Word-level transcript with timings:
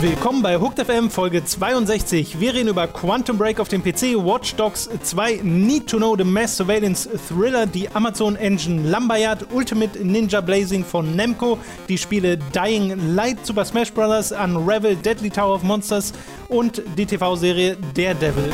Willkommen 0.00 0.42
bei 0.42 0.58
Hooked 0.58 0.78
FM 0.80 1.08
Folge 1.08 1.44
62. 1.44 2.38
Wir 2.38 2.52
reden 2.52 2.68
über 2.68 2.86
Quantum 2.86 3.38
Break 3.38 3.58
auf 3.58 3.68
dem 3.68 3.82
PC, 3.82 4.14
Watch 4.16 4.54
Dogs 4.54 4.88
2, 5.02 5.40
Need 5.42 5.86
to 5.86 5.96
Know 5.96 6.14
the 6.14 6.24
Mass 6.24 6.58
Surveillance 6.58 7.08
Thriller, 7.28 7.66
die 7.66 7.88
Amazon 7.94 8.36
Engine 8.36 8.86
Lambayard, 8.88 9.46
Ultimate 9.52 9.98
Ninja 10.04 10.42
Blazing 10.42 10.84
von 10.84 11.16
Namco, 11.16 11.58
die 11.88 11.96
Spiele 11.96 12.36
Dying 12.36 13.14
Light, 13.14 13.46
Super 13.46 13.64
Smash 13.64 13.92
Bros., 13.92 14.32
Unravel, 14.32 14.96
Deadly 14.96 15.30
Tower 15.30 15.54
of 15.54 15.62
Monsters 15.62 16.12
und 16.48 16.82
die 16.98 17.06
TV-Serie 17.06 17.78
Daredevil. 17.94 18.52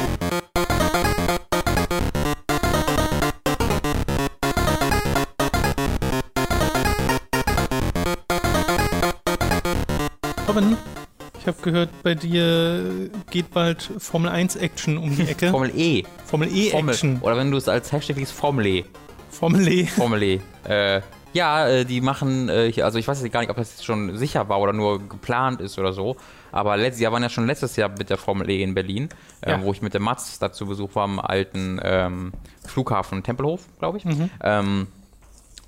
Robin, 10.50 10.76
ich 11.38 11.46
habe 11.46 11.62
gehört, 11.62 11.90
bei 12.02 12.16
dir 12.16 13.08
geht 13.30 13.52
bald 13.54 13.88
Formel 13.98 14.28
1 14.30 14.56
Action 14.56 14.98
um 14.98 15.14
die 15.14 15.22
Ecke. 15.28 15.48
Formel 15.48 15.70
E. 15.78 16.02
Formel 16.24 16.48
E 16.52 16.70
Formel. 16.70 16.92
Action. 16.92 17.20
Oder 17.20 17.36
wenn 17.36 17.52
du 17.52 17.56
es 17.56 17.68
als 17.68 17.92
Hashtag 17.92 18.16
liest, 18.16 18.32
Formel 18.32 18.66
E. 18.66 18.84
Formel 19.30 19.68
E. 19.68 19.86
Formel 19.86 20.20
E. 20.24 20.40
äh, 20.68 21.02
ja, 21.34 21.68
äh, 21.68 21.84
die 21.84 22.00
machen, 22.00 22.48
äh, 22.48 22.72
also 22.82 22.98
ich 22.98 23.06
weiß 23.06 23.22
jetzt 23.22 23.32
gar 23.32 23.38
nicht, 23.42 23.50
ob 23.50 23.58
das 23.58 23.70
jetzt 23.70 23.84
schon 23.84 24.16
sicher 24.18 24.48
war 24.48 24.58
oder 24.58 24.72
nur 24.72 24.98
geplant 25.08 25.60
ist 25.60 25.78
oder 25.78 25.92
so. 25.92 26.16
Aber 26.50 26.76
letztes 26.76 27.00
Jahr 27.00 27.12
waren 27.12 27.22
ja 27.22 27.28
schon 27.28 27.46
letztes 27.46 27.76
Jahr 27.76 27.88
mit 27.90 28.10
der 28.10 28.18
Formel 28.18 28.50
E 28.50 28.60
in 28.60 28.74
Berlin, 28.74 29.08
äh, 29.42 29.52
Ja. 29.52 29.62
wo 29.62 29.70
ich 29.70 29.82
mit 29.82 29.94
dem 29.94 30.02
Mats 30.02 30.40
dazu 30.40 30.66
Besuch 30.66 30.96
war 30.96 31.04
am 31.04 31.20
alten 31.20 31.78
ähm, 31.84 32.32
Flughafen 32.66 33.22
Tempelhof, 33.22 33.68
glaube 33.78 33.98
ich. 33.98 34.04
Mhm. 34.04 34.30
Ähm, 34.42 34.86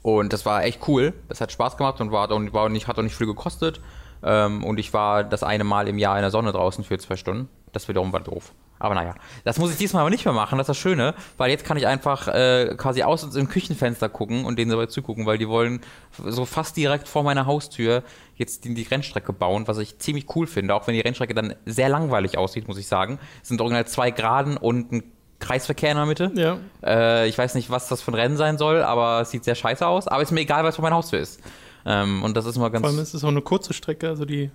und 0.02 0.32
das 0.32 0.44
war 0.44 0.64
echt 0.64 0.80
cool. 0.88 1.12
Das 1.28 1.40
hat 1.40 1.52
Spaß 1.52 1.76
gemacht 1.76 2.00
und 2.00 2.10
war, 2.10 2.28
war 2.52 2.68
nicht, 2.68 2.88
hat 2.88 2.98
auch 2.98 3.02
nicht 3.04 3.14
viel 3.14 3.28
gekostet. 3.28 3.80
Ähm, 4.22 4.64
und 4.64 4.78
ich 4.78 4.92
war 4.92 5.24
das 5.24 5.42
eine 5.42 5.64
Mal 5.64 5.88
im 5.88 5.98
Jahr 5.98 6.16
in 6.16 6.22
der 6.22 6.30
Sonne 6.30 6.52
draußen 6.52 6.84
für 6.84 6.98
zwei 6.98 7.16
Stunden. 7.16 7.48
Das 7.72 7.88
wiederum 7.88 8.12
war 8.12 8.20
doof. 8.20 8.52
Aber 8.82 8.96
naja, 8.96 9.14
das 9.44 9.58
muss 9.58 9.70
ich 9.70 9.76
diesmal 9.76 10.00
aber 10.00 10.10
nicht 10.10 10.24
mehr 10.24 10.34
machen. 10.34 10.58
Das 10.58 10.64
ist 10.64 10.70
das 10.70 10.78
Schöne, 10.78 11.14
weil 11.36 11.52
jetzt 11.52 11.64
kann 11.64 11.76
ich 11.76 11.86
einfach 11.86 12.26
äh, 12.26 12.74
quasi 12.76 13.04
aus 13.04 13.22
im 13.36 13.48
Küchenfenster 13.48 14.08
gucken 14.08 14.44
und 14.44 14.58
denen 14.58 14.72
dabei 14.72 14.86
zugucken, 14.86 15.24
weil 15.24 15.38
die 15.38 15.48
wollen 15.48 15.82
so 16.10 16.44
fast 16.44 16.76
direkt 16.76 17.06
vor 17.06 17.22
meiner 17.22 17.46
Haustür 17.46 18.02
jetzt 18.34 18.64
die, 18.64 18.74
die 18.74 18.82
Rennstrecke 18.82 19.32
bauen, 19.32 19.68
was 19.68 19.78
ich 19.78 20.00
ziemlich 20.00 20.26
cool 20.34 20.48
finde. 20.48 20.74
Auch 20.74 20.88
wenn 20.88 20.94
die 20.94 21.00
Rennstrecke 21.00 21.32
dann 21.32 21.54
sehr 21.64 21.88
langweilig 21.88 22.36
aussieht, 22.36 22.66
muss 22.66 22.76
ich 22.76 22.88
sagen. 22.88 23.20
Es 23.40 23.50
sind 23.50 23.60
original 23.60 23.86
zwei 23.86 24.10
Geraden 24.10 24.56
und 24.56 24.90
ein 24.90 25.04
Kreisverkehr 25.38 25.92
in 25.92 25.96
der 25.98 26.06
Mitte. 26.06 26.32
Ja. 26.34 26.58
Äh, 26.82 27.28
ich 27.28 27.38
weiß 27.38 27.54
nicht, 27.54 27.70
was 27.70 27.86
das 27.86 28.02
für 28.02 28.10
ein 28.10 28.14
Rennen 28.14 28.36
sein 28.36 28.58
soll, 28.58 28.82
aber 28.82 29.20
es 29.20 29.30
sieht 29.30 29.44
sehr 29.44 29.54
scheiße 29.54 29.86
aus. 29.86 30.08
Aber 30.08 30.22
ist 30.22 30.32
mir 30.32 30.40
egal, 30.40 30.64
was 30.64 30.74
vor 30.74 30.82
meiner 30.82 30.96
Haustür 30.96 31.20
ist. 31.20 31.40
Ähm, 31.84 32.22
und 32.22 32.36
das 32.36 32.46
ist 32.46 32.56
immer 32.56 32.70
ganz. 32.70 32.82
Vor 32.82 32.90
allem 32.90 33.02
ist 33.02 33.14
es 33.14 33.24
auch 33.24 33.28
eine 33.28 33.42
kurze 33.42 33.72
Strecke, 33.72 34.08
also 34.08 34.24
die 34.24 34.50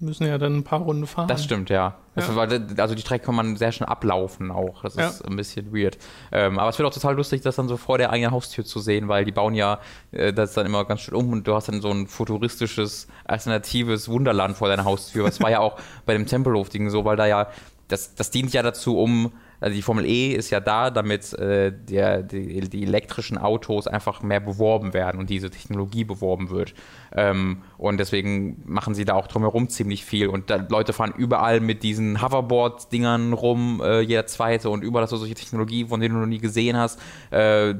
müssen 0.00 0.26
ja 0.26 0.38
dann 0.38 0.56
ein 0.58 0.64
paar 0.64 0.80
Runden 0.80 1.06
fahren. 1.06 1.26
Das 1.28 1.42
stimmt, 1.42 1.70
ja. 1.70 1.96
Ja. 2.14 2.36
war, 2.36 2.48
also 2.78 2.94
die 2.94 3.00
Strecke 3.00 3.26
kann 3.26 3.34
man 3.34 3.56
sehr 3.56 3.72
schnell 3.72 3.88
ablaufen 3.88 4.50
auch. 4.50 4.82
Das 4.82 4.94
ist 4.94 5.20
Ja. 5.20 5.26
ein 5.28 5.36
bisschen 5.36 5.72
weird. 5.74 5.98
Ähm, 6.30 6.58
aber 6.58 6.70
es 6.70 6.78
wird 6.78 6.88
auch 6.88 6.94
total 6.94 7.16
lustig, 7.16 7.42
das 7.42 7.56
dann 7.56 7.68
so 7.68 7.76
vor 7.76 7.98
der 7.98 8.10
eigenen 8.10 8.30
Haustür 8.30 8.64
zu 8.64 8.78
sehen, 8.78 9.08
weil 9.08 9.24
die 9.24 9.32
bauen 9.32 9.54
ja 9.54 9.80
äh, 10.12 10.32
das 10.32 10.54
dann 10.54 10.66
immer 10.66 10.84
ganz 10.84 11.00
schön 11.00 11.14
um 11.14 11.32
und 11.32 11.48
du 11.48 11.54
hast 11.54 11.68
dann 11.68 11.80
so 11.80 11.90
ein 11.90 12.06
futuristisches, 12.06 13.08
alternatives 13.24 14.08
Wunderland 14.08 14.56
vor 14.56 14.68
deiner 14.68 14.84
Haustür. 14.84 15.24
Das 15.26 15.40
war 15.40 15.50
ja 15.50 15.60
auch 15.60 15.78
bei 16.06 16.12
dem 16.12 16.26
Tempelhof-Ding 16.26 16.90
so, 16.90 17.04
weil 17.04 17.16
da 17.16 17.26
ja, 17.26 17.48
das, 17.88 18.14
das 18.14 18.30
dient 18.30 18.52
ja 18.52 18.62
dazu, 18.62 18.98
um 18.98 19.32
also 19.60 19.74
die 19.74 19.82
Formel 19.82 20.04
E 20.04 20.32
ist 20.32 20.50
ja 20.50 20.60
da, 20.60 20.90
damit 20.90 21.32
äh, 21.34 21.72
der, 21.72 22.22
die, 22.22 22.60
die 22.68 22.82
elektrischen 22.82 23.38
Autos 23.38 23.86
einfach 23.86 24.22
mehr 24.22 24.40
beworben 24.40 24.94
werden 24.94 25.18
und 25.18 25.30
diese 25.30 25.50
Technologie 25.50 26.04
beworben 26.04 26.50
wird. 26.50 26.74
Ähm, 27.14 27.62
und 27.76 27.98
deswegen 27.98 28.62
machen 28.66 28.94
sie 28.94 29.04
da 29.04 29.14
auch 29.14 29.26
drumherum 29.26 29.68
ziemlich 29.68 30.04
viel. 30.04 30.28
Und 30.28 30.50
da, 30.50 30.64
Leute 30.68 30.92
fahren 30.92 31.12
überall 31.16 31.60
mit 31.60 31.82
diesen 31.82 32.22
Hoverboard-Dingern 32.22 33.32
rum, 33.32 33.82
äh, 33.84 34.00
jeder 34.00 34.26
zweite 34.26 34.70
und 34.70 34.82
überall 34.82 35.02
hast 35.02 35.12
du 35.12 35.16
solche 35.16 35.34
Technologie, 35.34 35.86
von 35.86 36.00
denen 36.00 36.14
du 36.14 36.20
noch 36.20 36.26
nie 36.26 36.38
gesehen 36.38 36.76
hast. 36.76 37.00
Äh, 37.30 37.74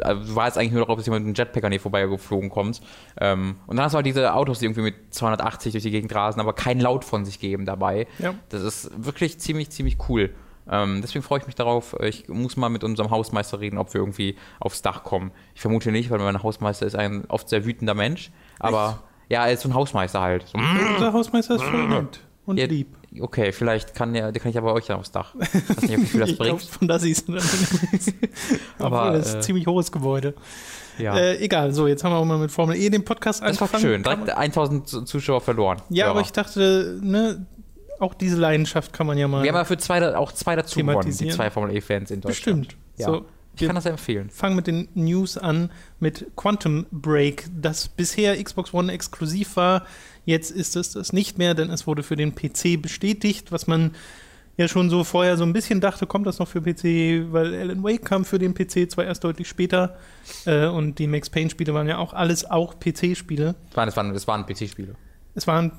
also 0.00 0.24
du 0.24 0.34
weißt 0.34 0.58
eigentlich 0.58 0.72
nur 0.72 0.82
darauf, 0.82 0.96
dass 0.96 1.06
jemand 1.06 1.24
mit 1.24 1.38
einem 1.38 1.46
Jetpack 1.46 1.64
an 1.64 1.70
dir 1.70 1.80
vorbeigeflogen 1.80 2.50
kommt. 2.50 2.80
Ähm, 3.20 3.56
und 3.66 3.76
dann 3.76 3.84
hast 3.84 3.92
du 3.92 3.96
halt 3.96 4.06
diese 4.06 4.34
Autos, 4.34 4.58
die 4.58 4.66
irgendwie 4.66 4.82
mit 4.82 5.14
280 5.14 5.72
durch 5.72 5.84
die 5.84 5.90
Gegend 5.90 6.14
rasen, 6.14 6.40
aber 6.40 6.52
keinen 6.52 6.80
Laut 6.80 7.04
von 7.04 7.24
sich 7.24 7.38
geben 7.38 7.64
dabei. 7.64 8.06
Ja. 8.18 8.34
Das 8.48 8.62
ist 8.62 8.90
wirklich 8.96 9.38
ziemlich, 9.38 9.70
ziemlich 9.70 9.98
cool. 10.08 10.30
Ähm, 10.70 11.00
deswegen 11.02 11.22
freue 11.22 11.40
ich 11.40 11.46
mich 11.46 11.54
darauf. 11.54 11.94
Ich 12.02 12.28
muss 12.28 12.56
mal 12.56 12.68
mit 12.70 12.84
unserem 12.84 13.10
Hausmeister 13.10 13.60
reden, 13.60 13.76
ob 13.78 13.92
wir 13.92 14.00
irgendwie 14.00 14.36
aufs 14.60 14.80
Dach 14.82 15.02
kommen. 15.04 15.30
Ich 15.54 15.60
vermute 15.60 15.92
nicht, 15.92 16.10
weil 16.10 16.18
mein 16.18 16.42
Hausmeister 16.42 16.86
ist 16.86 16.96
ein 16.96 17.24
oft 17.28 17.48
sehr 17.48 17.64
wütender 17.66 17.94
Mensch. 17.94 18.30
Aber 18.58 19.02
ja, 19.28 19.46
er 19.46 19.52
ist 19.52 19.62
so 19.62 19.68
ein 19.68 19.74
Hausmeister 19.74 20.20
halt. 20.20 20.46
So, 20.48 20.58
Unser 20.58 21.12
Hausmeister 21.12 21.56
ist 21.56 21.62
voll 21.64 21.88
nett 21.88 22.20
und 22.46 22.58
Ja, 22.58 22.66
lieb. 22.66 22.88
Okay, 23.20 23.52
vielleicht 23.52 23.94
kann 23.94 24.12
der, 24.12 24.32
der 24.32 24.42
kann 24.42 24.50
ich 24.50 24.58
aber 24.58 24.72
euch 24.74 24.86
dann 24.86 24.98
aufs 24.98 25.12
Dach. 25.12 25.34
Ich 25.40 25.54
weiß 25.68 25.82
nicht, 25.82 25.98
wie 26.00 26.06
viel 26.06 26.20
das 26.20 26.30
Ich 26.30 26.36
glaube, 26.36 26.56
bringt. 26.58 26.62
von 26.70 26.88
da 26.88 26.98
siehst 26.98 27.28
du 27.28 27.32
dann 27.34 27.42
Aber, 28.78 29.02
Aber 29.02 29.16
das 29.18 29.26
ist 29.28 29.34
äh, 29.34 29.36
ein 29.36 29.42
ziemlich 29.42 29.66
hohes 29.66 29.92
Gebäude. 29.92 30.34
Ja. 30.98 31.16
Äh, 31.16 31.38
egal, 31.44 31.72
so, 31.72 31.86
jetzt 31.88 32.04
haben 32.04 32.12
wir 32.12 32.18
auch 32.18 32.24
mal 32.24 32.38
mit 32.38 32.50
Formel 32.50 32.76
E 32.76 32.88
den 32.90 33.04
Podcast 33.04 33.42
das 33.42 33.60
war 33.60 33.68
angefangen. 33.68 33.82
schön. 33.82 34.02
Direkt 34.02 34.30
1000 34.30 34.88
Zu- 34.88 35.02
Zuschauer 35.02 35.40
verloren. 35.40 35.78
Ja, 35.90 36.06
aber 36.06 36.14
Hörer. 36.14 36.24
ich 36.26 36.32
dachte, 36.32 36.98
ne, 37.02 37.46
auch 38.00 38.14
diese 38.14 38.36
Leidenschaft 38.36 38.92
kann 38.92 39.06
man 39.06 39.18
ja 39.18 39.28
mal. 39.28 39.42
Wir 39.42 39.50
haben 39.50 39.56
ja 39.56 39.64
für 39.64 39.78
zwei, 39.78 40.14
auch 40.16 40.32
zwei 40.32 40.56
dazu 40.56 40.80
gewonnen, 40.80 41.16
die 41.16 41.28
zwei 41.28 41.50
Formel 41.50 41.76
E-Fans 41.76 42.10
in 42.10 42.20
Deutschland. 42.20 42.68
Bestimmt. 42.68 42.76
Ja. 42.96 43.06
So, 43.06 43.26
ich 43.56 43.66
kann 43.66 43.76
das 43.76 43.86
empfehlen. 43.86 44.30
fangen 44.30 44.56
mit 44.56 44.66
den 44.66 44.88
News 44.94 45.38
an 45.38 45.70
mit 46.00 46.26
Quantum 46.36 46.86
Break, 46.90 47.46
das 47.56 47.88
bisher 47.88 48.42
Xbox 48.42 48.74
One 48.74 48.92
exklusiv 48.92 49.56
war. 49.56 49.86
Jetzt 50.24 50.50
ist 50.50 50.76
es 50.76 50.92
das 50.92 51.12
nicht 51.12 51.38
mehr, 51.38 51.54
denn 51.54 51.70
es 51.70 51.86
wurde 51.86 52.02
für 52.02 52.16
den 52.16 52.34
PC 52.34 52.80
bestätigt, 52.80 53.52
was 53.52 53.66
man 53.66 53.92
ja 54.56 54.68
schon 54.68 54.88
so 54.88 55.04
vorher 55.04 55.36
so 55.36 55.44
ein 55.44 55.52
bisschen 55.52 55.80
dachte, 55.80 56.06
kommt 56.06 56.26
das 56.26 56.38
noch 56.38 56.48
für 56.48 56.60
PC, 56.60 57.32
weil 57.32 57.54
Alan 57.54 57.82
Wake 57.82 58.04
kam 58.04 58.24
für 58.24 58.38
den 58.38 58.54
PC 58.54 58.90
zwar 58.90 59.04
erst 59.04 59.24
deutlich 59.24 59.48
später 59.48 59.96
äh, 60.46 60.66
und 60.66 60.98
die 60.98 61.06
Max 61.06 61.28
Payne-Spiele 61.30 61.74
waren 61.74 61.88
ja 61.88 61.98
auch 61.98 62.12
alles 62.12 62.48
auch 62.48 62.78
PC-Spiele. 62.78 63.54
Das 63.70 63.76
waren, 63.76 63.96
waren, 63.96 64.14
das 64.14 64.28
waren 64.28 64.46
PC-Spiele. 64.46 64.94
Es 65.34 65.46
waren. 65.46 65.72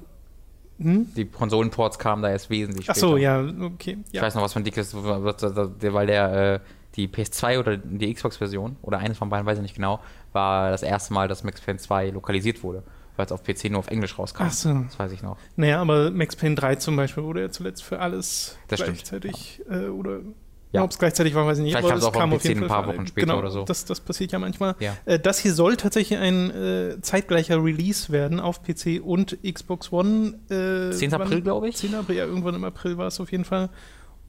Hm? 0.80 1.08
Die 1.16 1.26
Konsolenports 1.26 1.98
kamen 2.00 2.22
da 2.22 2.30
erst 2.30 2.50
wesentlich 2.50 2.90
Ach 2.90 2.96
später. 2.96 3.08
so, 3.08 3.18
ja, 3.18 3.42
okay. 3.62 3.98
Ich 4.08 4.14
Ja. 4.16 4.22
weiß 4.22 4.36
noch, 4.36 4.42
was 4.42 4.54
für 4.54 4.60
ein 4.60 4.64
dickes, 4.66 4.94
weil 4.96 6.08
der, 6.08 6.54
äh, 6.56 6.60
die 6.96 7.08
PS2 7.08 7.60
oder 7.60 7.78
die 7.78 8.14
Xbox-Version, 8.14 8.78
oder 8.82 9.00
eines 9.00 9.18
von 9.18 9.30
beiden, 9.30 9.46
weiß 9.46 9.58
ich 9.58 9.62
nicht 9.64 9.76
genau, 9.76 10.00
war 10.34 10.72
das 10.72 10.84
erste 10.84 11.14
Mal, 11.14 11.28
dass 11.28 11.44
Max 11.44 11.62
Payne 11.62 11.78
2 11.80 12.10
lokalisiert 12.10 12.64
wurde, 12.64 12.84
weil 13.18 13.26
es 13.26 13.32
auf 13.32 13.44
PC 13.44 13.70
nur 13.70 13.80
auf 13.80 13.88
Englisch 13.88 14.18
rauskam. 14.20 14.44
Ach 14.48 14.52
so. 14.52 14.74
Das 14.74 14.98
weiß 15.00 15.12
ich 15.12 15.22
noch. 15.24 15.38
Naja, 15.56 15.82
aber 15.82 16.12
Max 16.12 16.36
Payne 16.36 16.56
3 16.56 16.76
zum 16.76 16.96
Beispiel 16.96 17.24
wurde 17.24 17.42
ja 17.42 17.50
zuletzt 17.50 17.84
für 17.84 18.00
alles 18.00 18.58
Das 18.68 18.82
gleichzeitig 18.82 19.62
äh, 19.70 19.88
oder 19.88 20.20
Ja. 20.76 20.84
ob 20.84 20.92
es 20.92 21.00
gleichzeitig 21.00 21.34
war, 21.36 21.46
weiß 21.46 21.58
ich 21.58 21.64
nicht. 21.64 21.74
Vielleicht 21.74 21.90
kam 21.90 21.98
es 21.98 22.04
auch 22.04 22.16
auf 22.16 22.32
auf 22.34 22.44
jeden 22.44 22.64
ein 22.64 22.68
paar. 22.70 22.88
Wochen 22.88 23.08
später 23.08 23.28
genau, 23.28 23.40
oder 23.40 23.52
so. 23.52 23.64
Das, 23.64 23.86
das 23.86 24.00
passiert 24.00 24.32
ja 24.32 24.40
manchmal. 24.40 24.76
Ja. 24.80 24.96
Äh, 25.06 25.20
das 25.20 25.40
hier 25.40 25.54
soll 25.54 25.76
tatsächlich 25.78 26.20
ein 26.20 26.52
äh, 26.52 27.02
zeitgleicher 27.02 27.64
Release 27.64 28.12
werden 28.12 28.40
auf 28.40 28.62
PC 28.64 29.02
und 29.04 29.38
Xbox 29.44 29.92
One. 29.92 30.36
Äh, 30.50 30.92
10. 30.94 31.12
wann- 31.12 31.22
April, 31.24 31.42
glaube 31.42 31.70
ich. 31.70 31.78
10. 31.78 31.96
April, 31.96 32.16
ja, 32.18 32.26
irgendwann 32.26 32.56
im 32.56 32.64
April 32.64 32.98
war 32.98 33.08
es 33.08 33.20
auf 33.20 33.32
jeden 33.32 33.46
Fall. 33.46 33.70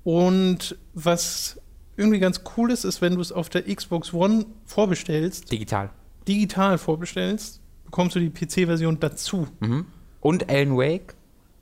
Und 0.04 0.76
was 0.94 1.60
irgendwie 1.96 2.18
ganz 2.18 2.42
cool 2.56 2.70
ist, 2.70 2.84
ist, 2.84 3.00
wenn 3.02 3.14
du 3.14 3.20
es 3.20 3.32
auf 3.32 3.48
der 3.48 3.62
Xbox 3.62 4.12
One 4.12 4.46
vorbestellst, 4.64 5.50
Digital. 5.50 5.90
digital 6.28 6.78
vorbestellst, 6.78 7.60
bekommst 7.84 8.14
du 8.16 8.20
die 8.20 8.30
PC-Version 8.30 9.00
dazu. 9.00 9.48
Mhm. 9.60 9.86
Und 10.20 10.48
Alan 10.50 10.76
Wake 10.76 11.14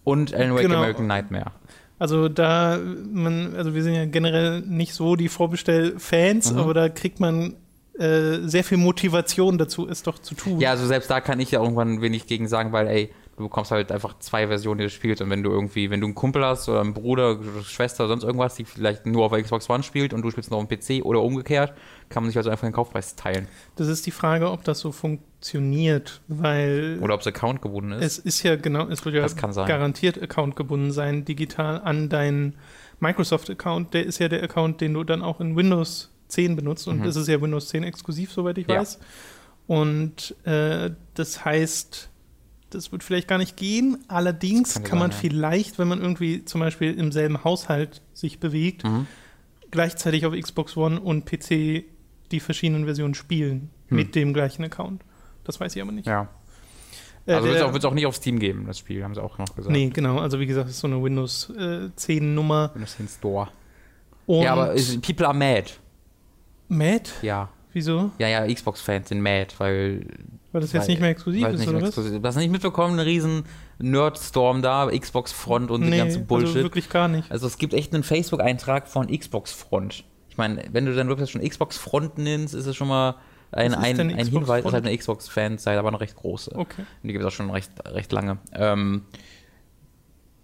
und 0.04 0.34
Alan 0.34 0.54
Wake 0.54 0.62
Genau. 0.62 0.76
American 0.78 1.06
Nightmare. 1.06 1.52
Also 1.98 2.28
da, 2.28 2.78
man, 3.12 3.54
also 3.56 3.74
wir 3.74 3.82
sind 3.82 3.94
ja 3.94 4.04
generell 4.04 4.60
nicht 4.62 4.94
so 4.94 5.16
die 5.16 5.28
Vorbestell-Fans, 5.28 6.52
Mhm. 6.52 6.58
aber 6.58 6.74
da 6.74 6.88
kriegt 6.88 7.20
man 7.20 7.54
äh, 7.98 8.38
sehr 8.42 8.64
viel 8.64 8.78
Motivation 8.78 9.56
dazu, 9.58 9.88
es 9.88 10.02
doch 10.02 10.18
zu 10.18 10.34
tun. 10.34 10.58
Ja, 10.60 10.70
also 10.70 10.86
selbst 10.86 11.08
da 11.10 11.20
kann 11.20 11.38
ich 11.38 11.52
ja 11.52 11.62
irgendwann 11.62 12.00
wenig 12.02 12.26
gegen 12.26 12.48
sagen, 12.48 12.72
weil, 12.72 12.88
ey, 12.88 13.10
du 13.36 13.44
bekommst 13.44 13.70
halt 13.70 13.92
einfach 13.92 14.18
zwei 14.18 14.48
Versionen 14.48 14.80
des 14.80 14.92
Spiels 14.92 15.20
und 15.20 15.30
wenn 15.30 15.42
du 15.44 15.50
irgendwie, 15.50 15.90
wenn 15.90 16.00
du 16.00 16.06
einen 16.08 16.14
Kumpel 16.16 16.44
hast 16.44 16.68
oder 16.68 16.80
einen 16.80 16.94
Bruder, 16.94 17.38
Schwester, 17.64 18.08
sonst 18.08 18.24
irgendwas, 18.24 18.56
die 18.56 18.64
vielleicht 18.64 19.06
nur 19.06 19.24
auf 19.24 19.32
der 19.32 19.42
Xbox 19.42 19.70
One 19.70 19.82
spielt 19.84 20.12
und 20.12 20.22
du 20.22 20.30
spielst 20.32 20.50
noch 20.50 20.58
auf 20.58 20.66
dem 20.66 20.78
PC 20.78 21.04
oder 21.04 21.22
umgekehrt, 21.22 21.72
kann 22.08 22.22
man 22.22 22.30
sich 22.30 22.36
also 22.36 22.50
einfach 22.50 22.66
den 22.66 22.72
Kaufpreis 22.72 23.16
teilen. 23.16 23.48
Das 23.76 23.88
ist 23.88 24.06
die 24.06 24.10
Frage, 24.10 24.50
ob 24.50 24.64
das 24.64 24.78
so 24.80 24.92
funktioniert, 24.92 26.20
weil 26.28 26.98
Oder 27.02 27.14
ob 27.14 27.20
es 27.20 27.26
Account 27.26 27.62
gebunden 27.62 27.92
ist. 27.92 28.04
es 28.04 28.18
ist 28.18 28.42
ja 28.42 28.56
genau, 28.56 28.88
es 28.88 29.04
wird 29.04 29.14
ja 29.14 29.26
garantiert 29.66 30.22
Account 30.22 30.56
gebunden 30.56 30.92
sein, 30.92 31.24
digital 31.24 31.80
an 31.82 32.08
deinen 32.08 32.54
Microsoft-Account. 33.00 33.94
Der 33.94 34.06
ist 34.06 34.18
ja 34.18 34.28
der 34.28 34.42
Account, 34.42 34.80
den 34.80 34.94
du 34.94 35.04
dann 35.04 35.22
auch 35.22 35.40
in 35.40 35.56
Windows 35.56 36.10
10 36.28 36.56
benutzt 36.56 36.88
und 36.88 37.00
Mhm. 37.00 37.04
das 37.04 37.16
ist 37.16 37.28
ja 37.28 37.40
Windows 37.40 37.68
10 37.68 37.84
exklusiv, 37.84 38.32
soweit 38.32 38.58
ich 38.58 38.66
Ja. 38.68 38.80
weiß. 38.80 38.98
Und 39.66 40.34
äh, 40.46 40.90
das 41.14 41.44
heißt, 41.44 42.10
das 42.70 42.92
wird 42.92 43.02
vielleicht 43.04 43.28
gar 43.28 43.38
nicht 43.38 43.56
gehen. 43.56 43.98
Allerdings 44.08 44.74
kann 44.74 44.82
kann 44.84 44.98
man 44.98 45.10
sein, 45.12 45.20
vielleicht, 45.20 45.78
wenn 45.78 45.88
man 45.88 46.00
irgendwie 46.00 46.44
zum 46.44 46.60
Beispiel 46.60 46.92
im 46.98 47.12
selben 47.12 47.44
Haushalt 47.44 48.02
sich 48.14 48.40
bewegt, 48.40 48.84
Mhm. 48.84 49.06
gleichzeitig 49.70 50.26
auf 50.26 50.34
Xbox 50.34 50.76
One 50.76 51.00
und 51.00 51.24
PC 51.24 51.84
die 52.30 52.40
verschiedenen 52.40 52.84
Versionen 52.84 53.14
spielen 53.14 53.70
Hm. 53.88 53.96
mit 53.96 54.14
dem 54.14 54.32
gleichen 54.32 54.64
Account. 54.64 55.02
Das 55.44 55.60
weiß 55.60 55.76
ich 55.76 55.82
aber 55.82 55.92
nicht. 55.92 56.06
Ja. 56.06 56.28
Äh, 57.26 57.34
Also 57.34 57.48
wird 57.48 57.56
es 57.56 57.84
auch, 57.84 57.90
auch 57.90 57.94
nicht 57.94 58.06
auf 58.06 58.16
Steam 58.16 58.38
geben, 58.38 58.64
das 58.66 58.78
Spiel, 58.78 59.02
haben 59.04 59.14
sie 59.14 59.22
auch 59.22 59.38
noch 59.38 59.54
gesagt. 59.54 59.70
Nee, 59.72 59.88
genau. 59.90 60.18
Also 60.18 60.40
wie 60.40 60.46
gesagt, 60.46 60.68
es 60.68 60.76
ist 60.76 60.80
so 60.80 60.86
eine 60.86 61.02
Windows 61.02 61.50
äh, 61.58 61.90
10 61.94 62.34
Nummer. 62.34 62.70
Windows 62.74 62.96
10 62.96 63.08
Store. 63.08 63.48
Und 64.26 64.42
ja, 64.42 64.52
aber 64.54 64.72
ist, 64.72 65.00
people 65.02 65.26
are 65.26 65.36
mad. 65.36 65.64
Mad? 66.68 67.10
Ja. 67.22 67.50
Wieso? 67.72 68.10
Ja, 68.18 68.28
ja, 68.28 68.46
Xbox-Fans 68.52 69.08
sind 69.08 69.20
mad, 69.20 69.48
weil. 69.58 70.06
Weil 70.52 70.60
das 70.60 70.72
jetzt 70.72 70.82
weil- 70.82 70.88
nicht 70.88 71.00
mehr 71.00 71.10
exklusiv 71.10 71.46
ist, 71.48 71.58
nicht 71.58 71.68
oder 71.68 71.82
was? 71.82 71.88
exklusiv- 71.90 72.20
Du 72.22 72.28
hast 72.28 72.36
nicht 72.36 72.50
mitbekommen, 72.52 72.98
einen 72.98 73.06
riesen 73.08 73.42
Nerd-Storm 73.80 74.62
da, 74.62 74.86
Xbox-Front 74.96 75.70
und 75.72 75.80
nee, 75.82 75.90
die 75.90 75.96
ganze 75.98 76.20
Bullshit. 76.20 76.48
Also 76.48 76.62
wirklich 76.62 76.88
gar 76.88 77.08
nicht. 77.08 77.30
Also 77.32 77.48
es 77.48 77.58
gibt 77.58 77.74
echt 77.74 77.92
einen 77.92 78.04
Facebook-Eintrag 78.04 78.86
von 78.86 79.08
Xbox-Front. 79.08 80.04
Ich 80.34 80.38
meine, 80.38 80.64
wenn 80.72 80.84
du 80.84 80.92
dann 80.92 81.06
wirklich 81.06 81.30
schon 81.30 81.48
Xbox-Front 81.48 82.18
nennst, 82.18 82.54
ist 82.54 82.66
es 82.66 82.74
schon 82.74 82.88
mal 82.88 83.14
ein, 83.52 83.70
ist 83.70 83.78
ein, 83.78 84.00
ein 84.00 84.26
Hinweis, 84.26 84.46
dass 84.48 84.62
Front? 84.62 84.74
halt 84.74 84.84
eine 84.84 84.98
Xbox-Fans 84.98 85.62
seid, 85.62 85.78
aber 85.78 85.86
eine 85.86 86.00
recht 86.00 86.16
große. 86.16 86.50
Okay. 86.56 86.80
Und 86.80 86.86
die 87.04 87.12
gibt 87.12 87.24
es 87.24 87.28
auch 87.28 87.36
schon 87.36 87.50
recht, 87.50 87.70
recht 87.86 88.10
lange. 88.10 88.38
Ähm, 88.52 89.02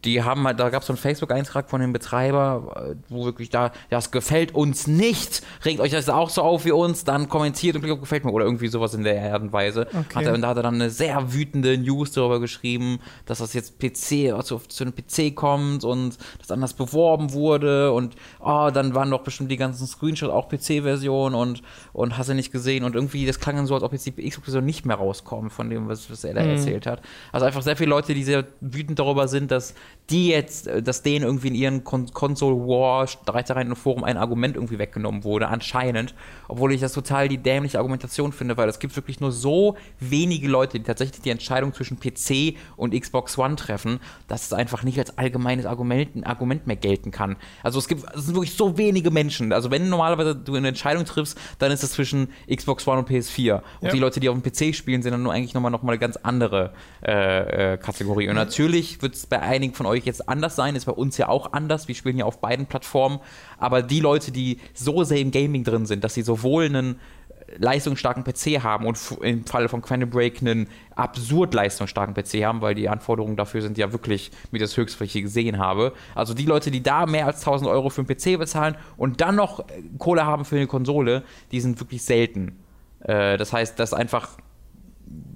die 0.05 0.23
haben 0.23 0.47
halt, 0.47 0.58
da 0.61 0.70
gab 0.70 0.82
es 0.82 0.87
so 0.87 0.93
einen 0.93 0.99
Facebook-Eintrag 0.99 1.69
von 1.70 1.81
dem 1.81 1.93
Betreiber, 1.93 2.91
äh, 2.91 2.94
wo 3.08 3.25
wirklich 3.25 3.50
da, 3.50 3.73
das 3.91 4.11
gefällt 4.11 4.55
uns 4.55 4.87
nicht, 4.87 5.43
regt 5.64 5.81
euch 5.81 5.93
das 5.93 6.08
auch 6.08 6.31
so 6.31 6.43
auf 6.43 6.64
wie 6.64 6.73
uns, 6.73 7.05
dann 7.05 7.29
kommentiert 7.29 7.76
und 7.76 7.82
klickt 7.82 8.00
gefällt 8.00 8.25
mir 8.25 8.32
oder 8.32 8.44
irgendwie 8.44 8.69
sowas 8.69 8.94
in 8.94 9.05
der 9.05 9.32
Art 9.32 9.43
und 9.43 9.52
Weise. 9.52 9.87
Okay. 9.88 10.14
Hat 10.14 10.25
er, 10.25 10.35
und 10.35 10.43
da 10.43 10.49
hat 10.49 10.56
er 10.56 10.62
dann 10.62 10.75
eine 10.75 10.91
sehr 10.91 11.32
wütende 11.32 11.79
News 11.79 12.12
darüber 12.12 12.41
geschrieben, 12.41 12.99
dass 13.26 13.38
das 13.38 13.52
jetzt 13.52 13.79
PC, 13.79 14.32
also 14.35 14.58
zu 14.58 14.85
einem 14.85 14.94
PC 14.94 15.35
kommt 15.35 15.85
und 15.85 16.19
das 16.38 16.50
anders 16.50 16.75
beworben 16.75 17.32
wurde 17.32 17.93
und 17.93 18.17
oh, 18.41 18.70
dann 18.73 18.94
waren 18.94 19.11
doch 19.11 19.23
bestimmt 19.23 19.50
die 19.50 19.56
ganzen 19.56 19.87
Screenshots 19.87 20.32
auch 20.32 20.49
PC-Version 20.49 21.35
und, 21.35 21.62
und 21.93 22.17
hast 22.19 22.29
du 22.29 22.35
nicht 22.35 22.52
gesehen 22.52 22.85
und 22.85 22.94
irgendwie, 22.94 23.26
das 23.26 23.41
klang 23.41 23.56
dann 23.56 23.67
so, 23.67 23.75
als 23.75 23.82
ob 23.82 23.93
jetzt 23.93 24.06
die 24.06 24.12
Xbox-Version 24.12 24.64
nicht 24.64 24.87
mehr 24.87 24.97
rauskommt 24.97 25.52
von 25.52 25.70
dem, 25.70 25.88
was, 25.88 26.11
was 26.11 26.25
er 26.25 26.35
da 26.35 26.43
Mhm. 26.43 26.50
erzählt 26.50 26.87
hat. 26.87 27.02
Also 27.32 27.47
einfach 27.47 27.62
sehr 27.62 27.76
viele 27.76 27.91
Leute, 27.91 28.14
die 28.14 28.25
sehr 28.25 28.44
wütend 28.61 28.99
darüber 28.99 29.29
sind, 29.29 29.50
dass 29.50 29.75
die 30.10 30.28
jetzt, 30.28 30.66
äh, 30.66 30.82
dass 30.82 31.02
denen 31.02 31.25
irgendwie 31.25 31.48
in 31.48 31.54
ihren 31.54 31.84
Kon 31.84 32.12
Console 32.12 32.56
War 32.56 33.06
Streitereien 33.06 33.69
im 33.69 33.76
Forum 33.76 34.04
ein 34.04 34.16
Argument 34.16 34.56
irgendwie 34.56 34.78
weggenommen 34.78 35.25
wurde, 35.25 35.48
anscheinend. 35.48 36.14
Obwohl 36.48 36.72
ich 36.72 36.81
das 36.81 36.92
total 36.92 37.28
die 37.28 37.38
dämliche 37.38 37.78
Argumentation 37.78 38.32
finde, 38.32 38.56
weil 38.56 38.69
es 38.69 38.78
gibt 38.78 38.96
wirklich 38.96 39.20
nur 39.20 39.31
so 39.32 39.76
wenige 40.00 40.48
Leute, 40.48 40.78
die 40.78 40.84
tatsächlich 40.84 41.20
die 41.20 41.31
Entscheidung 41.31 41.72
zwischen 41.72 41.98
PC 42.00 42.56
und 42.76 42.98
Xbox 42.98 43.38
One 43.38 43.56
treffen, 43.56 44.00
dass 44.26 44.46
es 44.46 44.52
einfach 44.52 44.82
nicht 44.82 44.98
als 44.98 45.16
allgemeines 45.16 45.66
Argument, 45.66 46.16
ein 46.16 46.25
Argument 46.25 46.66
mehr 46.66 46.76
gelten 46.76 47.10
kann. 47.12 47.37
Also 47.62 47.78
es 47.78 47.87
gibt, 47.87 48.04
es 48.14 48.26
sind 48.26 48.34
wirklich 48.34 48.54
so 48.54 48.76
wenige 48.76 49.10
Menschen. 49.10 49.52
Also 49.52 49.70
wenn 49.70 49.88
normalerweise 49.88 50.34
du 50.34 50.54
eine 50.56 50.69
Entscheidung 50.69 51.04
triffst, 51.04 51.38
dann 51.58 51.70
ist 51.70 51.84
es 51.84 51.92
zwischen 51.92 52.28
Xbox 52.52 52.87
One 52.88 52.98
und 52.98 53.08
PS4. 53.08 53.54
Und 53.54 53.62
Ja. 53.82 53.92
die 53.92 53.98
Leute, 53.98 54.19
die 54.19 54.28
auf 54.28 54.40
dem 54.40 54.42
PC 54.42 54.75
spielen, 54.75 55.02
sind 55.02 55.12
dann 55.12 55.22
nur 55.22 55.32
eigentlich 55.32 55.54
nochmal 55.54 55.70
noch 55.70 55.82
mal 55.82 55.92
eine 55.92 55.98
ganz 56.00 56.16
andere 56.16 56.72
äh, 57.02 57.75
äh, 57.75 57.76
Kategorie. 57.78 58.28
Und 58.28 58.34
natürlich 58.34 59.00
wird 59.02 59.14
es 59.14 59.26
bei 59.26 59.40
einigen 59.40 59.72
von 59.80 59.86
euch 59.86 60.04
jetzt 60.04 60.28
anders 60.28 60.56
sein, 60.56 60.76
ist 60.76 60.84
bei 60.84 60.92
uns 60.92 61.16
ja 61.16 61.30
auch 61.30 61.54
anders. 61.54 61.88
Wir 61.88 61.94
spielen 61.94 62.18
ja 62.18 62.26
auf 62.26 62.38
beiden 62.42 62.66
Plattformen. 62.66 63.18
Aber 63.56 63.82
die 63.82 64.00
Leute, 64.00 64.30
die 64.30 64.58
so 64.74 65.04
sehr 65.04 65.20
im 65.20 65.30
Gaming 65.30 65.64
drin 65.64 65.86
sind, 65.86 66.04
dass 66.04 66.12
sie 66.12 66.20
sowohl 66.20 66.66
einen 66.66 67.00
leistungsstarken 67.56 68.24
PC 68.24 68.62
haben 68.62 68.86
und 68.86 68.98
im 69.22 69.46
Falle 69.46 69.70
von 69.70 69.80
Quantum 69.80 70.10
Break 70.10 70.42
einen 70.42 70.68
absurd 70.94 71.54
leistungsstarken 71.54 72.14
PC 72.14 72.44
haben, 72.44 72.60
weil 72.60 72.74
die 72.74 72.90
Anforderungen 72.90 73.36
dafür 73.36 73.62
sind 73.62 73.78
ja 73.78 73.90
wirklich 73.90 74.30
mit 74.50 74.60
das 74.60 74.76
Höchste, 74.76 75.02
ich 75.02 75.14
gesehen 75.14 75.58
habe. 75.58 75.94
Also 76.14 76.34
die 76.34 76.44
Leute, 76.44 76.70
die 76.70 76.82
da 76.82 77.06
mehr 77.06 77.26
als 77.26 77.40
1000 77.40 77.70
Euro 77.70 77.88
für 77.88 78.02
einen 78.02 78.08
PC 78.08 78.38
bezahlen 78.38 78.76
und 78.98 79.22
dann 79.22 79.36
noch 79.36 79.60
äh, 79.60 79.82
Kohle 79.98 80.26
haben 80.26 80.44
für 80.44 80.56
eine 80.56 80.66
Konsole, 80.66 81.24
die 81.52 81.60
sind 81.60 81.80
wirklich 81.80 82.02
selten. 82.02 82.58
Äh, 83.00 83.38
das 83.38 83.52
heißt, 83.54 83.78
dass 83.78 83.94
einfach 83.94 84.36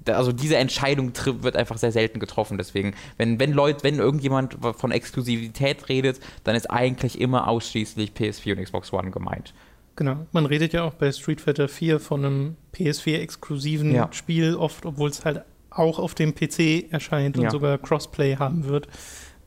also 0.06 0.32
diese 0.32 0.56
Entscheidung 0.56 1.12
wird 1.40 1.56
einfach 1.56 1.78
sehr 1.78 1.92
selten 1.92 2.20
getroffen. 2.20 2.58
Deswegen, 2.58 2.94
wenn, 3.16 3.38
wenn 3.40 3.52
Leute, 3.52 3.82
wenn 3.84 3.98
irgendjemand 3.98 4.58
von 4.76 4.90
Exklusivität 4.92 5.88
redet, 5.88 6.20
dann 6.44 6.54
ist 6.54 6.70
eigentlich 6.70 7.20
immer 7.20 7.48
ausschließlich 7.48 8.12
PS4 8.12 8.56
und 8.56 8.62
Xbox 8.64 8.92
One 8.92 9.10
gemeint. 9.10 9.54
Genau. 9.96 10.26
Man 10.32 10.46
redet 10.46 10.72
ja 10.72 10.82
auch 10.84 10.94
bei 10.94 11.10
Street 11.12 11.40
Fighter 11.40 11.68
4 11.68 12.00
von 12.00 12.24
einem 12.24 12.56
PS4-exklusiven 12.74 13.92
Ja. 13.94 14.08
Spiel, 14.12 14.56
oft, 14.56 14.84
obwohl 14.86 15.08
es 15.10 15.24
halt 15.24 15.42
auch 15.70 15.98
auf 15.98 16.14
dem 16.14 16.34
PC 16.34 16.90
erscheint 16.92 17.36
und 17.36 17.44
Ja. 17.44 17.50
sogar 17.50 17.78
Crossplay 17.78 18.36
haben 18.36 18.64
wird, 18.64 18.86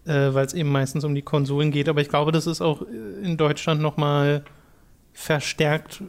äh, 0.06 0.33
weil 0.33 0.45
es 0.45 0.53
eben 0.53 0.69
meistens 0.69 1.03
um 1.03 1.15
die 1.15 1.21
Konsolen 1.21 1.71
geht. 1.71 1.89
Aber 1.89 2.01
ich 2.01 2.09
glaube, 2.09 2.31
das 2.31 2.47
ist 2.47 2.62
auch 2.62 2.81
äh, 2.81 2.85
in 3.23 3.38
Deutschland 3.38 3.81
nochmal 3.81 4.44
verstärkt, 5.13 6.03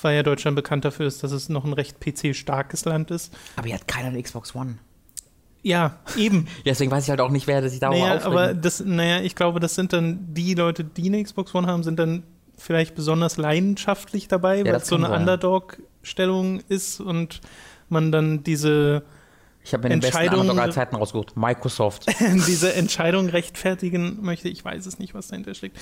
weil 0.00 0.16
ja 0.16 0.22
Deutschland 0.22 0.56
bekannt 0.56 0.84
dafür 0.84 1.06
ist, 1.06 1.22
dass 1.22 1.32
es 1.32 1.48
noch 1.48 1.64
ein 1.64 1.72
recht 1.72 2.00
PC-starkes 2.00 2.84
Land 2.84 3.10
ist. 3.10 3.32
Aber 3.56 3.66
hier 3.66 3.76
hat 3.76 3.86
keiner 3.88 4.08
eine 4.08 4.22
Xbox 4.22 4.54
One. 4.54 4.78
Ja, 5.62 5.98
eben. 6.16 6.46
Ja, 6.58 6.72
deswegen 6.72 6.90
weiß 6.90 7.04
ich 7.04 7.10
halt 7.10 7.20
auch 7.20 7.30
nicht, 7.30 7.46
wer 7.46 7.68
sich 7.68 7.78
darüber 7.80 7.98
Naja, 8.00 8.16
aufregt. 8.16 8.26
aber 8.26 8.54
das, 8.54 8.80
naja, 8.84 9.20
ich 9.20 9.34
glaube, 9.34 9.60
das 9.60 9.74
sind 9.74 9.92
dann 9.92 10.32
die 10.34 10.54
Leute, 10.54 10.82
die 10.84 11.06
eine 11.06 11.22
Xbox 11.22 11.54
One 11.54 11.66
haben, 11.66 11.82
sind 11.82 11.98
dann 11.98 12.22
vielleicht 12.58 12.94
besonders 12.94 13.36
leidenschaftlich 13.36 14.28
dabei, 14.28 14.64
weil 14.64 14.72
das 14.72 14.84
es 14.84 14.88
so 14.88 14.96
eine. 14.96 15.10
Underdog-Stellung 15.10 16.60
ist 16.68 17.00
und 17.00 17.40
man 17.88 18.10
dann 18.12 18.42
diese, 18.42 19.02
ich 19.64 19.72
habe 19.72 19.84
mir 19.84 19.90
den 19.90 20.00
besten 20.00 20.18
aller 20.18 20.70
Zeiten 20.70 20.96
rausgesucht. 20.96 21.36
Microsoft. 21.36 22.06
diese 22.20 22.74
Entscheidung 22.74 23.28
rechtfertigen 23.28 24.18
möchte. 24.20 24.48
Ich 24.48 24.64
weiß 24.64 24.86
es 24.86 24.98
nicht, 24.98 25.14
was 25.14 25.28
dahinter 25.28 25.54
steckt. 25.54 25.78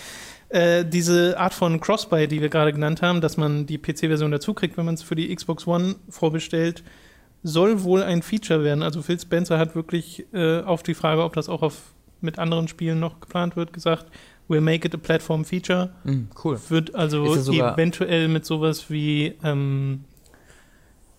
Äh, 0.51 0.85
diese 0.85 1.39
Art 1.39 1.55
von 1.55 1.81
Crossbuy, 1.81 2.29
die 2.29 2.41
wir 2.43 2.51
gerade 2.51 2.73
genannt 2.73 3.01
haben, 3.03 3.21
dass 3.21 3.37
man 3.37 3.67
die 3.67 3.79
PC-Version 3.79 4.31
dazu 4.31 4.53
kriegt, 4.53 4.77
wenn 4.77 4.85
man 4.85 4.95
es 4.95 5.03
für 5.03 5.15
die 5.15 5.35
Xbox 5.35 5.67
One 5.67 5.97
vorbestellt, 6.09 6.83
soll 7.43 7.83
wohl 7.83 8.03
ein 8.03 8.23
Feature 8.23 8.65
werden. 8.65 8.83
Also 8.83 9.01
Phil 9.01 9.19
Spencer 9.19 9.59
hat 9.59 9.75
wirklich 9.75 10.27
äh, 10.35 10.61
auf 10.61 10.83
die 10.83 10.95
Frage, 10.95 11.25
ob 11.25 11.35
das 11.35 11.49
auch 11.49 11.63
auf, 11.63 11.95
mit 12.21 12.39
anderen 12.39 12.69
Spielen 12.69 13.01
noch 13.01 13.21
geplant 13.21 13.57
wird, 13.57 13.73
gesagt, 13.73 14.07
we'll 14.49 14.61
make 14.61 14.87
it 14.87 14.95
a 14.95 14.99
platform 14.99 15.45
feature. 15.45 15.91
Hm, 16.05 16.29
cool. 16.45 16.61
Wird 16.69 16.95
also 16.95 17.25
eventuell 17.25 18.29
mit 18.29 18.45
sowas 18.45 18.91
wie 18.91 19.35
ähm, 19.43 20.05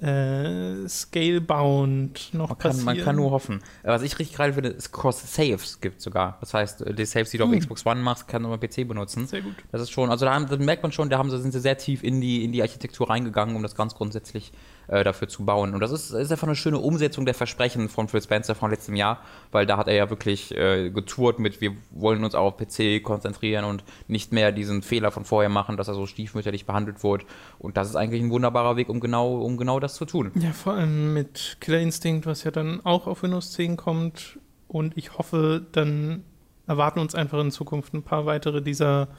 äh, 0.02 0.88
Scalebound 0.88 2.34
noch 2.34 2.50
Man 2.50 2.58
kann, 2.58 2.72
passieren. 2.72 2.86
man 2.86 2.98
kann 3.06 3.16
nur 3.16 3.32
hoffen. 3.32 3.62
Was 3.84 4.02
ich 4.02 4.18
richtig 4.18 4.38
geil 4.38 4.54
finde, 4.54 4.70
ist 4.70 4.92
Cross-Saves 4.92 5.80
gibt 5.80 6.02
sogar. 6.02 6.38
Das 6.40 6.54
heißt, 6.54 6.82
äh, 6.82 6.94
die 6.94 7.06
Saves, 7.06 7.30
die 7.30 7.38
du 7.38 7.44
auf 7.44 7.52
Hm. 7.52 7.60
Xbox 7.60 7.86
One 7.86 8.02
machst, 8.02 8.28
kann 8.28 8.42
man 8.42 8.60
PC 8.60 8.88
benutzen. 8.88 9.28
Sehr 9.28 9.42
gut. 9.42 9.56
Das 9.72 9.82
ist 9.82 9.92
schon, 9.92 10.10
also 10.10 10.26
da, 10.26 10.34
haben, 10.34 10.48
da 10.48 10.58
merkt 10.58 10.82
man 10.82 10.92
schon, 10.92 11.10
da 11.10 11.18
haben 11.18 11.30
sind 11.30 11.52
sie 11.52 11.60
sehr 11.60 11.78
tief 11.78 12.04
in 12.04 12.20
die, 12.20 12.44
in 12.44 12.52
die 12.52 12.62
Architektur 12.62 13.10
reingegangen, 13.10 13.56
um 13.56 13.62
das 13.62 13.76
ganz 13.76 13.94
grundsätzlich 13.94 14.52
äh, 14.52 14.81
dafür 14.88 15.28
zu 15.28 15.46
bauen. 15.46 15.74
Und 15.74 15.80
das 15.80 15.92
ist, 15.92 16.12
ist 16.12 16.32
einfach 16.32 16.48
eine 16.48 16.56
schöne 16.56 16.80
Umsetzung 16.80 17.26
der 17.26 17.34
Versprechen 17.34 17.90
von 17.90 18.08
Phil 18.08 18.22
Spencer 18.22 18.56
von 18.56 18.72
letztem 18.72 18.96
Jahr, 18.96 19.20
weil 19.52 19.66
da 19.66 19.78
hat 19.78 19.88
er 19.88 19.96
ja 19.96 20.10
wirklich 20.10 20.56
äh, 20.56 20.90
getourt 20.90 21.40
mit, 21.40 21.62
wir 21.62 21.72
wollen 21.92 22.24
uns 22.24 22.36
auf 22.36 22.58
PC 22.58 23.04
konzentrieren 23.04 23.66
und 23.66 23.84
nicht 24.08 24.34
mehr 24.34 24.52
diesen 24.52 24.82
Fehler 24.82 25.12
von 25.12 25.26
vorher 25.26 25.50
machen, 25.50 25.78
dass 25.78 25.88
er 25.88 25.94
so 25.94 26.06
stiefmütterlich 26.06 26.66
behandelt 26.66 27.04
wurde. 27.04 27.26
Und 27.60 27.78
das 27.78 27.90
ist 27.90 27.96
eigentlich 27.96 28.22
ein 28.22 28.32
wunderbarer 28.32 28.76
Weg, 28.76 28.90
um 28.90 29.00
genau, 29.00 29.38
um 29.38 29.58
genau 29.58 29.80
das 29.80 29.96
zu 29.96 30.06
tun. 30.06 30.32
Ja, 30.36 30.52
vor 30.52 30.74
allem 30.74 31.14
mit 31.14 31.58
Killer 31.62 31.80
Instinct, 31.80 32.26
was 32.26 32.44
ja 32.44 32.52
dann 32.52 32.84
auch 32.86 33.08
auf 33.08 33.24
Windows 33.24 33.52
10 33.54 33.78
kommt. 33.78 34.40
Und 34.68 34.98
ich 34.98 35.18
hoffe, 35.18 35.66
dann 35.72 36.24
erwarten 36.68 37.00
uns 37.00 37.16
einfach 37.16 37.40
in 37.40 37.52
Zukunft 37.52 37.94
ein 37.94 38.04
paar 38.04 38.26
weitere 38.26 38.62
dieser 38.62 39.10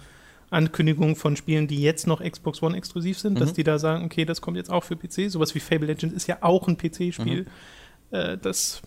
Ankündigungen 0.52 1.16
von 1.16 1.36
Spielen, 1.36 1.66
die 1.66 1.80
jetzt 1.80 2.06
noch 2.06 2.22
Xbox 2.22 2.62
One 2.62 2.76
exklusiv 2.76 3.18
sind, 3.18 3.40
dass 3.40 3.50
Mhm. 3.50 3.54
die 3.54 3.64
da 3.64 3.78
sagen, 3.78 4.04
okay, 4.04 4.24
das 4.24 4.40
kommt 4.40 4.56
jetzt 4.56 4.70
auch 4.70 4.84
für 4.84 4.96
PC. 4.96 5.28
Sowas 5.30 5.54
wie 5.54 5.60
Fable 5.60 5.86
Legends 5.86 6.14
ist 6.14 6.26
ja 6.26 6.38
auch 6.42 6.68
ein 6.68 6.76
PC-Spiel, 6.76 7.42
Mhm. 7.42 8.16
äh, 8.16 8.38
das 8.38 8.82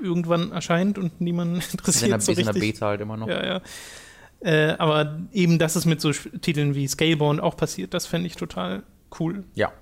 irgendwann 0.00 0.52
erscheint 0.52 0.98
und 0.98 1.20
niemand 1.20 1.58
Ist 1.58 1.64
in 1.64 1.70
der, 1.70 1.78
interessiert 1.80 2.22
so 2.22 2.32
ist 2.32 2.38
in 2.38 2.44
der 2.44 2.54
richtig. 2.54 2.74
Beta 2.74 2.86
halt 2.86 3.00
immer 3.00 3.16
noch. 3.16 3.28
Ja, 3.28 3.44
ja. 3.44 3.60
Äh, 4.40 4.74
aber 4.78 5.18
eben, 5.32 5.58
dass 5.58 5.76
es 5.76 5.86
mit 5.86 6.00
so 6.00 6.12
Titeln 6.12 6.74
wie 6.74 6.86
Scalebound 6.86 7.40
auch 7.40 7.56
passiert, 7.56 7.94
das 7.94 8.06
fände 8.06 8.26
ich 8.26 8.36
total 8.36 8.82
cool. 9.18 9.44
Ja. 9.54 9.72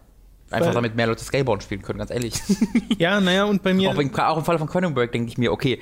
Einfach 0.50 0.68
Weil- 0.68 0.75
damit 0.75 0.94
mehr 0.94 1.08
Leute 1.08 1.25
Scalebound 1.25 1.62
spielen 1.64 1.82
können, 1.82 1.99
ganz 1.99 2.11
ehrlich. 2.11 2.34
Ja, 2.99 3.20
naja, 3.20 3.44
und 3.44 3.62
bei 3.62 3.75
mir. 3.75 3.90
Auch, 3.90 3.99
im, 3.99 4.14
auch 4.14 4.38
im 4.38 4.44
Fall 4.44 4.58
von 4.58 4.94
Break 4.94 5.11
denke 5.11 5.28
ich 5.28 5.38
mir, 5.38 5.50
okay, 5.52 5.80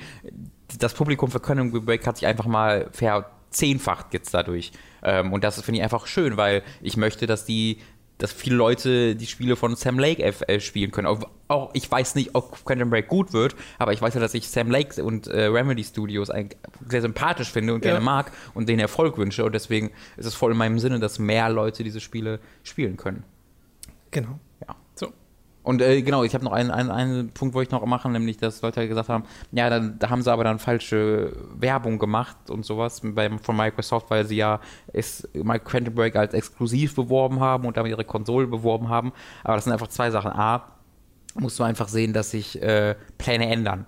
das 0.79 0.93
Publikum 0.95 1.29
für 1.29 1.39
Break 1.39 2.07
hat 2.07 2.17
sich 2.17 2.25
einfach 2.25 2.47
mal 2.47 2.89
verzehnfacht 2.91 4.13
jetzt 4.13 4.33
dadurch. 4.33 4.71
Ähm, 5.03 5.33
und 5.33 5.43
das 5.43 5.61
finde 5.61 5.79
ich 5.79 5.83
einfach 5.83 6.07
schön, 6.07 6.37
weil 6.37 6.63
ich 6.81 6.97
möchte, 6.97 7.27
dass 7.27 7.45
die 7.45 7.77
dass 8.19 8.31
viele 8.31 8.55
Leute 8.55 9.15
die 9.15 9.25
Spiele 9.25 9.55
von 9.55 9.75
Sam 9.75 9.97
Lake 9.99 10.23
F 10.23 10.43
äh, 10.47 10.59
spielen 10.59 10.91
können. 10.91 11.07
Auch, 11.07 11.27
auch 11.47 11.71
ich 11.73 11.89
weiß 11.91 12.13
nicht, 12.15 12.35
ob 12.35 12.63
Quantum 12.63 12.89
Break 12.91 13.07
gut 13.07 13.33
wird, 13.33 13.55
aber 13.79 13.91
ich 13.91 14.01
weiß 14.01 14.13
ja, 14.13 14.19
dass 14.21 14.33
ich 14.35 14.47
Sam 14.47 14.69
Lake 14.71 15.03
und 15.03 15.27
äh, 15.27 15.45
Remedy 15.45 15.83
Studios 15.83 16.31
sehr 16.87 17.01
sympathisch 17.01 17.51
finde 17.51 17.73
und 17.73 17.83
Ja. 17.83 17.91
gerne 17.91 18.05
mag 18.05 18.31
und 18.53 18.69
denen 18.69 18.79
Erfolg 18.79 19.17
wünsche. 19.17 19.43
Und 19.43 19.53
deswegen 19.53 19.91
ist 20.15 20.27
es 20.27 20.35
voll 20.35 20.51
in 20.51 20.57
meinem 20.57 20.79
Sinne, 20.79 20.99
dass 20.99 21.17
mehr 21.19 21.49
Leute 21.49 21.83
diese 21.83 21.99
Spiele 21.99 22.39
spielen 22.63 22.97
können. 22.97 23.23
genau. 24.11 24.39
Und 25.63 25.81
äh, 25.81 26.01
genau, 26.01 26.23
ich 26.23 26.33
habe 26.35 26.43
noch 26.43 26.51
einen, 26.51 26.71
einen, 26.71 26.91
einen 26.91 27.29
Punkt, 27.29 27.55
wo 27.55 27.61
ich 27.61 27.71
noch 27.71 27.85
machen, 27.85 28.11
nämlich, 28.11 28.37
dass 28.37 28.61
Leute 28.61 28.81
halt 28.81 28.89
gesagt 28.89 29.09
haben, 29.09 29.23
ja, 29.51 29.69
dann, 29.69 29.97
da 29.97 30.09
haben 30.09 30.21
sie 30.21 30.31
aber 30.31 30.43
dann 30.43 30.59
falsche 30.59 31.33
Werbung 31.57 31.99
gemacht 31.99 32.49
und 32.49 32.65
sowas 32.65 33.01
bei, 33.03 33.29
von 33.39 33.55
Microsoft, 33.55 34.09
weil 34.09 34.25
sie 34.25 34.35
ja 34.35 34.59
es 34.91 35.27
Quantum 35.63 35.95
Break 35.95 36.15
als 36.17 36.33
exklusiv 36.33 36.95
beworben 36.95 37.39
haben 37.39 37.65
und 37.65 37.77
damit 37.77 37.91
ihre 37.91 38.03
Konsole 38.03 38.47
beworben 38.47 38.89
haben. 38.89 39.13
Aber 39.43 39.55
das 39.55 39.63
sind 39.63 39.73
einfach 39.73 39.87
zwei 39.87 40.11
Sachen. 40.11 40.31
A, 40.31 40.67
musst 41.35 41.57
du 41.59 41.63
einfach 41.63 41.87
sehen, 41.87 42.13
dass 42.13 42.31
sich 42.31 42.61
äh, 42.61 42.95
Pläne 43.17 43.49
ändern. 43.49 43.85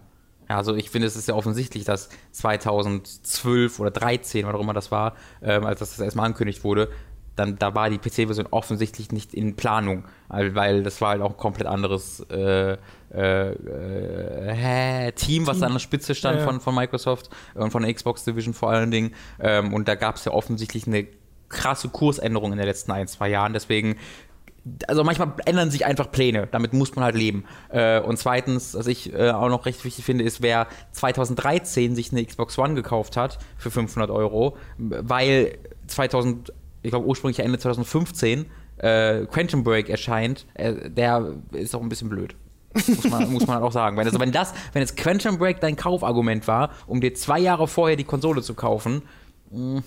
Also 0.47 0.75
ich 0.75 0.89
finde, 0.89 1.07
es 1.07 1.15
ist 1.15 1.27
ja 1.27 1.33
offensichtlich, 1.33 1.85
dass 1.85 2.09
2012 2.31 3.79
oder 3.79 3.93
2013, 3.93 4.45
was 4.45 4.53
auch 4.53 4.59
immer 4.59 4.73
das 4.73 4.91
war, 4.91 5.15
ähm, 5.41 5.65
als 5.65 5.79
das, 5.79 5.91
das 5.91 5.99
erstmal 5.99 6.27
angekündigt 6.27 6.63
wurde, 6.63 6.89
dann 7.35 7.57
da 7.57 7.75
war 7.75 7.89
die 7.89 7.97
PC-Version 7.97 8.47
offensichtlich 8.51 9.11
nicht 9.11 9.33
in 9.33 9.55
Planung, 9.55 10.05
weil 10.29 10.83
das 10.83 11.01
war 11.01 11.09
halt 11.09 11.21
auch 11.21 11.31
ein 11.31 11.37
komplett 11.37 11.67
anderes 11.67 12.25
äh, 12.29 12.77
äh, 13.13 13.51
äh, 13.51 15.11
Team, 15.13 15.47
was 15.47 15.57
Team. 15.57 15.65
an 15.65 15.73
der 15.73 15.79
Spitze 15.79 16.15
stand 16.15 16.35
ja, 16.35 16.41
ja. 16.41 16.47
Von, 16.47 16.61
von 16.61 16.75
Microsoft 16.75 17.29
und 17.53 17.71
von 17.71 17.83
der 17.83 17.93
Xbox 17.93 18.23
Division 18.23 18.53
vor 18.53 18.71
allen 18.71 18.91
Dingen. 18.91 19.13
Ähm, 19.39 19.73
und 19.73 19.87
da 19.87 19.95
gab 19.95 20.15
es 20.15 20.25
ja 20.25 20.31
offensichtlich 20.31 20.87
eine 20.87 21.07
krasse 21.49 21.89
Kursänderung 21.89 22.51
in 22.51 22.57
den 22.57 22.67
letzten 22.67 22.91
ein, 22.91 23.07
zwei 23.07 23.29
Jahren. 23.29 23.53
Deswegen 23.53 23.97
also 24.87 25.03
manchmal 25.03 25.33
ändern 25.45 25.69
sich 25.69 25.85
einfach 25.85 26.11
Pläne, 26.11 26.47
damit 26.49 26.73
muss 26.73 26.95
man 26.95 27.05
halt 27.05 27.15
leben. 27.15 27.45
Äh, 27.69 27.99
und 27.99 28.17
zweitens, 28.17 28.73
was 28.73 28.87
ich 28.87 29.13
äh, 29.13 29.29
auch 29.29 29.49
noch 29.49 29.65
recht 29.67 29.85
wichtig 29.85 30.03
finde, 30.03 30.23
ist, 30.23 30.41
wer 30.41 30.67
2013 30.91 31.95
sich 31.95 32.11
eine 32.11 32.25
Xbox 32.25 32.57
One 32.57 32.73
gekauft 32.73 33.15
hat 33.15 33.37
für 33.57 33.69
500 33.69 34.09
Euro, 34.09 34.57
weil 34.77 35.59
2000 35.87 36.51
ich 36.85 36.91
glaube 36.91 37.05
ursprünglich 37.07 37.39
Ende 37.39 37.57
2015, 37.59 38.45
äh, 38.77 39.25
Quantum 39.25 39.63
Break 39.63 39.89
erscheint, 39.89 40.45
äh, 40.53 40.89
der 40.89 41.33
ist 41.51 41.75
auch 41.75 41.81
ein 41.81 41.89
bisschen 41.89 42.09
blöd. 42.09 42.35
muss, 42.73 43.03
man, 43.09 43.29
muss 43.31 43.47
man 43.47 43.55
halt 43.55 43.65
auch 43.65 43.71
sagen. 43.71 43.97
Wenn, 43.97 44.05
also 44.05 44.19
wenn 44.19 44.31
das, 44.31 44.53
wenn 44.73 44.81
jetzt 44.81 44.97
Quantum 44.97 45.37
Break 45.37 45.59
dein 45.61 45.75
Kaufargument 45.75 46.47
war, 46.47 46.71
um 46.87 47.01
dir 47.01 47.13
zwei 47.13 47.39
Jahre 47.39 47.67
vorher 47.67 47.95
die 47.97 48.03
Konsole 48.03 48.41
zu 48.41 48.53
kaufen, 48.53 49.01
mh, 49.51 49.83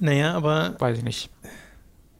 naja, 0.00 0.34
aber. 0.34 0.76
Weiß 0.78 0.98
ich 0.98 1.04
nicht 1.04 1.30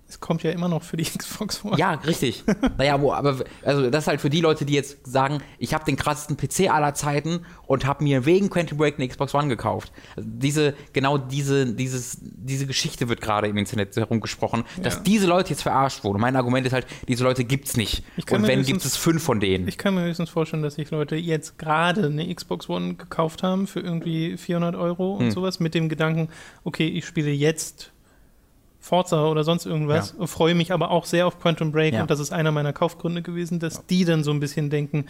es 0.09 0.21
kommt 0.21 0.43
ja 0.43 0.50
immer 0.50 0.69
noch 0.69 0.83
für 0.83 0.97
die 0.97 1.05
Xbox 1.19 1.65
One. 1.65 1.77
Ja, 1.79 1.93
richtig. 1.93 2.43
naja, 2.79 3.00
wo, 3.00 3.12
aber 3.12 3.45
also 3.62 3.91
das 3.91 4.05
ist 4.05 4.09
halt 4.09 4.21
für 4.21 4.31
die 4.31 4.41
Leute, 4.41 4.65
die 4.65 4.73
jetzt 4.73 5.07
sagen, 5.07 5.43
ich 5.59 5.75
habe 5.75 5.85
den 5.85 5.97
krassesten 5.97 6.37
PC 6.37 6.71
aller 6.71 6.95
Zeiten 6.95 7.45
und 7.67 7.85
habe 7.85 8.03
mir 8.03 8.25
wegen 8.25 8.49
Quantum 8.49 8.79
Break 8.79 8.99
eine 8.99 9.07
Xbox 9.07 9.35
One 9.35 9.49
gekauft. 9.49 9.93
Also 10.17 10.29
diese, 10.33 10.75
genau 10.95 11.19
diese, 11.19 11.67
dieses, 11.75 12.19
diese 12.21 12.67
Geschichte 12.67 13.09
wird 13.09 13.21
gerade 13.21 13.49
im 13.49 13.57
Internet 13.59 13.95
herumgesprochen, 13.97 14.65
dass 14.83 14.95
ja. 14.95 15.00
diese 15.00 15.27
Leute 15.27 15.50
jetzt 15.50 15.62
verarscht 15.62 16.05
wurden. 16.05 16.21
mein 16.21 16.37
Argument 16.37 16.67
ist 16.67 16.73
halt, 16.73 16.87
diese 17.07 17.23
Leute 17.23 17.45
gibt's 17.45 17.77
nicht. 17.77 18.03
Und 18.31 18.47
wenn, 18.47 18.62
gibt 18.62 18.85
es 18.85 18.97
fünf 18.97 19.23
von 19.23 19.41
denen. 19.41 19.69
Ich 19.69 19.77
kann 19.77 19.95
mir 19.95 20.05
höchstens 20.05 20.31
vorstellen, 20.31 20.62
dass 20.62 20.77
sich 20.77 20.91
Leute 20.91 21.17
jetzt 21.17 21.59
gerade 21.59 22.07
eine 22.07 22.35
Xbox 22.35 22.69
One 22.69 22.95
gekauft 22.95 23.43
haben 23.43 23.67
für 23.67 23.81
irgendwie 23.81 24.38
400 24.38 24.75
Euro 24.75 25.15
und 25.15 25.27
hm. 25.27 25.31
sowas 25.33 25.61
mit 25.61 25.75
dem 25.75 25.91
Gedanken, 25.91 26.29
okay, 26.65 26.88
ich 26.88 27.05
spiele 27.05 27.31
jetzt 27.31 27.93
Forza 28.80 29.26
oder 29.26 29.44
sonst 29.44 29.66
irgendwas. 29.66 30.14
Ja. 30.18 30.26
Freue 30.26 30.54
mich 30.54 30.73
aber 30.73 30.90
auch 30.90 31.04
sehr 31.04 31.26
auf 31.26 31.40
Quantum 31.40 31.73
Break 31.73 31.94
ja. 31.94 32.02
und 32.02 32.11
das 32.11 32.20
ist 32.20 32.32
einer 32.32 32.52
meiner 32.52 32.73
Kaufgründe 32.73 33.23
gewesen, 33.23 33.58
dass 33.58 33.76
ja. 33.76 33.82
die 33.90 34.04
dann 34.04 34.25
so 34.25 34.30
ein 34.30 34.40
bisschen 34.40 34.70
denken, 34.70 35.06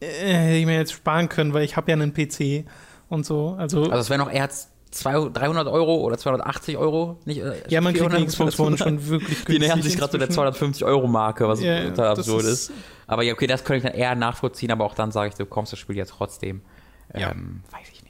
äh, 0.00 0.06
hätte 0.06 0.56
ich 0.56 0.66
mir 0.66 0.76
jetzt 0.76 0.92
sparen 0.92 1.28
können, 1.28 1.54
weil 1.54 1.64
ich 1.64 1.76
habe 1.76 1.90
ja 1.90 1.96
einen 1.96 2.12
PC 2.12 2.64
und 3.08 3.24
so. 3.24 3.56
Also, 3.58 3.84
also 3.84 3.96
es 3.96 4.10
wäre 4.10 4.18
noch 4.18 4.30
eher 4.30 4.48
200, 4.94 5.36
300 5.36 5.68
Euro 5.68 5.96
oder 5.96 6.16
280 6.16 6.76
Euro. 6.76 7.18
Nicht, 7.24 7.40
äh, 7.40 7.62
ja, 7.68 7.80
man 7.80 7.94
kriegt 7.94 8.16
die 8.16 8.26
Xbox 8.26 8.58
One 8.58 8.78
schon 8.78 9.06
wirklich 9.08 9.44
günstig. 9.44 9.54
Die 9.54 9.58
nähern 9.58 9.82
sich 9.82 9.96
gerade 9.96 10.12
so 10.12 10.18
der 10.18 10.30
250 10.30 10.84
Euro 10.84 11.06
Marke, 11.06 11.48
was 11.48 11.60
ja, 11.60 11.84
total 11.88 12.08
absurd 12.08 12.44
ist, 12.44 12.70
ist. 12.70 12.72
Aber 13.06 13.22
ja, 13.22 13.32
okay, 13.32 13.46
das 13.46 13.64
könnte 13.64 13.86
ich 13.86 13.92
dann 13.92 14.00
eher 14.00 14.14
nachvollziehen, 14.14 14.70
aber 14.70 14.84
auch 14.84 14.94
dann 14.94 15.10
sage 15.10 15.30
ich, 15.30 15.34
du 15.34 15.46
kommst 15.46 15.72
das 15.72 15.78
Spiel 15.78 15.96
ja 15.96 16.04
trotzdem. 16.04 16.62
Ähm, 17.12 17.62
weiß 17.70 17.86
ich 17.92 18.03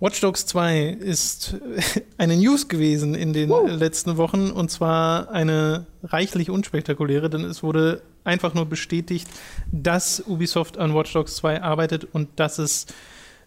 Watch 0.00 0.20
Dogs 0.22 0.46
2 0.46 0.88
ist 0.88 1.56
eine 2.16 2.36
News 2.36 2.68
gewesen 2.68 3.14
in 3.14 3.34
den 3.34 3.50
wow. 3.50 3.70
letzten 3.70 4.16
Wochen 4.16 4.50
und 4.50 4.70
zwar 4.70 5.30
eine 5.30 5.86
reichlich 6.02 6.48
unspektakuläre, 6.48 7.28
denn 7.28 7.44
es 7.44 7.62
wurde 7.62 8.02
einfach 8.24 8.54
nur 8.54 8.66
bestätigt, 8.66 9.28
dass 9.70 10.24
Ubisoft 10.26 10.78
an 10.78 10.94
Watch 10.94 11.12
Dogs 11.12 11.36
2 11.36 11.62
arbeitet 11.62 12.06
und 12.12 12.28
dass 12.36 12.58
es 12.58 12.86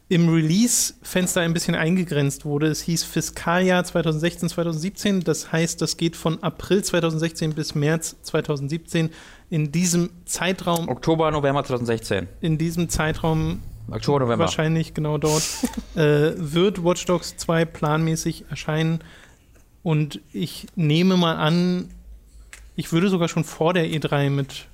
im 0.10 0.30
Release-Fenster 0.30 1.42
ein 1.42 1.54
bisschen 1.54 1.74
eingegrenzt 1.74 2.46
wurde. 2.46 2.68
Es 2.68 2.82
hieß 2.82 3.04
Fiskaljahr 3.04 3.84
2016, 3.84 4.50
2017. 4.50 5.24
Das 5.24 5.52
heißt, 5.52 5.82
das 5.82 5.98
geht 5.98 6.16
von 6.16 6.44
April 6.44 6.84
2016 6.84 7.54
bis 7.54 7.74
März 7.74 8.18
2017. 8.22 9.10
In 9.50 9.72
diesem 9.72 10.12
Zeitraum. 10.26 10.88
Oktober, 10.88 11.32
November 11.32 11.64
2016. 11.64 12.28
In 12.42 12.60
diesem 12.60 12.90
Zeitraum 12.90 13.62
Oktober, 13.90 14.20
November. 14.20 14.46
Wahrscheinlich 14.46 14.94
genau 14.94 15.18
dort. 15.18 15.44
äh, 15.96 16.34
wird 16.36 16.84
Watch 16.84 17.06
Dogs 17.06 17.38
2 17.38 17.66
planmäßig 17.66 18.46
erscheinen. 18.50 19.00
Und 19.84 20.22
ich 20.32 20.68
nehme 20.76 21.18
mal 21.18 21.36
an, 21.36 21.90
ich 22.76 22.92
würde 22.92 23.10
sogar 23.10 23.28
schon 23.28 23.44
vor 23.44 23.74
der 23.74 23.86
E3 23.86 24.30
mit 24.30 24.68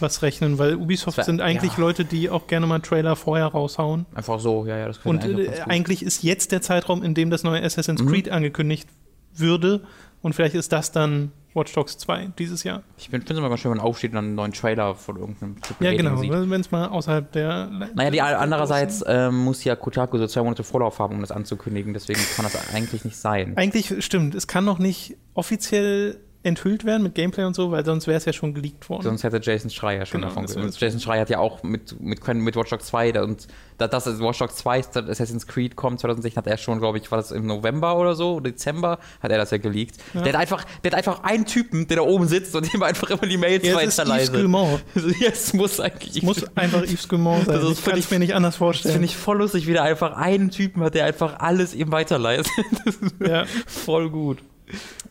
was 0.00 0.22
rechnen, 0.22 0.58
weil 0.58 0.76
Ubisoft 0.76 1.16
wär, 1.16 1.24
sind 1.24 1.40
eigentlich 1.40 1.72
ja. 1.72 1.80
Leute, 1.80 2.04
die 2.04 2.30
auch 2.30 2.46
gerne 2.46 2.66
mal 2.66 2.80
Trailer 2.80 3.16
vorher 3.16 3.46
raushauen. 3.46 4.06
Einfach 4.14 4.38
so, 4.38 4.64
ja, 4.64 4.78
ja. 4.78 4.86
Das 4.86 4.98
Und 4.98 5.24
äh, 5.24 5.60
eigentlich 5.66 6.02
ist 6.02 6.22
jetzt 6.22 6.52
der 6.52 6.62
Zeitraum, 6.62 7.02
in 7.02 7.14
dem 7.14 7.30
das 7.30 7.42
neue 7.42 7.62
Assassin's 7.62 8.02
mhm. 8.02 8.08
Creed 8.08 8.28
angekündigt 8.30 8.88
würde. 9.34 9.82
Und 10.22 10.34
vielleicht 10.34 10.54
ist 10.54 10.72
das 10.72 10.92
dann 10.92 11.32
Watch 11.58 11.72
Dogs 11.72 11.98
2 11.98 12.30
dieses 12.38 12.64
Jahr. 12.64 12.82
Ich 12.96 13.08
finde 13.08 13.26
es 13.30 13.38
immer 13.38 13.48
ganz 13.48 13.60
schön, 13.60 13.70
wenn 13.70 13.78
man 13.78 13.86
aufsteht 13.86 14.12
und 14.12 14.16
dann 14.16 14.24
einen 14.26 14.34
neuen 14.34 14.52
Trailer 14.52 14.94
von 14.94 15.16
irgendeinem 15.16 15.56
Ja, 15.80 15.92
genau, 15.92 16.20
wenn 16.20 16.60
es 16.60 16.70
mal 16.70 16.88
außerhalb 16.88 17.30
der. 17.32 17.70
Naja, 17.94 18.10
die, 18.10 18.20
andererseits 18.20 19.04
ähm, 19.06 19.36
muss 19.44 19.64
ja 19.64 19.76
Kotaku 19.76 20.18
so 20.18 20.26
zwei 20.26 20.42
Monate 20.42 20.64
Vorlauf 20.64 20.98
haben, 20.98 21.16
um 21.16 21.20
das 21.20 21.30
anzukündigen, 21.32 21.92
deswegen 21.92 22.20
kann 22.36 22.44
das 22.44 22.74
eigentlich 22.74 23.04
nicht 23.04 23.16
sein. 23.16 23.56
Eigentlich 23.56 24.04
stimmt, 24.04 24.34
es 24.34 24.46
kann 24.46 24.64
noch 24.64 24.78
nicht 24.78 25.16
offiziell 25.34 26.20
enthüllt 26.44 26.84
werden 26.84 27.02
mit 27.02 27.14
Gameplay 27.14 27.44
und 27.44 27.54
so, 27.54 27.72
weil 27.72 27.84
sonst 27.84 28.06
wäre 28.06 28.16
es 28.16 28.24
ja 28.24 28.32
schon 28.32 28.54
geleakt 28.54 28.88
worden. 28.88 29.02
Sonst 29.02 29.24
hätte 29.24 29.40
Jason 29.42 29.70
Schreier 29.70 30.06
schon 30.06 30.20
genau, 30.20 30.32
davon 30.32 30.46
gehört. 30.46 30.80
Jason 30.80 31.00
Schreier 31.00 31.22
hat 31.22 31.30
ja 31.30 31.40
auch 31.40 31.64
mit, 31.64 32.00
mit, 32.00 32.26
mit 32.26 32.56
Watch 32.56 32.70
Dogs 32.70 32.86
2 32.86 33.20
und 33.22 33.48
da, 33.76 33.88
das 33.88 34.06
Watch 34.20 34.38
Dogs 34.38 34.56
2 34.56 34.78
Assassin's 35.08 35.46
Creed 35.48 35.74
kommt 35.74 35.98
2016 36.00 36.38
hat 36.38 36.46
er 36.46 36.56
schon, 36.56 36.78
glaube 36.78 36.98
ich, 36.98 37.10
war 37.10 37.18
das 37.18 37.32
im 37.32 37.46
November 37.46 37.96
oder 37.96 38.14
so, 38.14 38.38
Dezember, 38.38 38.98
hat 39.20 39.32
er 39.32 39.38
das 39.38 39.50
ja 39.50 39.58
geleakt. 39.58 39.96
Ja. 40.14 40.22
Der, 40.22 40.32
hat 40.32 40.40
einfach, 40.40 40.64
der 40.84 40.92
hat 40.92 40.98
einfach 40.98 41.24
einen 41.24 41.44
Typen, 41.44 41.88
der 41.88 41.98
da 41.98 42.02
oben 42.04 42.28
sitzt 42.28 42.54
und 42.54 42.72
dem 42.72 42.82
einfach 42.84 43.10
immer 43.10 43.26
die 43.26 43.36
Mails 43.36 43.64
weiterleitet. 43.64 44.34
Jetzt 45.20 45.54
muss 45.54 45.80
eigentlich. 45.80 46.22
Muss 46.22 46.44
einfach 46.56 46.82
Yves 46.84 47.08
Guillemot 47.08 47.46
sein. 47.46 47.54
Das, 47.56 47.68
das 47.68 47.82
kann 47.82 47.98
ich 47.98 48.10
mir 48.10 48.20
nicht 48.20 48.34
anders 48.34 48.56
vorstellen. 48.56 48.90
Das 48.90 48.92
finde 48.94 49.06
ich 49.06 49.16
voll 49.16 49.38
lustig, 49.38 49.66
wie 49.66 49.72
der 49.72 49.82
einfach 49.82 50.16
einen 50.16 50.50
Typen 50.50 50.82
hat, 50.82 50.94
der 50.94 51.04
einfach 51.04 51.40
alles 51.40 51.74
ihm 51.74 51.90
weiterleitet. 51.90 52.46
ja. 53.20 53.44
Voll 53.66 54.10
gut 54.10 54.38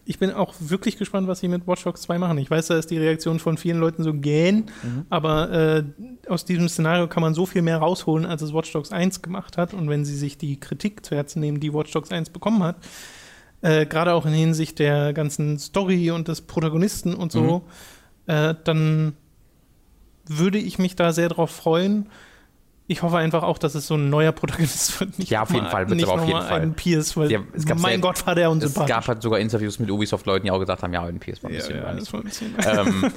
ich 0.07 0.19
bin 0.19 0.31
auch 0.31 0.53
wirklich 0.59 0.97
gespannt, 0.97 1.27
was 1.27 1.41
sie 1.41 1.49
mit 1.49 1.67
Watch 1.67 1.83
Dogs 1.83 2.01
2 2.01 2.17
machen. 2.17 2.37
Ich 2.37 2.49
weiß, 2.49 2.67
da 2.67 2.77
ist 2.77 2.89
die 2.89 2.97
Reaktion 2.97 3.39
von 3.39 3.57
vielen 3.57 3.79
Leuten 3.79 4.03
so 4.03 4.13
gähn, 4.13 4.71
mhm. 4.81 5.05
aber 5.09 5.51
äh, 5.51 5.83
aus 6.29 6.45
diesem 6.45 6.69
Szenario 6.69 7.07
kann 7.07 7.21
man 7.21 7.33
so 7.33 7.45
viel 7.45 7.61
mehr 7.61 7.77
rausholen, 7.77 8.25
als 8.25 8.41
es 8.41 8.53
Watch 8.53 8.71
Dogs 8.71 8.91
1 8.91 9.21
gemacht 9.21 9.57
hat. 9.57 9.73
Und 9.73 9.89
wenn 9.89 10.05
sie 10.05 10.15
sich 10.15 10.37
die 10.37 10.59
Kritik 10.59 11.05
zu 11.05 11.15
Herzen 11.15 11.41
nehmen, 11.41 11.59
die 11.59 11.73
Watch 11.73 11.91
Dogs 11.91 12.11
1 12.11 12.29
bekommen 12.29 12.63
hat, 12.63 12.77
äh, 13.61 13.85
gerade 13.85 14.13
auch 14.13 14.25
in 14.25 14.31
Hinsicht 14.33 14.79
der 14.79 15.11
ganzen 15.11 15.59
Story 15.59 16.09
und 16.11 16.29
des 16.29 16.41
Protagonisten 16.41 17.13
und 17.13 17.33
so, 17.33 17.63
mhm. 18.27 18.33
äh, 18.33 18.55
dann 18.63 19.13
würde 20.25 20.57
ich 20.57 20.79
mich 20.79 20.95
da 20.95 21.11
sehr 21.11 21.29
drauf 21.29 21.51
freuen 21.51 22.07
ich 22.89 23.01
hoffe 23.01 23.17
einfach 23.17 23.43
auch, 23.43 23.57
dass 23.57 23.75
es 23.75 23.85
so 23.85 23.95
ein 23.95 24.09
neuer 24.09 24.31
Protagonist 24.31 24.99
wird. 24.99 25.19
Nicht 25.19 25.29
ja, 25.29 25.41
auf 25.41 25.51
jeden 25.51 25.65
mal, 25.65 25.71
Fall, 25.71 25.89
wird 25.89 26.01
es 26.01 26.07
aber 26.07 26.21
auf 26.21 26.27
jeden 26.27 26.41
Fall. 26.41 26.61
Ein 26.61 26.73
Pierce, 26.73 27.17
weil 27.17 27.31
ja, 27.31 27.39
mein 27.75 27.99
Gott 27.99 28.25
war 28.25 28.33
der 28.33 28.49
unsympathisch. 28.49 28.89
Es 28.89 28.95
gab 28.95 29.07
halt 29.07 29.21
sogar 29.21 29.39
Interviews 29.39 29.77
mit 29.79 29.91
Ubisoft-Leuten, 29.91 30.45
die 30.45 30.51
auch 30.51 30.59
gesagt 30.59 30.83
haben, 30.83 30.93
ja, 30.93 31.03
ein 31.03 31.19
Pierce 31.19 31.43
war 31.43 31.49
ein 31.49 31.55
bisschen. 31.57 31.77
Ja, 31.77 31.83
ja, 31.83 31.93
das 31.93 32.11
war 32.13 32.21
ein 32.21 32.23
bisschen. 32.23 32.55
Ähm, 32.67 33.11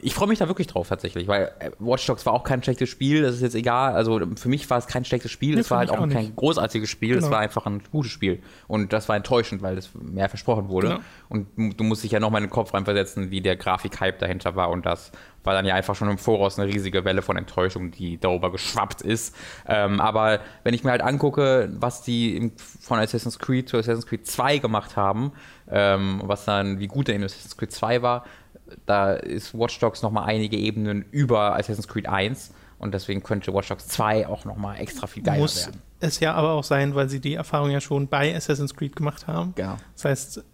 ich 0.00 0.14
freue 0.14 0.28
mich 0.28 0.38
da 0.38 0.48
wirklich 0.48 0.66
drauf 0.66 0.88
tatsächlich, 0.88 1.28
weil 1.28 1.52
äh, 1.60 1.70
Watch 1.78 2.06
Dogs 2.06 2.26
war 2.26 2.32
auch 2.32 2.42
kein 2.42 2.62
schlechtes 2.62 2.88
Spiel, 2.88 3.22
das 3.22 3.36
ist 3.36 3.42
jetzt 3.42 3.54
egal. 3.54 3.94
Also 3.94 4.20
für 4.36 4.48
mich 4.48 4.68
war 4.70 4.78
es 4.78 4.86
kein 4.86 5.04
schlechtes 5.04 5.30
Spiel, 5.30 5.54
nee, 5.54 5.60
es 5.60 5.70
war 5.70 5.78
halt 5.78 5.90
auch, 5.90 6.00
auch 6.00 6.08
kein 6.08 6.34
großartiges 6.34 6.88
Spiel, 6.88 7.14
genau. 7.14 7.26
es 7.26 7.30
war 7.30 7.38
einfach 7.38 7.66
ein 7.66 7.82
gutes 7.90 8.10
Spiel. 8.10 8.42
Und 8.66 8.92
das 8.92 9.08
war 9.08 9.16
enttäuschend, 9.16 9.62
weil 9.62 9.78
es 9.78 9.90
mehr 9.94 10.28
versprochen 10.28 10.68
wurde. 10.68 10.88
Genau. 10.88 11.00
Und 11.28 11.78
du 11.78 11.84
musst 11.84 12.04
dich 12.04 12.12
ja 12.12 12.20
nochmal 12.20 12.42
in 12.42 12.48
den 12.48 12.52
Kopf 12.52 12.74
reinversetzen, 12.74 13.30
wie 13.30 13.40
der 13.40 13.56
Grafik-Hype 13.56 14.18
dahinter 14.18 14.56
war. 14.56 14.70
Und 14.70 14.86
das 14.86 15.12
war 15.48 15.54
dann 15.54 15.64
ja 15.64 15.74
einfach 15.74 15.94
schon 15.94 16.10
im 16.10 16.18
Voraus 16.18 16.58
eine 16.58 16.70
riesige 16.70 17.06
Welle 17.06 17.22
von 17.22 17.38
Enttäuschung, 17.38 17.90
die 17.90 18.20
darüber 18.20 18.52
geschwappt 18.52 19.00
ist. 19.00 19.34
Ähm, 19.66 19.98
aber 19.98 20.40
wenn 20.62 20.74
ich 20.74 20.84
mir 20.84 20.90
halt 20.90 21.00
angucke, 21.00 21.70
was 21.72 22.02
die 22.02 22.52
von 22.80 22.98
Assassin's 22.98 23.38
Creed 23.38 23.66
zu 23.66 23.78
Assassin's 23.78 24.06
Creed 24.06 24.26
2 24.26 24.58
gemacht 24.58 24.94
haben, 24.94 25.32
ähm, 25.70 26.20
was 26.22 26.44
dann, 26.44 26.80
wie 26.80 26.86
gut 26.86 27.08
der 27.08 27.16
in 27.16 27.24
Assassin's 27.24 27.56
Creed 27.56 27.72
2 27.72 28.02
war, 28.02 28.26
da 28.84 29.14
ist 29.14 29.58
Watch 29.58 29.78
Dogs 29.78 30.02
nochmal 30.02 30.24
einige 30.28 30.58
Ebenen 30.58 31.06
über 31.12 31.56
Assassin's 31.56 31.88
Creed 31.88 32.06
1 32.06 32.52
und 32.78 32.92
deswegen 32.92 33.22
könnte 33.22 33.54
Watch 33.54 33.68
Dogs 33.68 33.88
2 33.88 34.26
auch 34.26 34.44
nochmal 34.44 34.78
extra 34.78 35.06
viel 35.06 35.22
geiler 35.22 35.38
Muss 35.38 35.64
werden. 35.64 35.80
Es 36.00 36.20
ja 36.20 36.34
aber 36.34 36.50
auch 36.50 36.64
sein, 36.64 36.94
weil 36.94 37.08
sie 37.08 37.20
die 37.20 37.34
Erfahrung 37.34 37.70
ja 37.70 37.80
schon 37.80 38.06
bei 38.06 38.36
Assassin's 38.36 38.74
Creed 38.74 38.94
gemacht 38.94 39.26
haben. 39.26 39.54
Genau. 39.56 39.78
Das 39.94 40.04
heißt, 40.04 40.44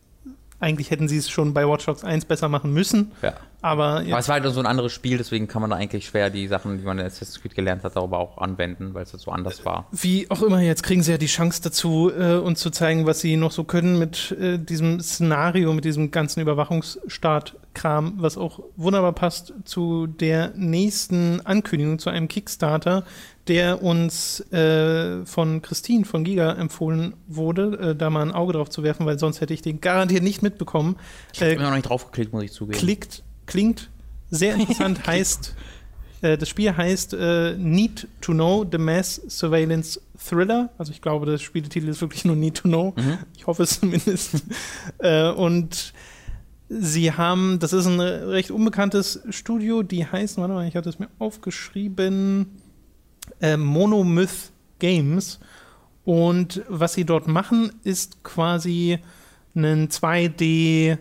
eigentlich 0.61 0.91
hätten 0.91 1.09
sie 1.09 1.19
es 1.19 1.29
schon 1.29 1.53
bei 1.53 1.69
Watch 1.69 1.85
Dogs 1.85 2.05
1 2.05 2.27
besser 2.27 2.49
machen 2.49 2.73
müssen. 2.73 3.13
Ja. 3.23 3.35
Aber. 3.65 4.05
Aber 4.07 4.19
es 4.19 4.29
war 4.29 4.39
halt 4.39 4.53
so 4.53 4.61
ein 4.61 4.67
anderes 4.67 4.93
Spiel, 4.93 5.17
deswegen 5.17 5.49
kann 5.49 5.63
man 5.63 5.71
da 5.71 5.77
eigentlich 5.77 6.05
schwer 6.05 6.29
die 6.29 6.47
Sachen, 6.49 6.77
die 6.77 6.85
man 6.85 6.99
in 6.99 7.07
Assassin's 7.07 7.41
Creed 7.41 7.55
gelernt 7.55 7.83
hat, 7.83 7.97
darüber 7.97 8.19
auch 8.19 8.37
anwenden, 8.37 8.93
weil 8.93 9.05
es 9.05 9.13
halt 9.15 9.23
so 9.23 9.31
anders 9.31 9.65
war. 9.65 9.89
Wie 9.91 10.31
auch 10.31 10.43
immer, 10.43 10.61
jetzt 10.61 10.83
kriegen 10.83 11.03
sie 11.03 11.13
ja 11.13 11.17
die 11.17 11.25
Chance 11.27 11.63
dazu, 11.63 12.13
äh, 12.15 12.35
uns 12.35 12.61
zu 12.61 12.69
zeigen, 12.69 13.07
was 13.07 13.21
sie 13.21 13.39
noch 13.39 13.53
so 13.53 13.65
können 13.65 13.99
mit 13.99 14.33
äh, 14.33 14.59
diesem 14.59 15.01
Szenario, 15.01 15.73
mit 15.73 15.87
diesem 15.87 16.11
ganzen 16.11 16.41
Überwachungsstaat-Kram, 16.41 18.17
was 18.19 18.37
auch 18.37 18.61
wunderbar 18.77 19.15
passt 19.15 19.55
zu 19.65 20.09
der 20.09 20.53
nächsten 20.55 21.41
Ankündigung, 21.41 21.99
zu 21.99 22.11
einem 22.11 22.29
Kickstarter, 22.29 23.05
der 23.49 23.83
uns 23.83 24.41
äh, 24.53 25.25
von 25.25 25.63
Christine 25.63 26.05
von 26.05 26.23
Giga 26.23 26.53
empfohlen 26.53 27.15
wurde, 27.29 27.79
äh, 27.93 27.97
da 27.97 28.11
mal 28.11 28.21
ein 28.21 28.33
Auge 28.33 28.53
drauf 28.53 28.69
zu 28.69 28.83
werfen, 28.83 29.07
weil 29.07 29.19
sonst 29.19 29.41
hätte 29.41 29.55
ich 29.55 29.63
den 29.63 29.81
garantiert 29.81 30.23
nicht 30.23 30.43
mitbekommen. 30.43 30.97
Ich 31.33 31.41
habe 31.41 31.53
immer 31.53 31.71
noch 31.71 31.75
nicht 31.77 31.89
draufgeklickt, 31.89 32.35
muss 32.35 32.43
ich 32.43 32.53
zugeben. 32.53 32.79
Klickt 32.79 33.23
klingt 33.47 33.91
sehr 34.31 34.55
interessant, 34.59 35.07
heißt, 35.07 35.55
äh, 36.23 36.39
das 36.39 36.49
Spiel 36.49 36.77
heißt 36.77 37.15
äh, 37.15 37.57
Need 37.57 38.09
to 38.21 38.33
Know, 38.33 38.67
The 38.71 38.79
Mass 38.79 39.21
Surveillance 39.29 40.01
Thriller. 40.19 40.71
Also 40.79 40.93
ich 40.93 41.03
glaube, 41.03 41.27
der 41.27 41.39
Spieletitel 41.39 41.89
ist 41.89 42.01
wirklich 42.01 42.25
nur 42.25 42.37
Need 42.37 42.57
to 42.57 42.69
Know. 42.69 42.95
Mhm. 42.97 43.19
Ich 43.37 43.47
hoffe 43.47 43.65
es 43.65 43.81
zumindest. 43.81 44.43
äh, 44.99 45.31
und 45.31 45.93
sie 46.69 47.13
haben, 47.13 47.59
das 47.59 47.73
ist 47.73 47.87
ein 47.87 48.01
recht 48.01 48.51
unbekanntes 48.51 49.21
Studio, 49.31 49.83
die 49.83 50.07
heißen, 50.07 50.41
warte 50.41 50.55
mal, 50.55 50.67
ich 50.67 50.77
hatte 50.77 50.89
es 50.89 50.99
mir 50.99 51.09
aufgeschrieben, 51.19 52.59
äh, 53.41 53.57
Monomyth 53.57 54.51
Games. 54.79 55.41
Und 56.05 56.63
was 56.69 56.95
sie 56.95 57.05
dort 57.05 57.29
machen, 57.29 57.73
ist 57.83 58.23
quasi 58.25 58.99
einen 59.55 59.89
2D 59.89 60.99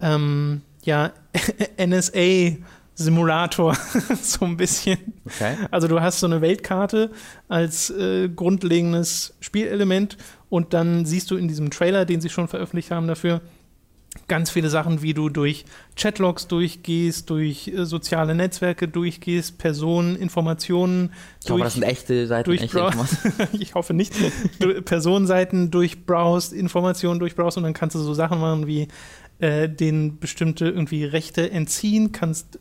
ähm, 0.00 0.62
ja, 0.84 1.12
NSA-Simulator, 1.78 3.76
so 4.22 4.44
ein 4.44 4.56
bisschen. 4.56 4.98
Okay. 5.26 5.56
Also 5.70 5.88
du 5.88 6.00
hast 6.00 6.20
so 6.20 6.26
eine 6.26 6.40
Weltkarte 6.40 7.10
als 7.48 7.90
äh, 7.90 8.28
grundlegendes 8.28 9.34
Spielelement 9.40 10.16
und 10.48 10.74
dann 10.74 11.06
siehst 11.06 11.30
du 11.30 11.36
in 11.36 11.48
diesem 11.48 11.70
Trailer, 11.70 12.04
den 12.04 12.20
sie 12.20 12.28
schon 12.28 12.48
veröffentlicht 12.48 12.90
haben 12.90 13.08
dafür, 13.08 13.40
ganz 14.28 14.50
viele 14.50 14.68
Sachen, 14.68 15.02
wie 15.02 15.14
du 15.14 15.28
durch 15.28 15.64
Chatlogs 15.96 16.46
durchgehst, 16.46 17.28
durch 17.30 17.68
äh, 17.68 17.84
soziale 17.84 18.34
Netzwerke 18.34 18.88
durchgehst, 18.88 19.58
Personen, 19.58 20.16
Informationen. 20.16 21.12
Ich 21.42 21.50
hoffe, 21.50 21.62
das 21.62 21.74
sind 21.74 21.82
echte 21.82 22.26
Seiten. 22.26 22.44
durch 22.44 22.62
echte 22.62 22.90
ich 23.52 23.74
hoffe 23.74 23.94
nicht. 23.94 24.14
Personenseiten 24.84 25.70
durchbrowst, 25.70 26.52
Informationen 26.52 27.20
durchbrowst 27.20 27.56
und 27.56 27.64
dann 27.64 27.74
kannst 27.74 27.96
du 27.96 28.00
so 28.00 28.14
Sachen 28.14 28.40
machen 28.40 28.66
wie 28.66 28.88
äh, 29.38 29.68
den 29.68 30.18
bestimmte 30.18 30.66
irgendwie 30.68 31.04
Rechte 31.04 31.50
entziehen, 31.50 32.12
kannst 32.12 32.58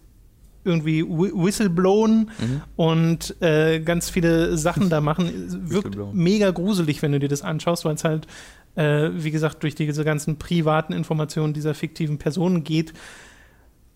irgendwie 0.64 1.04
whi- 1.04 1.32
whistleblowen 1.34 2.30
Mhm. 2.40 2.62
und 2.76 3.36
äh, 3.42 3.80
ganz 3.80 4.10
viele 4.10 4.58
Sachen 4.58 4.90
da 4.90 5.02
machen. 5.02 5.70
Wirkt 5.70 5.98
mega 6.14 6.52
gruselig, 6.52 7.02
wenn 7.02 7.12
du 7.14 7.20
dir 7.20 7.30
das 7.30 7.42
anschaust, 7.42 7.84
weil 7.86 7.96
es 7.96 8.04
halt, 8.04 8.28
äh, 8.76 9.10
wie 9.14 9.32
gesagt, 9.32 9.64
durch 9.64 9.74
diese 9.76 10.04
ganzen 10.04 10.38
privaten 10.38 10.94
Informationen 10.94 11.54
dieser 11.54 11.74
fiktiven 11.74 12.18
Personen 12.20 12.64
geht. 12.64 12.94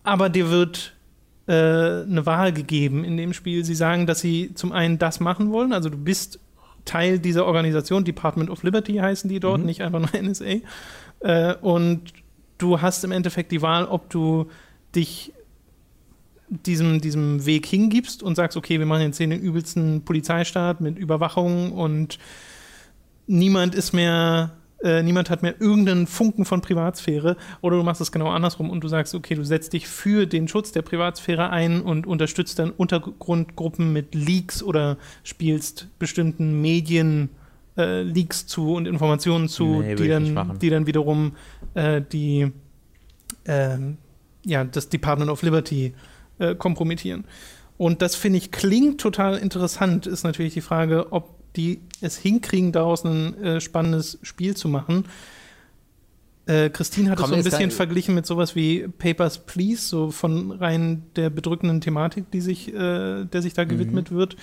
Aber 0.02 0.28
dir 0.28 0.50
wird 0.50 0.94
äh, 1.48 1.52
eine 1.52 2.26
Wahl 2.26 2.52
gegeben 2.52 3.04
in 3.04 3.16
dem 3.16 3.32
Spiel. 3.32 3.64
Sie 3.64 3.76
sagen, 3.76 4.06
dass 4.06 4.18
sie 4.20 4.52
zum 4.54 4.72
einen 4.72 4.98
das 4.98 5.20
machen 5.20 5.52
wollen, 5.52 5.72
also 5.72 5.88
du 5.88 5.96
bist 5.98 6.40
Teil 6.84 7.18
dieser 7.20 7.46
Organisation, 7.46 8.04
Department 8.04 8.50
of 8.50 8.62
Liberty 8.64 8.94
heißen 8.94 9.28
die 9.30 9.38
dort, 9.40 9.60
Mhm. 9.60 9.66
nicht 9.66 9.82
einfach 9.82 10.00
nur 10.00 10.10
NSA. 10.20 10.56
Äh, 11.20 11.54
und 11.60 12.02
du 12.58 12.80
hast 12.80 13.04
im 13.04 13.12
Endeffekt 13.12 13.52
die 13.52 13.62
Wahl, 13.62 13.86
ob 13.86 14.10
du 14.10 14.48
dich 14.94 15.32
diesem, 16.48 17.00
diesem 17.00 17.44
Weg 17.44 17.66
hingibst 17.66 18.22
und 18.22 18.36
sagst, 18.36 18.56
okay, 18.56 18.78
wir 18.78 18.86
machen 18.86 19.02
jetzt 19.02 19.18
hier 19.18 19.26
den 19.26 19.40
übelsten 19.40 20.04
Polizeistaat 20.04 20.80
mit 20.80 20.98
Überwachung 20.98 21.72
und 21.72 22.18
niemand 23.26 23.74
ist 23.74 23.92
mehr, 23.92 24.52
äh, 24.82 25.02
niemand 25.02 25.28
hat 25.28 25.42
mehr 25.42 25.60
irgendeinen 25.60 26.06
Funken 26.06 26.44
von 26.44 26.60
Privatsphäre. 26.60 27.36
Oder 27.62 27.76
du 27.78 27.82
machst 27.82 28.00
es 28.00 28.12
genau 28.12 28.28
andersrum 28.28 28.70
und 28.70 28.82
du 28.82 28.88
sagst, 28.88 29.14
okay, 29.14 29.34
du 29.34 29.44
setzt 29.44 29.72
dich 29.72 29.88
für 29.88 30.26
den 30.26 30.46
Schutz 30.46 30.70
der 30.70 30.82
Privatsphäre 30.82 31.50
ein 31.50 31.82
und 31.82 32.06
unterstützt 32.06 32.58
dann 32.58 32.70
Untergrundgruppen 32.70 33.92
mit 33.92 34.14
Leaks 34.14 34.62
oder 34.62 34.98
spielst 35.24 35.88
bestimmten 35.98 36.60
Medien 36.60 37.30
äh, 37.76 38.02
Leaks 38.02 38.46
zu 38.46 38.72
und 38.74 38.86
Informationen 38.86 39.48
zu, 39.48 39.80
Nee, 39.82 39.94
die, 39.94 40.08
dann, 40.08 40.58
die 40.58 40.70
dann 40.70 40.86
wiederum 40.86 41.32
äh, 41.74 42.00
die 42.02 42.50
ähm, 43.46 43.98
ja, 44.44 44.64
das 44.64 44.88
Department 44.88 45.30
of 45.30 45.42
Liberty 45.42 45.94
äh, 46.38 46.54
kompromittieren. 46.54 47.24
Und 47.78 48.00
das 48.02 48.14
finde 48.16 48.38
ich 48.38 48.50
klingt 48.52 49.00
total 49.00 49.36
interessant. 49.38 50.06
Ist 50.06 50.24
natürlich 50.24 50.54
die 50.54 50.60
Frage, 50.60 51.12
ob 51.12 51.34
die 51.54 51.80
es 52.00 52.16
hinkriegen, 52.16 52.72
daraus 52.72 53.04
ein 53.04 53.34
äh, 53.42 53.60
spannendes 53.60 54.18
Spiel 54.22 54.56
zu 54.56 54.68
machen. 54.68 55.04
Äh, 56.46 56.70
Christine 56.70 57.10
hat 57.10 57.18
es 57.18 57.22
Kommt 57.22 57.32
so 57.34 57.38
ein 57.38 57.44
bisschen 57.44 57.70
da- 57.70 57.74
verglichen 57.76 58.14
mit 58.14 58.24
sowas 58.24 58.54
wie 58.54 58.86
Papers, 58.86 59.38
Please, 59.46 59.82
so 59.88 60.10
von 60.10 60.52
rein 60.52 61.02
der 61.16 61.28
bedrückenden 61.30 61.80
Thematik, 61.80 62.30
die 62.30 62.40
sich, 62.40 62.72
äh, 62.72 63.24
der 63.24 63.42
sich 63.42 63.52
da 63.54 63.64
Mhm. 63.64 63.68
gewidmet 63.70 64.12
wird. 64.12 64.36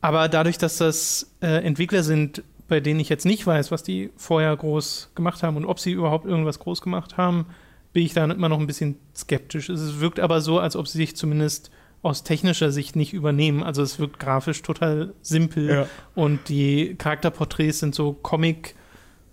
Aber 0.00 0.28
dadurch, 0.28 0.58
dass 0.58 0.76
das 0.78 1.30
äh, 1.40 1.64
Entwickler 1.64 2.02
sind, 2.02 2.42
bei 2.68 2.80
denen 2.80 3.00
ich 3.00 3.08
jetzt 3.08 3.24
nicht 3.26 3.46
weiß, 3.46 3.70
was 3.70 3.82
die 3.82 4.10
vorher 4.16 4.56
groß 4.56 5.10
gemacht 5.14 5.42
haben 5.42 5.56
und 5.56 5.64
ob 5.64 5.78
sie 5.80 5.92
überhaupt 5.92 6.26
irgendwas 6.26 6.58
groß 6.58 6.82
gemacht 6.82 7.16
haben, 7.16 7.46
bin 7.92 8.04
ich 8.04 8.12
da 8.14 8.24
immer 8.24 8.48
noch 8.48 8.58
ein 8.60 8.66
bisschen 8.66 8.96
skeptisch. 9.14 9.68
Es 9.68 10.00
wirkt 10.00 10.20
aber 10.20 10.40
so, 10.40 10.58
als 10.58 10.76
ob 10.76 10.86
sie 10.88 10.98
sich 10.98 11.16
zumindest 11.16 11.70
aus 12.02 12.22
technischer 12.24 12.70
Sicht 12.70 12.94
nicht 12.94 13.14
übernehmen. 13.14 13.62
Also 13.62 13.82
es 13.82 13.98
wirkt 13.98 14.18
grafisch 14.20 14.62
total 14.62 15.14
simpel 15.22 15.68
Ja. 15.70 15.86
und 16.14 16.48
die 16.48 16.94
Charakterporträts 16.96 17.78
sind 17.80 17.94
so 17.94 18.12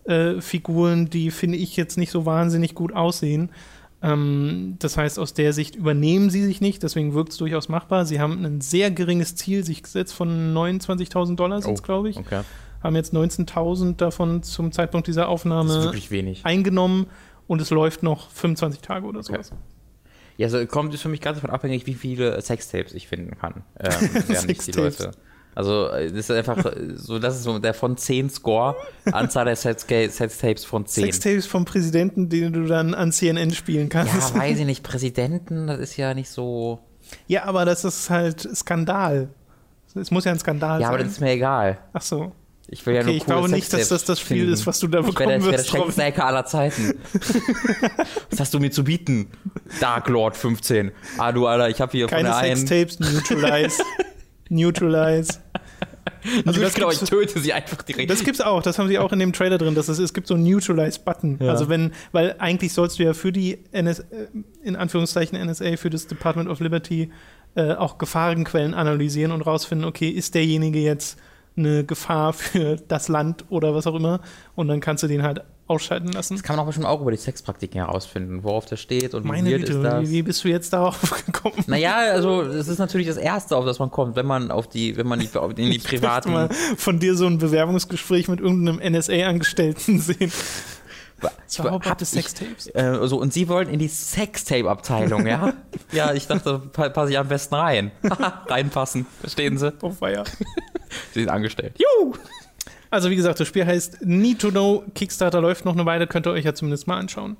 Comic-Figuren, 0.08 1.10
die 1.10 1.32
finde 1.32 1.58
ich 1.58 1.76
jetzt 1.76 1.97
nicht 1.97 2.12
so 2.12 2.26
wahnsinnig 2.26 2.73
gut 2.76 2.93
aussehen. 2.93 3.49
Ähm, 4.03 4.75
das 4.79 4.97
heißt, 4.97 5.17
aus 5.17 5.33
der 5.33 5.53
Sicht 5.53 5.75
übernehmen 5.75 6.29
sie 6.29 6.43
sich 6.43 6.59
nicht, 6.59 6.83
deswegen 6.83 7.13
wirkt 7.13 7.31
es 7.31 7.37
durchaus 7.37 7.69
machbar. 7.69 8.05
Sie 8.05 8.19
haben 8.19 8.43
ein 8.45 8.59
sehr 8.59 8.91
geringes 8.91 9.35
Ziel 9.35 9.63
sich 9.63 9.81
gesetzt 9.81 10.13
von 10.13 10.53
29.000 10.53 11.35
Dollar, 11.35 11.61
Oh, 11.65 11.73
glaube 11.75 12.09
ich. 12.09 12.17
Okay. 12.17 12.41
Haben 12.83 12.95
jetzt 12.97 13.13
19.000 13.13 13.95
davon 13.95 14.43
zum 14.43 14.73
Zeitpunkt 14.73 15.07
dieser 15.07 15.29
Aufnahme 15.29 15.93
eingenommen 16.43 17.07
und 17.47 17.61
es 17.61 17.69
läuft 17.69 18.03
noch 18.03 18.29
25 18.29 18.81
Tage 18.81 19.05
oder 19.05 19.23
sowas. 19.23 19.53
Ja, 20.35 20.47
also 20.47 20.65
kommt 20.65 20.93
ist 20.93 21.01
für 21.01 21.09
mich 21.09 21.21
ganz 21.21 21.37
davon 21.37 21.51
abhängig, 21.51 21.85
wie 21.85 21.93
viele 21.93 22.41
Sextapes 22.41 22.93
ich 22.93 23.07
finden 23.07 23.37
kann. 23.37 23.63
Ähm, 23.79 24.09
während 24.27 24.49
ich 24.49 24.57
die. 24.59 24.71
Leute. 24.71 25.11
Also, 25.55 25.87
äh, 25.89 26.07
das 26.11 26.29
ist 26.29 26.31
einfach 26.31 26.65
äh, 26.65 26.95
so, 26.95 27.19
das 27.19 27.35
ist 27.35 27.43
so 27.43 27.59
der 27.59 27.73
von 27.73 27.95
10 27.97 28.29
Score, 28.29 28.75
Anzahl 29.11 29.45
der 29.45 29.55
Sextapes 29.55 30.65
von 30.65 30.85
10. 30.85 31.03
Sextapes 31.05 31.45
vom 31.45 31.65
Präsidenten, 31.65 32.29
den 32.29 32.53
du 32.53 32.65
dann 32.65 32.93
an 32.93 33.11
CNN 33.11 33.53
spielen 33.53 33.89
kannst. 33.89 34.13
Ja, 34.13 34.39
weiß 34.39 34.59
ich 34.59 34.65
nicht. 34.65 34.83
Präsidenten, 34.83 35.67
das 35.67 35.79
ist 35.79 35.97
ja 35.97 36.13
nicht 36.13 36.29
so. 36.29 36.79
Ja, 37.27 37.43
aber 37.45 37.65
das 37.65 37.83
ist 37.83 38.09
halt 38.09 38.41
Skandal. 38.55 39.29
Es 39.95 40.09
muss 40.09 40.25
ja 40.25 40.31
ein 40.31 40.39
Skandal 40.39 40.81
Ja, 40.81 40.87
aber 40.87 40.97
das 40.97 41.05
sein. 41.07 41.11
ist 41.13 41.21
mir 41.21 41.31
egal. 41.31 41.77
Ach 41.93 42.01
so. 42.01 42.31
Ich 42.67 42.83
will 42.85 42.95
ja 42.95 43.01
Okay, 43.01 43.07
nur 43.09 43.15
ich 43.17 43.25
glaube 43.25 43.49
nicht, 43.49 43.71
dass 43.73 43.89
das 43.89 44.05
das 44.05 44.19
Spiel 44.21 44.37
finden. 44.37 44.53
ist, 44.53 44.65
was 44.65 44.79
du 44.79 44.87
da 44.87 45.01
Ich 45.01 45.05
bekommen 45.05 45.27
der, 45.29 45.37
ich 45.37 45.43
der 45.43 45.53
wirst, 45.53 45.73
Robin. 45.73 45.91
schlechteste 45.91 46.03
Hacker 46.05 46.25
aller 46.25 46.45
Zeiten. 46.45 46.93
was 48.31 48.39
hast 48.39 48.53
du 48.53 48.59
mir 48.59 48.71
zu 48.71 48.83
bieten? 48.83 49.27
Dark 49.79 50.07
Lord 50.09 50.35
15. 50.35 50.91
Ah, 51.17 51.31
du 51.31 51.45
Alter, 51.45 51.69
ich 51.69 51.79
habe 51.81 51.91
hier 51.91 52.07
Keine 52.07 52.29
von 52.29 52.41
der 52.41 52.49
einen. 52.51 52.65
Sextapes, 52.67 52.99
Neutralize. 52.99 53.83
Neutralize. 54.53 55.39
Also 56.45 56.61
das 56.61 56.69
ich 56.69 56.75
glaube, 56.75 56.93
ich 56.93 56.99
töte 56.99 57.39
sie 57.39 57.51
einfach 57.53 57.81
direkt. 57.81 58.09
Das 58.09 58.23
gibt's 58.23 58.39
auch, 58.39 58.61
das 58.61 58.79
haben 58.79 58.87
sie 58.87 58.97
auch 58.97 59.11
in 59.11 59.19
dem 59.19 59.33
Trailer 59.33 59.57
drin. 59.57 59.75
Das 59.75 59.89
ist, 59.89 59.99
es 59.99 60.13
gibt 60.13 60.27
so 60.27 60.35
einen 60.35 60.43
Neutralize-Button. 60.43 61.39
Ja. 61.41 61.51
Also 61.51 61.67
wenn, 61.67 61.91
weil 62.11 62.35
eigentlich 62.39 62.73
sollst 62.73 62.99
du 62.99 63.03
ja 63.03 63.13
für 63.13 63.31
die 63.31 63.59
NS, 63.71 63.99
äh, 63.99 64.27
in 64.63 64.75
Anführungszeichen 64.75 65.37
NSA, 65.37 65.75
für 65.75 65.89
das 65.89 66.07
Department 66.07 66.49
of 66.49 66.59
Liberty 66.59 67.11
äh, 67.55 67.73
auch 67.73 67.97
Gefahrenquellen 67.97 68.73
analysieren 68.73 69.31
und 69.31 69.41
rausfinden, 69.41 69.85
okay, 69.85 70.09
ist 70.09 70.35
derjenige 70.35 70.79
jetzt 70.79 71.19
eine 71.55 71.83
Gefahr 71.83 72.33
für 72.33 72.77
das 72.87 73.09
Land 73.09 73.45
oder 73.49 73.75
was 73.75 73.87
auch 73.87 73.95
immer? 73.95 74.21
Und 74.55 74.67
dann 74.69 74.79
kannst 74.79 75.03
du 75.03 75.07
den 75.07 75.23
halt 75.23 75.43
ausschalten 75.67 76.10
lassen. 76.12 76.36
Das 76.36 76.43
kann 76.43 76.56
man 76.58 76.63
auch 76.63 76.67
bestimmt 76.67 76.86
auch 76.88 77.02
über 77.02 77.12
die 77.12 77.17
Sexpraktiken 77.17 77.80
herausfinden, 77.80 78.43
worauf 78.43 78.65
das 78.65 78.80
steht 78.82 79.13
und 79.13 79.23
wie 79.23 79.28
Meine 79.30 79.49
weird 79.49 79.63
ist 79.63 79.67
Güte, 79.69 79.82
das. 79.82 80.10
wie, 80.10 80.21
bist 80.21 80.43
du 80.43 80.49
jetzt 80.49 80.73
darauf 80.73 81.26
gekommen? 81.26 81.56
Naja, 81.67 81.95
also 82.12 82.43
das 82.43 82.67
ist 82.67 82.80
natürlich 82.80 83.08
das 83.08 83.17
Erste, 83.17 83.56
auf 83.56 83.65
das 83.65 83.80
man 83.80 83.89
kommt, 83.89 84.15
wenn 84.15 84.26
man 84.26 84.52
auf 84.52 84.67
die, 84.67 84.97
wenn 84.97 85.08
man 85.08 85.19
die, 85.19 85.30
in 85.56 85.56
die 85.71 85.76
Ich 85.78 85.84
privaten. 85.84 86.32
mal 86.34 86.49
von 86.78 86.99
dir 86.99 87.15
so 87.15 87.26
ein 87.28 87.38
Bewerbungsgespräch 87.38 88.28
mit 88.28 88.39
irgendeinem 88.41 88.80
NSA-Angestellten 88.93 89.99
sehen. 90.02 90.32
Ich 91.21 91.30
Zauberhafte 91.47 91.89
hab- 91.89 92.02
ich- 92.02 92.08
Sextapes. 92.10 92.67
Äh, 92.67 92.97
so, 93.08 93.17
und 93.21 93.32
sie 93.32 93.47
wollen 93.47 93.69
in 93.69 93.80
die 93.80 93.88
Sextape-Abteilung, 93.88 95.26
ja? 95.26 95.54
ja, 95.93 96.12
ich 96.13 96.28
dachte, 96.28 96.60
pa 96.60 96.89
passe 96.89 97.12
ich 97.13 97.17
am 97.17 97.30
besten 97.30 97.56
rein. 97.56 97.91
Reinpassen, 98.47 99.06
verstehen 99.21 99.58
Sie? 99.58 99.71
Oh, 99.82 99.91
Feier. 99.91 100.26
Sie 101.13 101.21
sind 101.21 101.30
angestellt. 101.30 101.78
Juhu! 101.80 102.15
Also 102.93 103.10
wie 103.10 103.15
gesagt, 103.15 103.39
das 103.39 103.47
Spiel 103.47 103.65
heißt 103.65 104.06
Need 104.06 104.38
to 104.38 104.51
Know. 104.51 104.84
Kickstarter 104.93 105.41
läuft 105.41 105.65
noch 105.65 105.73
eine 105.73 105.84
Weile, 105.84 106.06
könnt 106.06 106.27
ihr 106.27 106.32
euch 106.32 106.45
ja 106.45 106.53
zumindest 106.53 106.86
mal 106.86 106.97
anschauen. 106.97 107.38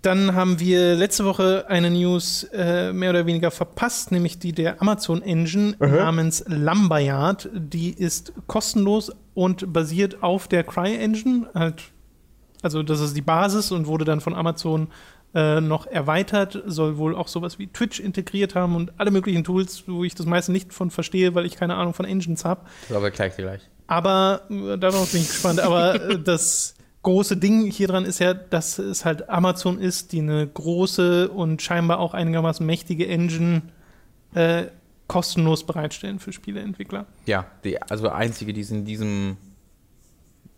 Dann 0.00 0.34
haben 0.34 0.58
wir 0.60 0.94
letzte 0.94 1.26
Woche 1.26 1.66
eine 1.68 1.90
News 1.90 2.44
äh, 2.54 2.94
mehr 2.94 3.10
oder 3.10 3.26
weniger 3.26 3.50
verpasst, 3.50 4.12
nämlich 4.12 4.38
die 4.38 4.52
der 4.52 4.80
Amazon 4.80 5.20
Engine 5.20 5.76
namens 5.78 6.42
Lumberyard. 6.48 7.50
Die 7.52 7.90
ist 7.90 8.32
kostenlos 8.46 9.12
und 9.34 9.70
basiert 9.74 10.22
auf 10.22 10.48
der 10.48 10.64
Cry 10.64 10.96
Engine. 10.96 11.46
Halt, 11.52 11.82
also 12.62 12.82
das 12.82 13.00
ist 13.00 13.14
die 13.14 13.20
Basis 13.20 13.72
und 13.72 13.86
wurde 13.86 14.06
dann 14.06 14.22
von 14.22 14.34
Amazon 14.34 14.88
äh, 15.34 15.60
noch 15.60 15.86
erweitert. 15.86 16.62
Soll 16.66 16.98
wohl 16.98 17.14
auch 17.14 17.28
sowas 17.28 17.58
wie 17.58 17.66
Twitch 17.66 18.00
integriert 18.00 18.54
haben 18.54 18.76
und 18.76 18.92
alle 18.98 19.10
möglichen 19.10 19.44
Tools, 19.44 19.84
wo 19.86 20.04
ich 20.04 20.14
das 20.14 20.26
meiste 20.26 20.52
nicht 20.52 20.72
von 20.72 20.90
verstehe, 20.90 21.34
weil 21.34 21.46
ich 21.46 21.56
keine 21.56 21.74
Ahnung 21.76 21.94
von 21.94 22.06
Engines 22.06 22.44
habe. 22.44 22.62
Aber 22.90 23.10
gleich 23.10 23.36
gleich. 23.36 23.62
Aber 23.86 24.42
äh, 24.50 24.78
darauf 24.78 25.12
bin 25.12 25.20
ich 25.20 25.28
gespannt. 25.28 25.60
Aber 25.60 25.94
äh, 25.94 26.18
das 26.18 26.74
große 27.02 27.36
Ding 27.36 27.70
hier 27.70 27.88
dran 27.88 28.04
ist 28.04 28.18
ja, 28.18 28.34
dass 28.34 28.78
es 28.78 29.04
halt 29.04 29.28
Amazon 29.28 29.78
ist, 29.78 30.12
die 30.12 30.20
eine 30.20 30.46
große 30.46 31.28
und 31.28 31.62
scheinbar 31.62 32.00
auch 32.00 32.14
einigermaßen 32.14 32.66
mächtige 32.66 33.06
Engine 33.06 33.62
äh, 34.34 34.64
kostenlos 35.06 35.64
bereitstellen 35.64 36.18
für 36.18 36.32
Spieleentwickler. 36.32 37.06
Ja, 37.26 37.46
die, 37.62 37.80
also 37.80 38.08
einzige, 38.08 38.52
die 38.52 38.60
es 38.60 38.70
in 38.70 38.84
diesem 38.84 39.36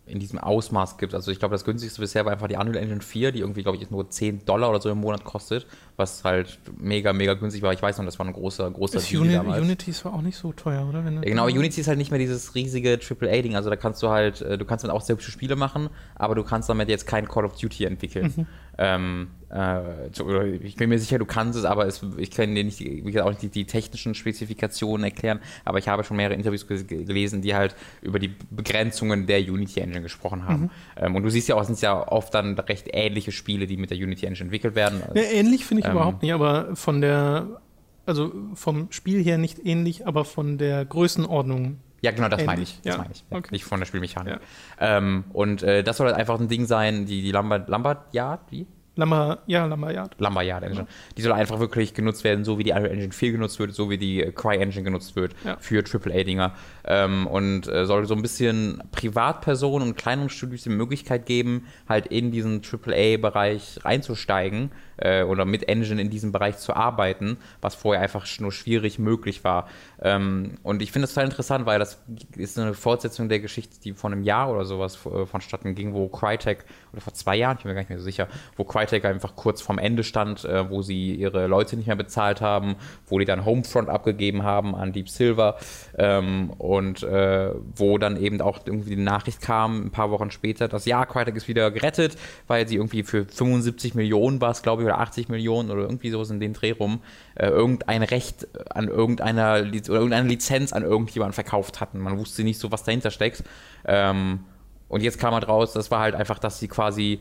in 0.09 0.19
diesem 0.19 0.39
Ausmaß 0.39 0.97
gibt. 0.97 1.13
Also 1.13 1.31
ich 1.31 1.39
glaube, 1.39 1.53
das 1.53 1.63
günstigste 1.63 2.01
bisher 2.01 2.25
war 2.25 2.31
einfach 2.33 2.47
die 2.47 2.55
Unreal 2.55 2.77
Engine 2.83 3.01
4, 3.01 3.31
die 3.31 3.39
irgendwie, 3.39 3.63
glaube 3.63 3.77
ich, 3.77 3.89
nur 3.89 4.09
10 4.09 4.45
Dollar 4.45 4.69
oder 4.69 4.81
so 4.81 4.89
im 4.89 4.99
Monat 4.99 5.23
kostet, 5.23 5.67
was 5.97 6.23
halt 6.23 6.59
mega, 6.77 7.13
mega 7.13 7.33
günstig 7.35 7.61
war. 7.61 7.73
Ich 7.73 7.81
weiß 7.81 7.97
noch, 7.97 8.05
das 8.05 8.17
war 8.19 8.25
ein 8.25 8.33
großer, 8.33 8.69
großer 8.71 8.95
Das 8.95 9.11
Uni 9.13 9.37
Unity 9.37 9.91
ist 9.91 10.05
auch 10.05 10.21
nicht 10.21 10.37
so 10.37 10.51
teuer, 10.53 10.87
oder? 10.87 11.03
Ja, 11.03 11.21
genau, 11.21 11.45
Unity 11.45 11.81
ist 11.81 11.87
halt 11.87 11.97
nicht 11.97 12.11
mehr 12.11 12.19
dieses 12.19 12.55
riesige 12.55 12.99
AAA-Ding. 12.99 13.55
Also 13.55 13.69
da 13.69 13.75
kannst 13.75 14.01
du 14.03 14.09
halt, 14.09 14.41
äh, 14.41 14.57
du 14.57 14.65
kannst 14.65 14.83
damit 14.83 14.95
auch 14.95 15.01
sehr 15.01 15.15
hübsche 15.15 15.31
Spiele 15.31 15.55
machen, 15.55 15.89
aber 16.15 16.35
du 16.35 16.43
kannst 16.43 16.69
damit 16.69 16.89
jetzt 16.89 17.05
kein 17.07 17.27
Call 17.27 17.45
of 17.45 17.55
Duty 17.55 17.85
entwickeln. 17.85 18.33
Mhm. 18.35 18.47
Ähm, 18.77 19.27
äh, 19.49 20.11
zu- 20.11 20.25
oder 20.25 20.45
ich 20.45 20.75
bin 20.75 20.89
mir 20.89 20.99
sicher, 20.99 21.17
du 21.17 21.25
kannst 21.25 21.57
es, 21.57 21.65
aber 21.65 21.87
es, 21.87 22.05
ich 22.17 22.31
kann 22.31 22.53
dir 22.53 22.63
nicht, 22.63 22.79
die- 22.79 23.03
wie 23.05 23.11
gesagt, 23.11 23.25
auch 23.25 23.29
nicht 23.31 23.41
die, 23.41 23.49
die 23.49 23.65
technischen 23.65 24.13
Spezifikationen 24.15 25.03
erklären, 25.03 25.39
aber 25.65 25.79
ich 25.79 25.87
habe 25.87 26.03
schon 26.03 26.17
mehrere 26.17 26.35
Interviews 26.35 26.67
ge- 26.67 26.83
gelesen, 26.83 27.41
die 27.41 27.55
halt 27.55 27.75
über 28.01 28.19
die 28.19 28.31
Begrenzungen 28.51 29.25
der 29.27 29.39
Unity 29.39 29.79
Engine 29.79 30.01
gesprochen 30.01 30.45
haben. 30.45 30.61
Mhm. 30.63 30.69
Ähm, 30.97 31.15
und 31.15 31.23
du 31.23 31.29
siehst 31.29 31.47
ja 31.47 31.55
auch, 31.55 31.61
es 31.61 31.67
sind 31.67 31.81
ja 31.81 32.07
oft 32.07 32.33
dann 32.33 32.57
recht 32.59 32.87
ähnliche 32.91 33.31
Spiele, 33.31 33.65
die 33.67 33.77
mit 33.77 33.89
der 33.89 33.97
Unity 33.97 34.25
Engine 34.25 34.45
entwickelt 34.45 34.75
werden. 34.75 35.01
Ja, 35.15 35.23
ähnlich 35.23 35.65
finde 35.65 35.81
ich 35.81 35.85
Ähm. 35.87 35.93
überhaupt 35.93 36.21
nicht, 36.21 36.33
aber 36.33 36.75
von 36.75 37.01
der, 37.01 37.61
also 38.05 38.31
vom 38.53 38.87
Spiel 38.91 39.23
her 39.23 39.37
nicht 39.37 39.65
ähnlich, 39.65 40.05
aber 40.07 40.25
von 40.25 40.57
der 40.57 40.85
Größenordnung. 40.85 41.77
Ja, 42.01 42.11
genau, 42.11 42.29
das 42.29 42.45
meine 42.45 42.61
ich. 42.61 42.79
Das 42.83 42.95
ja, 42.95 43.01
meine 43.01 43.11
ich. 43.13 43.25
Ja, 43.29 43.37
okay. 43.37 43.49
Nicht 43.51 43.65
von 43.65 43.79
der 43.79 43.85
Spielmechanik. 43.85 44.39
Ja. 44.79 44.97
Ähm, 44.97 45.25
und 45.33 45.63
äh, 45.63 45.83
das 45.83 45.97
soll 45.97 46.07
halt 46.07 46.15
einfach 46.15 46.39
ein 46.39 46.47
Ding 46.47 46.65
sein, 46.65 47.05
die, 47.05 47.21
die 47.21 47.31
Lambert, 47.31 47.67
Lambert 47.67 48.13
Yard, 48.13 48.39
wie? 48.51 48.65
Lamba, 48.99 49.39
ja, 49.47 49.65
Lumberyard. 49.65 50.15
Lumberyard 50.19 50.63
Engine. 50.63 50.87
Die 51.17 51.21
soll 51.21 51.31
einfach 51.33 51.59
wirklich 51.59 51.93
genutzt 51.93 52.23
werden, 52.23 52.43
so 52.43 52.57
wie 52.59 52.63
die 52.63 52.71
Unreal 52.71 52.91
Engine 52.91 53.11
4 53.11 53.31
genutzt 53.31 53.57
wird, 53.59 53.73
so 53.73 53.89
wie 53.89 53.97
die 53.97 54.21
Cry 54.35 54.57
Engine 54.57 54.83
genutzt 54.83 55.15
wird 55.15 55.33
Ja. 55.43 55.57
für 55.59 55.83
AAA-Dinger. 55.83 56.53
Ähm, 56.89 57.27
und 57.27 57.67
äh, 57.67 57.85
soll 57.85 58.05
so 58.05 58.15
ein 58.15 58.21
bisschen 58.23 58.81
Privatpersonen 58.91 59.89
und 59.89 59.95
kleineren 59.95 60.29
Studios 60.29 60.63
die 60.63 60.69
Möglichkeit 60.69 61.27
geben, 61.27 61.67
halt 61.87 62.07
in 62.07 62.31
diesen 62.31 62.61
AAA-Bereich 62.63 63.85
reinzusteigen 63.85 64.71
äh, 64.97 65.23
oder 65.23 65.45
mit 65.45 65.69
Engine 65.69 66.01
in 66.01 66.09
diesem 66.09 66.31
Bereich 66.31 66.57
zu 66.57 66.75
arbeiten, 66.75 67.37
was 67.61 67.75
vorher 67.75 68.01
einfach 68.01 68.25
nur 68.39 68.51
schwierig 68.51 68.97
möglich 68.97 69.43
war. 69.43 69.69
Ähm, 70.01 70.55
und 70.63 70.81
ich 70.81 70.91
finde 70.91 71.03
das 71.03 71.13
total 71.13 71.25
interessant, 71.25 71.65
weil 71.65 71.77
das 71.77 72.01
ist 72.35 72.57
eine 72.57 72.73
Fortsetzung 72.73 73.29
der 73.29 73.39
Geschichte, 73.39 73.79
die 73.83 73.93
vor 73.93 74.11
einem 74.11 74.23
Jahr 74.23 74.51
oder 74.51 74.65
sowas 74.65 74.97
äh, 75.05 75.25
vonstatten 75.25 75.75
ging, 75.75 75.93
wo 75.93 76.07
Crytek, 76.07 76.65
oder 76.91 77.01
vor 77.01 77.13
zwei 77.13 77.35
Jahren, 77.35 77.57
ich 77.57 77.63
bin 77.63 77.69
mir 77.69 77.75
gar 77.75 77.81
nicht 77.81 77.89
mehr 77.89 77.99
so 77.99 78.03
sicher, 78.03 78.27
wo 78.57 78.63
Crytek 78.63 79.05
einfach 79.05 79.35
kurz 79.35 79.61
vorm 79.61 79.77
Ende 79.77 80.03
stand, 80.03 80.43
äh, 80.45 80.69
wo 80.69 80.81
sie 80.81 81.13
ihre 81.13 81.45
Leute 81.45 81.77
nicht 81.77 81.87
mehr 81.87 81.95
bezahlt 81.95 82.41
haben, 82.41 82.75
wo 83.07 83.19
die 83.19 83.25
dann 83.25 83.45
Homefront 83.45 83.89
abgegeben 83.89 84.43
haben 84.43 84.75
an 84.75 84.91
Deep 84.91 85.09
Silver 85.09 85.57
ähm, 85.97 86.49
und 86.57 86.78
äh, 86.79 87.51
wo 87.75 87.97
dann 87.97 88.17
eben 88.17 88.41
auch 88.41 88.59
irgendwie 88.65 88.95
die 88.95 89.01
Nachricht 89.01 89.41
kam, 89.41 89.85
ein 89.85 89.91
paar 89.91 90.11
Wochen 90.11 90.31
später, 90.31 90.67
dass 90.67 90.85
ja, 90.85 91.05
Crytek 91.05 91.35
ist 91.35 91.47
wieder 91.47 91.71
gerettet, 91.71 92.17
weil 92.47 92.67
sie 92.67 92.75
irgendwie 92.75 93.03
für 93.03 93.25
75 93.25 93.95
Millionen 93.95 94.41
war 94.41 94.51
es, 94.51 94.61
glaube 94.61 94.81
ich, 94.81 94.87
oder 94.87 94.99
80 94.99 95.29
Millionen 95.29 95.71
oder 95.71 95.81
irgendwie 95.81 96.09
sowas 96.09 96.29
in 96.29 96.39
den 96.39 96.53
Dreh 96.53 96.71
rum, 96.71 97.01
äh, 97.35 97.47
irgendein 97.47 98.03
Recht 98.03 98.47
an 98.69 98.87
irgendeiner 98.87 99.61
oder 99.61 99.99
irgendeine 99.99 100.27
Lizenz 100.27 100.73
an 100.73 100.83
irgendjemanden 100.83 101.33
verkauft 101.33 101.81
hatten. 101.81 101.99
Man 101.99 102.17
wusste 102.17 102.43
nicht 102.43 102.59
so, 102.59 102.71
was 102.71 102.83
dahinter 102.83 103.11
steckt. 103.11 103.43
Ähm, 103.85 104.41
und 104.87 105.01
jetzt 105.01 105.19
kam 105.19 105.33
halt 105.33 105.47
raus, 105.47 105.73
das 105.73 105.91
war 105.91 106.01
halt 106.01 106.15
einfach, 106.15 106.39
dass 106.39 106.59
sie 106.59 106.67
quasi 106.67 107.19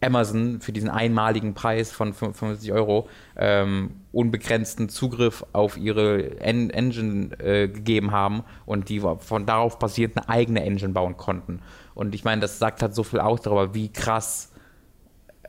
Amazon 0.00 0.60
für 0.60 0.72
diesen 0.72 0.90
einmaligen 0.90 1.54
Preis 1.54 1.90
von 1.90 2.12
55 2.12 2.72
Euro 2.72 3.08
ähm, 3.36 4.02
unbegrenzten 4.12 4.88
Zugriff 4.88 5.44
auf 5.52 5.76
ihre 5.76 6.40
En 6.40 6.70
Engine 6.70 7.38
äh, 7.40 7.68
gegeben 7.68 8.10
haben 8.10 8.44
und 8.66 8.88
die 8.88 9.00
von 9.00 9.46
darauf 9.46 9.78
basierend 9.78 10.18
eine 10.18 10.28
eigene 10.28 10.62
Engine 10.62 10.92
bauen 10.92 11.16
konnten. 11.16 11.60
Und 11.94 12.14
ich 12.14 12.24
meine, 12.24 12.42
das 12.42 12.58
sagt 12.58 12.82
halt 12.82 12.94
so 12.94 13.02
viel 13.02 13.20
aus 13.20 13.40
darüber, 13.40 13.74
wie 13.74 13.90
krass 13.90 14.52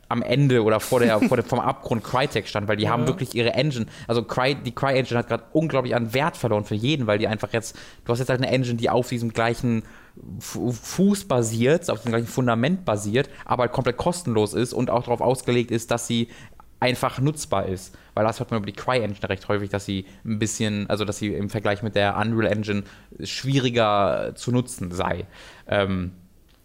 am 0.10 0.22
Ende 0.22 0.64
oder 0.64 0.80
vor 0.80 1.00
der, 1.00 1.20
vor 1.20 1.38
der 1.38 1.46
vom 1.46 1.60
Abgrund 1.60 2.04
Crytek 2.04 2.48
stand, 2.48 2.68
weil 2.68 2.78
die 2.78 2.90
haben 2.90 3.08
wirklich 3.08 3.36
ihre 3.36 3.54
Engine, 3.54 3.88
also 4.08 4.24
Cry, 4.24 4.56
die 4.56 4.74
Cry 4.74 4.98
Engine 4.98 5.20
hat 5.20 5.28
gerade 5.28 5.44
unglaublich 5.52 5.96
an 5.96 6.14
Wert 6.14 6.38
verloren 6.38 6.64
für 6.64 6.76
jeden, 6.76 7.08
weil 7.08 7.18
die 7.18 7.28
einfach 7.28 7.52
jetzt, 7.52 7.78
du 8.06 8.12
hast 8.12 8.20
jetzt 8.20 8.30
halt 8.30 8.42
eine 8.42 8.52
Engine, 8.52 8.76
die 8.76 8.90
auf 8.90 9.10
diesem 9.10 9.34
gleichen 9.34 9.84
Fuß 10.40 11.26
basiert, 11.26 11.90
auf 11.90 12.02
dem 12.02 12.12
gleichen 12.12 12.28
Fundament 12.28 12.86
basiert, 12.86 13.30
aber 13.46 13.64
halt 13.64 13.72
komplett 13.72 13.98
kostenlos 13.98 14.54
ist 14.54 14.74
und 14.74 14.90
auch 14.90 15.04
darauf 15.04 15.22
ausgelegt 15.22 15.72
ist, 15.72 15.92
dass 15.92 16.08
sie 16.08 16.30
einfach 16.80 17.20
nutzbar 17.20 17.66
ist. 17.66 17.96
Weil 18.14 18.26
das 18.26 18.40
hört 18.40 18.52
man 18.52 18.60
über 18.60 18.68
die 18.68 18.74
Cry 18.74 19.00
Engine 19.00 19.30
recht 19.30 19.48
häufig, 19.48 19.70
dass 19.70 19.86
sie 19.86 20.06
ein 20.26 20.40
bisschen, 20.40 20.90
also 20.90 21.06
dass 21.06 21.18
sie 21.18 21.34
im 21.34 21.50
Vergleich 21.50 21.84
mit 21.84 21.96
der 21.96 22.18
Unreal 22.18 22.52
Engine 22.52 22.84
schwieriger 23.24 24.34
zu 24.36 24.52
nutzen 24.52 24.92
sei. 24.92 25.26
Ähm, 25.68 26.12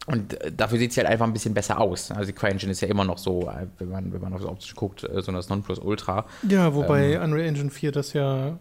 und 0.06 0.36
dafür 0.56 0.78
sieht 0.78 0.92
sie 0.92 1.00
halt 1.00 1.08
einfach 1.08 1.26
ein 1.26 1.32
bisschen 1.32 1.54
besser 1.54 1.80
aus. 1.80 2.10
Also 2.10 2.26
die 2.26 2.32
CryEngine 2.32 2.72
ist 2.72 2.80
ja 2.80 2.88
immer 2.88 3.04
noch 3.04 3.18
so, 3.18 3.48
äh, 3.48 3.66
wenn 3.78 3.88
man, 3.88 4.12
wenn 4.12 4.20
man 4.20 4.32
auf 4.32 4.40
das 4.40 4.50
optisch 4.50 4.74
guckt, 4.74 5.04
äh, 5.04 5.22
so 5.22 5.30
das 5.30 5.48
Nonplusultra. 5.48 6.26
Ja, 6.48 6.74
wobei 6.74 7.12
Ähm. 7.12 7.22
Unreal 7.22 7.46
Engine 7.46 7.70
4 7.70 7.92
das 7.92 8.12
ja 8.12 8.58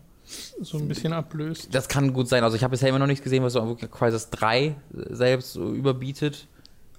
so 0.62 0.78
ein 0.78 0.88
bisschen 0.88 1.14
ablöst. 1.14 1.74
Das 1.74 1.88
kann 1.88 2.14
gut 2.14 2.28
sein. 2.28 2.44
Also 2.44 2.56
ich 2.56 2.64
habe 2.64 2.72
bisher 2.72 2.90
immer 2.90 3.00
noch 3.00 3.08
nichts 3.08 3.24
gesehen, 3.24 3.44
was 3.44 3.54
so 3.54 3.76
Crysis 3.76 4.30
3 4.30 4.76
selbst 4.92 5.54
so 5.54 5.74
überbietet. 5.74 6.48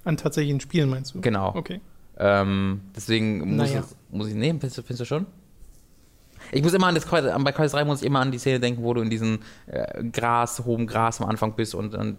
An 0.05 0.17
tatsächlichen 0.17 0.61
Spielen 0.61 0.91
meinst 0.91 1.15
du? 1.15 1.21
Genau. 1.21 1.55
Okay. 1.55 1.81
Ähm, 2.19 2.83
deswegen 2.95 3.57
muss, 3.57 3.71
Naja. 3.71 3.85
ich, 3.87 4.17
muss 4.17 4.29
ich 4.29 4.35
nehmen, 4.35 4.61
findest 4.61 4.79
du, 4.79 4.83
findest 4.83 5.01
du 5.01 5.05
schon? 5.05 5.27
Ich 6.51 6.63
muss 6.63 6.75
immer 6.75 6.89
an 6.89 6.95
das 6.95 7.07
bei 7.07 7.53
Crysis 7.53 7.73
3 7.73 7.85
muss 7.85 8.01
ich 8.01 8.07
immer 8.07 8.21
an 8.21 8.33
die 8.33 8.39
Szene 8.39 8.61
denken, 8.61 8.83
wo 8.83 8.93
du 8.95 9.01
in 9.01 9.11
diesem 9.11 9.39
äh, 9.67 10.03
Gras, 10.05 10.65
hohem 10.65 10.87
Gras 10.87 11.21
am 11.21 11.29
Anfang 11.29 11.55
bist 11.55 11.75
und 11.75 11.95
dann 11.95 12.17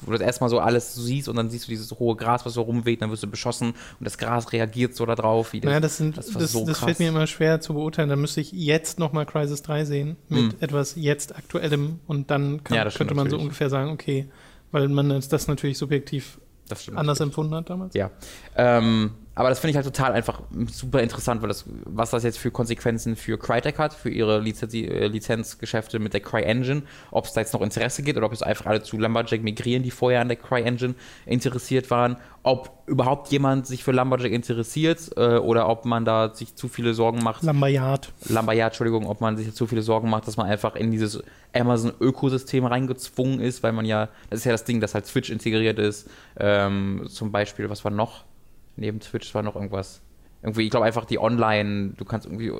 wo 0.00 0.12
du 0.12 0.18
das 0.18 0.26
erstmal 0.26 0.50
so 0.50 0.58
alles 0.58 0.94
siehst 0.94 1.28
und 1.28 1.36
dann 1.36 1.48
siehst 1.50 1.66
du 1.66 1.70
dieses 1.70 1.90
hohe 1.92 2.16
Gras, 2.16 2.44
was 2.44 2.54
so 2.54 2.62
rumweht, 2.62 3.00
dann 3.02 3.10
wirst 3.10 3.22
du 3.22 3.26
beschossen 3.26 3.68
und 3.70 4.04
das 4.04 4.18
Gras 4.18 4.52
reagiert 4.52 4.94
so 4.94 5.06
darauf. 5.06 5.52
Wie 5.52 5.60
Naja, 5.60 5.80
das, 5.80 5.96
sind, 5.96 6.16
das 6.18 6.26
das, 6.26 6.34
das, 6.34 6.52
so 6.52 6.64
krass. 6.64 6.78
fällt 6.80 6.98
mir 6.98 7.08
immer 7.08 7.26
schwer 7.26 7.60
zu 7.60 7.74
beurteilen. 7.74 8.08
Da 8.10 8.16
müsste 8.16 8.40
ich 8.40 8.52
jetzt 8.52 8.98
nochmal 8.98 9.24
Crisis 9.26 9.62
3 9.62 9.84
sehen, 9.84 10.16
mit 10.28 10.52
Hm. 10.52 10.54
etwas 10.60 10.94
jetzt 10.96 11.34
Aktuellem 11.36 12.00
und 12.06 12.30
dann 12.30 12.62
kann, 12.64 12.76
Ja, 12.76 12.84
das 12.84 12.94
könnte 12.94 13.14
man 13.14 13.24
so 13.26 13.36
natürlich. 13.36 13.42
ungefähr 13.44 13.70
sagen, 13.70 13.90
okay, 13.90 14.28
weil 14.72 14.88
man 14.88 15.08
das 15.08 15.28
das 15.28 15.48
natürlich 15.48 15.78
subjektiv 15.78 16.38
das 16.68 16.88
anders 16.94 17.20
empfunden 17.20 17.54
hat 17.54 17.70
damals. 17.70 17.94
Ja. 17.94 18.10
Ähm, 18.56 19.12
aber 19.36 19.50
das 19.50 19.58
finde 19.58 19.72
ich 19.72 19.76
halt 19.76 19.84
total 19.84 20.12
einfach 20.12 20.40
super 20.72 21.02
interessant, 21.02 21.42
weil 21.42 21.48
das, 21.48 21.66
was 21.84 22.10
das 22.10 22.24
jetzt 22.24 22.38
für 22.38 22.50
Konsequenzen 22.50 23.16
für 23.16 23.38
Crytek 23.38 23.78
hat, 23.78 23.92
für 23.92 24.08
ihre 24.08 24.40
Lizenz, 24.40 24.72
äh, 24.72 25.08
Lizenzgeschäfte 25.08 25.98
mit 25.98 26.14
der 26.14 26.22
CryEngine, 26.22 26.82
ob 27.10 27.26
es 27.26 27.34
da 27.34 27.42
jetzt 27.42 27.52
noch 27.52 27.60
Interesse 27.60 28.02
gibt 28.02 28.16
oder 28.16 28.26
ob 28.26 28.32
es 28.32 28.42
einfach 28.42 28.64
alle 28.64 28.82
zu 28.82 28.96
Lumberjack 28.96 29.42
migrieren, 29.42 29.82
die 29.82 29.90
vorher 29.90 30.22
an 30.22 30.28
der 30.28 30.38
CryEngine 30.38 30.94
interessiert 31.26 31.90
waren, 31.90 32.16
ob 32.44 32.70
überhaupt 32.86 33.30
jemand 33.30 33.66
sich 33.66 33.84
für 33.84 33.92
Lumberjack 33.92 34.32
interessiert 34.32 35.10
äh, 35.18 35.36
oder 35.36 35.68
ob 35.68 35.84
man 35.84 36.06
da 36.06 36.34
sich 36.34 36.54
zu 36.54 36.68
viele 36.68 36.94
Sorgen 36.94 37.22
macht, 37.22 37.42
Lumberyard. 37.42 38.10
Lumberyard, 38.30 38.72
Entschuldigung, 38.72 39.06
ob 39.06 39.20
man 39.20 39.36
sich 39.36 39.52
zu 39.52 39.66
viele 39.66 39.82
Sorgen 39.82 40.08
macht, 40.08 40.26
dass 40.26 40.38
man 40.38 40.46
einfach 40.46 40.76
in 40.76 40.90
dieses 40.90 41.22
Amazon-Ökosystem 41.52 42.64
reingezwungen 42.64 43.40
ist, 43.40 43.62
weil 43.62 43.72
man 43.72 43.84
ja, 43.84 44.08
das 44.30 44.40
ist 44.40 44.44
ja 44.46 44.52
das 44.52 44.64
Ding, 44.64 44.80
dass 44.80 44.94
halt 44.94 45.04
Twitch 45.04 45.28
integriert 45.28 45.78
ist. 45.78 46.08
Ähm, 46.40 47.04
zum 47.06 47.32
Beispiel, 47.32 47.68
was 47.68 47.84
war 47.84 47.90
noch? 47.90 48.24
Neben 48.76 49.00
Twitch 49.00 49.34
war 49.34 49.42
noch 49.42 49.56
irgendwas. 49.56 50.02
Irgendwie, 50.42 50.64
ich 50.64 50.70
glaube 50.70 50.86
einfach 50.86 51.04
die 51.04 51.18
Online, 51.18 51.94
du 51.96 52.04
kannst 52.04 52.26
irgendwie 52.26 52.52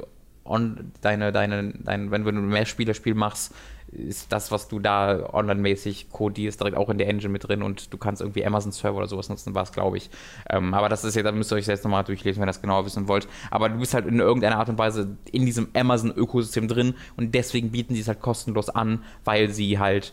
on, 0.44 0.92
deine, 1.00 1.33
deine, 1.33 1.72
dein, 1.79 2.11
wenn 2.11 2.24
du 2.24 2.31
ein 2.31 2.48
Mehrspielerspiel 2.48 3.14
machst, 3.14 3.55
ist 3.92 4.33
das, 4.33 4.50
was 4.50 4.68
du 4.68 4.79
da 4.79 5.33
online-mäßig 5.33 6.11
codierst, 6.11 6.61
direkt 6.61 6.76
auch 6.76 6.90
in 6.90 6.98
der 6.98 7.09
Engine 7.09 7.33
mit 7.33 7.46
drin 7.46 7.62
und 7.62 7.92
du 7.92 7.98
kannst 7.98 8.20
irgendwie 8.20 8.44
Amazon-Server 8.44 8.98
oder 8.98 9.07
sowas 9.07 9.29
nutzen, 9.29 9.55
war 9.55 9.62
es, 9.62 9.72
glaube 9.72 9.96
ich. 9.96 10.11
Ähm, 10.50 10.74
aber 10.74 10.88
das 10.88 11.05
ist 11.05 11.14
ja, 11.14 11.22
da 11.22 11.33
müsst 11.33 11.52
ihr 11.52 11.57
euch 11.57 11.66
selbst 11.66 11.85
nochmal 11.85 12.05
durchlesen, 12.05 12.40
wenn 12.40 12.48
ihr 12.48 12.52
das 12.52 12.61
genauer 12.61 12.85
wissen 12.85 13.09
wollt. 13.09 13.29
Aber 13.50 13.68
du 13.68 13.79
bist 13.79 13.94
halt 13.94 14.07
in 14.07 14.18
irgendeiner 14.18 14.59
Art 14.59 14.68
und 14.68 14.79
Weise 14.79 15.16
in 15.31 15.46
diesem 15.46 15.68
Amazon-Ökosystem 15.74 16.68
drin 16.68 16.94
und 17.16 17.35
deswegen 17.35 17.70
bieten 17.70 17.94
die 17.94 18.00
es 18.00 18.09
halt 18.09 18.20
kostenlos 18.20 18.68
an, 18.68 19.05
weil 19.24 19.50
sie 19.50 19.79
halt 19.79 20.12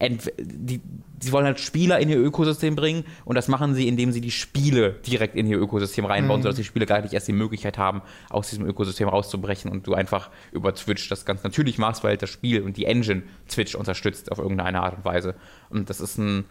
die, 0.00 0.80
sie 1.20 1.32
wollen 1.32 1.44
halt 1.44 1.58
Spieler 1.58 1.98
in 1.98 2.08
ihr 2.08 2.18
Ökosystem 2.18 2.76
bringen 2.76 3.04
und 3.24 3.34
das 3.34 3.48
machen 3.48 3.74
sie, 3.74 3.88
indem 3.88 4.12
sie 4.12 4.20
die 4.20 4.30
Spiele 4.30 4.92
direkt 5.06 5.34
in 5.34 5.46
ihr 5.46 5.58
Ökosystem 5.58 6.04
reinbauen, 6.04 6.40
mhm. 6.40 6.42
sodass 6.44 6.56
die 6.56 6.64
Spiele 6.64 6.86
gar 6.86 7.00
nicht 7.00 7.12
erst 7.12 7.26
die 7.26 7.32
Möglichkeit 7.32 7.78
haben, 7.78 8.02
aus 8.30 8.50
diesem 8.50 8.66
Ökosystem 8.66 9.08
rauszubrechen 9.08 9.70
und 9.70 9.86
du 9.86 9.94
einfach 9.94 10.30
über 10.52 10.74
Twitch 10.74 11.08
das 11.08 11.24
ganz 11.24 11.42
natürlich 11.42 11.78
machst, 11.78 12.04
weil 12.04 12.16
das 12.16 12.30
Spiel 12.30 12.62
und 12.62 12.76
die 12.76 12.84
Engine 12.84 13.22
Twitch 13.48 13.74
unterstützt 13.74 14.30
auf 14.30 14.38
irgendeine 14.38 14.80
Art 14.80 14.96
und 14.96 15.04
Weise. 15.04 15.34
Und 15.68 15.90
das 15.90 16.00
ist 16.00 16.16
ein, 16.18 16.44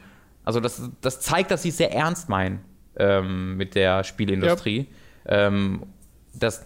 also 0.43 0.59
das, 0.59 0.89
das 1.01 1.21
zeigt, 1.21 1.51
dass 1.51 1.63
sie 1.63 1.69
es 1.69 1.77
sehr 1.77 1.93
ernst 1.93 2.27
meinen 2.27 2.59
ähm, 2.97 3.55
mit 3.55 3.75
der 3.75 4.03
Spielindustrie. 4.03 4.87
Ja. 5.25 5.47
Ähm, 5.47 5.83
das 6.33 6.65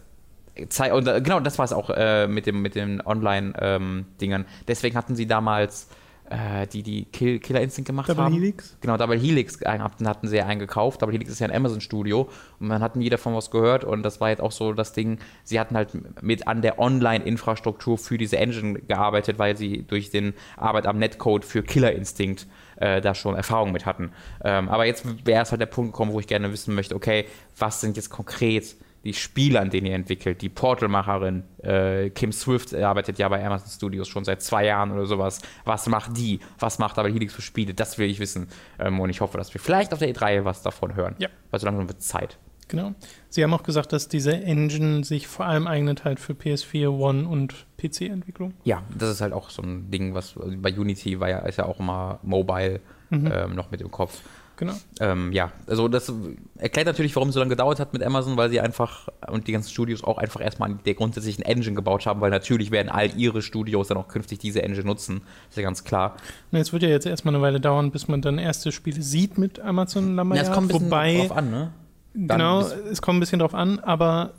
und, 0.92 1.08
äh, 1.08 1.22
genau, 1.22 1.40
das 1.40 1.58
war 1.58 1.66
es 1.66 1.74
auch 1.74 1.90
äh, 1.90 2.28
mit, 2.28 2.46
dem, 2.46 2.62
mit 2.62 2.76
den 2.76 3.02
Online-Dingern. 3.02 4.42
Ähm, 4.42 4.48
Deswegen 4.68 4.98
hatten 4.98 5.16
sie 5.16 5.26
damals 5.26 5.88
äh, 6.32 6.66
die, 6.68 6.82
die 6.82 7.06
Kill, 7.06 7.40
Killer 7.40 7.62
Instinct 7.62 7.88
gemacht 7.88 8.10
Double 8.10 8.24
haben. 8.24 8.34
Double 8.34 8.46
Helix? 8.46 8.78
Genau, 8.82 8.98
Double 8.98 9.20
Helix 9.20 9.60
hatten, 9.66 10.08
hatten 10.08 10.28
sie 10.28 10.38
ja 10.38 10.46
eingekauft. 10.46 11.02
Double 11.02 11.14
Helix 11.14 11.30
ist 11.30 11.40
ja 11.40 11.48
ein 11.48 11.56
Amazon-Studio 11.56 12.30
und 12.60 12.68
man 12.68 12.82
hat 12.82 12.96
nie 12.96 13.10
davon 13.10 13.36
was 13.36 13.52
gehört 13.52 13.84
und 13.84 14.04
das 14.04 14.22
war 14.22 14.30
jetzt 14.30 14.42
auch 14.42 14.52
so 14.52 14.74
das 14.74 14.94
Ding, 14.94 15.20
sie 15.44 15.60
hatten 15.60 15.76
halt 15.76 15.90
mit 16.22 16.48
an 16.48 16.62
der 16.62 16.80
Online-Infrastruktur 16.80 17.98
für 17.98 18.18
diese 18.18 18.38
Engine 18.38 18.80
gearbeitet, 18.80 19.40
weil 19.40 19.58
sie 19.58 19.84
durch 19.84 20.10
den 20.10 20.34
Arbeit 20.58 20.88
am 20.88 20.98
Netcode 20.98 21.46
für 21.46 21.64
Killer 21.64 21.92
Instinct 21.92 22.48
äh, 22.78 23.02
da 23.02 23.14
schon 23.14 23.36
Erfahrung 23.36 23.72
mit 23.72 23.86
hatten. 23.86 24.12
Ähm, 24.44 24.70
aber 24.70 24.86
jetzt 24.86 25.06
wäre 25.26 25.44
es 25.44 25.52
halt 25.52 25.62
der 25.62 25.68
Punkt 25.68 25.92
gekommen, 25.92 26.14
wo 26.14 26.20
ich 26.20 26.28
gerne 26.28 26.52
wissen 26.52 26.74
möchte, 26.74 26.96
okay, 26.96 27.26
was 27.58 27.82
sind 27.82 27.98
jetzt 27.98 28.10
konkret 28.10 28.76
die 29.04 29.14
Spiele, 29.14 29.60
an 29.60 29.70
denen 29.70 29.88
ihr 29.88 29.96
entwickelt. 29.96 30.42
Die 30.42 30.50
Portal-Macherin 30.50 31.44
äh, 31.64 32.10
Kim 32.12 32.32
Swift 32.32 32.74
arbeitet 32.74 33.18
ja 33.18 33.30
bei 33.30 33.44
Amazon 33.44 33.70
Studios 33.70 34.08
schon 34.08 34.24
seit 34.26 34.42
zwei 34.42 34.66
Jahren 34.66 34.92
oder 34.92 35.06
sowas. 35.06 35.42
Was 35.66 35.88
macht 35.88 36.18
die? 36.18 36.40
Was 36.60 36.78
macht 36.78 37.00
aber 37.00 37.10
Helix 37.10 37.34
für 37.34 37.42
Spiele? 37.42 37.74
Das 37.74 37.98
will 37.98 38.10
ich 38.10 38.20
wissen. 38.20 38.48
Ähm, 38.80 39.00
und 39.00 39.10
ich 39.10 39.22
hoffe, 39.22 39.38
dass 39.38 39.54
wir 39.54 39.62
vielleicht 39.62 39.94
auf 39.94 40.00
der 40.00 40.14
E3 40.14 40.46
was 40.46 40.62
davon 40.62 40.96
hören. 40.96 41.16
Ja. 41.18 41.30
Weil 41.50 41.60
so 41.60 41.66
langsam 41.66 41.88
wird 41.88 42.02
Zeit. 42.02 42.38
Genau. 42.68 42.94
Sie 43.28 43.44
haben 43.44 43.54
auch 43.54 43.64
gesagt, 43.64 43.92
dass 43.92 44.08
diese 44.08 44.32
Engine 44.32 45.04
sich 45.04 45.28
vor 45.28 45.46
allem 45.46 45.68
eignet 45.68 46.06
halt 46.06 46.22
für 46.22 46.34
PS4, 46.34 46.88
One 46.88 47.28
und 47.28 47.66
PC-Entwicklung. 47.78 48.54
Ja, 48.64 48.82
das 48.98 49.10
ist 49.10 49.22
halt 49.22 49.34
auch 49.34 49.50
so 49.50 49.62
ein 49.62 49.92
Ding, 49.92 50.14
was 50.14 50.36
bei 50.36 50.74
Unity 50.74 51.20
war 51.20 51.30
ja, 51.30 51.40
ist 51.40 51.58
ja 51.58 51.66
auch 51.66 51.80
immer 51.82 52.20
Mobile 52.24 52.80
mhm. 53.10 53.30
ähm, 53.34 53.56
noch 53.56 53.72
mit 53.72 53.82
im 53.82 53.92
Kopf. 53.92 54.22
Genau. 54.62 54.74
Ähm, 55.00 55.32
ja, 55.32 55.52
also 55.66 55.88
das 55.88 56.14
erklärt 56.56 56.86
natürlich, 56.86 57.16
warum 57.16 57.30
es 57.30 57.34
so 57.34 57.40
lange 57.40 57.50
gedauert 57.50 57.80
hat 57.80 57.94
mit 57.94 58.04
Amazon, 58.04 58.38
weil 58.38 58.52
sie 58.52 58.60
einfach 58.60 59.08
und 59.28 59.48
die 59.48 59.54
ganzen 59.54 59.72
Studios 59.72 60.04
auch 60.04 60.20
einfach 60.20 60.40
erstmal 60.40 60.70
an 60.70 60.80
der 60.86 60.94
grundsätzlichen 60.94 61.44
Engine 61.44 61.76
gebaut 61.76 62.06
haben, 62.06 62.22
weil 62.22 62.30
natürlich 62.30 62.70
werden 62.70 62.90
all 62.90 63.10
ihre 63.18 63.42
Studios 63.42 63.88
dann 63.88 63.98
auch 63.98 64.08
künftig 64.08 64.38
diese 64.38 64.62
Engine 64.62 64.86
nutzen. 64.86 65.24
ist 65.50 65.58
ja 65.58 65.64
ganz 65.64 65.84
klar. 65.84 66.16
Na, 66.52 66.60
es 66.60 66.72
wird 66.72 66.84
ja 66.84 66.90
jetzt 66.90 67.08
erstmal 67.08 67.34
eine 67.34 67.42
Weile 67.42 67.60
dauern, 67.60 67.90
bis 67.90 68.08
man 68.08 68.22
dann 68.22 68.38
erste 68.38 68.72
Spiele 68.72 69.02
sieht 69.02 69.40
mit 69.40 69.60
Amazon 69.60 70.16
Lamaya. 70.16 70.44
Ja, 70.44 70.50
es 70.50 70.54
kommt 70.54 70.66
ein 70.66 70.74
bisschen 70.74 70.92
Wobei, 70.92 71.18
drauf 71.18 71.38
an, 71.38 71.50
ne? 71.50 71.72
Dann 72.14 72.38
genau, 72.38 72.62
es 72.62 73.02
kommt 73.02 73.18
ein 73.18 73.20
bisschen 73.20 73.40
drauf 73.40 73.56
an, 73.56 73.80
aber 73.80 74.34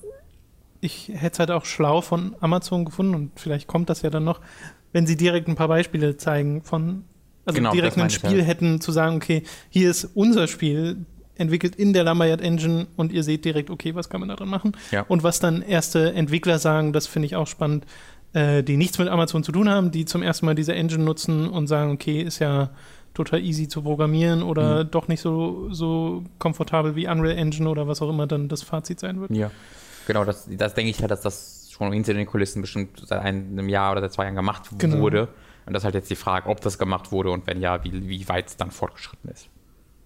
ich 0.81 1.09
hätte 1.09 1.33
es 1.33 1.39
halt 1.41 1.51
auch 1.51 1.65
schlau 1.65 2.01
von 2.01 2.37
Amazon 2.39 2.85
gefunden 2.85 3.17
und 3.17 3.41
vielleicht 3.41 3.67
kommt 3.67 3.91
das 3.91 4.03
ja 4.03 4.11
dann 4.11 4.23
noch, 4.23 4.41
wenn 4.93 5.05
sie 5.05 5.17
direkt 5.17 5.49
ein 5.49 5.57
paar 5.57 5.67
Beispiele 5.67 6.17
zeigen 6.17 6.63
von 6.63 7.07
also 7.45 7.57
genau, 7.57 7.73
direkt 7.73 7.99
ein 7.99 8.11
Spiel 8.11 8.39
ja. 8.39 8.45
hätten, 8.45 8.81
zu 8.81 8.93
sagen, 8.93 9.17
okay, 9.17 9.43
hier 9.69 9.91
ist 9.91 10.09
unser 10.15 10.47
Spiel, 10.47 11.05
entwickelt 11.37 11.77
in 11.77 11.93
der 11.93 12.05
Lambayard 12.05 12.41
Engine 12.41 12.87
und 12.97 13.13
ihr 13.13 13.23
seht 13.23 13.45
direkt, 13.45 13.71
okay, 13.71 13.95
was 13.95 14.09
kann 14.09 14.21
man 14.21 14.29
da 14.29 14.37
drin 14.37 14.49
machen. 14.49 14.77
Ja. 14.91 15.05
Und 15.09 15.23
was 15.23 15.41
dann 15.41 15.63
erste 15.63 16.13
Entwickler 16.13 16.59
sagen, 16.59 16.93
das 16.93 17.07
finde 17.07 17.27
ich 17.27 17.37
auch 17.37 17.47
spannend, 17.47 17.87
äh, 18.33 18.63
die 18.63 18.77
nichts 18.77 18.99
mit 18.99 19.09
Amazon 19.09 19.43
zu 19.43 19.53
tun 19.53 19.69
haben, 19.69 19.91
die 19.91 20.05
zum 20.05 20.23
ersten 20.23 20.47
Mal 20.47 20.55
diese 20.55 20.75
Engine 20.75 21.03
nutzen 21.03 21.49
und 21.49 21.67
sagen, 21.67 21.93
okay, 21.93 22.21
ist 22.21 22.39
ja 22.39 22.71
total 23.15 23.41
easy 23.41 23.69
zu 23.69 23.83
programmieren 23.83 24.43
oder 24.43 24.85
mhm. 24.85 24.91
doch 24.91 25.09
nicht 25.09 25.21
so, 25.21 25.69
so 25.73 26.25
komfortabel 26.39 26.97
wie 26.97 27.09
Unreal 27.09 27.37
Engine 27.37 27.69
oder 27.69 27.87
was 27.87 28.01
auch 28.01 28.09
immer 28.09 28.27
dann 28.27 28.49
das 28.49 28.63
Fazit 28.63 29.01
sein 29.01 29.21
wird. 29.21 29.31
Ja, 29.33 29.51
genau, 30.07 30.25
das, 30.25 30.49
das 30.51 30.75
denke 30.75 30.91
ich 30.91 31.01
halt, 31.01 31.11
dass 31.11 31.21
das 31.21 31.71
schon 31.71 31.93
hinter 31.93 32.15
den 32.15 32.27
Kulissen 32.27 32.63
bestimmt 32.63 33.03
seit 33.05 33.21
einem 33.21 33.69
Jahr 33.69 33.93
oder 33.93 34.01
seit 34.03 34.13
zwei 34.13 34.25
Jahren 34.25 34.37
gemacht 34.37 34.71
genau. 34.79 34.99
wurde. 34.99 35.29
Und 35.67 35.73
das 35.73 35.83
ist 35.83 35.85
halt 35.85 35.95
jetzt 35.95 36.11
die 36.11 36.17
Frage, 36.17 36.49
ob 36.49 36.61
das 36.61 36.79
gemacht 36.79 37.13
wurde 37.13 37.31
und 37.31 37.47
wenn 37.47 37.61
ja, 37.61 37.83
wie, 37.85 38.09
wie 38.09 38.29
weit 38.29 38.49
es 38.49 38.57
dann 38.57 38.71
fortgeschritten 38.71 39.31
ist. 39.31 39.49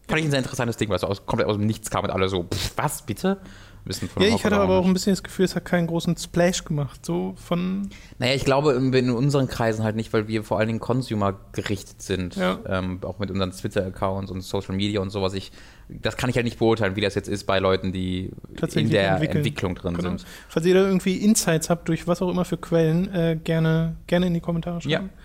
Fand 0.09 0.21
ich 0.21 0.27
ein 0.27 0.31
sehr 0.31 0.39
interessantes 0.39 0.77
Ding, 0.77 0.89
weil 0.89 0.97
es 0.97 1.05
aus, 1.05 1.27
komplett 1.27 1.49
aus 1.49 1.57
dem 1.57 1.67
Nichts 1.67 1.91
kam 1.91 2.05
und 2.05 2.11
alle 2.11 2.29
so, 2.29 2.45
pff, 2.45 2.73
was, 2.77 3.03
bitte? 3.03 3.41
Wissen 3.87 4.09
von 4.09 4.21
ja, 4.21 4.35
ich 4.35 4.45
hatte 4.45 4.57
aber 4.57 4.79
auch 4.79 4.85
ein 4.85 4.93
bisschen 4.93 5.13
das 5.13 5.23
Gefühl, 5.23 5.45
es 5.45 5.55
hat 5.55 5.65
keinen 5.65 5.87
großen 5.87 6.17
Splash 6.17 6.65
gemacht, 6.65 7.07
so 7.07 7.35
von... 7.37 7.89
Naja, 8.19 8.35
ich 8.35 8.45
glaube 8.45 8.73
in 8.73 9.11
unseren 9.11 9.47
Kreisen 9.47 9.85
halt 9.85 9.95
nicht, 9.95 10.13
weil 10.13 10.27
wir 10.27 10.43
vor 10.43 10.59
allen 10.59 10.67
Dingen 10.67 10.81
Consumer 10.81 11.39
gerichtet 11.53 12.03
sind, 12.03 12.35
ja. 12.35 12.59
ähm, 12.67 12.99
auch 13.03 13.21
mit 13.21 13.31
unseren 13.31 13.53
Twitter-Accounts 13.53 14.33
und 14.33 14.41
Social 14.41 14.75
Media 14.75 15.01
und 15.01 15.11
sowas. 15.11 15.35
Ich, 15.35 15.53
das 15.89 16.17
kann 16.17 16.29
ich 16.29 16.35
halt 16.35 16.47
nicht 16.47 16.59
beurteilen, 16.59 16.97
wie 16.97 17.01
das 17.01 17.15
jetzt 17.15 17.29
ist 17.29 17.45
bei 17.45 17.61
Leuten, 17.61 17.93
die 17.93 18.33
in 18.75 18.91
der 18.91 19.13
entwickeln. 19.13 19.37
Entwicklung 19.37 19.75
drin 19.77 19.95
genau. 19.95 20.09
sind. 20.09 20.27
Falls 20.49 20.67
ihr 20.67 20.75
da 20.75 20.81
irgendwie 20.81 21.19
Insights 21.19 21.71
habt, 21.71 21.89
durch 21.89 22.09
was 22.09 22.21
auch 22.23 22.31
immer 22.31 22.45
für 22.45 22.57
Quellen, 22.57 23.13
äh, 23.15 23.39
gerne, 23.43 23.95
gerne 24.09 24.27
in 24.27 24.35
die 24.35 24.41
Kommentare 24.41 24.81
schreiben. 24.81 25.11
Ja. 25.15 25.23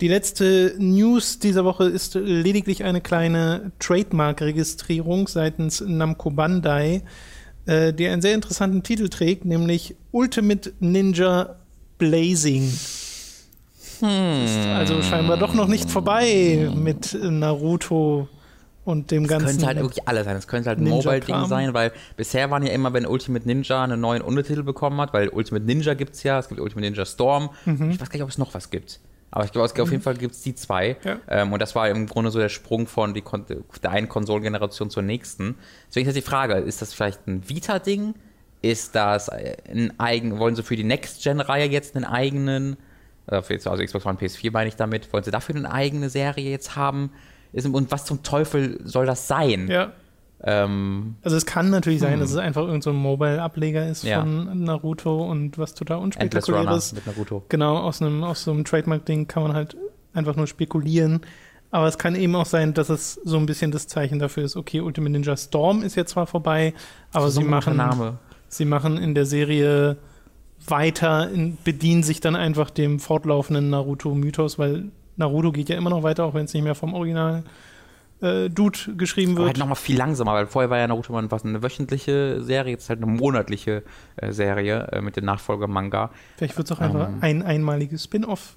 Die 0.00 0.08
letzte 0.08 0.74
News 0.78 1.38
dieser 1.38 1.64
Woche 1.64 1.84
ist 1.84 2.14
lediglich 2.16 2.84
eine 2.84 3.00
kleine 3.00 3.72
Trademark-Registrierung 3.78 5.26
seitens 5.26 5.80
Namco 5.80 6.30
Bandai, 6.30 7.02
äh, 7.64 7.94
die 7.94 8.06
einen 8.06 8.20
sehr 8.20 8.34
interessanten 8.34 8.82
Titel 8.82 9.08
trägt, 9.08 9.46
nämlich 9.46 9.96
Ultimate 10.12 10.74
Ninja 10.80 11.56
Blazing. 11.96 12.70
Hm. 14.00 14.44
Ist 14.44 14.66
also 14.66 15.00
scheinbar 15.00 15.38
doch 15.38 15.54
noch 15.54 15.66
nicht 15.66 15.90
vorbei 15.90 16.70
mit 16.74 17.16
Naruto 17.18 18.28
und 18.84 19.10
dem 19.10 19.26
ganzen. 19.26 19.46
Das 19.46 19.52
könnte 19.52 19.66
halt 19.66 19.78
wirklich 19.78 20.06
alles 20.06 20.24
sein. 20.26 20.36
Es 20.36 20.46
könnte 20.46 20.68
halt 20.68 20.78
ein 20.78 20.88
Mobile-Ding 20.88 21.46
sein, 21.46 21.72
weil 21.72 21.92
bisher 22.18 22.50
waren 22.50 22.62
ja 22.64 22.72
immer, 22.72 22.92
wenn 22.92 23.06
Ultimate 23.06 23.46
Ninja 23.46 23.82
einen 23.82 24.00
neuen 24.00 24.20
Untertitel 24.20 24.62
bekommen 24.62 25.00
hat, 25.00 25.14
weil 25.14 25.28
Ultimate 25.30 25.64
Ninja 25.64 25.94
gibt 25.94 26.14
es 26.14 26.22
ja, 26.22 26.38
es 26.38 26.48
gibt 26.48 26.60
Ultimate 26.60 26.86
Ninja 26.86 27.06
Storm. 27.06 27.48
Mhm. 27.64 27.90
Ich 27.90 28.00
weiß 28.00 28.10
gar 28.10 28.16
nicht, 28.16 28.24
ob 28.24 28.28
es 28.28 28.36
noch 28.36 28.52
was 28.52 28.68
gibt. 28.68 29.00
Aber 29.36 29.44
ich 29.44 29.52
glaube, 29.52 29.82
auf 29.82 29.90
jeden 29.90 30.02
Fall 30.02 30.16
gibt 30.16 30.34
es 30.34 30.40
die 30.40 30.54
zwei. 30.54 30.96
Ja. 31.04 31.18
Ähm, 31.28 31.52
und 31.52 31.60
das 31.60 31.74
war 31.74 31.90
im 31.90 32.06
Grunde 32.06 32.30
so 32.30 32.38
der 32.38 32.48
Sprung 32.48 32.86
von 32.86 33.12
die 33.12 33.20
Kon 33.20 33.44
der 33.82 33.90
einen 33.90 34.08
Konsolengeneration 34.08 34.88
zur 34.88 35.02
nächsten. 35.02 35.56
Deswegen 35.88 36.08
ist 36.08 36.16
jetzt 36.16 36.24
die 36.24 36.30
Frage, 36.30 36.54
ist 36.54 36.80
das 36.80 36.94
vielleicht 36.94 37.26
ein 37.26 37.46
Vita-Ding? 37.46 38.14
Ist 38.62 38.94
das 38.94 39.28
ein 39.28 39.92
eigen, 39.98 40.38
wollen 40.38 40.56
sie 40.56 40.62
für 40.62 40.74
die 40.74 40.84
Next-Gen-Reihe 40.84 41.66
jetzt 41.66 41.96
einen 41.96 42.06
eigenen, 42.06 42.78
also 43.26 43.84
Xbox 43.84 44.06
One 44.06 44.18
PS4 44.18 44.52
meine 44.52 44.68
ich 44.68 44.76
damit, 44.76 45.12
wollen 45.12 45.22
sie 45.22 45.30
dafür 45.30 45.54
eine 45.54 45.70
eigene 45.70 46.08
Serie 46.08 46.50
jetzt 46.50 46.74
haben? 46.74 47.10
Und 47.52 47.92
was 47.92 48.06
zum 48.06 48.22
Teufel 48.22 48.80
soll 48.84 49.04
das 49.04 49.28
sein? 49.28 49.68
Ja. 49.68 49.92
Ähm, 50.42 51.16
also 51.22 51.36
es 51.36 51.46
kann 51.46 51.70
natürlich 51.70 52.00
sein, 52.00 52.14
hm. 52.14 52.20
dass 52.20 52.30
es 52.30 52.36
einfach 52.36 52.62
irgendein 52.62 52.82
so 52.82 52.92
Mobile-Ableger 52.92 53.88
ist 53.88 54.04
ja. 54.04 54.20
von 54.20 54.64
Naruto 54.64 55.24
und 55.24 55.56
was 55.58 55.74
total 55.74 55.98
unspektakuläres. 55.98 56.92
mit 56.92 57.06
Naruto. 57.06 57.44
Genau, 57.48 57.78
aus, 57.78 58.02
einem, 58.02 58.22
aus 58.22 58.44
so 58.44 58.52
einem 58.52 58.64
Trademark-Ding 58.64 59.28
kann 59.28 59.42
man 59.42 59.54
halt 59.54 59.76
einfach 60.12 60.36
nur 60.36 60.46
spekulieren. 60.46 61.20
Aber 61.70 61.88
es 61.88 61.98
kann 61.98 62.14
eben 62.14 62.36
auch 62.36 62.46
sein, 62.46 62.74
dass 62.74 62.90
es 62.90 63.14
so 63.24 63.38
ein 63.38 63.46
bisschen 63.46 63.70
das 63.70 63.86
Zeichen 63.88 64.18
dafür 64.18 64.44
ist, 64.44 64.56
okay, 64.56 64.80
Ultimate 64.80 65.12
Ninja 65.12 65.36
Storm 65.36 65.82
ist 65.82 65.96
jetzt 65.96 66.12
zwar 66.12 66.26
vorbei, 66.26 66.74
aber 67.12 67.30
sie 67.30 67.42
machen, 67.42 67.76
Name. 67.76 68.18
sie 68.48 68.64
machen 68.64 68.98
in 68.98 69.14
der 69.14 69.26
Serie 69.26 69.96
weiter, 70.66 71.30
in, 71.30 71.58
bedienen 71.64 72.02
sich 72.02 72.20
dann 72.20 72.36
einfach 72.36 72.70
dem 72.70 73.00
fortlaufenden 73.00 73.68
Naruto-Mythos, 73.70 74.58
weil 74.58 74.84
Naruto 75.16 75.50
geht 75.50 75.68
ja 75.68 75.76
immer 75.76 75.90
noch 75.90 76.02
weiter, 76.02 76.24
auch 76.24 76.34
wenn 76.34 76.44
es 76.44 76.54
nicht 76.54 76.62
mehr 76.62 76.74
vom 76.74 76.94
Original 76.94 77.40
äh, 77.40 77.42
Dude 78.20 78.78
geschrieben 78.96 79.32
wird. 79.32 79.40
Aber 79.40 79.46
halt 79.48 79.58
nochmal 79.58 79.76
viel 79.76 79.96
langsamer, 79.96 80.32
weil 80.32 80.46
vorher 80.46 80.70
war 80.70 80.78
ja 80.78 80.86
Naruto 80.86 81.12
mal 81.12 81.30
was 81.30 81.44
eine 81.44 81.62
wöchentliche 81.62 82.42
Serie, 82.42 82.72
jetzt 82.72 82.88
halt 82.88 83.02
eine 83.02 83.10
monatliche 83.10 83.82
äh, 84.16 84.32
Serie 84.32 84.88
äh, 84.92 85.00
mit 85.02 85.16
dem 85.16 85.26
Nachfolger-Manga. 85.26 86.10
Vielleicht 86.36 86.56
wird 86.56 86.70
es 86.70 86.76
auch 86.76 86.80
ähm, 86.80 86.86
einfach 86.86 87.08
ein 87.20 87.42
einmaliges 87.42 88.04
Spin-off. 88.04 88.56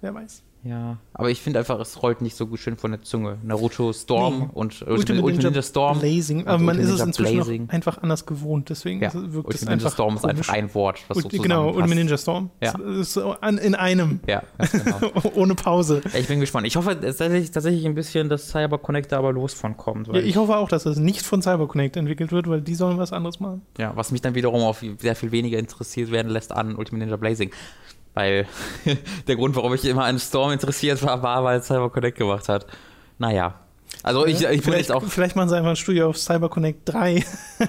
Wer 0.00 0.14
weiß. 0.14 0.42
Ja, 0.62 0.98
aber 1.14 1.30
ich 1.30 1.40
finde 1.40 1.58
einfach, 1.58 1.80
es 1.80 2.02
rollt 2.02 2.20
nicht 2.20 2.36
so 2.36 2.54
schön 2.56 2.76
von 2.76 2.90
der 2.90 3.00
Zunge. 3.00 3.38
Naruto 3.42 3.94
Storm 3.94 4.38
nee. 4.38 4.48
und 4.52 4.82
Ultimate, 4.82 4.92
Ultimate 4.92 5.32
Ninja, 5.32 5.48
Ninja 5.48 5.62
Storm. 5.62 5.98
Blazing. 6.00 6.46
Aber 6.46 6.58
man 6.58 6.76
Ultimate 6.76 6.94
ist 6.94 7.00
es 7.00 7.06
inzwischen 7.06 7.70
einfach 7.70 8.02
anders 8.02 8.26
gewohnt, 8.26 8.68
deswegen 8.68 9.00
ja. 9.00 9.12
wirkt 9.14 9.24
Ultimate 9.24 9.54
es 9.54 9.60
Ninja 9.62 9.72
einfach 9.72 9.92
Storm 9.92 10.16
ist 10.16 10.24
einfach 10.26 10.52
ein 10.52 10.74
Wort, 10.74 11.00
was 11.08 11.16
Ult 11.16 11.32
so 11.32 11.42
Genau, 11.42 11.68
Ultimate 11.68 11.94
Ninja 11.94 12.18
Storm. 12.18 12.50
Ja. 12.60 12.78
Ist 12.78 13.16
in 13.16 13.74
einem. 13.74 14.20
Ja, 14.26 14.42
genau. 14.70 15.00
Ohne 15.34 15.54
Pause. 15.54 16.02
Ich 16.18 16.28
bin 16.28 16.40
gespannt. 16.40 16.66
Ich 16.66 16.76
hoffe 16.76 17.00
tatsächlich, 17.00 17.50
tatsächlich 17.50 17.86
ein 17.86 17.94
bisschen, 17.94 18.28
dass 18.28 18.50
Cyber 18.50 18.76
Connect 18.76 19.12
da 19.12 19.18
aber 19.18 19.32
los 19.32 19.54
von 19.54 19.78
kommt. 19.78 20.08
Ja, 20.08 20.14
ich 20.14 20.36
hoffe 20.36 20.56
auch, 20.56 20.68
dass 20.68 20.84
es 20.84 20.98
nicht 20.98 21.22
von 21.22 21.40
Cyber 21.40 21.68
Connect 21.68 21.96
entwickelt 21.96 22.32
wird, 22.32 22.48
weil 22.48 22.60
die 22.60 22.74
sollen 22.74 22.98
was 22.98 23.14
anderes 23.14 23.40
machen. 23.40 23.62
Ja, 23.78 23.92
was 23.96 24.12
mich 24.12 24.20
dann 24.20 24.34
wiederum 24.34 24.60
auf 24.62 24.84
sehr 24.98 25.16
viel 25.16 25.32
weniger 25.32 25.58
interessiert 25.58 26.10
werden 26.10 26.30
lässt 26.30 26.52
an 26.52 26.76
Ultimate 26.76 27.04
Ninja 27.04 27.16
Blazing. 27.16 27.50
Weil 28.14 28.46
der 29.28 29.36
Grund, 29.36 29.54
warum 29.56 29.74
ich 29.74 29.84
immer 29.84 30.04
an 30.04 30.18
Storm 30.18 30.52
interessiert 30.52 31.02
war, 31.02 31.22
war, 31.22 31.44
weil 31.44 31.62
Cyber 31.62 31.90
Connect 31.90 32.18
gemacht 32.18 32.48
hat. 32.48 32.66
Naja. 33.18 33.54
Also 34.02 34.24
ich, 34.24 34.42
ich 34.42 34.62
bin 34.62 34.72
jetzt 34.74 34.90
auch. 34.90 35.02
vielleicht 35.04 35.36
machen 35.36 35.50
sie 35.50 35.56
einfach 35.56 35.70
ein 35.70 35.76
Studio 35.76 36.08
auf 36.08 36.16
CyberConnect 36.16 36.88
3. 36.88 37.22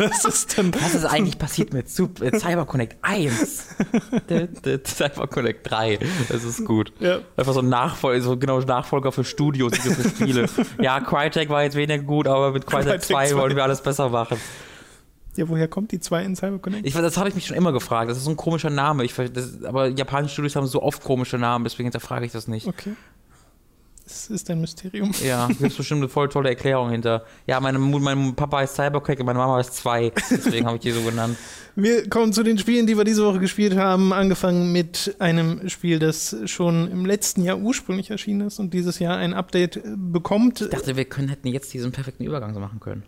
das 0.00 0.24
ist 0.24 0.58
dann. 0.58 0.74
Was 0.74 0.94
ist 0.94 1.06
eigentlich 1.06 1.38
passiert 1.38 1.72
mit 1.72 1.86
äh, 1.86 2.38
CyberConnect 2.38 2.96
1? 3.00 3.66
D- 4.28 4.48
d- 4.48 4.82
CyberConnect 4.82 5.70
3. 5.70 5.98
Das 6.28 6.44
ist 6.44 6.64
gut. 6.66 6.92
Ja. 7.00 7.20
Einfach 7.36 7.54
so 7.54 7.60
ein 7.60 7.70
Nachfolger, 7.70 8.20
so 8.22 8.36
genau 8.36 8.60
Nachfolger 8.60 9.10
für 9.12 9.24
Studios, 9.24 9.76
für 9.78 10.08
Spiele. 10.10 10.46
ja, 10.80 11.00
Crytek 11.00 11.48
war 11.48 11.62
jetzt 11.62 11.76
weniger 11.76 12.02
gut, 12.02 12.26
aber 12.28 12.52
mit 12.52 12.66
Crytek 12.66 12.86
Crytek 13.00 13.02
2 13.04 13.26
2. 13.28 13.36
wollen 13.36 13.56
wir 13.56 13.62
alles 13.62 13.80
besser 13.80 14.10
machen. 14.10 14.38
Ja, 15.38 15.48
woher 15.48 15.68
kommt 15.68 15.92
die 15.92 16.00
2 16.00 16.24
in 16.24 16.34
CyberConnect? 16.34 16.84
Ich, 16.84 16.94
das 16.94 17.16
habe 17.16 17.28
ich 17.28 17.36
mich 17.36 17.46
schon 17.46 17.56
immer 17.56 17.70
gefragt. 17.70 18.10
Das 18.10 18.18
ist 18.18 18.24
so 18.24 18.30
ein 18.30 18.36
komischer 18.36 18.70
Name. 18.70 19.04
Ich, 19.04 19.14
das, 19.14 19.62
aber 19.62 19.86
japanische 19.86 20.32
Studios 20.32 20.56
haben 20.56 20.66
so 20.66 20.82
oft 20.82 21.04
komische 21.04 21.38
Namen, 21.38 21.62
deswegen 21.62 21.84
hinterfrage 21.84 22.26
ich 22.26 22.32
das 22.32 22.48
nicht. 22.48 22.66
Okay. 22.66 22.96
Es 24.04 24.30
ist 24.30 24.50
ein 24.50 24.60
Mysterium. 24.60 25.12
Ja, 25.24 25.46
gibt 25.48 25.62
es 25.62 25.76
bestimmt 25.76 26.00
eine 26.00 26.08
voll 26.08 26.28
tolle 26.28 26.48
Erklärung 26.48 26.90
hinter. 26.90 27.24
Ja, 27.46 27.60
meine, 27.60 27.78
mein 27.78 28.34
Papa 28.34 28.58
heißt 28.58 28.74
Cybercrack 28.74 29.20
und 29.20 29.26
meine 29.26 29.38
Mama 29.38 29.58
heißt 29.58 29.74
2. 29.74 30.12
Deswegen 30.28 30.66
habe 30.66 30.76
ich 30.78 30.82
die 30.82 30.90
so 30.90 31.02
genannt. 31.02 31.36
Wir 31.76 32.08
kommen 32.08 32.32
zu 32.32 32.42
den 32.42 32.58
Spielen, 32.58 32.88
die 32.88 32.96
wir 32.96 33.04
diese 33.04 33.24
Woche 33.24 33.38
gespielt 33.38 33.76
haben. 33.76 34.12
Angefangen 34.12 34.72
mit 34.72 35.14
einem 35.20 35.68
Spiel, 35.68 36.00
das 36.00 36.34
schon 36.46 36.90
im 36.90 37.06
letzten 37.06 37.44
Jahr 37.44 37.58
ursprünglich 37.58 38.10
erschienen 38.10 38.48
ist 38.48 38.58
und 38.58 38.74
dieses 38.74 38.98
Jahr 38.98 39.16
ein 39.18 39.32
Update 39.32 39.80
bekommt. 39.84 40.62
Ich 40.62 40.70
dachte, 40.70 40.96
wir 40.96 41.04
können, 41.04 41.28
hätten 41.28 41.46
jetzt 41.46 41.72
diesen 41.72 41.92
perfekten 41.92 42.24
Übergang 42.24 42.52
so 42.52 42.58
machen 42.58 42.80
können. 42.80 43.04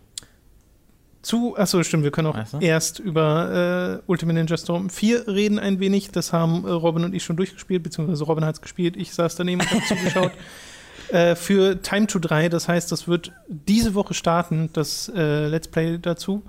Zu, 1.22 1.56
achso, 1.58 1.82
stimmt, 1.82 2.02
wir 2.04 2.10
können 2.10 2.28
auch 2.28 2.36
Weißt 2.36 2.54
du? 2.54 2.58
erst 2.58 2.98
über 2.98 4.00
äh, 4.00 4.10
Ultimate 4.10 4.38
Ninja 4.38 4.56
Storm 4.56 4.88
4 4.90 5.28
reden 5.28 5.58
ein 5.58 5.78
wenig. 5.80 6.10
Das 6.12 6.32
haben 6.32 6.64
äh, 6.66 6.70
Robin 6.70 7.04
und 7.04 7.14
ich 7.14 7.22
schon 7.24 7.36
durchgespielt, 7.36 7.82
beziehungsweise 7.82 8.24
Robin 8.24 8.44
hat 8.44 8.54
es 8.54 8.60
gespielt, 8.62 8.96
ich 8.96 9.12
saß 9.12 9.36
daneben 9.36 9.60
und 9.60 9.70
habe 9.70 9.82
zugeschaut. 9.88 10.32
Äh, 11.10 11.34
für 11.34 11.82
Time 11.82 12.06
to 12.06 12.18
3, 12.18 12.48
das 12.48 12.68
heißt, 12.68 12.90
das 12.92 13.06
wird 13.08 13.32
diese 13.48 13.94
Woche 13.94 14.14
starten, 14.14 14.70
das 14.72 15.10
äh, 15.14 15.46
Let's 15.48 15.68
Play 15.68 15.98
dazu. 15.98 16.42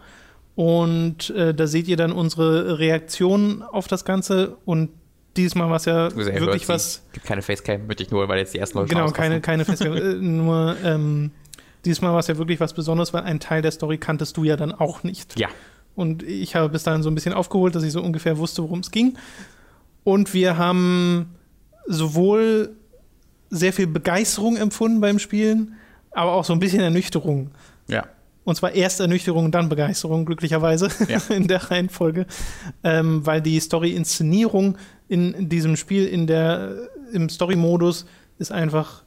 Und 0.55 1.29
äh, 1.31 1.53
da 1.53 1.65
seht 1.67 1.87
ihr 1.87 1.97
dann 1.97 2.11
unsere 2.11 2.77
Reaktion 2.77 3.63
auf 3.63 3.87
das 3.87 4.05
Ganze. 4.05 4.57
Und 4.65 4.89
diesmal 5.37 5.69
war 5.69 5.77
es 5.77 5.85
ja 5.85 6.05
Also, 6.05 6.17
wirklich 6.17 6.67
was. 6.69 6.95
sie. 6.95 6.99
Gibt 7.13 7.25
keine 7.25 7.41
Facecam, 7.41 7.87
möchte 7.87 8.03
ich 8.03 8.11
nur, 8.11 8.27
weil 8.27 8.39
jetzt 8.39 8.53
die 8.53 8.59
ersten 8.59 8.77
Leute 8.77 8.93
Genau, 8.93 9.09
keine, 9.11 9.41
keine 9.41 9.65
Fest 9.65 9.81
äh, 9.81 9.89
Nur 10.15 10.75
ähm, 10.83 11.31
diesmal 11.85 12.11
war 12.11 12.19
es 12.19 12.27
ja 12.27 12.37
wirklich 12.37 12.59
was 12.59 12.73
Besonderes, 12.73 13.13
weil 13.13 13.23
ein 13.23 13.39
Teil 13.39 13.61
der 13.61 13.71
Story 13.71 13.97
kanntest 13.97 14.37
du 14.37 14.43
ja 14.43 14.55
dann 14.55 14.71
auch 14.71 15.03
nicht. 15.03 15.39
Ja. 15.39 15.49
Und 15.95 16.23
ich 16.23 16.55
habe 16.55 16.69
bis 16.69 16.83
dahin 16.83 17.03
so 17.03 17.09
ein 17.09 17.15
bisschen 17.15 17.33
aufgeholt, 17.33 17.75
dass 17.75 17.83
ich 17.83 17.91
so 17.91 18.01
ungefähr 18.01 18.37
wusste, 18.37 18.63
worum 18.63 18.79
es 18.79 18.91
ging. 18.91 19.17
Und 20.03 20.33
wir 20.33 20.57
haben 20.57 21.35
sowohl 21.85 22.75
sehr 23.49 23.73
viel 23.73 23.87
Begeisterung 23.87 24.55
empfunden 24.57 25.01
beim 25.01 25.19
Spielen, 25.19 25.75
aber 26.11 26.33
auch 26.33 26.45
so 26.45 26.53
ein 26.53 26.59
bisschen 26.59 26.79
Ernüchterung. 26.79 27.51
Ja. 27.87 28.05
Und 28.43 28.55
zwar 28.55 28.71
erst 28.71 28.99
Ernüchterung, 28.99 29.51
dann 29.51 29.69
Begeisterung, 29.69 30.25
glücklicherweise, 30.25 30.89
Ja. 31.07 31.19
in 31.35 31.47
der 31.47 31.69
Reihenfolge. 31.69 32.25
Ähm, 32.83 33.25
weil 33.25 33.41
die 33.41 33.59
Story-Inszenierung 33.59 34.77
in 35.07 35.49
diesem 35.49 35.75
Spiel, 35.75 36.07
in 36.07 36.25
der, 36.25 36.75
im 37.11 37.29
Story-Modus, 37.29 38.05
ist 38.39 38.51
einfach 38.51 39.03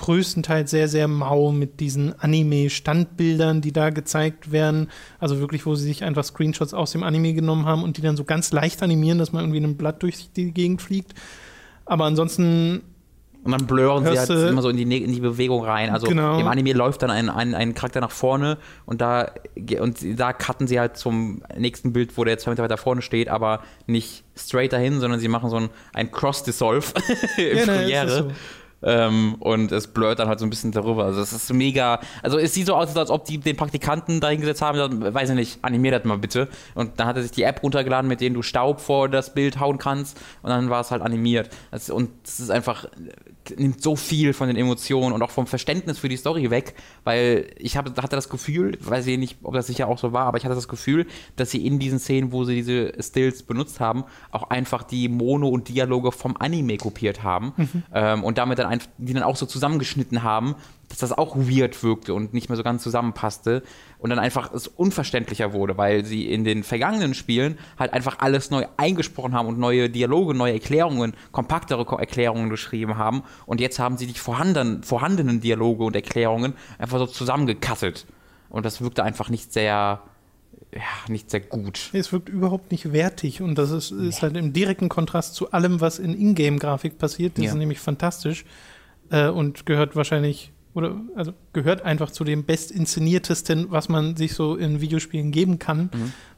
größtenteils 0.00 0.70
sehr, 0.70 0.88
sehr 0.88 1.06
mau 1.08 1.52
mit 1.52 1.80
diesen 1.80 2.12
Anime-Standbildern, 2.18 3.60
die 3.60 3.72
da 3.72 3.90
gezeigt 3.90 4.52
werden. 4.52 4.88
Also 5.18 5.38
wirklich, 5.40 5.66
wo 5.66 5.74
sie 5.74 5.84
sich 5.84 6.04
einfach 6.04 6.24
Screenshots 6.24 6.74
aus 6.74 6.92
dem 6.92 7.02
Anime 7.02 7.32
genommen 7.34 7.66
haben 7.66 7.82
und 7.82 7.96
die 7.96 8.02
dann 8.02 8.16
so 8.16 8.24
ganz 8.24 8.52
leicht 8.52 8.82
animieren, 8.82 9.18
dass 9.18 9.32
man 9.32 9.44
irgendwie 9.44 9.60
ein 9.60 9.76
Blatt 9.76 10.02
durch 10.02 10.30
die 10.34 10.52
Gegend 10.52 10.82
fliegt. 10.82 11.14
Aber 11.84 12.04
ansonsten 12.04 12.82
Und 13.42 13.52
dann 13.52 13.66
blurren 13.66 14.04
sie 14.04 14.18
halt 14.18 14.30
immer 14.30 14.62
so 14.62 14.68
in 14.68 14.76
die, 14.76 14.84
Ne- 14.84 14.98
in 15.02 15.12
die 15.12 15.20
Bewegung 15.20 15.64
rein. 15.64 15.90
Also 15.90 16.06
Genau. 16.08 16.38
im 16.38 16.46
Anime 16.46 16.72
läuft 16.72 17.02
dann 17.02 17.10
ein, 17.10 17.28
ein, 17.28 17.54
ein 17.54 17.74
Charakter 17.74 18.00
nach 18.00 18.10
vorne 18.10 18.58
und 18.86 19.00
da, 19.00 19.30
und 19.80 19.98
da 20.20 20.32
cutten 20.32 20.66
sie 20.66 20.78
halt 20.78 20.96
zum 20.96 21.42
nächsten 21.56 21.92
Bild, 21.92 22.16
wo 22.16 22.24
der 22.24 22.38
zwei 22.38 22.50
Meter 22.52 22.62
weiter 22.62 22.76
vorne 22.76 23.02
steht, 23.02 23.28
aber 23.28 23.60
nicht 23.86 24.24
straight 24.36 24.72
dahin, 24.72 25.00
sondern 25.00 25.20
sie 25.20 25.28
machen 25.28 25.50
so 25.50 25.56
ein, 25.56 25.70
ein 25.94 26.10
Cross-Dissolve 26.10 26.86
im 27.38 27.56
Ja, 27.58 27.64
Premiere. 27.64 28.08
so. 28.08 28.30
Ähm, 28.82 29.36
und 29.40 29.72
es 29.72 29.88
blurrt 29.88 30.18
dann 30.18 30.28
halt 30.28 30.38
so 30.38 30.46
ein 30.46 30.50
bisschen 30.50 30.72
darüber. 30.72 31.04
Also 31.04 31.20
es 31.20 31.32
ist 31.32 31.52
mega. 31.52 32.00
Also 32.22 32.38
es 32.38 32.54
sieht 32.54 32.66
so 32.66 32.74
aus, 32.74 32.96
als 32.96 33.10
ob 33.10 33.24
die 33.24 33.38
den 33.38 33.56
Praktikanten 33.56 34.20
da 34.20 34.28
hingesetzt 34.28 34.62
haben, 34.62 34.78
gesagt, 34.78 35.14
weiß 35.14 35.30
ich 35.30 35.36
nicht, 35.36 35.58
animier 35.62 35.92
das 35.92 36.04
mal 36.04 36.18
bitte. 36.18 36.48
Und 36.74 36.98
dann 36.98 37.06
hat 37.06 37.16
er 37.16 37.22
sich 37.22 37.32
die 37.32 37.42
App 37.42 37.62
runtergeladen, 37.62 38.08
mit 38.08 38.20
denen 38.20 38.34
du 38.34 38.42
Staub 38.42 38.80
vor 38.80 39.08
das 39.08 39.34
Bild 39.34 39.60
hauen 39.60 39.78
kannst. 39.78 40.18
Und 40.42 40.50
dann 40.50 40.70
war 40.70 40.80
es 40.80 40.90
halt 40.90 41.02
animiert. 41.02 41.50
Das, 41.70 41.90
und 41.90 42.10
es 42.24 42.40
ist 42.40 42.50
einfach, 42.50 42.86
nimmt 43.56 43.82
so 43.82 43.96
viel 43.96 44.32
von 44.32 44.48
den 44.48 44.56
Emotionen 44.56 45.12
und 45.12 45.22
auch 45.22 45.30
vom 45.30 45.46
Verständnis 45.46 45.98
für 45.98 46.08
die 46.08 46.16
Story 46.16 46.50
weg, 46.50 46.74
weil 47.04 47.50
ich 47.58 47.76
hab, 47.76 47.86
hatte 48.00 48.16
das 48.16 48.28
Gefühl, 48.28 48.78
weiß 48.80 49.06
ich 49.06 49.18
nicht, 49.18 49.38
ob 49.42 49.54
das 49.54 49.66
sicher 49.66 49.88
auch 49.88 49.98
so 49.98 50.12
war, 50.12 50.26
aber 50.26 50.38
ich 50.38 50.44
hatte 50.44 50.54
das 50.54 50.68
Gefühl, 50.68 51.06
dass 51.36 51.50
sie 51.50 51.66
in 51.66 51.78
diesen 51.78 51.98
Szenen, 51.98 52.32
wo 52.32 52.44
sie 52.44 52.54
diese 52.54 52.92
Stills 53.02 53.42
benutzt 53.42 53.80
haben, 53.80 54.04
auch 54.30 54.50
einfach 54.50 54.82
die 54.82 55.08
Mono 55.08 55.48
und 55.48 55.68
Dialoge 55.68 56.12
vom 56.12 56.36
Anime 56.38 56.76
kopiert 56.76 57.22
haben 57.22 57.54
ähm, 57.94 58.24
und 58.24 58.38
damit 58.38 58.58
dann 58.58 58.66
einfach, 58.70 58.88
die 58.98 59.12
dann 59.12 59.22
auch 59.22 59.36
so 59.36 59.44
zusammengeschnitten 59.46 60.22
haben, 60.22 60.54
dass 60.88 60.98
das 60.98 61.12
auch 61.12 61.36
weird 61.36 61.82
wirkte 61.82 62.14
und 62.14 62.32
nicht 62.34 62.48
mehr 62.48 62.56
so 62.56 62.62
ganz 62.62 62.82
zusammenpasste 62.82 63.62
und 63.98 64.10
dann 64.10 64.18
einfach 64.18 64.52
es 64.52 64.66
unverständlicher 64.66 65.52
wurde, 65.52 65.76
weil 65.76 66.04
sie 66.04 66.30
in 66.30 66.44
den 66.44 66.64
vergangenen 66.64 67.14
Spielen 67.14 67.58
halt 67.78 67.92
einfach 67.92 68.18
alles 68.20 68.50
neu 68.50 68.66
eingesprochen 68.76 69.34
haben 69.34 69.48
und 69.48 69.58
neue 69.58 69.90
Dialoge, 69.90 70.34
neue 70.34 70.54
Erklärungen, 70.54 71.14
kompaktere 71.32 71.84
Ko- 71.84 71.98
Erklärungen 71.98 72.50
geschrieben 72.50 72.96
haben 72.96 73.22
und 73.46 73.60
jetzt 73.60 73.78
haben 73.78 73.98
sie 73.98 74.06
die 74.06 74.18
vorhandenen, 74.18 74.82
vorhandenen 74.82 75.40
Dialoge 75.40 75.84
und 75.84 75.94
Erklärungen 75.94 76.54
einfach 76.78 76.98
so 76.98 77.06
zusammengekasselt. 77.06 78.06
Und 78.48 78.64
das 78.64 78.80
wirkte 78.80 79.04
einfach 79.04 79.28
nicht 79.28 79.52
sehr, 79.52 80.02
ja, 80.74 80.80
nicht 81.08 81.30
sehr 81.30 81.40
gut. 81.40 81.90
Es 81.92 82.12
wirkt 82.12 82.28
überhaupt 82.28 82.70
nicht 82.70 82.92
wertig 82.92 83.42
und 83.42 83.56
das 83.56 83.70
ist, 83.70 83.90
ist 83.90 84.22
halt 84.22 84.36
im 84.36 84.52
direkten 84.52 84.88
Kontrast 84.88 85.34
zu 85.34 85.50
allem, 85.52 85.80
was 85.80 85.98
in 85.98 86.14
Ingame-Grafik 86.14 86.98
passiert. 86.98 87.36
Die 87.36 87.42
Ja. 87.42 87.50
ist 87.50 87.56
nämlich 87.56 87.80
fantastisch 87.80 88.44
äh, 89.10 89.28
und 89.28 89.66
gehört 89.66 89.96
wahrscheinlich 89.96 90.52
oder 90.72 91.00
also 91.16 91.32
gehört 91.52 91.82
einfach 91.82 92.12
zu 92.12 92.22
dem 92.22 92.44
bestinszeniertesten, 92.44 93.72
was 93.72 93.88
man 93.88 94.14
sich 94.16 94.34
so 94.34 94.54
in 94.54 94.80
Videospielen 94.80 95.32
geben 95.32 95.58
kann, 95.58 95.90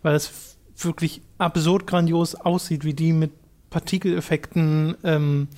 weil 0.02 0.14
es 0.14 0.56
wirklich 0.78 1.20
absurd 1.36 1.86
grandios 1.86 2.34
aussieht, 2.34 2.82
wie 2.84 2.94
die 2.94 3.12
mit 3.12 3.32
Partikeleffekten 3.68 4.96
ähm, 5.04 5.48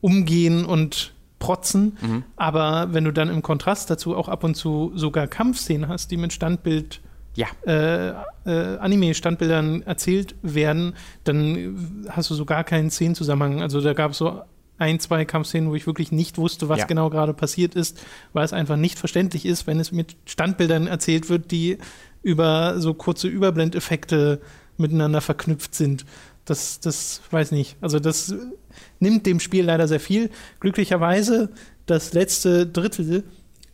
umgehen 0.00 0.64
und 0.64 1.12
protzen. 1.40 1.96
Mhm. 2.00 2.24
Aber 2.36 2.92
wenn 2.92 3.04
du 3.04 3.12
dann 3.12 3.28
im 3.28 3.42
Kontrast 3.42 3.90
dazu 3.90 4.16
auch 4.16 4.28
ab 4.28 4.44
und 4.44 4.54
zu 4.54 4.92
sogar 4.94 5.26
Kampfszenen 5.26 5.88
hast, 5.88 6.10
die 6.10 6.16
mit 6.16 6.32
Standbild 6.32 7.00
Ja, 7.36 7.46
äh, 7.64 8.08
äh, 8.44 8.78
Anime-Standbildern 8.78 9.82
erzählt 9.82 10.34
werden, 10.42 10.94
dann 11.24 12.04
hast 12.08 12.28
du 12.30 12.34
so 12.34 12.44
gar 12.44 12.64
keinen 12.64 12.90
Szenenzusammenhang. 12.90 13.62
Also 13.62 13.80
da 13.80 13.92
gab 13.92 14.10
es 14.12 14.18
so 14.18 14.42
ein, 14.78 14.98
zwei 14.98 15.24
Kampfszenen, 15.24 15.70
wo 15.70 15.74
ich 15.74 15.86
wirklich 15.86 16.10
nicht 16.10 16.38
wusste, 16.38 16.68
was 16.68 16.80
Ja. 16.80 16.86
genau 16.86 17.10
gerade 17.10 17.34
passiert 17.34 17.74
ist, 17.74 18.00
weil 18.32 18.44
es 18.44 18.52
einfach 18.52 18.76
nicht 18.76 18.98
verständlich 18.98 19.46
ist, 19.46 19.66
wenn 19.66 19.78
es 19.78 19.92
mit 19.92 20.16
Standbildern 20.24 20.86
erzählt 20.86 21.28
wird, 21.28 21.50
die 21.50 21.78
über 22.22 22.80
so 22.80 22.94
kurze 22.94 23.28
Überblendeffekte 23.28 24.40
miteinander 24.76 25.20
verknüpft 25.20 25.74
sind. 25.74 26.06
Das, 26.46 26.80
das 26.80 27.20
weiß 27.30 27.52
nicht. 27.52 27.76
Also 27.80 28.00
das 28.00 28.34
nimmt 28.98 29.26
dem 29.26 29.38
Spiel 29.38 29.64
leider 29.64 29.86
sehr 29.86 30.00
viel. 30.00 30.30
Glücklicherweise 30.58 31.50
das 31.86 32.12
letzte 32.12 32.66
Drittel, 32.66 33.24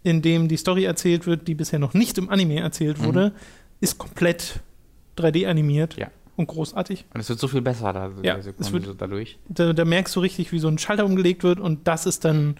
in 0.06 0.22
dem 0.22 0.46
die 0.46 0.56
Story 0.56 0.84
erzählt 0.84 1.26
wird, 1.26 1.48
die 1.48 1.54
bisher 1.56 1.80
noch 1.80 1.92
nicht 1.92 2.16
im 2.16 2.28
Anime 2.30 2.60
erzählt 2.60 3.02
wurde, 3.02 3.32
ist 3.80 3.98
komplett 3.98 4.60
3D 5.16 5.48
animiert 5.48 5.96
Ja. 5.96 6.12
und 6.36 6.46
großartig. 6.46 7.04
und 7.12 7.20
es 7.20 7.28
wird 7.28 7.40
so 7.40 7.48
viel 7.48 7.60
besser 7.60 7.92
da, 7.92 8.10
Ja, 8.22 8.36
es 8.36 8.72
wird- 8.72 8.86
dadurch. 8.98 9.36
Da, 9.48 9.72
da 9.72 9.84
merkst 9.84 10.14
du 10.14 10.20
richtig, 10.20 10.52
wie 10.52 10.60
so 10.60 10.68
ein 10.68 10.78
Schalter 10.78 11.04
umgelegt 11.04 11.42
wird 11.42 11.58
und 11.58 11.88
das 11.88 12.06
ist 12.06 12.24
dann 12.24 12.56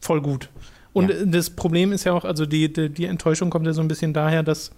voll 0.00 0.20
gut. 0.22 0.48
Und 0.92 1.10
Ja. 1.10 1.24
das 1.26 1.50
Problem 1.50 1.90
ist 1.90 2.04
ja 2.04 2.12
auch, 2.12 2.24
also 2.24 2.46
die, 2.46 2.72
die, 2.72 2.88
die 2.88 3.06
Enttäuschung 3.06 3.50
kommt 3.50 3.66
ja 3.66 3.72
so 3.72 3.80
ein 3.80 3.88
bisschen 3.88 4.12
daher, 4.12 4.44
dass 4.44 4.70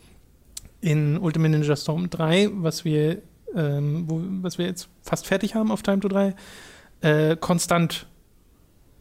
in 0.81 1.19
Ultimate 1.19 1.51
Ninja 1.59 1.77
Storm 1.77 2.09
3, 2.09 2.49
was 2.55 2.87
wir, 2.87 3.19
ähm, 3.55 4.05
wo, 4.09 4.23
was 4.43 4.57
wir 4.57 4.65
jetzt 4.65 4.89
fast 5.03 5.27
fertig 5.27 5.55
haben 5.55 5.71
auf 5.71 5.83
Time 5.83 6.01
to 6.01 6.09
3, 6.09 6.35
äh, 7.03 7.37
konstant 7.37 8.07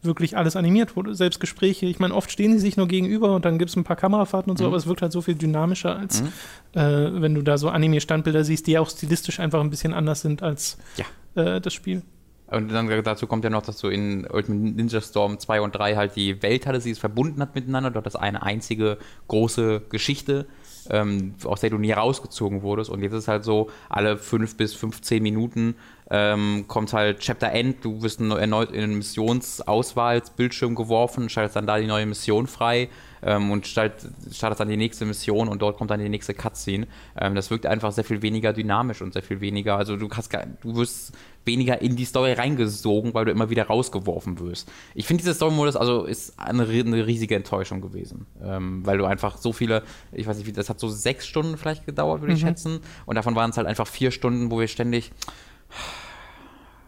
wirklich 0.06 0.36
alles 0.36 0.56
animiert 0.56 0.96
wurde. 0.96 1.14
Selbst 1.14 1.40
Gespräche, 1.40 1.86
ich 1.86 1.98
meine, 1.98 2.14
oft 2.14 2.30
stehen 2.30 2.52
sie 2.52 2.58
sich 2.58 2.76
nur 2.76 2.88
gegenüber 2.88 3.34
und 3.34 3.44
dann 3.44 3.58
gibt 3.58 3.70
es 3.70 3.76
ein 3.76 3.84
paar 3.84 3.96
Kamerafahrten 3.96 4.50
und 4.50 4.56
so, 4.56 4.64
Mhm. 4.64 4.68
aber 4.68 4.76
es 4.76 4.86
wirkt 4.86 5.02
halt 5.02 5.12
so 5.12 5.20
viel 5.20 5.34
dynamischer, 5.34 5.96
als 5.96 6.22
Mhm. 6.22 6.28
äh, 6.72 7.20
wenn 7.22 7.34
du 7.34 7.42
da 7.42 7.58
so 7.58 7.68
Anime-Standbilder 7.68 8.44
siehst, 8.44 8.66
die 8.66 8.78
auch 8.78 8.88
stilistisch 8.88 9.40
einfach 9.40 9.60
ein 9.60 9.70
bisschen 9.70 9.92
anders 9.92 10.22
sind 10.22 10.42
als 10.42 10.78
Ja. 10.96 11.04
äh, 11.42 11.60
das 11.60 11.74
Spiel. 11.74 12.02
Und 12.48 12.68
dann 12.70 12.88
dazu 13.02 13.26
kommt 13.26 13.42
ja 13.42 13.50
noch, 13.50 13.62
dass 13.62 13.78
du 13.78 13.88
in 13.88 14.24
Ultimate 14.32 14.76
Ninja 14.76 15.00
Storm 15.00 15.40
2 15.40 15.60
und 15.62 15.72
3 15.72 15.96
halt 15.96 16.14
die 16.14 16.40
Welt 16.44 16.66
hattest, 16.68 16.86
die 16.86 16.92
es 16.92 16.98
verbunden 17.00 17.40
hat 17.42 17.56
miteinander. 17.56 17.90
Dort 17.90 18.06
ist 18.06 18.14
eine 18.14 18.42
einzige 18.44 18.98
große 19.28 19.82
Geschichte 19.90 20.46
ähm, 20.88 21.34
aus 21.44 21.62
der 21.62 21.70
du 21.70 21.78
nie 21.78 21.90
rausgezogen 21.90 22.62
wurdest. 22.62 22.90
Und 22.90 23.02
jetzt 23.02 23.12
ist 23.14 23.26
halt 23.26 23.42
so, 23.42 23.70
alle 23.88 24.16
fünf 24.16 24.56
bis 24.56 24.72
15 24.74 25.20
Minuten 25.20 25.74
ähm, 26.10 26.64
kommt 26.68 26.92
halt 26.92 27.20
Chapter 27.20 27.50
End, 27.52 27.84
du 27.84 28.02
wirst 28.02 28.20
erneut 28.20 28.70
in 28.70 28.82
einen 28.82 28.98
Missionsauswahlsbildschirm 28.98 30.74
geworfen, 30.74 31.28
schaltest 31.28 31.56
dann 31.56 31.66
da 31.66 31.78
die 31.78 31.86
neue 31.86 32.06
Mission 32.06 32.46
frei 32.46 32.88
ähm, 33.22 33.50
und 33.50 33.66
startest 33.66 34.10
dann 34.40 34.68
die 34.68 34.76
nächste 34.76 35.04
Mission 35.04 35.48
und 35.48 35.60
dort 35.62 35.78
kommt 35.78 35.90
dann 35.90 36.00
die 36.00 36.08
nächste 36.08 36.32
Cutscene. 36.32 36.86
Ähm, 37.18 37.34
das 37.34 37.50
wirkt 37.50 37.66
einfach 37.66 37.90
sehr 37.90 38.04
viel 38.04 38.22
weniger 38.22 38.52
dynamisch 38.52 39.02
und 39.02 39.14
sehr 39.14 39.22
viel 39.22 39.40
weniger, 39.40 39.76
also 39.76 39.96
du 39.96 40.08
hast 40.10 40.32
du 40.62 40.76
wirst 40.76 41.12
weniger 41.44 41.80
in 41.80 41.96
die 41.96 42.04
Story 42.04 42.32
reingesogen, 42.32 43.14
weil 43.14 43.24
du 43.24 43.30
immer 43.30 43.50
wieder 43.50 43.66
rausgeworfen 43.66 44.38
wirst. 44.40 44.70
Ich 44.94 45.06
finde, 45.06 45.22
dieser 45.22 45.34
Story-Modus 45.34 45.76
also 45.76 46.04
ist 46.04 46.38
eine, 46.38 46.64
eine, 46.64 47.06
riesige 47.06 47.36
Enttäuschung 47.36 47.80
gewesen, 47.80 48.26
ähm, 48.42 48.84
weil 48.84 48.98
du 48.98 49.04
einfach 49.04 49.38
so 49.38 49.52
viele, 49.52 49.82
ich 50.12 50.26
weiß 50.26 50.38
nicht, 50.38 50.56
das 50.56 50.68
hat 50.68 50.80
so 50.80 50.88
sechs 50.88 51.26
Stunden 51.26 51.56
vielleicht 51.56 51.86
gedauert, 51.86 52.20
würde 52.20 52.34
ich 52.34 52.42
mhm. 52.42 52.48
schätzen, 52.48 52.80
und 53.06 53.14
davon 53.14 53.34
waren 53.34 53.50
es 53.50 53.56
halt 53.56 53.66
einfach 53.66 53.86
vier 53.86 54.10
Stunden, 54.10 54.50
wo 54.50 54.58
wir 54.58 54.68
ständig 54.68 55.12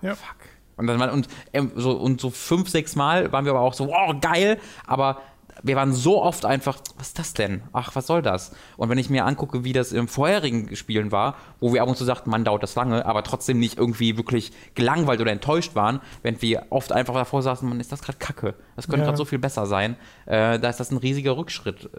ja. 0.03 0.15
Fuck. 0.15 0.37
Und, 0.77 0.87
dann, 0.87 1.11
und, 1.11 1.29
ähm, 1.53 1.73
so, 1.75 1.93
und 1.93 2.21
so 2.21 2.31
fünf, 2.31 2.69
sechs 2.69 2.95
Mal 2.95 3.33
waren 3.33 3.45
wir 3.45 3.53
aber 3.53 3.61
auch 3.63 3.75
so, 3.75 3.89
wow, 3.89 4.15
geil, 4.21 4.61
aber 4.87 5.23
wir 5.63 5.77
waren 5.77 5.93
so 5.93 6.23
oft 6.23 6.45
einfach, 6.45 6.79
was 6.97 7.09
ist 7.09 7.19
das 7.19 7.35
denn? 7.35 7.63
Ach, 7.73 7.95
was 7.95 8.07
soll 8.07 8.23
das? 8.23 8.53
Und 8.77 8.89
wenn 8.89 8.99
ich 8.99 9.11
mir 9.11 9.25
angucke, 9.25 9.65
wie 9.65 9.73
das 9.73 9.93
im 9.93 10.09
vorherigen 10.09 10.75
Spielen 10.77 11.13
war, 11.13 11.37
wo 11.61 11.73
wir 11.73 11.83
ab 11.83 11.89
und 11.89 11.97
zu 11.97 12.05
sagten, 12.05 12.31
man 12.31 12.45
dauert 12.45 12.63
das 12.63 12.75
lange, 12.75 13.05
aber 13.07 13.23
trotzdem 13.23 13.59
nicht 13.59 13.79
irgendwie 13.79 14.17
wirklich 14.17 14.53
gelangweilt 14.75 15.21
oder 15.21 15.33
enttäuscht 15.33 15.75
waren, 15.75 16.01
während 16.23 16.43
wir 16.43 16.67
oft 16.71 16.93
einfach 16.93 17.15
davor 17.15 17.43
saßen, 17.43 17.69
man 17.69 17.81
ist 17.81 17.93
das 17.93 18.03
gerade 18.03 18.19
kacke. 18.19 18.55
Das 18.77 18.87
könnte 18.87 19.01
ja. 19.01 19.05
gerade 19.07 19.19
so 19.19 19.25
viel 19.25 19.39
besser 19.39 19.67
sein. 19.67 19.97
Äh, 20.27 20.59
da 20.59 20.69
ist 20.69 20.81
das 20.81 20.91
ein 20.91 20.99
riesiger 20.99 21.37
Rückschritt. 21.37 21.91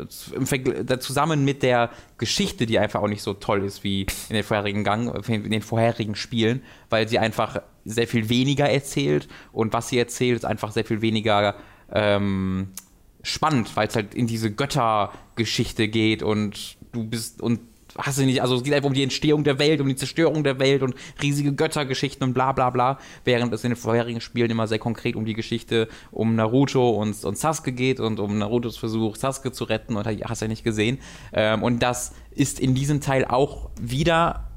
zusammen 0.99 1.43
mit 1.43 1.63
der 1.63 1.89
Geschichte, 2.17 2.65
die 2.65 2.79
einfach 2.79 3.01
auch 3.01 3.07
nicht 3.07 3.23
so 3.23 3.33
toll 3.33 3.63
ist 3.63 3.83
wie 3.83 4.01
in 4.29 4.35
den 4.35 4.43
vorherigen 4.43 4.83
Gang, 4.83 5.27
in 5.27 5.51
den 5.51 5.61
vorherigen 5.61 6.15
Spielen, 6.15 6.61
weil 6.89 7.07
sie 7.07 7.19
einfach 7.19 7.61
sehr 7.85 8.07
viel 8.07 8.29
weniger 8.29 8.69
erzählt 8.69 9.27
und 9.51 9.73
was 9.73 9.89
sie 9.89 9.97
erzählt, 9.97 10.37
ist 10.37 10.45
einfach 10.45 10.71
sehr 10.71 10.85
viel 10.85 11.01
weniger 11.01 11.55
ähm, 11.91 12.69
spannend, 13.23 13.75
weil 13.75 13.87
es 13.87 13.95
halt 13.95 14.13
in 14.13 14.27
diese 14.27 14.51
Göttergeschichte 14.51 15.87
geht 15.87 16.23
und 16.23 16.77
du 16.91 17.03
bist 17.03 17.41
und 17.41 17.59
hast 17.97 18.19
du 18.19 18.23
nicht, 18.23 18.41
also 18.41 18.55
es 18.55 18.63
geht 18.63 18.73
einfach 18.73 18.87
um 18.87 18.93
die 18.93 19.03
Entstehung 19.03 19.43
der 19.43 19.59
Welt, 19.59 19.81
um 19.81 19.87
die 19.87 19.95
Zerstörung 19.95 20.43
der 20.43 20.59
Welt 20.59 20.83
und 20.83 20.95
riesige 21.21 21.53
Göttergeschichten 21.53 22.25
und 22.25 22.33
bla 22.33 22.51
bla 22.51 22.69
bla, 22.69 22.99
während 23.25 23.53
es 23.53 23.63
in 23.63 23.71
den 23.71 23.77
vorherigen 23.77 24.21
Spielen 24.21 24.49
immer 24.51 24.67
sehr 24.67 24.79
konkret 24.79 25.15
um 25.15 25.25
die 25.25 25.33
Geschichte 25.33 25.87
um 26.11 26.35
Naruto 26.35 26.89
und, 26.91 27.23
und 27.23 27.37
Sasuke 27.37 27.71
geht 27.71 27.99
und 27.99 28.19
um 28.19 28.37
Narutos 28.37 28.77
Versuch, 28.77 29.15
Sasuke 29.15 29.51
zu 29.51 29.63
retten 29.63 29.95
und 29.95 30.05
hast 30.05 30.41
ja 30.41 30.47
nicht 30.47 30.63
gesehen. 30.63 30.99
Ähm, 31.33 31.63
und 31.63 31.79
das 31.79 32.13
ist 32.31 32.59
in 32.59 32.75
diesem 32.75 33.01
Teil 33.01 33.25
auch 33.25 33.69
wieder 33.79 34.48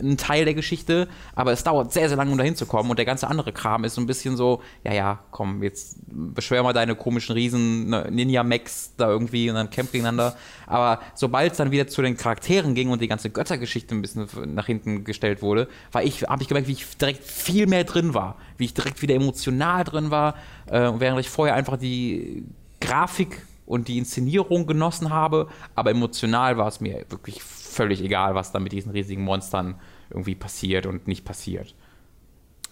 ein 0.00 0.16
Teil 0.16 0.44
der 0.44 0.54
Geschichte, 0.54 1.08
aber 1.34 1.52
es 1.52 1.64
dauert 1.64 1.92
sehr, 1.92 2.08
sehr 2.08 2.16
lange, 2.16 2.30
um 2.32 2.38
da 2.38 2.44
hinzukommen. 2.44 2.90
Und 2.90 2.98
der 2.98 3.06
ganze 3.06 3.28
andere 3.28 3.52
Kram 3.52 3.84
ist 3.84 3.94
so 3.94 4.00
ein 4.00 4.06
bisschen 4.06 4.36
so, 4.36 4.62
ja, 4.84 4.92
ja, 4.92 5.18
komm, 5.30 5.62
jetzt 5.62 5.98
beschwer 6.06 6.62
mal 6.62 6.72
deine 6.72 6.94
komischen 6.94 7.34
Riesen 7.34 7.90
ne, 7.90 8.08
Ninja-Max 8.10 8.94
da 8.96 9.08
irgendwie 9.08 9.48
und 9.48 9.56
dann 9.56 9.70
kämpft 9.70 9.92
gegeneinander. 9.92 10.36
Aber 10.66 11.00
sobald 11.14 11.52
es 11.52 11.58
dann 11.58 11.70
wieder 11.70 11.86
zu 11.86 12.02
den 12.02 12.16
Charakteren 12.16 12.74
ging 12.74 12.90
und 12.90 13.00
die 13.00 13.08
ganze 13.08 13.30
Göttergeschichte 13.30 13.94
ein 13.94 14.02
bisschen 14.02 14.28
nach 14.54 14.66
hinten 14.66 15.04
gestellt 15.04 15.42
wurde, 15.42 15.68
war 15.92 16.02
ich, 16.02 16.22
habe 16.22 16.42
ich 16.42 16.48
gemerkt, 16.48 16.68
wie 16.68 16.72
ich 16.72 16.96
direkt 16.96 17.24
viel 17.24 17.66
mehr 17.66 17.84
drin 17.84 18.14
war, 18.14 18.36
wie 18.56 18.64
ich 18.64 18.74
direkt 18.74 19.02
wieder 19.02 19.14
emotional 19.14 19.84
drin 19.84 20.10
war, 20.10 20.34
äh, 20.66 20.90
während 20.98 21.20
ich 21.20 21.28
vorher 21.28 21.54
einfach 21.54 21.76
die 21.76 22.44
Grafik 22.80 23.42
und 23.68 23.88
die 23.88 23.98
Inszenierung 23.98 24.66
genossen 24.66 25.10
habe, 25.10 25.48
aber 25.74 25.90
emotional 25.90 26.56
war 26.56 26.68
es 26.68 26.80
mir 26.80 27.04
wirklich 27.10 27.42
völlig 27.78 28.02
egal, 28.02 28.34
was 28.34 28.50
da 28.50 28.58
mit 28.58 28.72
diesen 28.72 28.90
riesigen 28.90 29.22
Monstern 29.22 29.76
irgendwie 30.10 30.34
passiert 30.34 30.84
und 30.84 31.06
nicht 31.06 31.24
passiert. 31.24 31.74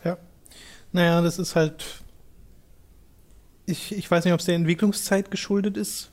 Ja. 0.05 0.19
Naja, 0.93 1.23
das 1.23 1.39
ist 1.39 1.55
halt. 1.55 2.03
Ich, 3.67 3.97
ich 3.97 4.11
weiß 4.11 4.25
nicht, 4.25 4.35
ob 4.35 4.41
es 4.41 4.47
der 4.47 4.57
Entwicklungszeit 4.57 5.31
geschuldet 5.31 5.77
ist 5.77 6.11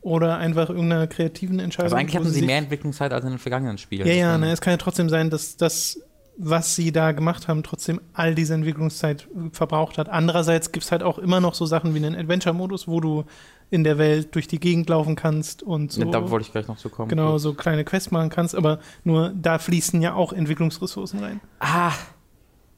oder 0.00 0.38
einfach 0.38 0.70
irgendeiner 0.70 1.08
kreativen 1.08 1.58
Entscheidung. 1.58 1.86
Also 1.86 1.96
eigentlich 1.96 2.16
hatten 2.16 2.30
sie 2.30 2.42
mehr 2.42 2.58
Entwicklungszeit 2.58 3.12
als 3.12 3.24
in 3.24 3.30
den 3.30 3.38
vergangenen 3.38 3.78
Spielen. 3.78 4.06
Ja, 4.06 4.14
ja, 4.14 4.38
ne, 4.38 4.52
es 4.52 4.60
kann 4.60 4.72
ja 4.72 4.76
trotzdem 4.76 5.08
sein, 5.08 5.30
dass 5.30 5.56
das, 5.56 6.00
was 6.36 6.76
sie 6.76 6.92
da 6.92 7.12
gemacht 7.12 7.48
haben, 7.48 7.64
trotzdem 7.64 8.00
all 8.12 8.36
diese 8.36 8.54
Entwicklungszeit 8.54 9.28
verbraucht 9.52 9.98
hat. 9.98 10.08
Andererseits 10.08 10.70
gibt 10.70 10.84
es 10.84 10.92
halt 10.92 11.02
auch 11.02 11.18
immer 11.18 11.40
noch 11.40 11.54
so 11.54 11.66
Sachen 11.66 11.94
wie 11.94 11.98
einen 11.98 12.14
Adventure-Modus, 12.14 12.86
wo 12.86 13.00
du 13.00 13.24
in 13.70 13.84
der 13.84 13.98
Welt 13.98 14.34
durch 14.34 14.46
die 14.46 14.60
Gegend 14.60 14.88
laufen 14.88 15.16
kannst 15.16 15.62
und 15.62 15.92
so. 15.92 16.04
Da 16.04 16.30
wollte 16.30 16.46
ich 16.46 16.52
gleich 16.52 16.68
noch 16.68 16.76
zu 16.76 16.88
kommen. 16.88 17.08
Genau, 17.08 17.38
so 17.38 17.54
kleine 17.54 17.84
Quests 17.84 18.10
machen 18.10 18.30
kannst, 18.30 18.54
aber 18.54 18.78
nur 19.04 19.32
da 19.34 19.58
fließen 19.58 20.00
ja 20.00 20.14
auch 20.14 20.32
Entwicklungsressourcen 20.32 21.20
rein. 21.20 21.40
Ah. 21.58 21.92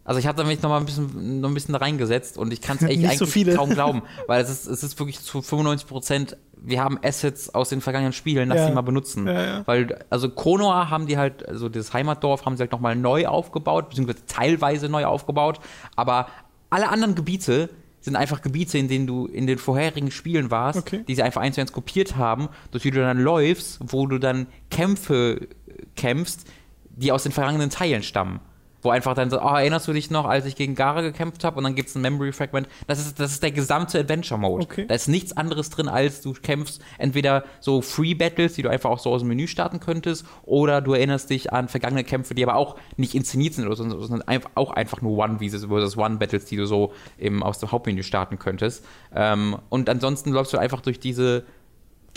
Also 0.05 0.20
ich 0.20 0.26
habe 0.26 0.43
mich 0.45 0.62
noch 0.62 0.70
mal 0.70 0.78
ein 0.78 0.86
bisschen, 0.86 1.41
noch 1.43 1.51
ein 1.51 1.55
bisschen 1.55 1.74
da 1.74 1.80
reingesetzt 1.80 2.39
und 2.39 2.51
ich 2.51 2.62
kann 2.62 2.78
es 2.80 2.84
eigentlich 2.84 3.18
so 3.18 3.26
kaum 3.55 3.68
glauben, 3.68 4.03
weil 4.26 4.43
es 4.43 4.49
ist, 4.49 4.66
es 4.66 4.82
ist 4.82 4.99
wirklich 4.99 5.20
zu 5.20 5.43
95 5.43 5.86
Prozent, 5.86 6.36
wir 6.57 6.82
haben 6.82 6.99
Assets 7.03 7.55
aus 7.55 7.68
den 7.68 7.82
vergangenen 7.82 8.14
Spielen, 8.14 8.49
lass 8.49 8.59
ja. 8.59 8.68
die 8.68 8.74
mal 8.74 8.80
benutzen. 8.80 9.26
Ja, 9.26 9.45
ja. 9.45 9.66
Weil, 9.66 10.03
also 10.09 10.30
Konoa 10.30 10.89
haben 10.89 11.07
die 11.07 11.18
halt, 11.18 11.47
also 11.47 11.68
das 11.68 11.93
Heimatdorf 11.93 12.47
haben 12.47 12.57
sie 12.57 12.62
halt 12.62 12.72
nochmal 12.72 12.97
neu 12.97 13.26
aufgebaut, 13.26 13.91
beziehungsweise 13.91 14.24
teilweise 14.26 14.89
neu 14.89 15.05
aufgebaut, 15.05 15.61
aber 15.95 16.28
alle 16.70 16.89
anderen 16.89 17.14
Gebiete 17.14 17.68
sind 18.01 18.16
einfach 18.16 18.42
Gebiete, 18.42 18.78
in 18.78 18.88
denen 18.88 19.07
du 19.07 19.26
in 19.26 19.46
den 19.46 19.59
vorherigen 19.59 20.11
Spielen 20.11 20.51
warst, 20.51 20.78
okay. 20.78 21.05
die 21.07 21.14
sie 21.14 21.22
einfach 21.22 21.40
eins 21.40 21.57
zu 21.57 21.61
eins 21.61 21.72
kopiert 21.72 22.16
haben, 22.16 22.49
durch 22.70 22.82
die 22.82 22.90
du 22.90 23.01
dann 23.01 23.18
läufst, 23.18 23.78
wo 23.80 24.07
du 24.07 24.18
dann 24.18 24.46
Kämpfe 24.70 25.49
kämpfst, 25.96 26.46
die 26.90 27.12
aus 27.12 27.22
den 27.22 27.32
vergangenen 27.32 27.70
Teilen 27.70 28.03
stammen. 28.03 28.40
Wo 28.83 28.91
einfach 28.91 29.14
dann 29.14 29.31
so, 29.31 29.41
oh, 29.41 29.55
erinnerst 29.55 29.89
du 29.89 29.93
dich 29.93 30.11
noch, 30.11 30.24
als 30.24 30.47
ich 30.47 30.55
gegen 30.55 30.74
Gara 30.74 31.01
gekämpft 31.01 31.43
habe 31.45 31.59
und 31.59 31.64
dann 31.64 31.74
gibt 31.74 31.89
es 31.89 31.95
ein 31.95 32.03
Memory 32.03 32.33
Fragment. 32.33 32.68
Das 32.87 33.01
ist, 33.01 33.18
das 33.18 33.33
ist 33.33 33.43
der 33.43 33.51
gesamte 33.51 33.99
Adventure 33.99 34.39
Mode. 34.39 34.64
Okay. 34.64 34.87
Da 34.87 34.95
ist 34.95 35.09
nichts 35.09 35.37
anderes 35.37 35.70
drin, 35.70 35.89
als 35.89 36.20
du 36.20 36.33
kämpfst 36.33 36.81
entweder 36.99 37.45
so 37.61 37.83
Free 37.83 38.14
Battles, 38.14 38.55
die 38.55 38.62
du 38.62 38.70
einfach 38.70 38.91
auch 38.91 39.01
so 39.01 39.11
aus 39.11 39.22
dem 39.22 39.29
Menü 39.29 39.49
starten 39.49 39.81
könntest, 39.81 40.24
oder 40.45 40.81
du 40.81 40.93
erinnerst 40.93 41.31
dich 41.31 41.53
an 41.53 41.68
vergangene 41.68 42.05
Kämpfe, 42.05 42.35
die 42.35 42.43
aber 42.43 42.57
auch 42.57 42.76
nicht 42.97 43.14
inszeniert 43.14 43.55
sind, 43.55 43.70
sondern 43.74 44.22
einfach, 44.22 44.51
auch 44.55 44.70
einfach 44.70 45.03
nur 45.03 45.18
One 45.18 45.39
versus 45.39 45.97
One 45.97 46.16
Battles, 46.18 46.45
die 46.45 46.57
du 46.57 46.66
so 46.66 46.93
im, 47.16 47.43
aus 47.43 47.59
dem 47.59 47.72
Hauptmenü 47.72 48.03
starten 48.03 48.39
könntest. 48.39 48.85
Ähm, 49.14 49.57
und 49.68 49.89
ansonsten 49.89 50.31
läufst 50.31 50.53
du 50.53 50.59
einfach 50.59 50.81
durch 50.81 51.01
diese 51.01 51.45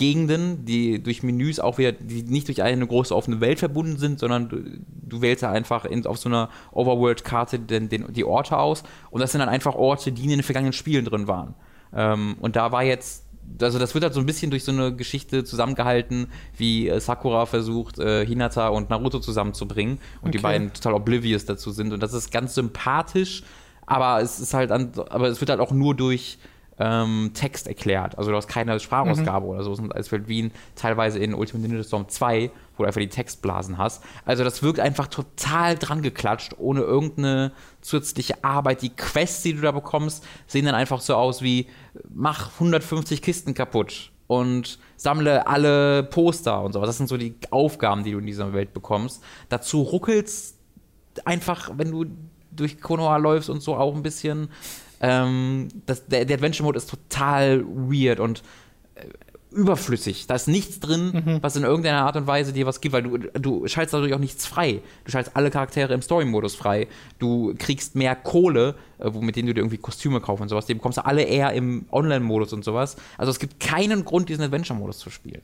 Gegenden, 0.02 0.66
die 0.66 1.04
durch 1.04 1.22
Menüs 1.22 1.60
auch 1.60 1.78
wieder, 1.78 1.91
die 1.91 2.24
nicht 2.24 2.47
durch 2.47 2.64
eine 2.64 2.88
große 2.88 3.16
offene 3.16 3.39
Welt 3.39 3.60
verbunden 3.60 3.97
sind, 3.97 4.20
sondern 4.20 4.49
du, 4.49 4.64
du 4.88 5.22
wählst 5.22 5.43
ja 5.43 5.52
einfach 5.52 5.86
in, 5.86 6.08
auf 6.08 6.18
so 6.18 6.28
einer 6.28 6.49
Overworld-Karte 6.72 7.60
den, 7.60 7.88
den, 7.88 8.12
die 8.12 8.26
Orte 8.26 8.58
aus 8.58 8.82
und 9.12 9.22
das 9.22 9.32
sind 9.32 9.41
dann 9.41 9.49
einfach 9.49 9.76
Orte, 9.76 10.12
die 10.12 10.24
in 10.24 10.30
den 10.32 10.41
vergangenen 10.41 10.74
Spielen 10.74 11.06
drin 11.06 11.28
waren. 11.28 11.54
Ähm, 11.93 12.36
und 12.41 12.56
da 12.56 12.72
war 12.72 12.82
jetzt, 12.82 13.28
also 13.62 13.78
das 13.78 13.93
wird 13.93 14.04
halt 14.04 14.16
so 14.16 14.20
ein 14.20 14.26
bisschen 14.26 14.49
durch 14.49 14.64
so 14.64 14.72
eine 14.72 14.95
Geschichte 14.95 15.43
zusammengehalten, 15.43 16.32
wie 16.58 16.89
äh, 16.89 16.99
Sakura 16.99 17.45
versucht, 17.45 17.99
äh, 17.99 18.26
Hinata 18.26 18.70
und 18.70 18.89
Naruto 18.89 19.20
zusammenzubringen 19.20 19.99
und 20.24 20.30
okay. 20.30 20.38
die 20.39 20.41
beiden 20.41 20.74
total 20.74 20.95
oblivious 20.95 21.45
dazu 21.45 21.70
sind 21.70 21.93
und 21.93 22.02
das 22.02 22.14
ist 22.14 22.32
ganz 22.32 22.56
sympathisch, 22.56 23.43
aber 23.86 24.20
es 24.20 24.39
ist 24.39 24.56
halt, 24.56 24.72
an, 24.72 24.93
aber 25.12 25.28
es 25.28 25.39
wird 25.41 25.52
halt 25.52 25.60
auch 25.60 25.72
nur 25.72 25.93
durch 25.93 26.39
ähm, 26.82 27.32
Text 27.36 27.67
erklärt. 27.67 28.17
Also 28.17 28.32
du 28.32 28.38
hast 28.38 28.47
keine 28.47 28.79
Sprachausgabe 28.79 29.45
mhm. 29.45 29.51
oder 29.51 29.63
so. 29.63 29.77
Es 29.93 30.11
wird 30.11 30.27
wie 30.27 30.39
in, 30.39 30.51
teilweise 30.75 31.19
in 31.19 31.36
Ultimate 31.36 31.67
Ninja 31.67 31.84
Storm 31.84 32.09
2, 32.09 32.49
wo 32.75 32.84
du 32.84 32.88
einfach 32.88 32.99
die 32.99 33.07
Textblasen 33.07 33.77
hast. 33.77 34.03
Also 34.25 34.43
das 34.43 34.63
wirkt 34.63 34.79
einfach 34.79 35.07
total 35.07 35.77
dran 35.77 36.01
geklatscht, 36.01 36.55
ohne 36.57 36.82
irgendeine 36.82 37.51
zusätzliche 37.82 38.43
Arbeit. 38.43 38.82
Die 38.82 38.89
Quests, 38.89 39.43
die 39.43 39.53
du 39.53 39.61
da 39.61 39.71
bekommst, 39.71 40.25
sehen 40.47 40.65
dann 40.65 40.75
einfach 40.75 41.01
so 41.01 41.15
aus 41.15 41.43
wie, 41.43 41.67
mach 42.09 42.53
150 42.53 43.21
Kisten 43.21 43.53
kaputt 43.53 44.11
und 44.25 44.79
sammle 44.95 45.45
alle 45.45 46.03
Poster 46.03 46.63
und 46.63 46.73
so. 46.73 46.82
Das 46.82 46.97
sind 46.97 47.07
so 47.07 47.17
die 47.17 47.36
Aufgaben, 47.51 48.03
die 48.03 48.11
du 48.11 48.17
in 48.17 48.25
dieser 48.25 48.53
Welt 48.53 48.73
bekommst. 48.73 49.21
Dazu 49.49 49.84
ruckelst 49.84 50.57
einfach, 51.25 51.71
wenn 51.75 51.91
du 51.91 52.05
durch 52.51 52.82
Konoha 52.82 53.17
läufst 53.17 53.49
und 53.49 53.61
so 53.61 53.75
auch 53.75 53.95
ein 53.95 54.03
bisschen. 54.03 54.49
Ähm, 55.02 55.68
das, 55.86 56.06
der, 56.06 56.26
der 56.26 56.36
Adventure-Mode 56.36 56.78
ist 56.78 56.89
total 56.89 57.66
weird 57.66 58.20
und 58.20 58.43
äh, 58.95 59.06
überflüssig. 59.52 60.28
Da 60.28 60.36
ist 60.36 60.47
nichts 60.47 60.80
drin, 60.80 61.12
mhm. 61.26 61.38
was 61.41 61.56
in 61.56 61.64
irgendeiner 61.64 62.06
Art 62.06 62.16
und 62.16 62.28
Weise 62.28 62.54
dir 62.54 62.66
was 62.66 62.80
gibt, 62.80 62.93
weil 62.93 63.04
du, 63.04 63.18
du 63.18 63.68
schaltest 63.68 63.93
dadurch 63.93 64.14
auch 64.14 64.20
nichts 64.20 64.45
frei. 64.45 64.82
Du 65.04 65.12
schaltest 65.12 65.36
alle 65.36 65.52
Charaktere 65.52 65.93
im 65.93 66.02
Story-Modus 66.02 66.56
frei. 66.56 66.88
Du 67.20 67.54
kriegst 67.58 67.95
mehr 67.95 68.16
Kohle, 68.16 68.76
äh, 68.99 69.10
mit 69.10 69.36
denen 69.36 69.47
du 69.47 69.54
dir 69.54 69.62
irgendwie 69.62 69.78
Kostüme 69.78 70.22
kaufst 70.22 70.41
und 70.41 70.49
sowas. 70.49 70.68
Die 70.68 70.76
bekommst 70.76 70.99
du 70.99 71.06
alle 71.06 71.24
eher 71.24 71.52
im 71.54 71.86
Online-Modus 71.91 72.54
und 72.54 72.64
sowas. 72.64 72.95
Also 73.18 73.32
es 73.32 73.39
gibt 73.39 73.60
keinen 73.60 74.06
Grund, 74.06 74.30
diesen 74.30 74.43
Adventure-Modus 74.43 74.99
zu 74.99 75.10
spielen. 75.10 75.41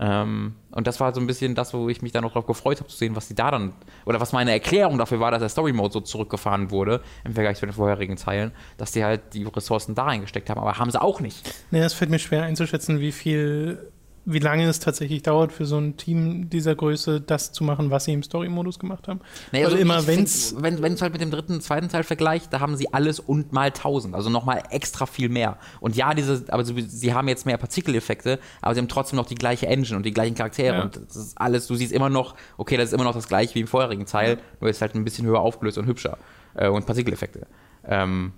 Ähm, 0.00 0.54
und 0.70 0.86
das 0.86 1.00
war 1.00 1.12
so 1.12 1.20
ein 1.20 1.26
bisschen 1.26 1.54
das, 1.54 1.74
wo 1.74 1.88
ich 1.88 2.02
mich 2.02 2.12
dann 2.12 2.24
auch 2.24 2.30
darauf 2.30 2.46
gefreut 2.46 2.78
habe 2.78 2.88
zu 2.88 2.96
sehen, 2.96 3.16
was 3.16 3.28
die 3.28 3.34
da 3.34 3.50
dann, 3.50 3.72
oder 4.06 4.20
was 4.20 4.32
meine 4.32 4.52
Erklärung 4.52 4.96
dafür 4.96 5.18
war, 5.18 5.30
dass 5.30 5.40
der 5.40 5.48
Story 5.48 5.72
Mode 5.72 5.92
so 5.94 6.00
zurückgefahren 6.00 6.70
wurde 6.70 7.00
im 7.24 7.34
Vergleich 7.34 7.58
zu 7.58 7.66
den 7.66 7.74
vorherigen 7.74 8.16
Teilen, 8.16 8.52
dass 8.76 8.92
die 8.92 9.04
halt 9.04 9.34
die 9.34 9.44
Ressourcen 9.44 9.94
da 9.94 10.04
reingesteckt 10.04 10.50
haben, 10.50 10.60
aber 10.60 10.78
haben 10.78 10.90
sie 10.90 11.00
auch 11.00 11.20
nicht. 11.20 11.52
Nee, 11.70 11.80
es 11.80 11.94
fällt 11.94 12.10
mir 12.10 12.18
schwer 12.18 12.44
einzuschätzen, 12.44 13.00
wie 13.00 13.12
viel 13.12 13.90
wie 14.30 14.40
lange 14.40 14.66
es 14.68 14.78
tatsächlich 14.78 15.22
dauert 15.22 15.52
für 15.52 15.64
so 15.64 15.78
ein 15.78 15.96
Team 15.96 16.50
dieser 16.50 16.74
Größe, 16.74 17.20
das 17.20 17.50
zu 17.50 17.64
machen, 17.64 17.90
was 17.90 18.04
sie 18.04 18.12
im 18.12 18.22
Story-Modus 18.22 18.78
gemacht 18.78 19.08
haben. 19.08 19.20
Nee, 19.52 19.64
also, 19.64 19.76
also 19.76 19.82
immer, 19.82 20.06
wenn's 20.06 20.54
wenn 20.58 20.74
es 20.92 21.00
halt 21.00 21.12
mit 21.12 21.22
dem 21.22 21.30
dritten, 21.30 21.62
zweiten 21.62 21.88
Teil 21.88 22.02
vergleicht, 22.02 22.52
da 22.52 22.60
haben 22.60 22.76
sie 22.76 22.92
alles 22.92 23.20
und 23.20 23.54
mal 23.54 23.72
tausend, 23.72 24.14
also 24.14 24.28
nochmal 24.28 24.62
extra 24.70 25.06
viel 25.06 25.30
mehr. 25.30 25.56
Und 25.80 25.96
ja, 25.96 26.12
diese, 26.12 26.44
aber 26.48 26.62
sie, 26.64 26.82
sie, 26.82 27.14
haben 27.14 27.26
jetzt 27.28 27.46
mehr 27.46 27.56
Partikeleffekte, 27.56 28.38
aber 28.60 28.74
sie 28.74 28.80
haben 28.80 28.88
trotzdem 28.88 29.16
noch 29.16 29.26
die 29.26 29.34
gleiche 29.34 29.66
Engine 29.66 29.96
und 29.96 30.04
die 30.04 30.12
gleichen 30.12 30.34
Charaktere 30.34 30.76
ja. 30.76 30.82
und 30.82 30.96
das 30.96 31.16
ist 31.16 31.40
alles, 31.40 31.66
du 31.66 31.74
siehst 31.74 31.92
immer 31.92 32.10
noch, 32.10 32.34
okay, 32.58 32.76
das 32.76 32.90
ist 32.90 32.92
immer 32.92 33.04
noch 33.04 33.14
das 33.14 33.28
gleiche 33.28 33.54
wie 33.54 33.60
im 33.60 33.66
vorherigen 33.66 34.04
Teil, 34.04 34.38
nur 34.60 34.68
ist 34.68 34.82
halt 34.82 34.94
ein 34.94 35.04
bisschen 35.04 35.26
höher 35.26 35.40
aufgelöst 35.40 35.78
und 35.78 35.86
hübscher 35.86 36.18
äh, 36.54 36.68
und 36.68 36.84
Partikeleffekte. 36.84 37.46
Ähm, 37.86 38.32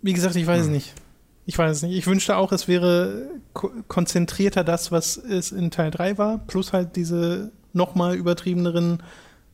wie 0.00 0.14
gesagt, 0.14 0.34
ich 0.36 0.46
weiß 0.46 0.62
es 0.62 0.66
hm. 0.66 0.72
nicht. 0.72 0.94
Ich 1.50 1.58
weiß 1.58 1.78
es 1.78 1.82
nicht. 1.82 1.98
Ich 1.98 2.06
wünschte 2.06 2.36
auch, 2.36 2.52
es 2.52 2.68
wäre 2.68 3.28
ko 3.54 3.72
konzentrierter 3.88 4.62
das, 4.62 4.92
was 4.92 5.16
es 5.16 5.50
in 5.50 5.72
Teil 5.72 5.90
3 5.90 6.16
war, 6.16 6.38
plus 6.38 6.72
halt 6.72 6.94
diese 6.94 7.50
nochmal 7.72 8.14
übertriebeneren 8.14 9.02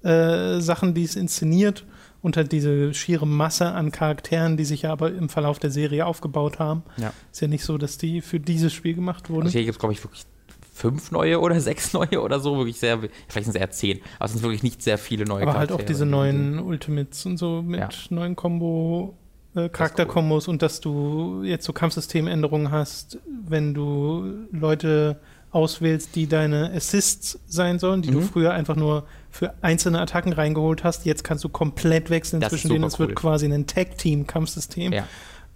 äh, 0.03 0.61
Sachen, 0.61 0.93
die 0.93 1.05
es 1.05 1.17
inszeniert 1.17 1.87
und 2.21 2.37
halt 2.37 2.53
diese 2.53 2.93
schiere 2.93 3.27
Masse 3.27 3.73
an 3.73 3.93
Charakteren, 3.93 4.59
die 4.59 4.67
sich 4.67 4.83
ja 4.83 4.93
aber 4.93 5.11
im 5.11 5.31
Verlauf 5.31 5.59
der 5.59 5.71
Serie 5.71 6.05
aufgebaut 6.05 6.59
haben. 6.59 6.83
Ja. 6.99 7.15
Ist 7.33 7.41
ja 7.41 7.49
nicht 7.49 7.65
so, 7.65 7.79
dass 7.79 7.97
die 7.97 8.21
für 8.21 8.41
dieses 8.41 8.75
Spiel 8.75 8.93
gemacht 8.93 9.31
wurden. 9.31 9.45
Also 9.45 9.53
hier 9.53 9.65
gibt 9.65 9.77
es, 9.77 9.79
glaube 9.79 9.95
ich, 9.95 10.05
wirklich 10.05 10.27
fünf 10.75 11.11
neue 11.13 11.41
oder 11.41 11.59
sechs 11.63 11.95
neue 11.95 12.21
oder 12.21 12.41
so, 12.41 12.59
wirklich 12.59 12.79
sehr, 12.79 12.99
vielleicht 12.99 13.47
sind 13.47 13.57
es 13.57 13.61
eher 13.63 13.71
zehn, 13.71 14.01
aber 14.19 14.27
es 14.27 14.33
sind 14.33 14.43
wirklich 14.43 14.63
nicht 14.63 14.83
sehr 14.83 14.99
viele 14.99 15.25
neue 15.25 15.45
Aber 15.45 15.53
Charaktere. 15.53 15.79
halt 15.79 15.83
auch 15.83 15.87
diese 15.87 16.05
neuen 16.05 16.59
Ultimates 16.59 17.25
und 17.25 17.39
so 17.39 17.63
mit 17.63 17.81
ja. 17.81 17.89
neuen 18.11 18.37
Combo 18.37 19.17
äh, 19.57 19.69
Charakterkombos 19.69 20.47
cool. 20.47 20.53
und 20.53 20.63
dass 20.63 20.81
du 20.81 21.43
jetzt 21.43 21.65
so 21.65 21.73
Kampfsystemänderungen 21.73 22.71
hast, 22.71 23.19
wenn 23.27 23.75
du 23.75 24.47
Leute 24.53 25.19
auswählst, 25.51 26.15
die 26.15 26.27
deine 26.27 26.71
Assists 26.75 27.41
sein 27.47 27.79
sollen, 27.79 28.03
die 28.03 28.11
mhm. 28.11 28.15
du 28.15 28.21
früher 28.21 28.53
einfach 28.53 28.77
nur 28.77 29.07
für 29.31 29.55
einzelne 29.63 30.01
Attacken 30.01 30.35
reingeholt 30.35 30.85
hast. 30.85 31.07
Jetzt 31.07 31.25
kannst 31.25 31.43
du 31.45 31.49
komplett 31.49 32.11
wechseln 32.11 32.41
das 32.41 32.51
zwischen 32.51 32.69
denen. 32.69 32.85
Es 32.85 33.01
cool. 33.01 33.09
wird 33.09 33.17
quasi 33.17 33.47
ein 33.47 33.67
Tag-Team-Kampfsystem. 33.67 34.93
Ja. 34.93 35.07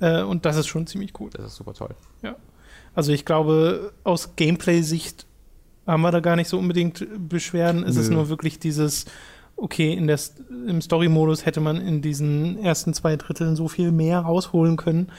Äh, 0.00 0.22
und 0.22 0.46
das 0.46 0.56
ist 0.56 0.68
schon 0.68 0.86
ziemlich 0.86 1.12
cool. 1.20 1.28
Das 1.34 1.44
ist 1.44 1.56
super 1.56 1.74
toll. 1.74 1.94
Ja. 2.22 2.36
Also 2.94 3.12
ich 3.12 3.26
glaube, 3.26 3.92
aus 4.02 4.36
Gameplay-Sicht 4.36 5.26
haben 5.86 6.00
wir 6.00 6.10
da 6.10 6.20
gar 6.20 6.36
nicht 6.36 6.48
so 6.48 6.58
unbedingt 6.58 7.06
Beschwerden. 7.28 7.84
Es 7.84 7.96
Nö. 7.96 8.02
ist 8.02 8.10
nur 8.10 8.28
wirklich 8.30 8.58
dieses, 8.58 9.04
okay, 9.60 9.92
in 9.92 10.06
der, 10.06 10.18
im 10.66 10.80
Story-Modus 10.80 11.46
hätte 11.46 11.60
man 11.60 11.76
in 11.76 12.02
diesen 12.02 12.58
ersten 12.62 12.94
zwei 12.94 13.16
Dritteln 13.16 13.56
so 13.56 13.68
viel 13.68 13.92
mehr 13.92 14.20
rausholen 14.20 14.76
können. 14.76 15.12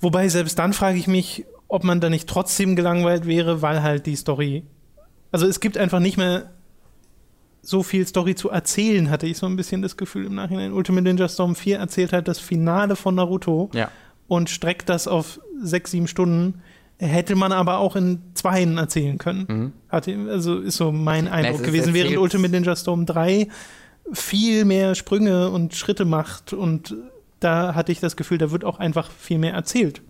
Wobei 0.00 0.28
selbst 0.28 0.58
dann 0.58 0.72
frage 0.72 0.98
ich 0.98 1.06
mich, 1.06 1.44
ob 1.68 1.82
man 1.84 2.00
da 2.00 2.10
nicht 2.10 2.28
trotzdem 2.28 2.76
gelangweilt 2.76 3.26
wäre, 3.26 3.62
weil 3.62 3.82
halt 3.82 4.06
die 4.06 4.16
Story. 4.16 4.64
Also 5.32 5.46
es 5.46 5.60
gibt 5.60 5.76
einfach 5.76 6.00
nicht 6.00 6.16
mehr 6.16 6.50
so 7.62 7.82
viel 7.82 8.06
Story 8.06 8.34
zu 8.34 8.50
erzählen, 8.50 9.10
hatte 9.10 9.26
ich 9.26 9.38
so 9.38 9.46
ein 9.46 9.56
bisschen 9.56 9.82
das 9.82 9.96
Gefühl 9.96 10.26
im 10.26 10.34
Nachhinein. 10.34 10.72
Ultimate 10.72 11.02
Ninja 11.02 11.28
Storm 11.28 11.56
4 11.56 11.78
erzählt 11.78 12.12
halt 12.12 12.28
das 12.28 12.38
Finale 12.38 12.94
von 12.94 13.14
Naruto 13.14 13.70
ja. 13.72 13.90
und 14.28 14.50
streckt 14.50 14.88
das 14.88 15.08
auf 15.08 15.40
sechs, 15.60 15.90
sieben 15.90 16.06
Stunden. 16.06 16.62
Hätte 16.98 17.34
man 17.34 17.52
aber 17.52 17.78
auch 17.78 17.96
in 17.96 18.22
zweien 18.34 18.78
erzählen 18.78 19.18
können. 19.18 19.46
Mhm. 19.48 19.72
Hatte, 19.88 20.16
also 20.30 20.58
ist 20.58 20.76
so 20.76 20.92
mein 20.92 21.26
Eindruck 21.28 21.60
Na, 21.60 21.66
gewesen, 21.66 21.92
während 21.92 22.16
Ultimate 22.16 22.52
Ninja 22.52 22.76
Storm 22.76 23.04
3 23.04 23.48
viel 24.12 24.64
mehr 24.64 24.94
Sprünge 24.94 25.50
und 25.50 25.74
Schritte 25.74 26.04
macht 26.04 26.52
und 26.52 26.94
da 27.40 27.74
hatte 27.74 27.92
ich 27.92 28.00
das 28.00 28.16
Gefühl, 28.16 28.38
da 28.38 28.50
wird 28.50 28.64
auch 28.64 28.78
einfach 28.78 29.10
viel 29.10 29.38
mehr 29.38 29.54
erzählt. 29.54 30.02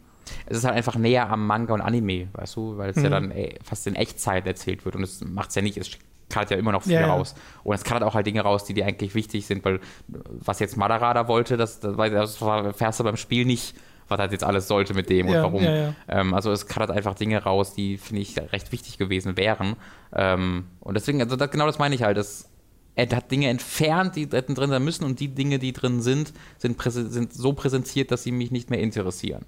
Es 0.46 0.58
ist 0.58 0.64
halt 0.64 0.76
einfach 0.76 0.96
näher 0.96 1.30
am 1.30 1.46
Manga 1.46 1.74
und 1.74 1.80
Anime, 1.80 2.28
weißt 2.32 2.56
du, 2.56 2.76
weil 2.76 2.90
es 2.90 2.96
mhm. 2.96 3.04
ja 3.04 3.10
dann 3.10 3.30
ey, 3.30 3.58
fast 3.62 3.86
in 3.86 3.94
Echtzeit 3.94 4.46
erzählt 4.46 4.84
wird 4.84 4.96
und 4.96 5.02
es 5.02 5.22
macht 5.24 5.50
es 5.50 5.54
ja 5.54 5.62
nicht, 5.62 5.76
es 5.76 5.90
kartet 6.28 6.52
ja 6.52 6.56
immer 6.58 6.72
noch 6.72 6.82
viel 6.82 6.92
ja, 6.92 7.06
raus. 7.06 7.34
Und 7.62 7.74
es 7.74 7.84
kartet 7.84 8.06
auch 8.06 8.14
halt 8.14 8.26
Dinge 8.26 8.40
raus, 8.40 8.64
die 8.64 8.74
dir 8.74 8.86
eigentlich 8.86 9.14
wichtig 9.14 9.46
sind, 9.46 9.64
weil 9.64 9.80
was 10.08 10.58
jetzt 10.60 10.76
Madara 10.76 11.14
da 11.14 11.28
wollte, 11.28 11.56
das, 11.56 11.80
das, 11.80 11.96
das 11.96 12.36
fährst 12.76 13.00
du 13.00 13.04
beim 13.04 13.16
Spiel 13.16 13.44
nicht 13.44 13.74
was 14.08 14.18
das 14.18 14.32
jetzt 14.32 14.44
alles 14.44 14.68
sollte 14.68 14.94
mit 14.94 15.10
dem 15.10 15.28
ja, 15.28 15.36
und 15.36 15.42
warum. 15.42 15.64
Ja, 15.64 15.74
ja. 15.76 15.94
Ähm, 16.08 16.34
also 16.34 16.52
es 16.52 16.66
hat 16.76 16.90
einfach 16.90 17.14
Dinge 17.14 17.42
raus, 17.42 17.74
die, 17.74 17.98
finde 17.98 18.22
ich, 18.22 18.36
recht 18.38 18.72
wichtig 18.72 18.98
gewesen 18.98 19.36
wären. 19.36 19.76
Ähm, 20.14 20.66
und 20.80 20.94
deswegen, 20.94 21.20
also 21.20 21.36
das, 21.36 21.50
genau 21.50 21.66
das 21.66 21.78
meine 21.78 21.94
ich 21.94 22.02
halt, 22.02 22.16
dass 22.16 22.50
er 22.96 23.08
hat 23.08 23.30
Dinge 23.30 23.48
entfernt, 23.48 24.14
die 24.16 24.28
drin 24.28 24.54
sein 24.56 24.84
müssen 24.84 25.04
und 25.04 25.18
die 25.18 25.28
Dinge, 25.28 25.58
die 25.58 25.72
drin 25.72 26.00
sind, 26.00 26.32
sind, 26.58 26.80
sind 26.80 27.32
so 27.32 27.52
präsentiert, 27.52 28.10
dass 28.10 28.22
sie 28.22 28.30
mich 28.30 28.50
nicht 28.50 28.70
mehr 28.70 28.78
interessieren. 28.78 29.46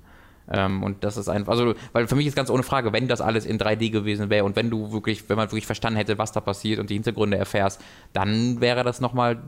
Ähm, 0.48 0.82
und 0.82 1.04
das 1.04 1.16
ist 1.16 1.28
einfach, 1.28 1.52
also, 1.52 1.74
weil 1.92 2.06
für 2.06 2.14
mich 2.14 2.26
ist 2.26 2.36
ganz 2.36 2.50
ohne 2.50 2.62
Frage, 2.62 2.92
wenn 2.92 3.08
das 3.08 3.20
alles 3.20 3.46
in 3.46 3.58
3D 3.58 3.90
gewesen 3.90 4.30
wäre 4.30 4.44
und 4.44 4.56
wenn 4.56 4.70
du 4.70 4.92
wirklich, 4.92 5.28
wenn 5.28 5.36
man 5.36 5.50
wirklich 5.50 5.66
verstanden 5.66 5.96
hätte, 5.96 6.18
was 6.18 6.32
da 6.32 6.40
passiert 6.40 6.78
und 6.78 6.90
die 6.90 6.94
Hintergründe 6.94 7.36
erfährst, 7.36 7.80
dann 8.12 8.60
wäre 8.60 8.84
das 8.84 9.00
nochmal 9.00 9.42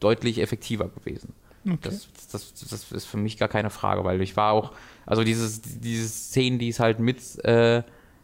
deutlich 0.00 0.40
effektiver 0.40 0.88
gewesen. 0.88 1.32
Okay. 1.66 1.78
Das, 1.82 2.08
das, 2.30 2.54
das, 2.54 2.92
ist 2.92 3.06
für 3.06 3.16
mich 3.16 3.36
gar 3.38 3.48
keine 3.48 3.70
Frage, 3.70 4.04
weil 4.04 4.20
ich 4.22 4.36
war 4.36 4.52
auch, 4.52 4.72
also 5.04 5.24
dieses, 5.24 5.60
diese 5.62 6.08
Szenen, 6.08 6.58
die 6.58 6.68
es 6.68 6.78
halt 6.78 7.00
mit 7.00 7.44
äh, 7.44 7.82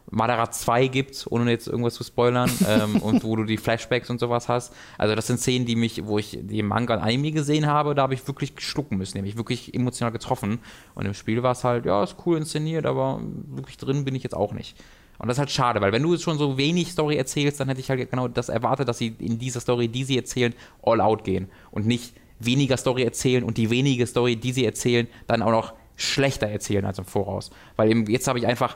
Madara 0.09 0.51
2 0.51 0.87
gibt, 0.87 1.25
ohne 1.29 1.51
jetzt 1.51 1.67
irgendwas 1.67 1.95
zu 1.95 2.03
spoilern, 2.03 2.49
ähm, 2.67 2.97
und 2.97 3.23
wo 3.23 3.35
du 3.35 3.43
die 3.43 3.57
Flashbacks 3.57 4.09
und 4.09 4.19
sowas 4.19 4.47
hast. 4.47 4.73
Also 4.97 5.15
das 5.15 5.27
sind 5.27 5.39
Szenen, 5.39 5.65
die 5.65 5.75
mich, 5.75 6.05
wo 6.05 6.19
ich 6.19 6.37
die 6.41 6.63
Manga 6.63 6.95
und 6.95 7.01
Anime 7.01 7.31
gesehen 7.31 7.67
habe, 7.67 7.95
da 7.95 8.03
habe 8.03 8.13
ich 8.13 8.25
wirklich 8.27 8.53
schlucken 8.59 8.97
müssen, 8.97 9.17
nämlich 9.17 9.37
wirklich 9.37 9.73
emotional 9.73 10.11
getroffen. 10.11 10.59
Und 10.95 11.05
im 11.05 11.13
Spiel 11.13 11.43
war 11.43 11.51
es 11.51 11.63
halt, 11.63 11.85
ja, 11.85 12.03
ist 12.03 12.15
cool 12.25 12.37
inszeniert, 12.37 12.85
aber 12.85 13.21
wirklich 13.47 13.77
drin 13.77 14.05
bin 14.05 14.15
ich 14.15 14.23
jetzt 14.23 14.35
auch 14.35 14.53
nicht. 14.53 14.77
Und 15.19 15.27
das 15.27 15.37
ist 15.37 15.39
halt 15.39 15.51
schade, 15.51 15.79
weil 15.79 15.91
wenn 15.91 16.03
du 16.03 16.17
schon 16.17 16.37
so 16.37 16.57
wenig 16.57 16.91
Story 16.91 17.15
erzählst, 17.15 17.59
dann 17.59 17.69
hätte 17.69 17.79
ich 17.79 17.89
halt 17.89 18.09
genau 18.09 18.27
das 18.27 18.49
erwartet, 18.49 18.87
dass 18.87 18.97
sie 18.97 19.15
in 19.19 19.39
dieser 19.39 19.61
Story, 19.61 19.87
die 19.87 20.03
sie 20.03 20.17
erzählen, 20.17 20.53
all 20.81 21.01
out 21.01 21.23
gehen 21.23 21.49
und 21.71 21.85
nicht 21.85 22.13
weniger 22.45 22.77
Story 22.77 23.03
erzählen 23.03 23.43
und 23.43 23.57
die 23.57 23.69
wenige 23.69 24.07
Story, 24.07 24.35
die 24.35 24.51
sie 24.51 24.65
erzählen, 24.65 25.07
dann 25.27 25.41
auch 25.41 25.51
noch 25.51 25.73
schlechter 25.95 26.47
erzählen 26.47 26.85
als 26.85 26.99
im 26.99 27.05
Voraus. 27.05 27.51
Weil 27.75 27.89
eben 27.89 28.05
jetzt 28.07 28.27
habe 28.27 28.39
ich 28.39 28.47
einfach, 28.47 28.75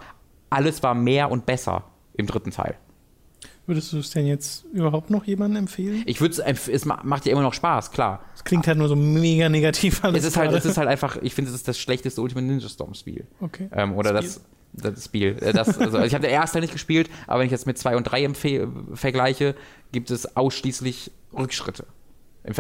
alles 0.50 0.84
war 0.84 0.94
mehr 0.94 1.32
und 1.32 1.46
besser 1.46 1.84
im 2.14 2.28
dritten 2.28 2.52
Teil. 2.52 2.78
Würdest 3.68 3.92
du 3.92 3.98
es 3.98 4.12
denn 4.12 4.26
jetzt 4.26 4.64
überhaupt 4.72 5.10
noch 5.10 5.26
jemandem 5.26 5.64
empfehlen? 5.64 6.04
Ich 6.06 6.22
würde 6.22 6.42
es, 6.42 6.70
es 6.70 6.86
macht 6.86 7.26
ja 7.26 7.34
immer 7.34 7.42
noch 7.42 7.54
Spaß, 7.54 7.92
klar. 7.92 8.24
Es 8.34 8.46
klingt 8.46 8.66
halt 8.66 8.78
nur 8.78 8.88
so 8.88 8.96
mega 8.96 9.50
negativ 9.50 10.06
alles. 10.06 10.24
Es 10.24 10.30
ist 10.30 10.38
halt, 10.38 10.54
es 10.54 10.64
ist 10.64 10.78
halt 10.78 10.88
einfach, 10.88 11.18
ich 11.22 11.34
finde, 11.34 11.50
es 11.50 11.56
ist 11.56 11.68
das 11.68 11.78
schlechteste 11.78 12.22
Ultimate 12.22 12.48
Ninja 12.48 12.70
Storm 12.70 12.94
Spiel. 12.94 13.28
Okay. 13.42 13.68
Ähm, 13.74 13.94
oder 13.94 14.16
Spiel. 14.22 14.42
das, 14.74 14.94
das 14.96 15.06
Spiel. 15.06 15.38
Äh, 15.42 15.52
das, 15.52 15.78
also 15.78 16.00
ich 16.00 16.14
habe 16.14 16.22
der 16.22 16.32
erste 16.32 16.62
nicht 16.62 16.72
gespielt, 16.72 17.10
aber 17.28 17.40
wenn 17.40 17.48
ich 17.48 17.52
jetzt 17.52 17.68
mit 17.68 17.78
zwei 17.78 17.98
und 17.98 18.06
drei 18.06 18.30
vergleiche, 18.94 19.54
gibt 19.92 20.12
es 20.12 20.38
ausschließlich 20.38 21.12
Rückschritte. 21.38 21.86
Im 22.48 22.54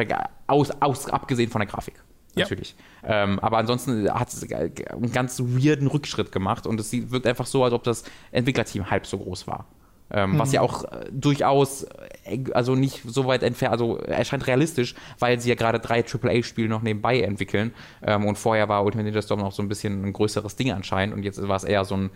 aus, 0.48 0.72
aus, 0.82 1.10
abgesehen 1.10 1.50
von 1.50 1.60
der 1.60 1.68
Grafik. 1.68 1.96
Natürlich. 2.36 2.76
Ja. 3.04 3.24
Ähm, 3.24 3.40
aber 3.40 3.58
ansonsten 3.58 4.10
hat 4.12 4.32
es 4.32 4.44
einen 4.52 5.12
ganz 5.12 5.40
weirden 5.40 5.88
Rückschritt 5.88 6.32
gemacht 6.32 6.68
und 6.68 6.80
es 6.80 6.92
wirkt 6.92 7.26
einfach 7.26 7.46
so, 7.46 7.64
als 7.64 7.74
ob 7.74 7.84
das 7.84 8.04
Entwicklerteam 8.32 8.92
halb 8.92 9.08
so 9.08 9.18
groß 9.18 9.48
war. 9.48 9.66
Ähm, 10.10 10.34
mhm. 10.34 10.40
Was 10.40 10.54
ja 10.54 10.62
auch 10.62 10.86
äh, 10.86 11.06
durchaus, 11.12 11.84
äh, 12.24 12.44
also 12.54 12.76
nicht 12.76 13.02
so 13.06 13.28
weit 13.28 13.44
entfernt, 13.44 13.74
also 13.74 13.98
erscheint 13.98 14.48
realistisch, 14.48 14.96
weil 15.20 15.40
sie 15.40 15.50
ja 15.50 15.56
gerade 15.56 15.80
drei 15.80 16.04
AAA-Spiele 16.06 16.70
noch 16.70 16.82
nebenbei 16.82 17.22
entwickeln. 17.22 17.74
Ähm, 18.02 18.26
und 18.26 18.38
vorher 18.38 18.70
war 18.70 18.86
Ultimate 18.86 19.06
Ninja 19.06 19.22
Storm 19.22 19.42
noch 19.42 19.52
so 19.52 19.62
ein 19.62 19.68
bisschen 19.68 20.06
ein 20.06 20.14
größeres 20.14 20.56
Ding 20.56 20.72
anscheinend 20.72 21.16
und 21.16 21.24
jetzt 21.24 21.46
war 21.46 21.58
es 21.58 21.66
eher 21.66 21.84
so 21.84 21.96
ein, 21.96 22.10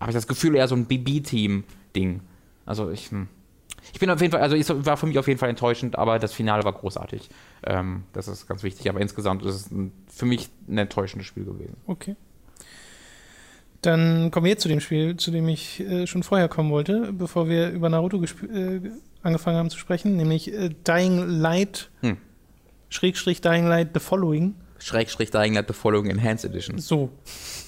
habe 0.00 0.10
ich 0.10 0.14
das 0.14 0.28
Gefühl, 0.28 0.54
eher 0.54 0.68
so 0.68 0.76
ein 0.76 0.86
BB-Team-Ding. 0.86 2.20
Also 2.66 2.90
ich. 2.90 3.10
Hm. 3.10 3.28
Ich 3.92 4.00
bin 4.00 4.10
auf 4.10 4.20
jeden 4.20 4.32
Fall, 4.32 4.40
also 4.40 4.56
es 4.56 4.86
war 4.86 4.96
für 4.96 5.06
mich 5.06 5.18
auf 5.18 5.28
jeden 5.28 5.38
Fall 5.38 5.50
enttäuschend, 5.50 5.98
aber 5.98 6.18
das 6.18 6.32
Finale 6.32 6.64
war 6.64 6.72
großartig. 6.72 7.28
Ähm, 7.64 8.04
das 8.12 8.28
ist 8.28 8.46
ganz 8.46 8.62
wichtig. 8.62 8.88
Aber 8.88 9.00
insgesamt 9.00 9.42
ist 9.44 9.54
es 9.54 9.70
ein, 9.70 9.92
für 10.08 10.26
mich 10.26 10.48
ein 10.68 10.78
enttäuschendes 10.78 11.26
Spiel 11.26 11.44
gewesen. 11.44 11.76
Okay. 11.86 12.16
Dann 13.82 14.30
kommen 14.30 14.44
wir 14.44 14.50
jetzt 14.50 14.62
zu 14.62 14.68
dem 14.68 14.80
Spiel, 14.80 15.16
zu 15.16 15.30
dem 15.30 15.46
ich 15.48 15.80
äh, 15.80 16.06
schon 16.06 16.22
vorher 16.22 16.48
kommen 16.48 16.70
wollte, 16.70 17.12
bevor 17.12 17.48
wir 17.48 17.68
über 17.68 17.90
Naruto 17.90 18.22
äh, 18.22 18.80
angefangen 19.22 19.58
haben 19.58 19.70
zu 19.70 19.78
sprechen, 19.78 20.16
nämlich 20.16 20.52
äh, 20.52 20.70
Dying 20.86 21.18
Light, 21.28 21.90
hm. 22.00 22.16
Schrägstrich 22.88 23.42
Dying 23.42 23.66
Light 23.66 23.90
The 23.92 24.00
Following. 24.00 24.54
Schrägstrich 24.78 25.32
Light 25.32 25.64
The 25.68 25.74
Following 25.74 26.10
Enhanced 26.10 26.44
Edition. 26.44 26.78
So, 26.78 27.10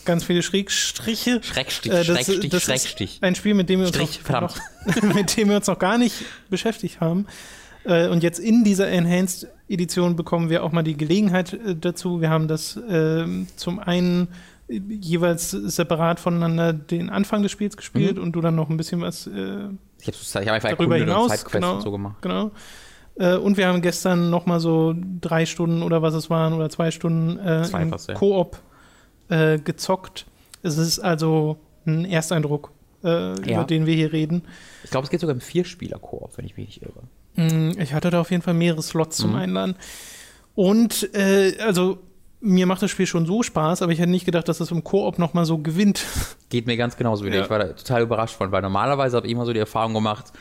ganz 0.04 0.24
viele 0.24 0.42
Schrägstriche. 0.42 1.40
Schrägstich, 1.42 1.92
äh, 1.92 2.04
das, 2.04 2.06
Schrägstich, 2.06 2.50
das 2.50 2.62
Schrägstich. 2.62 3.18
ein 3.22 3.34
Spiel, 3.34 3.54
mit 3.54 3.68
dem, 3.68 3.80
wir 3.80 3.86
uns 3.86 3.96
Strich, 3.96 4.20
noch, 4.28 4.56
mit 5.14 5.36
dem 5.36 5.48
wir 5.48 5.56
uns 5.56 5.66
noch 5.66 5.78
gar 5.78 5.98
nicht 5.98 6.24
beschäftigt 6.50 7.00
haben. 7.00 7.26
Äh, 7.84 8.08
und 8.08 8.22
jetzt 8.22 8.38
in 8.38 8.64
dieser 8.64 8.88
Enhanced 8.88 9.48
Edition 9.68 10.16
bekommen 10.16 10.50
wir 10.50 10.64
auch 10.64 10.72
mal 10.72 10.82
die 10.82 10.96
Gelegenheit 10.96 11.52
äh, 11.52 11.76
dazu. 11.76 12.20
Wir 12.20 12.30
haben 12.30 12.48
das 12.48 12.78
ähm, 12.88 13.46
zum 13.56 13.78
einen 13.78 14.28
jeweils 14.68 15.50
separat 15.50 16.18
voneinander 16.18 16.72
den 16.72 17.08
Anfang 17.08 17.42
des 17.42 17.52
Spiels 17.52 17.76
gespielt 17.76 18.16
mhm. 18.16 18.22
und 18.24 18.32
du 18.32 18.40
dann 18.40 18.56
noch 18.56 18.68
ein 18.68 18.76
bisschen 18.76 19.00
was 19.00 19.28
äh, 19.28 19.68
ich 20.00 20.08
habe 20.08 20.46
hab 20.46 20.52
einfach 20.52 20.70
darüber 20.70 20.96
hinaus 20.96 21.44
genau, 21.44 21.80
so 21.80 21.90
gemacht. 21.90 22.16
Genau. 22.20 22.50
Äh, 23.18 23.36
und 23.36 23.56
wir 23.56 23.66
haben 23.68 23.82
gestern 23.82 24.30
noch 24.30 24.46
mal 24.46 24.60
so 24.60 24.94
drei 25.20 25.46
Stunden 25.46 25.82
oder 25.82 26.02
was 26.02 26.14
es 26.14 26.28
waren 26.30 26.52
oder 26.52 26.68
zwei 26.70 26.90
Stunden 26.90 27.38
äh, 27.38 27.62
zwei 27.64 27.86
Koop 28.14 28.58
äh, 29.28 29.58
gezockt. 29.58 30.26
Es 30.62 30.76
ist 30.78 30.98
also 30.98 31.56
ein 31.86 32.04
Ersteindruck 32.04 32.72
äh, 33.04 33.08
Ja. 33.48 33.56
über 33.58 33.64
den 33.64 33.86
wir 33.86 33.94
hier 33.94 34.12
reden. 34.12 34.42
Ich 34.84 34.90
glaube, 34.90 35.04
es 35.04 35.10
geht 35.10 35.20
sogar 35.20 35.34
im 35.34 35.40
Vierspieler-Koop, 35.40 36.36
wenn 36.36 36.44
ich 36.46 36.56
mich 36.56 36.66
nicht 36.66 36.82
irre. 36.82 37.02
Mm, 37.52 37.78
Ich 37.80 37.92
hatte 37.94 38.10
da 38.10 38.20
auf 38.20 38.30
jeden 38.30 38.42
Fall 38.42 38.54
mehrere 38.54 38.82
Slots 38.82 39.16
zum 39.18 39.30
Mhm. 39.30 39.36
Einladen. 39.36 39.76
Und 40.54 41.14
äh, 41.14 41.56
also 41.60 41.98
mir 42.40 42.66
macht 42.66 42.82
das 42.82 42.90
Spiel 42.90 43.06
schon 43.06 43.26
so 43.26 43.42
Spaß, 43.42 43.82
aber 43.82 43.92
ich 43.92 43.98
hätte 43.98 44.10
nicht 44.10 44.24
gedacht, 44.26 44.48
dass 44.48 44.60
es 44.60 44.70
im 44.70 44.84
Koop 44.84 45.18
nochmal 45.18 45.44
so 45.46 45.58
gewinnt. 45.58 46.04
Geht 46.48 46.66
mir 46.66 46.76
ganz 46.76 46.96
genauso 46.96 47.24
wieder. 47.24 47.36
Ja. 47.36 47.42
Ich 47.44 47.50
war 47.50 47.58
da 47.58 47.68
total 47.72 48.02
überrascht 48.02 48.36
von, 48.36 48.52
weil 48.52 48.62
normalerweise 48.62 49.16
habe 49.16 49.26
ich 49.26 49.32
immer 49.32 49.46
so 49.46 49.52
die 49.52 49.58
Erfahrung 49.58 49.94
gemacht, 49.94 50.32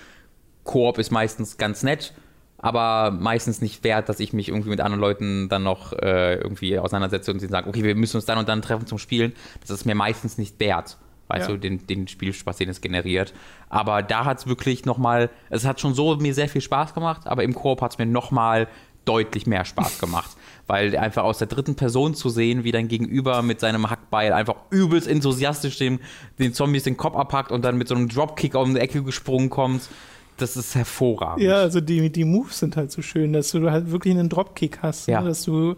Koop 0.63 0.97
ist 0.97 1.11
meistens 1.11 1.57
ganz 1.57 1.83
nett, 1.83 2.13
aber 2.57 3.11
meistens 3.11 3.61
nicht 3.61 3.83
wert, 3.83 4.09
dass 4.09 4.19
ich 4.19 4.33
mich 4.33 4.49
irgendwie 4.49 4.69
mit 4.69 4.81
anderen 4.81 5.01
Leuten 5.01 5.49
dann 5.49 5.63
noch 5.63 5.93
äh, 5.93 6.35
irgendwie 6.35 6.79
auseinandersetze 6.79 7.31
und 7.31 7.39
sie 7.39 7.47
sagen, 7.47 7.69
okay, 7.69 7.83
wir 7.83 7.95
müssen 7.95 8.17
uns 8.17 8.25
dann 8.25 8.37
und 8.37 8.47
dann 8.49 8.61
treffen 8.61 8.87
zum 8.87 8.97
Spielen. 8.97 9.33
Das 9.61 9.69
ist 9.69 9.85
mir 9.85 9.95
meistens 9.95 10.37
nicht 10.37 10.59
wert. 10.59 10.97
Weißt 11.27 11.47
Ja. 11.49 11.55
du, 11.55 11.59
den, 11.59 11.85
den 11.87 12.07
Spielspaß, 12.07 12.57
den 12.57 12.69
es 12.69 12.81
generiert. 12.81 13.33
Aber 13.69 14.03
da 14.03 14.25
hat 14.25 14.39
es 14.39 14.47
wirklich 14.47 14.85
nochmal, 14.85 15.29
es 15.49 15.65
hat 15.65 15.79
schon 15.81 15.93
so 15.95 16.15
mir 16.17 16.33
sehr 16.35 16.47
viel 16.47 16.61
Spaß 16.61 16.93
gemacht, 16.93 17.21
aber 17.25 17.43
im 17.43 17.55
Koop 17.55 17.81
hat 17.81 17.93
es 17.93 17.97
mir 17.97 18.05
nochmal 18.05 18.67
deutlich 19.05 19.47
mehr 19.47 19.65
Spaß 19.65 19.99
gemacht. 19.99 20.31
Weil 20.67 20.95
einfach 20.97 21.23
aus 21.23 21.39
der 21.39 21.47
dritten 21.47 21.75
Person 21.75 22.15
zu 22.15 22.29
sehen, 22.29 22.63
wie 22.63 22.71
dein 22.71 22.87
Gegenüber 22.87 23.41
mit 23.41 23.59
seinem 23.59 23.89
Hackbeil 23.89 24.33
einfach 24.33 24.55
übelst 24.69 25.07
enthusiastisch 25.07 25.77
den, 25.77 25.99
den 26.39 26.53
Zombies 26.53 26.83
den 26.83 26.95
Kopf 26.97 27.15
abpackt 27.15 27.51
und 27.51 27.63
dann 27.65 27.77
mit 27.77 27.87
so 27.87 27.95
einem 27.95 28.07
Dropkick 28.07 28.55
um 28.55 28.73
die 28.75 28.79
Ecke 28.79 29.01
gesprungen 29.03 29.49
kommt, 29.49 29.89
das 30.37 30.57
ist 30.57 30.75
hervorragend. 30.75 31.43
Ja, 31.43 31.55
also 31.57 31.81
die, 31.81 32.09
die 32.11 32.25
Moves 32.25 32.59
sind 32.59 32.75
halt 32.77 32.91
so 32.91 33.01
schön, 33.01 33.33
dass 33.33 33.51
du 33.51 33.69
halt 33.71 33.91
wirklich 33.91 34.13
einen 34.13 34.29
Dropkick 34.29 34.79
hast. 34.81 35.07
Ja. 35.07 35.21
Ne? 35.21 35.29
Dass 35.29 35.43
du 35.43 35.75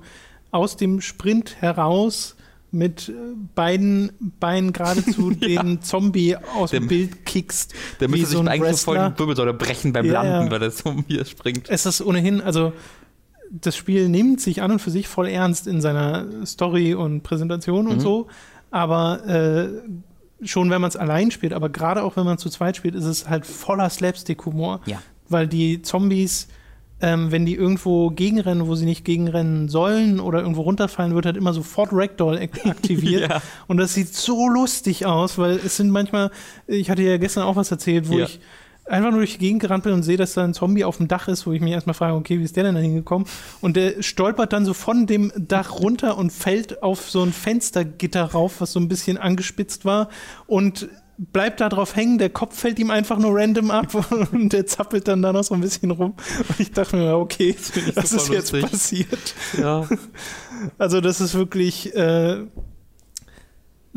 aus 0.51 0.77
dem 0.77 1.01
Sprint 1.01 1.61
heraus 1.61 2.35
mit 2.71 3.09
äh, 3.09 3.13
beiden 3.55 4.11
Beinen 4.39 4.73
geradezu 4.73 5.31
den 5.31 5.81
Zombie 5.81 6.35
aus 6.35 6.71
dem 6.71 6.83
Dem- 6.83 6.87
Bild 6.89 7.25
kickst. 7.25 7.73
Der 7.99 8.09
müsste 8.09 8.27
so 8.27 8.39
sich 8.41 8.49
eigentlich 8.49 8.77
so 8.77 8.91
voll 8.93 9.11
die 9.13 9.19
Wirbelsäule 9.19 9.53
brechen 9.53 9.93
beim 9.93 10.05
Ja, 10.05 10.21
Landen, 10.23 10.45
ja. 10.47 10.51
weil 10.51 10.59
der 10.59 10.71
Zombie 10.71 11.23
springt. 11.25 11.69
Es 11.69 11.85
ist 11.85 12.01
ohnehin, 12.01 12.41
also 12.41 12.73
das 13.51 13.77
Spiel 13.77 14.09
nimmt 14.09 14.41
sich 14.41 14.61
an 14.61 14.71
und 14.71 14.79
für 14.79 14.91
sich 14.91 15.07
voll 15.07 15.27
ernst 15.27 15.67
in 15.67 15.79
seiner 15.79 16.25
Story 16.45 16.93
und 16.93 17.23
Präsentation 17.23 17.87
und 17.87 17.97
Mhm. 17.97 18.01
so, 18.01 18.27
aber 18.71 19.25
äh, 19.25 19.69
schon 20.43 20.69
wenn 20.69 20.81
man 20.81 20.89
es 20.89 20.95
allein 20.95 21.31
spielt, 21.31 21.53
aber 21.53 21.69
gerade 21.69 22.03
auch 22.03 22.15
wenn 22.15 22.25
man 22.25 22.37
zu 22.37 22.49
zweit 22.49 22.77
spielt, 22.77 22.95
ist 22.95 23.05
es 23.05 23.27
halt 23.29 23.45
voller 23.45 23.89
Slapstick-Humor, 23.89 24.81
Ja. 24.85 25.01
weil 25.29 25.47
die 25.47 25.81
Zombies, 25.81 26.47
ähm, 27.01 27.31
wenn 27.31 27.45
die 27.45 27.55
irgendwo 27.55 28.09
gegenrennen, 28.11 28.67
wo 28.67 28.75
sie 28.75 28.85
nicht 28.85 29.03
gegenrennen 29.05 29.69
sollen 29.69 30.19
oder 30.19 30.39
irgendwo 30.41 30.61
runterfallen, 30.61 31.13
wird 31.15 31.25
halt 31.25 31.37
immer 31.37 31.53
sofort 31.53 31.89
Ragdoll 31.91 32.37
ak 32.37 32.65
aktiviert 32.65 33.29
Ja. 33.29 33.41
und 33.67 33.77
das 33.77 33.93
sieht 33.93 34.13
so 34.13 34.47
lustig 34.49 35.05
aus, 35.05 35.37
weil 35.37 35.57
es 35.57 35.77
sind 35.77 35.89
manchmal, 35.91 36.31
ich 36.67 36.89
hatte 36.89 37.01
ja 37.03 37.17
gestern 37.17 37.43
auch 37.43 37.55
was 37.55 37.69
erzählt, 37.71 38.09
wo 38.09 38.17
Ja. 38.19 38.25
ich 38.25 38.39
einfach 38.89 39.11
nur 39.11 39.19
durch 39.19 39.33
die 39.33 39.39
Gegend 39.39 39.61
gerannt 39.61 39.83
bin 39.83 39.93
und 39.93 40.03
sehe, 40.03 40.17
dass 40.17 40.33
da 40.33 40.43
ein 40.43 40.53
Zombie 40.53 40.83
auf 40.83 40.97
dem 40.97 41.07
Dach 41.07 41.27
ist, 41.27 41.45
wo 41.45 41.51
ich 41.51 41.61
mich 41.61 41.73
erstmal 41.73 41.93
frage, 41.93 42.15
okay, 42.15 42.39
wie 42.39 42.43
ist 42.43 42.55
der 42.55 42.63
denn 42.63 42.75
da 42.75 42.81
hingekommen? 42.81 43.27
Und 43.61 43.75
der 43.75 44.01
stolpert 44.01 44.53
dann 44.53 44.65
so 44.65 44.73
von 44.73 45.07
dem 45.07 45.31
Dach 45.35 45.79
runter 45.79 46.17
und 46.17 46.31
fällt 46.31 46.83
auf 46.83 47.09
so 47.09 47.23
ein 47.23 47.33
Fenstergitter 47.33 48.23
rauf, 48.23 48.61
was 48.61 48.71
so 48.71 48.79
ein 48.79 48.87
bisschen 48.87 49.17
angespitzt 49.17 49.85
war 49.85 50.09
und 50.45 50.89
bleibt 51.17 51.61
da 51.61 51.69
drauf 51.69 51.95
hängen, 51.95 52.19
der 52.19 52.29
Kopf 52.29 52.57
fällt 52.59 52.77
ihm 52.79 52.91
einfach 52.91 53.17
nur 53.17 53.35
random 53.35 53.71
ab 53.71 53.93
und 54.31 54.53
der 54.53 54.67
zappelt 54.67 55.07
dann 55.07 55.21
da 55.21 55.33
noch 55.33 55.43
so 55.43 55.55
ein 55.55 55.61
bisschen 55.61 55.91
rum. 55.91 56.13
Und 56.47 56.59
ich 56.59 56.71
dachte 56.71 56.95
mir, 56.95 57.15
okay, 57.17 57.55
ich 57.57 57.93
das 57.93 58.13
ist 58.13 58.29
jetzt 58.29 58.51
lustig. 58.51 58.71
passiert. 58.71 59.35
Ja. 59.57 59.87
Also 60.79 61.01
das 61.01 61.21
ist 61.21 61.35
wirklich 61.35 61.95
äh, 61.95 62.47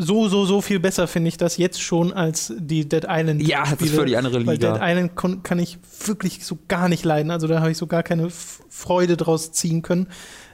so, 0.00 0.28
so, 0.28 0.44
so 0.46 0.60
viel 0.60 0.80
besser, 0.80 1.06
finde 1.06 1.28
ich 1.28 1.36
das 1.36 1.56
jetzt 1.56 1.80
schon 1.82 2.12
als 2.12 2.52
die 2.58 2.88
Dead 2.88 3.06
Island. 3.08 3.46
Ja, 3.46 3.64
das 3.64 3.80
ist 3.80 3.94
völlig 3.94 4.16
andere 4.16 4.46
Weil 4.46 4.58
Dead 4.58 4.72
Liga. 4.72 4.90
Island 4.90 5.44
kann 5.44 5.58
ich 5.58 5.78
wirklich 6.06 6.44
so 6.44 6.58
gar 6.68 6.88
nicht 6.88 7.04
leiden. 7.04 7.30
Also 7.30 7.46
da 7.46 7.60
habe 7.60 7.70
ich 7.70 7.78
so 7.78 7.86
gar 7.86 8.02
keine 8.02 8.28
Freude 8.30 9.16
draus 9.16 9.52
ziehen 9.52 9.82
können. 9.82 10.08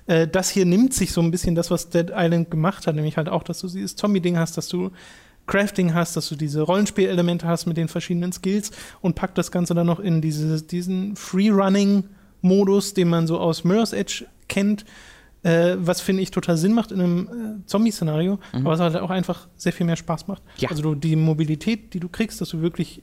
Äh, 0.07 0.27
das 0.29 0.51
hier 0.51 0.67
nimmt 0.67 0.95
sich 0.95 1.13
so 1.13 1.21
ein 1.21 1.31
bisschen 1.31 1.55
das, 1.55 1.71
was 1.71 1.91
Dead 1.91 2.11
Island 2.15 2.51
gemacht 2.51 2.87
hat, 2.87 2.95
nämlich 2.95 3.17
halt 3.17 3.29
auch, 3.29 3.43
dass 3.43 3.61
du 3.61 3.69
dieses 3.69 3.97
Zombie-Ding 3.97 4.37
hast, 4.37 4.57
dass 4.57 4.69
du 4.69 4.91
Crafting 5.47 5.95
hast, 5.95 6.17
dass 6.17 6.29
du 6.29 6.35
diese 6.35 6.63
Rollenspielelemente 6.63 7.47
hast 7.47 7.67
mit 7.67 7.77
den 7.77 7.89
verschiedenen 7.89 8.33
Skills 8.33 8.73
und 9.01 9.15
packt 9.15 9.39
das 9.39 9.53
Ganze 9.53 9.75
dann 9.75 9.87
noch 9.87 10.01
in 10.01 10.21
diese, 10.21 10.61
diesen 10.61 11.15
Free-Running-Modus, 11.15 12.95
den 12.95 13.09
man 13.09 13.27
so 13.27 13.39
aus 13.39 13.63
Mirror's 13.63 13.93
Edge 13.93 14.27
kennt, 14.49 14.85
äh, 15.47 15.77
was 15.79 16.01
finde 16.01 16.23
ich 16.23 16.31
total 16.31 16.57
Sinn 16.57 16.73
macht 16.73 16.91
in 16.93 17.01
einem 17.01 17.29
äh, 17.63 17.67
Zombie-Szenario, 17.67 18.39
aber 18.53 18.65
was 18.71 18.81
halt 18.81 18.97
auch 18.97 19.11
einfach 19.11 19.47
sehr 19.57 19.73
viel 19.73 19.87
mehr 19.87 19.97
Spaß 19.97 20.27
macht. 20.27 20.43
Ja. 20.59 20.71
Also 20.71 20.83
du, 20.83 20.95
die 20.95 21.15
Mobilität, 21.17 21.95
die 21.95 22.01
du 22.01 22.09
kriegst, 22.09 22.41
dass 22.41 22.49
du 22.49 22.61
wirklich 22.63 23.03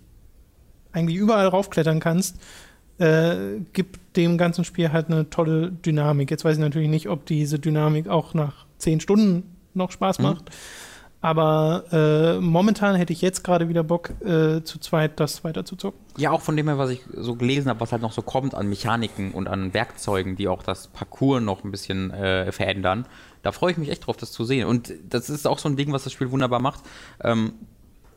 eigentlich 0.91 1.17
überall 1.17 1.47
raufklettern 1.47 1.99
kannst, 1.99 2.37
äh, 2.99 3.59
gibt 3.73 3.99
dem 4.17 4.37
ganzen 4.37 4.63
Spiel 4.65 4.91
halt 4.91 5.07
eine 5.07 5.29
tolle 5.29 5.71
Dynamik. 5.71 6.29
Jetzt 6.31 6.43
weiß 6.45 6.57
ich 6.57 6.61
natürlich 6.61 6.89
nicht, 6.89 7.09
ob 7.09 7.25
diese 7.25 7.59
Dynamik 7.59 8.07
auch 8.07 8.33
nach 8.33 8.65
zehn 8.77 8.99
Stunden 8.99 9.43
noch 9.73 9.91
Spaß 9.91 10.19
Mhm. 10.19 10.25
macht. 10.25 10.51
Aber 11.23 11.85
äh, 11.93 12.41
momentan 12.41 12.95
hätte 12.95 13.13
ich 13.13 13.21
jetzt 13.21 13.45
gerade 13.45 13.69
wieder 13.69 13.81
Bock, 13.81 14.09
äh, 14.25 14.61
zu 14.61 14.77
zweit 14.77 15.21
das 15.21 15.45
weiter 15.45 15.63
zu 15.63 15.77
zocken. 15.77 15.97
Ja, 16.17 16.31
auch 16.31 16.41
von 16.41 16.57
dem 16.57 16.67
her, 16.67 16.77
was 16.77 16.89
ich 16.89 17.01
so 17.15 17.35
gelesen 17.35 17.69
habe, 17.69 17.79
was 17.79 17.93
halt 17.93 18.01
noch 18.01 18.11
so 18.11 18.21
kommt 18.21 18.53
an 18.53 18.67
Mechaniken 18.67 19.31
und 19.31 19.47
an 19.47 19.73
Werkzeugen, 19.73 20.35
die 20.35 20.49
auch 20.49 20.63
das 20.63 20.89
Parcours 20.89 21.41
noch 21.41 21.63
ein 21.63 21.71
bisschen 21.71 22.11
äh, 22.11 22.51
verändern. 22.51 23.05
Da 23.41 23.53
freue 23.53 23.71
ich 23.71 23.77
mich 23.77 23.89
echt 23.89 24.05
drauf, 24.05 24.17
das 24.17 24.33
zu 24.33 24.43
sehen. 24.43 24.67
Und 24.67 24.93
das 25.07 25.29
ist 25.29 25.47
auch 25.47 25.59
so 25.59 25.69
ein 25.69 25.77
Ding, 25.77 25.93
was 25.93 26.03
das 26.03 26.11
Spiel 26.11 26.29
wunderbar 26.29 26.59
macht, 26.59 26.81
ähm, 27.23 27.53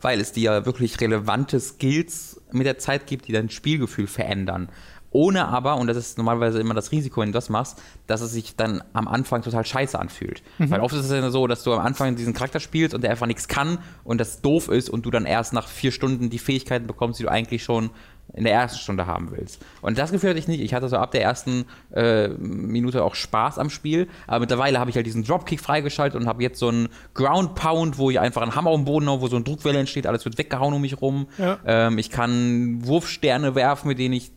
weil 0.01 0.21
es 0.21 0.33
dir 0.33 0.43
ja 0.43 0.67
wirklich 0.67 1.01
relevante 1.01 1.61
Skills 1.61 2.43
mit 2.51 2.67
der 2.67 2.79
Zeit 2.79 3.07
gibt, 3.07 3.29
die 3.29 3.33
dein 3.33 3.51
Spielgefühl 3.51 4.09
verändern. 4.09 4.69
Ohne 5.11 5.49
aber, 5.49 5.77
und 5.77 5.87
das 5.87 5.97
ist 5.97 6.19
normalerweise 6.19 6.61
immer 6.61 6.75
das 6.75 6.93
Risiko, 6.93 7.21
wenn 7.21 7.29
du 7.29 7.33
das 7.33 7.49
machst, 7.49 7.81
dass 8.07 8.21
es 8.21 8.33
sich 8.33 8.57
dann 8.57 8.83
am 8.93 9.09
Anfang 9.09 9.43
total 9.43 9.65
scheiße 9.65 9.99
anfühlt. 9.99 10.43
Weil 10.59 10.81
oft 10.81 10.95
ist 10.95 11.05
es 11.05 11.11
ja 11.11 11.31
so, 11.31 11.47
dass 11.47 11.63
du 11.63 11.73
am 11.73 11.81
Anfang 11.81 12.17
diesen 12.17 12.35
Charakter 12.35 12.61
spielst 12.61 12.95
und 12.95 13.03
der 13.03 13.11
einfach 13.11 13.27
nichts 13.27 13.49
kann 13.49 13.79
und 14.05 14.21
das 14.21 14.43
doof 14.43 14.69
ist 14.69 14.91
und 14.91 15.07
du 15.07 15.11
dann 15.11 15.25
erst 15.25 15.53
nach 15.53 15.69
vier 15.69 15.93
Stunden 15.93 16.31
die 16.31 16.39
Fähigkeiten 16.39 16.87
bekommst, 16.87 17.19
die 17.19 17.25
du 17.25 17.31
eigentlich 17.31 17.63
schon 17.63 17.91
in 18.35 18.45
der 18.45 18.53
ersten 18.53 18.79
Stunde 18.79 19.07
haben 19.07 19.31
willst. 19.31 19.65
Und 19.83 19.99
das 19.99 20.11
Gefühl 20.11 20.31
hatte 20.31 20.39
ich 20.39 20.49
nicht. 20.49 20.61
Ich 20.61 20.75
hatte 20.75 20.89
so 20.89 20.97
ab 20.97 21.13
der 21.13 21.23
ersten 21.23 21.65
äh, 21.93 22.29
Minute 22.29 23.05
auch 23.05 23.15
Spaß 23.15 23.59
am 23.59 23.71
Spiel, 23.71 24.09
aber 24.27 24.41
mittlerweile 24.41 24.79
habe 24.79 24.91
ich 24.91 24.97
halt 24.97 25.07
diesen 25.07 25.25
Dropkick 25.25 25.61
freigeschaltet 25.61 26.21
und 26.21 26.27
habe 26.27 26.43
jetzt 26.43 26.59
so 26.59 26.69
einen 26.69 26.89
Ground 27.15 27.55
Pound, 27.55 27.99
wo 27.99 28.11
ich 28.11 28.21
einfach 28.21 28.43
einen 28.43 28.55
Hammer 28.55 28.71
auf 28.71 28.77
den 28.77 28.85
Boden 28.85 29.09
haue, 29.09 29.21
wo 29.21 29.29
so 29.29 29.37
eine 29.37 29.45
Druckwelle 29.45 29.79
entsteht, 29.79 30.07
alles 30.07 30.25
wird 30.25 30.39
weggehauen 30.39 30.75
um 30.75 30.81
mich 30.81 31.01
rum. 31.01 31.29
Ja. 31.39 31.59
Ähm, 31.65 31.99
ich 31.99 32.11
kann 32.11 32.85
Wurfsterne 32.85 33.55
werfen, 33.55 33.89
mit 33.89 33.99
denen 33.99 34.15
ich 34.15 34.33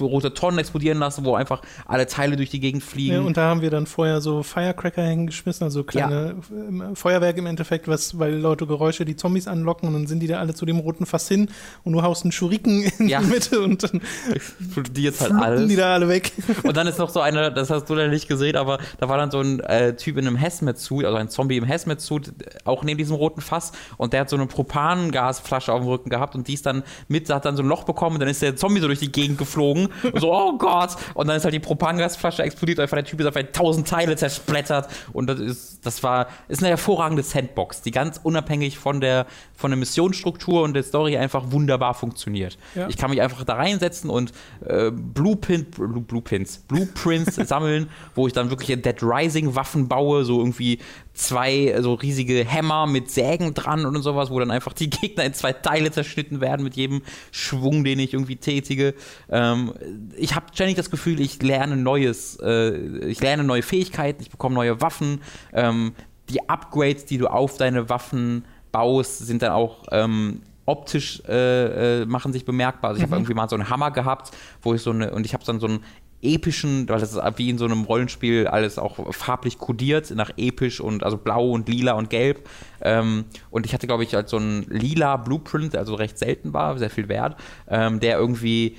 rote 0.00 0.32
Tonnen 0.34 0.58
explodieren 0.58 0.98
lasse, 0.98 1.24
wo 1.24 1.34
einfach 1.34 1.62
alle 1.86 2.06
Teile 2.06 2.36
durch 2.36 2.50
die 2.50 2.60
Gegend 2.60 2.82
fliegen. 2.82 3.14
Ja, 3.14 3.20
und 3.20 3.36
da 3.36 3.42
haben 3.48 3.62
wir 3.62 3.70
dann 3.70 3.86
vorher 3.86 4.20
so 4.20 4.42
Firecracker 4.42 5.02
hingeschmissen, 5.02 5.64
also 5.64 5.84
kleine 5.84 6.36
ähm, 6.50 6.94
Feuerwerk 6.94 7.36
im 7.36 7.46
Endeffekt, 7.46 7.88
was, 7.88 8.18
weil 8.18 8.34
Leute 8.36 8.66
Geräusche 8.66 9.04
die 9.04 9.16
Zombies 9.16 9.46
anlocken 9.48 9.88
und 9.88 9.94
dann 9.94 10.06
sind 10.06 10.20
die 10.20 10.26
da 10.26 10.38
alle 10.38 10.54
zu 10.54 10.66
dem 10.66 10.78
roten 10.78 11.06
Fass 11.06 11.28
hin 11.28 11.48
und 11.84 11.92
du 11.92 12.02
haust 12.02 12.24
einen 12.24 12.32
Schuriken 12.32 12.82
in 12.98 13.08
Ja. 13.08 13.20
die 13.20 13.26
Mitte 13.26 13.60
und 13.60 13.82
dann 13.82 14.00
explodiert 14.34 15.20
halt 15.20 15.32
alles. 15.32 15.68
die 15.68 15.76
da 15.76 15.94
alle 15.94 16.08
weg. 16.08 16.32
Und 16.62 16.76
dann 16.76 16.86
ist 16.86 16.98
noch 16.98 17.10
so 17.10 17.20
eine, 17.20 17.52
das 17.52 17.70
hast 17.70 17.88
du 17.90 17.94
leider 17.94 18.10
nicht 18.10 18.28
gesehen, 18.28 18.56
aber 18.56 18.78
da 18.98 19.08
war 19.08 19.16
dann 19.18 19.30
so 19.30 19.40
ein 19.40 19.60
äh, 19.60 19.96
Typ 19.96 20.16
in 20.16 20.26
einem 20.26 20.40
Hazmat-Suit, 20.40 21.04
also 21.04 21.16
ein 21.16 21.28
Zombie 21.28 21.56
im 21.56 21.66
Hazmat-Suit, 21.68 22.32
auch 22.64 22.84
neben 22.84 22.98
diesem 22.98 23.16
roten 23.16 23.40
Fass 23.40 23.72
und 23.96 24.12
der 24.12 24.20
hat 24.20 24.30
so 24.30 24.36
eine 24.36 24.46
Propangasflasche 24.46 25.72
auf 25.72 25.80
dem 25.80 25.88
Rücken 25.88 26.10
gehabt 26.10 26.34
und 26.34 26.46
die 26.48 26.54
ist 26.54 26.66
dann 26.66 26.82
mit, 27.08 27.28
hat 27.30 27.44
dann 27.44 27.56
so 27.56 27.62
ein 27.62 27.68
Loch 27.68 27.84
bekommen 27.84 28.16
und 28.16 28.20
dann 28.20 28.28
ist 28.28 28.42
der 28.42 28.56
Zombie 28.56 28.80
so 28.80 28.86
durch 28.86 29.00
die 29.00 29.10
Gegend 29.12 29.38
geflogen 29.38 29.49
und 29.56 30.20
so, 30.20 30.32
oh 30.32 30.56
Gott, 30.58 30.96
und 31.14 31.28
dann 31.28 31.36
ist 31.36 31.44
halt 31.44 31.54
die 31.54 31.60
Propangasflasche 31.60 32.42
explodiert, 32.42 32.80
einfach 32.80 32.96
der 32.96 33.04
Typ 33.04 33.20
ist 33.20 33.26
auf 33.26 33.34
tausend 33.52 33.88
Teile 33.88 34.16
zersplittert 34.16 34.88
und 35.12 35.28
das 35.28 35.40
ist, 35.40 35.86
das 35.86 36.02
war, 36.02 36.28
ist 36.48 36.62
eine 36.62 36.68
hervorragende 36.70 37.22
Sandbox, 37.22 37.82
die 37.82 37.90
ganz 37.90 38.20
unabhängig 38.22 38.78
von 38.78 39.00
der, 39.00 39.26
von 39.54 39.70
der 39.70 39.78
Missionsstruktur 39.78 40.62
und 40.62 40.74
der 40.74 40.82
Story 40.82 41.16
einfach 41.16 41.50
wunderbar 41.50 41.94
funktioniert. 41.94 42.58
Ja. 42.74 42.88
Ich 42.88 42.96
kann 42.96 43.10
mich 43.10 43.20
einfach 43.22 43.44
da 43.44 43.54
reinsetzen 43.54 44.10
und 44.10 44.32
äh, 44.66 44.90
Blueprint, 44.90 45.72
Blue, 45.72 46.00
Blueprints, 46.00 46.58
Blueprints 46.58 47.36
sammeln, 47.48 47.88
wo 48.14 48.26
ich 48.26 48.32
dann 48.32 48.50
wirklich 48.50 48.80
Dead 48.80 49.02
Rising 49.02 49.54
Waffen 49.54 49.88
baue, 49.88 50.24
so 50.24 50.38
irgendwie 50.38 50.78
zwei 51.14 51.66
äh, 51.66 51.82
so 51.82 51.94
riesige 51.94 52.44
Hämmer 52.44 52.86
mit 52.86 53.10
Sägen 53.10 53.54
dran 53.54 53.84
und 53.86 54.02
sowas, 54.02 54.30
wo 54.30 54.38
dann 54.38 54.50
einfach 54.50 54.72
die 54.72 54.90
Gegner 54.90 55.24
in 55.24 55.34
zwei 55.34 55.52
Teile 55.52 55.90
zerschnitten 55.90 56.40
werden 56.40 56.62
mit 56.62 56.76
jedem 56.76 57.02
Schwung, 57.30 57.84
den 57.84 57.98
ich 57.98 58.14
irgendwie 58.14 58.36
tätige. 58.36 58.94
Ähm, 59.28 59.72
ich 60.16 60.34
habe 60.34 60.46
ständig 60.52 60.76
das 60.76 60.90
Gefühl, 60.90 61.20
ich 61.20 61.42
lerne 61.42 61.76
Neues, 61.76 62.38
äh, 62.42 62.76
ich 63.06 63.20
lerne 63.20 63.44
neue 63.44 63.62
Fähigkeiten, 63.62 64.22
ich 64.22 64.30
bekomme 64.30 64.54
neue 64.54 64.80
Waffen. 64.80 65.20
Ähm, 65.52 65.92
die 66.28 66.48
Upgrades, 66.48 67.06
die 67.06 67.18
du 67.18 67.26
auf 67.26 67.56
deine 67.56 67.88
Waffen 67.88 68.44
baust, 68.72 69.18
sind 69.18 69.42
dann 69.42 69.52
auch 69.52 69.84
ähm, 69.90 70.42
optisch 70.70 71.20
äh, 71.28 72.02
äh, 72.02 72.06
machen 72.06 72.32
sich 72.32 72.44
bemerkbar. 72.44 72.90
Also 72.90 72.98
ich 72.98 73.02
habe 73.04 73.16
irgendwie 73.16 73.34
mal 73.34 73.48
so 73.48 73.56
einen 73.56 73.68
Hammer 73.68 73.90
gehabt, 73.90 74.30
wo 74.62 74.72
ich 74.72 74.82
so 74.82 74.90
eine 74.90 75.10
und 75.12 75.26
ich 75.26 75.34
habe 75.34 75.44
dann 75.44 75.58
so 75.58 75.66
einen 75.66 75.80
epischen, 76.22 76.88
weil 76.88 77.00
das 77.00 77.14
ist 77.14 77.22
wie 77.36 77.50
in 77.50 77.58
so 77.58 77.64
einem 77.64 77.84
Rollenspiel 77.84 78.46
alles 78.46 78.78
auch 78.78 79.12
farblich 79.14 79.58
kodiert, 79.58 80.10
nach 80.10 80.30
episch 80.36 80.80
und 80.80 81.02
also 81.02 81.16
blau 81.16 81.50
und 81.50 81.68
lila 81.68 81.92
und 81.92 82.10
gelb. 82.10 82.48
Ähm, 82.82 83.24
und 83.50 83.66
ich 83.66 83.74
hatte, 83.74 83.86
glaube 83.86 84.04
ich, 84.04 84.14
halt 84.14 84.28
so 84.28 84.36
einen 84.36 84.64
lila 84.68 85.16
Blueprint, 85.16 85.76
also 85.76 85.94
recht 85.94 86.18
selten 86.18 86.52
war, 86.52 86.78
sehr 86.78 86.90
viel 86.90 87.08
wert, 87.08 87.36
ähm, 87.68 88.00
der 88.00 88.18
irgendwie 88.18 88.76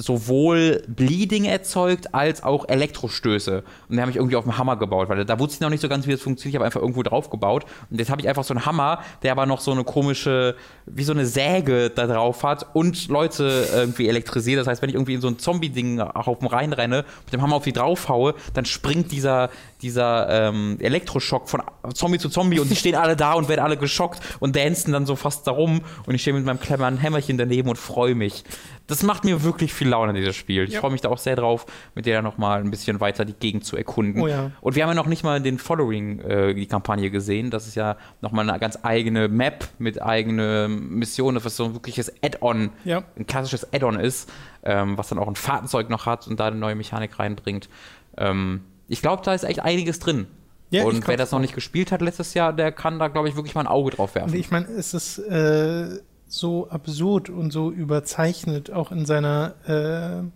sowohl 0.00 0.82
Bleeding 0.88 1.44
erzeugt 1.44 2.14
als 2.14 2.42
auch 2.42 2.68
Elektrostöße. 2.68 3.62
Und 3.88 3.96
den 3.96 4.00
habe 4.00 4.10
ich 4.10 4.16
irgendwie 4.16 4.36
auf 4.36 4.44
dem 4.44 4.56
Hammer 4.56 4.76
gebaut, 4.76 5.08
weil 5.08 5.24
da 5.24 5.38
wusste 5.38 5.56
ich 5.56 5.60
noch 5.60 5.70
nicht 5.70 5.80
so 5.80 5.88
ganz, 5.88 6.06
wie 6.06 6.12
das 6.12 6.22
funktioniert. 6.22 6.54
Ich 6.54 6.56
habe 6.56 6.64
einfach 6.64 6.80
irgendwo 6.80 7.02
drauf 7.02 7.30
gebaut. 7.30 7.66
Und 7.90 7.98
jetzt 7.98 8.10
habe 8.10 8.20
ich 8.20 8.28
einfach 8.28 8.44
so 8.44 8.54
einen 8.54 8.64
Hammer, 8.64 9.02
der 9.22 9.32
aber 9.32 9.46
noch 9.46 9.60
so 9.60 9.72
eine 9.72 9.84
komische, 9.84 10.56
wie 10.86 11.04
so 11.04 11.12
eine 11.12 11.26
Säge 11.26 11.90
da 11.90 12.06
drauf 12.06 12.42
hat 12.42 12.74
und 12.74 13.08
Leute 13.08 13.68
irgendwie 13.72 14.08
elektrisiert. 14.08 14.58
Das 14.60 14.66
heißt, 14.66 14.80
wenn 14.82 14.88
ich 14.88 14.94
irgendwie 14.94 15.14
in 15.14 15.20
so 15.20 15.28
ein 15.28 15.38
Zombie-Ding 15.38 16.00
auf 16.00 16.38
dem 16.38 16.48
reinrenne, 16.48 17.04
mit 17.24 17.32
dem 17.32 17.42
Hammer 17.42 17.56
auf 17.56 17.64
die 17.64 17.72
draufhaue, 17.72 18.34
dann 18.54 18.64
springt 18.64 19.12
dieser, 19.12 19.50
dieser 19.82 20.48
ähm, 20.48 20.78
Elektroschock 20.80 21.48
von 21.48 21.62
Zombie 21.94 22.18
zu 22.18 22.30
Zombie 22.30 22.58
und 22.58 22.70
die 22.70 22.76
stehen 22.76 22.94
alle 22.94 23.16
da 23.16 23.34
und 23.34 23.48
werden 23.48 23.60
alle 23.60 23.76
geschockt 23.76 24.20
und 24.40 24.56
dancen 24.56 24.92
dann 24.92 25.04
so 25.04 25.16
fast 25.16 25.46
darum. 25.46 25.82
Und 26.06 26.14
ich 26.14 26.22
stehe 26.22 26.34
mit 26.34 26.44
meinem 26.44 26.60
cleveren 26.60 26.96
Hämmerchen 26.96 27.36
daneben 27.36 27.68
und 27.68 27.76
freue 27.76 28.14
mich 28.14 28.44
das 28.90 29.02
macht 29.04 29.24
mir 29.24 29.42
wirklich 29.42 29.72
viel 29.72 29.88
Laune, 29.88 30.12
dieses 30.12 30.34
Spiel. 30.34 30.64
Ich 30.64 30.74
ja. 30.74 30.80
freue 30.80 30.90
mich 30.90 31.00
da 31.00 31.08
auch 31.08 31.18
sehr 31.18 31.36
drauf, 31.36 31.66
mit 31.94 32.06
der 32.06 32.22
noch 32.22 32.38
mal 32.38 32.60
ein 32.60 32.70
bisschen 32.70 33.00
weiter 33.00 33.24
die 33.24 33.34
Gegend 33.34 33.64
zu 33.64 33.76
erkunden. 33.76 34.20
Oh 34.20 34.26
ja. 34.26 34.50
Und 34.60 34.74
wir 34.74 34.82
haben 34.82 34.90
ja 34.90 34.94
noch 34.94 35.06
nicht 35.06 35.22
mal 35.22 35.40
den 35.40 35.58
Following, 35.58 36.20
äh, 36.20 36.54
die 36.54 36.66
Kampagne 36.66 37.10
gesehen. 37.10 37.50
Das 37.50 37.66
ist 37.66 37.76
ja 37.76 37.96
noch 38.20 38.32
mal 38.32 38.48
eine 38.48 38.58
ganz 38.58 38.78
eigene 38.82 39.28
Map 39.28 39.68
mit 39.78 40.02
eigener 40.02 40.68
Mission, 40.68 41.42
was 41.42 41.56
so 41.56 41.66
ein 41.66 41.74
wirkliches 41.74 42.12
Add-on, 42.22 42.70
ja. 42.84 43.04
ein 43.16 43.26
klassisches 43.26 43.72
Add-on 43.72 44.00
ist, 44.00 44.28
ähm, 44.64 44.98
was 44.98 45.08
dann 45.08 45.18
auch 45.18 45.28
ein 45.28 45.36
Fahrzeug 45.36 45.88
noch 45.88 46.06
hat 46.06 46.26
und 46.26 46.40
da 46.40 46.48
eine 46.48 46.56
neue 46.56 46.74
Mechanik 46.74 47.18
reinbringt. 47.18 47.68
Ähm, 48.16 48.62
ich 48.88 49.02
glaube, 49.02 49.22
da 49.24 49.34
ist 49.34 49.44
echt 49.44 49.60
einiges 49.60 50.00
drin. 50.00 50.26
Ja, 50.70 50.84
und 50.84 51.06
wer 51.08 51.16
das 51.16 51.32
noch 51.32 51.40
nicht 51.40 51.54
gespielt 51.54 51.90
hat 51.90 52.00
letztes 52.00 52.34
Jahr, 52.34 52.52
der 52.52 52.70
kann 52.70 52.98
da, 53.00 53.08
glaube 53.08 53.28
ich, 53.28 53.34
wirklich 53.34 53.54
mal 53.56 53.62
ein 53.62 53.66
Auge 53.66 53.90
drauf 53.90 54.14
werfen. 54.14 54.34
Ich 54.34 54.52
meine, 54.52 54.66
es 54.66 54.94
ist 54.94 55.18
äh, 55.18 55.98
so 56.30 56.70
absurd 56.70 57.28
und 57.28 57.52
so 57.52 57.70
überzeichnet, 57.70 58.70
auch 58.72 58.92
in 58.92 59.04
seiner 59.04 59.54
äh, 59.66 60.26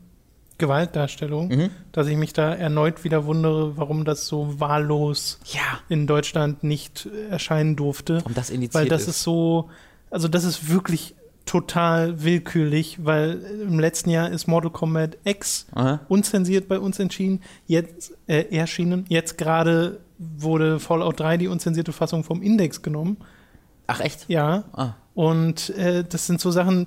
Gewaltdarstellung, 0.58 1.48
mhm. 1.48 1.70
dass 1.92 2.08
ich 2.08 2.16
mich 2.16 2.32
da 2.32 2.52
erneut 2.52 3.04
wieder 3.04 3.26
wundere, 3.26 3.76
warum 3.76 4.04
das 4.04 4.26
so 4.26 4.60
wahllos 4.60 5.38
ja. 5.52 5.80
in 5.88 6.06
Deutschland 6.06 6.64
nicht 6.64 7.08
erscheinen 7.30 7.76
durfte. 7.76 8.18
Warum 8.18 8.34
das 8.34 8.50
indiziert 8.50 8.74
Weil 8.74 8.88
das 8.88 9.02
ist. 9.02 9.08
ist 9.08 9.22
so, 9.22 9.70
also 10.10 10.28
das 10.28 10.44
ist 10.44 10.68
wirklich 10.68 11.14
total 11.46 12.24
willkürlich, 12.24 13.04
weil 13.04 13.40
im 13.62 13.78
letzten 13.78 14.10
Jahr 14.10 14.30
ist 14.30 14.46
Mortal 14.46 14.70
Kombat 14.70 15.18
X 15.24 15.66
Aha. 15.72 16.00
unzensiert 16.08 16.68
bei 16.68 16.78
uns 16.78 16.98
entschieden, 16.98 17.40
jetzt 17.66 18.14
äh, 18.26 18.44
erschienen. 18.54 19.04
Jetzt 19.08 19.38
gerade 19.38 20.00
wurde 20.18 20.80
Fallout 20.80 21.20
3 21.20 21.36
die 21.36 21.48
unzensierte 21.48 21.92
Fassung 21.92 22.24
vom 22.24 22.42
Index 22.42 22.82
genommen. 22.82 23.18
Ach 23.86 24.00
echt? 24.00 24.24
Ja. 24.28 24.64
Ah. 24.72 24.94
Und 25.14 25.70
äh, 25.70 26.04
das 26.04 26.26
sind 26.26 26.40
so 26.40 26.50
Sachen. 26.50 26.86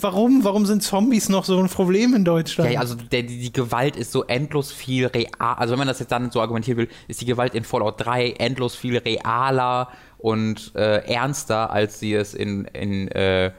Warum? 0.00 0.42
Warum 0.42 0.66
sind 0.66 0.82
Zombies 0.82 1.28
noch 1.28 1.44
so 1.44 1.58
ein 1.60 1.68
Problem 1.68 2.14
in 2.14 2.24
Deutschland? 2.24 2.72
Ja, 2.72 2.80
also 2.80 2.96
der, 2.96 3.22
die, 3.22 3.52
Gewalt 3.52 3.94
ist 3.94 4.10
so 4.10 4.24
endlos 4.24 4.72
viel 4.72 5.06
real. 5.06 5.30
Also 5.38 5.72
wenn 5.72 5.78
man 5.78 5.86
das 5.86 6.00
jetzt 6.00 6.10
dann 6.10 6.32
so 6.32 6.40
argumentieren 6.40 6.78
will, 6.78 6.88
ist 7.06 7.20
die 7.20 7.24
Gewalt 7.24 7.54
in 7.54 7.62
Fallout 7.62 8.04
3 8.04 8.32
endlos 8.32 8.74
viel 8.74 8.98
realer 8.98 9.88
und 10.18 10.72
äh, 10.74 11.04
ernster, 11.06 11.70
als 11.70 12.00
sie 12.00 12.14
es 12.14 12.34
in, 12.34 12.64
in 12.64 13.06
äh, 13.08 13.52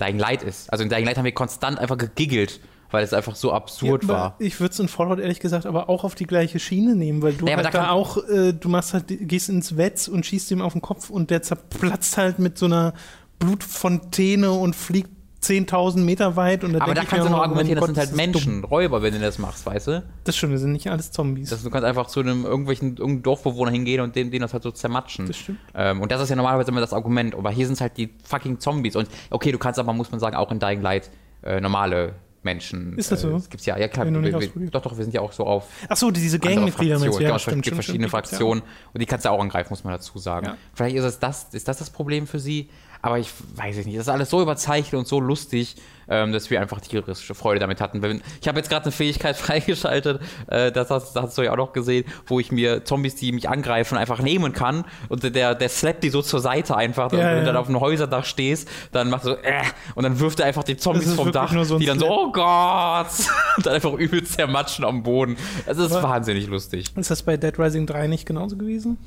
Dying 0.00 0.18
Light 0.18 0.44
ist. 0.44 0.70
Also 0.72 0.84
in 0.84 0.90
Dying 0.90 1.04
Light 1.04 1.18
haben 1.18 1.24
wir 1.24 1.32
konstant 1.32 1.80
einfach 1.80 1.98
gegiggelt 1.98 2.60
weil 2.90 3.04
es 3.04 3.12
einfach 3.12 3.34
so 3.34 3.52
absurd 3.52 4.04
ja, 4.04 4.08
war. 4.08 4.36
Ich 4.38 4.60
würde 4.60 4.72
es 4.72 4.78
in 4.78 4.88
Fallout 4.88 5.18
ehrlich 5.18 5.40
gesagt 5.40 5.66
aber 5.66 5.88
auch 5.88 6.04
auf 6.04 6.14
die 6.14 6.26
gleiche 6.26 6.58
Schiene 6.58 6.94
nehmen, 6.94 7.22
weil 7.22 7.34
du 7.34 7.46
ja, 7.46 7.56
halt 7.56 7.66
da, 7.66 7.70
da 7.70 7.90
auch, 7.90 8.16
äh, 8.28 8.52
du 8.52 8.68
machst 8.68 8.94
halt, 8.94 9.04
gehst 9.08 9.48
ins 9.48 9.76
Wetz 9.76 10.08
und 10.08 10.24
schießt 10.26 10.50
ihm 10.50 10.62
auf 10.62 10.72
den 10.72 10.82
Kopf 10.82 11.10
und 11.10 11.30
der 11.30 11.42
zerplatzt 11.42 12.16
halt 12.16 12.38
mit 12.38 12.58
so 12.58 12.66
einer 12.66 12.94
Blutfontäne 13.38 14.50
und 14.50 14.74
fliegt 14.74 15.10
10.000 15.42 15.98
Meter 15.98 16.36
weit. 16.36 16.64
Und 16.64 16.72
da 16.72 16.80
aber 16.80 16.94
da 16.94 17.04
kannst 17.04 17.26
du 17.26 17.30
noch 17.30 17.42
argumentieren, 17.42 17.78
oh 17.78 17.86
das 17.86 17.94
sind 17.94 17.98
halt 17.98 18.16
Menschen, 18.16 18.62
dumm. 18.62 18.70
Räuber, 18.70 19.02
wenn 19.02 19.14
du 19.14 19.20
das 19.20 19.38
machst, 19.38 19.64
weißt 19.66 19.86
du? 19.86 20.02
Das 20.24 20.36
stimmt, 20.36 20.52
wir 20.52 20.58
sind 20.58 20.72
nicht 20.72 20.90
alles 20.90 21.12
Zombies. 21.12 21.50
Das, 21.50 21.62
du 21.62 21.70
kannst 21.70 21.86
einfach 21.86 22.08
zu 22.08 22.20
einem 22.20 22.44
irgendwelchen 22.44 22.96
irgendeinem 22.96 23.22
Dorfbewohner 23.22 23.70
hingehen 23.70 24.00
und 24.00 24.16
den, 24.16 24.30
den 24.30 24.42
das 24.42 24.52
halt 24.52 24.64
so 24.64 24.70
zermatschen. 24.70 25.26
Das 25.26 25.36
stimmt. 25.36 25.58
Ähm, 25.74 26.00
und 26.00 26.10
das 26.10 26.20
ist 26.20 26.30
ja 26.30 26.36
normalerweise 26.36 26.70
immer 26.70 26.80
das 26.80 26.92
Argument. 26.92 27.34
Aber 27.34 27.50
hier 27.50 27.66
sind 27.66 27.74
es 27.74 27.80
halt 27.80 27.96
die 27.96 28.10
fucking 28.24 28.58
Zombies. 28.58 28.96
Und 28.96 29.08
okay, 29.30 29.52
du 29.52 29.58
kannst 29.58 29.78
aber, 29.78 29.92
muss 29.92 30.10
man 30.10 30.18
sagen, 30.18 30.34
auch 30.34 30.50
in 30.50 30.58
Dying 30.58 30.82
Light 30.82 31.10
äh, 31.44 31.60
normale 31.60 32.14
Menschen. 32.48 32.96
Ist 32.96 33.12
das 33.12 33.20
so? 33.20 33.36
Äh, 33.36 33.40
gibt's 33.50 33.66
ja, 33.66 33.76
ja 33.76 33.88
klar. 33.88 34.06
Wir, 34.06 34.22
wir, 34.22 34.70
doch, 34.70 34.80
doch, 34.80 34.96
wir 34.96 35.04
sind 35.04 35.12
ja 35.12 35.20
auch 35.20 35.32
so 35.32 35.44
auf. 35.44 35.66
Ach 35.88 35.96
so, 35.96 36.10
diese 36.10 36.38
Gangmitglieder 36.38 36.98
du? 36.98 37.04
Ja, 37.04 37.18
genau, 37.18 37.38
stimmt, 37.38 37.58
es 37.58 37.62
gibt 37.62 37.74
verschiedene 37.74 38.08
stimmt, 38.08 38.10
Fraktionen 38.10 38.62
ja. 38.62 38.90
und 38.94 39.00
die 39.00 39.06
kannst 39.06 39.26
du 39.26 39.30
auch 39.30 39.40
angreifen, 39.40 39.68
muss 39.70 39.84
man 39.84 39.92
dazu 39.92 40.18
sagen. 40.18 40.46
Ja. 40.46 40.56
Vielleicht 40.72 40.96
ist, 40.96 41.04
es 41.04 41.18
das, 41.18 41.48
ist 41.52 41.68
das 41.68 41.78
das 41.78 41.90
Problem 41.90 42.26
für 42.26 42.38
sie, 42.38 42.70
aber 43.08 43.18
ich 43.18 43.30
weiß 43.56 43.78
es 43.78 43.86
nicht. 43.86 43.96
Das 43.96 44.06
ist 44.06 44.12
alles 44.12 44.28
so 44.28 44.42
überzeichnet 44.42 44.98
und 44.98 45.08
so 45.08 45.18
lustig, 45.18 45.76
ähm, 46.10 46.30
dass 46.30 46.50
wir 46.50 46.60
einfach 46.60 46.78
tierische 46.82 47.34
Freude 47.34 47.58
damit 47.58 47.80
hatten. 47.80 48.22
Ich 48.42 48.46
habe 48.46 48.58
jetzt 48.58 48.68
gerade 48.68 48.84
eine 48.84 48.92
Fähigkeit 48.92 49.34
freigeschaltet, 49.38 50.20
äh, 50.48 50.70
das, 50.70 50.90
hast, 50.90 51.14
das 51.14 51.22
hast 51.22 51.38
du 51.38 51.42
ja 51.42 51.52
auch 51.52 51.56
noch 51.56 51.72
gesehen, 51.72 52.04
wo 52.26 52.38
ich 52.38 52.52
mir 52.52 52.84
Zombies, 52.84 53.14
die 53.14 53.32
mich 53.32 53.48
angreifen, 53.48 53.96
einfach 53.96 54.20
nehmen 54.20 54.52
kann 54.52 54.84
und 55.08 55.22
der, 55.22 55.54
der 55.54 55.68
slappt 55.70 56.04
die 56.04 56.10
so 56.10 56.20
zur 56.20 56.40
Seite 56.40 56.76
einfach. 56.76 57.10
Ja, 57.12 57.18
und 57.18 57.24
wenn 57.24 57.32
ja. 57.32 57.40
du 57.40 57.46
dann 57.46 57.56
auf 57.56 57.68
einem 57.68 57.80
Häuserdach 57.80 58.26
stehst, 58.26 58.68
dann 58.92 59.08
machst 59.08 59.24
du 59.24 59.30
so, 59.30 59.36
äh, 59.36 59.62
und 59.94 60.02
dann 60.02 60.20
wirft 60.20 60.40
er 60.40 60.46
einfach 60.46 60.64
die 60.64 60.76
Zombies 60.76 61.14
vom 61.14 61.32
Dach, 61.32 61.50
so 61.64 61.78
die 61.78 61.86
dann 61.86 61.98
so, 61.98 62.10
oh 62.10 62.30
Gott, 62.30 63.06
und 63.56 63.64
dann 63.64 63.72
einfach 63.72 63.94
übelst 63.94 64.34
zermatschen 64.34 64.84
am 64.84 65.02
Boden. 65.02 65.38
Das 65.64 65.78
ist 65.78 65.92
Aber 65.92 66.10
wahnsinnig 66.10 66.46
lustig. 66.46 66.92
Ist 66.94 67.10
das 67.10 67.22
bei 67.22 67.38
Dead 67.38 67.58
Rising 67.58 67.86
3 67.86 68.06
nicht 68.06 68.26
genauso 68.26 68.58
gewesen? 68.58 68.98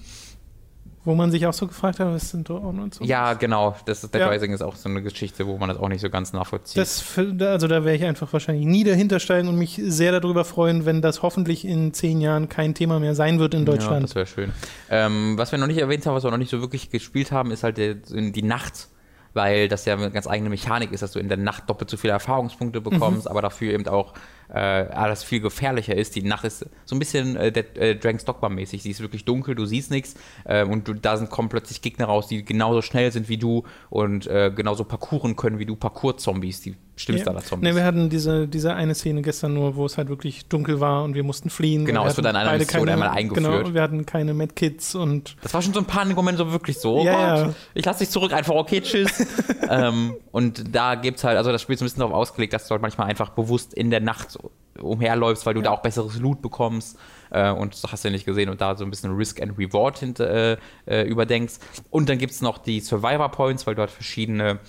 Wo 1.04 1.16
man 1.16 1.32
sich 1.32 1.48
auch 1.48 1.54
so 1.54 1.66
gefragt 1.66 2.00
hat, 2.00 2.14
was 2.14 2.30
sind 2.30 2.50
auch 2.52 2.72
nur 2.72 2.90
so. 2.92 3.04
Ja, 3.04 3.34
genau. 3.34 3.76
Das 3.86 4.04
ist, 4.04 4.14
Dead 4.14 4.22
ja. 4.22 4.28
Rising 4.30 4.54
ist 4.54 4.62
auch 4.62 4.76
so 4.76 4.88
eine 4.88 5.02
Geschichte, 5.02 5.48
wo 5.48 5.58
man 5.58 5.68
das 5.70 5.80
auch 5.80 5.90
nicht 5.90 6.02
so 6.02 6.12
ganz 6.12 6.32
nachvollzieht. 6.32 6.78
Das, 6.78 7.18
also 7.18 7.68
da 7.68 7.84
wäre 7.84 7.96
ich 7.96 8.06
einfach 8.06 8.32
wahrscheinlich 8.32 8.68
nie 8.68 8.84
dahinter 8.84 9.20
steigen 9.20 9.48
und 9.48 9.56
mich 9.56 9.82
sehr 9.84 10.20
darüber 10.20 10.46
freuen, 10.46 10.86
wenn 10.86 11.02
das 11.02 11.24
hoffentlich 11.24 11.66
in 11.66 11.92
zehn 11.94 12.22
Jahren 12.22 12.50
kein 12.50 12.76
Thema 12.76 13.00
mehr 13.00 13.16
sein 13.16 13.40
wird 13.40 13.56
in 13.56 13.66
Deutschland. 13.66 13.96
Ja, 13.96 14.02
das 14.02 14.16
wäre 14.16 14.28
schön. 14.28 14.52
Ähm, 14.92 15.38
was 15.38 15.52
wir 15.52 15.58
noch 15.58 15.68
nicht 15.68 15.80
erwähnt 15.80 16.06
haben, 16.06 16.14
was 16.14 16.24
wir 16.24 16.30
noch 16.30 16.38
nicht 16.38 16.52
so 16.52 16.62
wirklich 16.62 16.92
gespielt 16.92 17.32
haben, 17.32 17.50
ist 17.50 17.64
halt 17.64 17.78
die, 17.78 18.32
die 18.32 18.44
Nacht 18.44 18.90
weil 19.34 19.68
das 19.68 19.86
ja 19.86 19.94
eine 19.94 20.12
ganz 20.12 20.28
eigene 20.28 20.50
Mechanik 20.50 20.92
ist, 20.92 21.04
dass 21.04 21.14
du 21.14 21.20
in 21.20 21.30
der 21.30 21.38
Nacht 21.38 21.70
doppelt 21.70 21.90
so 21.90 21.98
viele 21.98 22.14
Erfahrungspunkte 22.14 22.82
bekommst, 22.82 23.26
mhm. 23.26 23.32
aber 23.32 23.42
dafür 23.42 23.74
eben 23.74 23.88
auch 23.88 24.14
äh, 24.54 24.60
alles 24.60 25.24
viel 25.24 25.40
gefährlicher 25.40 25.96
ist. 25.96 26.16
Die 26.16 26.24
Nacht 26.24 26.44
ist 26.44 26.66
so 26.86 26.96
ein 26.96 27.00
bisschen 27.00 27.36
äh, 27.36 27.48
äh, 27.48 27.96
Dragon's 27.96 28.26
Dogma 28.26 28.50
mäßig. 28.50 28.84
Sie 28.84 28.92
ist 28.92 29.02
wirklich 29.02 29.26
dunkel, 29.26 29.56
du 29.56 29.66
siehst 29.66 29.92
nichts 29.92 30.16
äh, 30.44 30.64
und 30.64 30.88
du, 30.88 30.94
da 30.94 31.18
sind, 31.18 31.30
kommen 31.30 31.50
plötzlich 31.50 31.82
Gegner 31.82 32.06
raus, 32.06 32.28
die 32.28 32.44
genauso 32.44 32.82
schnell 32.82 33.12
sind 33.12 33.30
wie 33.30 33.38
du 33.38 33.64
und 33.90 34.28
äh, 34.28 34.52
genauso 34.54 34.84
parkouren 34.84 35.36
können 35.36 35.60
wie 35.60 35.66
du. 35.66 35.76
Parkour-Zombies, 35.76 36.62
die 36.62 36.76
Stimmstaller-Zombies. 36.96 37.68
Ja. 37.68 37.74
Ne, 37.74 37.78
wir 37.78 37.86
hatten 37.86 38.10
diese, 38.10 38.48
diese 38.48 38.74
eine 38.74 38.96
Szene 38.96 39.22
gestern 39.22 39.54
nur, 39.54 39.76
wo 39.76 39.86
es 39.86 39.98
halt 39.98 40.10
wirklich 40.10 40.48
dunkel 40.48 40.80
war 40.80 41.04
und 41.04 41.16
wir 41.16 41.24
mussten 41.24 41.50
fliehen. 41.50 41.86
Genau, 41.86 42.06
es 42.06 42.18
wird 42.18 42.26
dann 42.26 42.36
einer 42.36 42.58
Mission 42.58 42.86
keine, 42.86 42.94
einmal 42.94 43.10
eingeführt. 43.10 43.64
Genau, 43.64 43.74
wir 43.74 43.82
hatten 43.82 44.06
keine 44.06 44.34
Medkits 44.34 44.96
und. 44.96 45.36
Das 45.42 45.54
war 45.54 45.62
schon 45.62 45.74
so 45.74 45.80
ein 45.80 45.86
Panikmoment, 45.86 46.38
so 46.38 46.52
wirklich 46.52 46.78
so, 46.78 47.00
oh 47.00 47.06
ja, 47.06 47.36
Gott, 47.36 47.48
ja. 47.48 47.54
ich 47.74 47.86
lass 47.86 47.98
dich 47.98 48.10
zurück, 48.10 48.34
einfach 48.34 48.54
okay, 48.54 48.82
tschüss. 48.82 49.26
ähm, 49.70 50.14
und 50.32 50.76
da 50.76 50.96
gibt's 50.96 51.24
halt, 51.24 51.38
also 51.38 51.52
das 51.52 51.62
Spiel 51.62 51.76
ist 51.76 51.82
ein 51.82 51.86
bisschen 51.86 52.02
darauf 52.02 52.16
ausgelegt, 52.16 52.54
dass 52.54 52.68
du 52.68 52.72
halt 52.72 52.82
manchmal 52.82 53.08
einfach 53.08 53.30
bewusst 53.30 53.74
in 53.74 53.90
der 53.90 54.02
Nacht 54.02 54.32
umherläufst, 54.80 55.46
weil 55.46 55.54
du 55.54 55.60
ja. 55.62 55.66
da 55.66 55.72
auch 55.72 55.82
besseres 55.82 56.20
Loot 56.20 56.42
bekommst 56.42 56.98
äh, 57.32 57.50
und 57.50 57.74
das 57.74 57.92
hast 57.92 58.04
du 58.04 58.10
ja 58.10 58.12
nicht 58.14 58.26
gesehen 58.26 58.50
und 58.50 58.62
da 58.62 58.76
so 58.76 58.84
ein 58.84 58.90
bisschen 58.90 59.16
Risk 59.16 59.42
and 59.42 59.58
Reward 59.58 59.98
hinter, 59.98 60.30
äh, 60.30 60.58
äh, 60.86 61.08
überdenkst. 61.08 61.60
Und 61.90 62.10
dann 62.10 62.18
gibt 62.18 62.34
es 62.34 62.42
noch 62.42 62.58
die 62.58 62.80
Survivor 62.80 63.30
Points, 63.30 63.66
weil 63.66 63.76
du 63.76 63.82
halt 63.82 63.92
verschiedene 63.92 64.60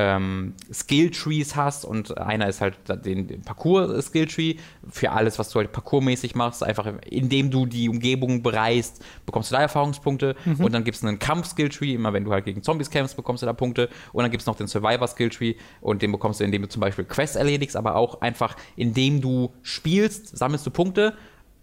ähm, 0.00 0.54
Skill-Trees 0.72 1.56
hast 1.56 1.84
und 1.84 2.16
einer 2.18 2.48
ist 2.48 2.60
halt 2.60 2.76
den 3.04 3.42
Parcours-Skill-Tree 3.42 4.54
für 4.88 5.10
alles, 5.10 5.40
was 5.40 5.50
du 5.50 5.58
halt 5.58 5.72
parkourmäßig 5.72 6.36
machst. 6.36 6.62
Einfach 6.62 6.86
indem 7.04 7.50
du 7.50 7.66
die 7.66 7.88
Umgebung 7.88 8.44
bereist, 8.44 9.04
bekommst 9.26 9.50
du 9.50 9.56
da 9.56 9.62
Erfahrungspunkte 9.62 10.36
mhm. 10.44 10.64
und 10.64 10.72
dann 10.72 10.84
gibt 10.84 10.96
es 10.96 11.02
einen 11.02 11.18
Kampf-Skill-Tree, 11.18 11.94
immer 11.94 12.12
wenn 12.12 12.24
du 12.24 12.30
halt 12.30 12.44
gegen 12.44 12.62
Zombies 12.62 12.90
kämpfst, 12.90 13.16
bekommst 13.16 13.42
du 13.42 13.46
da 13.46 13.52
Punkte 13.52 13.88
und 14.12 14.22
dann 14.22 14.30
gibt 14.30 14.42
es 14.42 14.46
noch 14.46 14.54
den 14.54 14.68
Survivor-Skill-Tree 14.68 15.54
und 15.80 16.00
den 16.00 16.12
bekommst 16.12 16.38
du, 16.38 16.44
indem 16.44 16.62
du 16.62 16.68
zum 16.68 16.80
Beispiel 16.80 17.04
Quests 17.04 17.34
erledigst, 17.34 17.76
aber 17.76 17.96
auch 17.96 18.20
einfach 18.20 18.54
indem 18.76 19.20
du 19.20 19.52
spielst, 19.62 20.38
sammelst 20.38 20.64
du 20.64 20.70
Punkte 20.70 21.14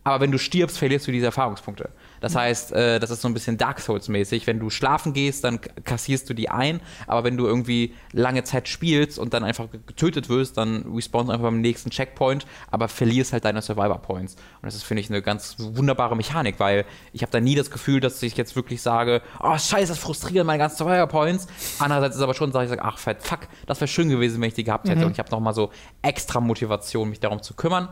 aber 0.05 0.21
wenn 0.21 0.31
du 0.31 0.37
stirbst, 0.37 0.77
verlierst 0.77 1.07
du 1.07 1.11
diese 1.11 1.25
Erfahrungspunkte. 1.25 1.89
Das 2.25 2.35
heißt, 2.35 2.71
äh, 2.71 2.99
das 2.99 3.11
ist 3.11 3.21
so 3.21 3.27
ein 3.27 3.35
bisschen 3.35 3.59
Dark 3.59 3.79
Souls-mäßig. 3.79 4.47
Wenn 4.47 4.57
du 4.57 4.71
schlafen 4.71 5.13
gehst, 5.13 5.43
dann 5.43 5.59
kassierst 5.83 6.27
du 6.27 6.33
die 6.33 6.49
ein, 6.49 6.81
aber 7.05 7.23
wenn 7.23 7.37
du 7.37 7.45
irgendwie 7.45 7.93
lange 8.13 8.43
Zeit 8.43 8.67
spielst 8.67 9.19
und 9.19 9.35
dann 9.35 9.43
einfach 9.43 9.67
getötet 9.85 10.27
wirst, 10.27 10.57
dann 10.57 10.91
respawnst 10.91 11.29
du 11.29 11.33
einfach 11.33 11.45
beim 11.45 11.61
nächsten 11.61 11.91
Checkpoint, 11.91 12.47
aber 12.71 12.87
verlierst 12.87 13.31
halt 13.31 13.45
deine 13.45 13.61
Survivor-Points. 13.61 14.33
Und 14.33 14.63
das 14.63 14.73
ist, 14.73 14.81
finde 14.81 15.01
ich, 15.01 15.11
eine 15.11 15.21
ganz 15.21 15.57
wunderbare 15.59 16.15
Mechanik, 16.15 16.55
weil 16.57 16.85
ich 17.13 17.21
habe 17.21 17.31
da 17.31 17.39
nie 17.39 17.53
das 17.53 17.69
Gefühl, 17.69 17.99
dass 17.99 18.23
ich 18.23 18.35
jetzt 18.35 18.55
wirklich 18.55 18.81
sage, 18.81 19.21
oh 19.39 19.55
scheiße, 19.55 19.89
das 19.89 19.99
frustriert 19.99 20.47
meine 20.47 20.57
ganzen 20.57 20.77
Survivor-Points. 20.77 21.45
Andererseits 21.77 22.15
ist 22.15 22.23
aber 22.23 22.33
schon, 22.33 22.51
sage 22.51 22.73
ich, 22.73 22.81
ach 22.81 22.97
fuck, 22.97 23.41
das 23.67 23.79
wäre 23.81 23.87
schön 23.87 24.09
gewesen, 24.09 24.41
wenn 24.41 24.47
ich 24.47 24.55
die 24.55 24.63
gehabt 24.63 24.89
hätte. 24.89 25.01
Mhm. 25.01 25.05
Und 25.05 25.11
ich 25.11 25.19
habe 25.19 25.29
nochmal 25.29 25.53
so 25.53 25.69
extra 26.01 26.39
Motivation, 26.39 27.07
mich 27.07 27.19
darum 27.19 27.43
zu 27.43 27.53
kümmern. 27.53 27.89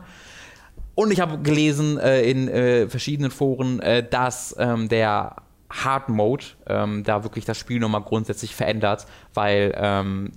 Und 0.94 1.10
ich 1.10 1.20
habe 1.20 1.38
gelesen 1.38 1.98
äh, 1.98 2.22
in 2.22 2.48
äh, 2.48 2.88
verschiedenen 2.88 3.30
Foren, 3.30 3.80
äh, 3.80 4.08
dass 4.08 4.54
ähm, 4.58 4.88
der 4.88 5.36
Hard 5.70 6.08
Mode 6.08 6.44
ähm, 6.66 7.02
da 7.04 7.24
wirklich 7.24 7.44
das 7.44 7.58
Spiel 7.58 7.80
nochmal 7.80 8.02
grundsätzlich 8.02 8.54
verändert, 8.54 9.06
weil 9.32 9.74
ähm, 9.76 10.30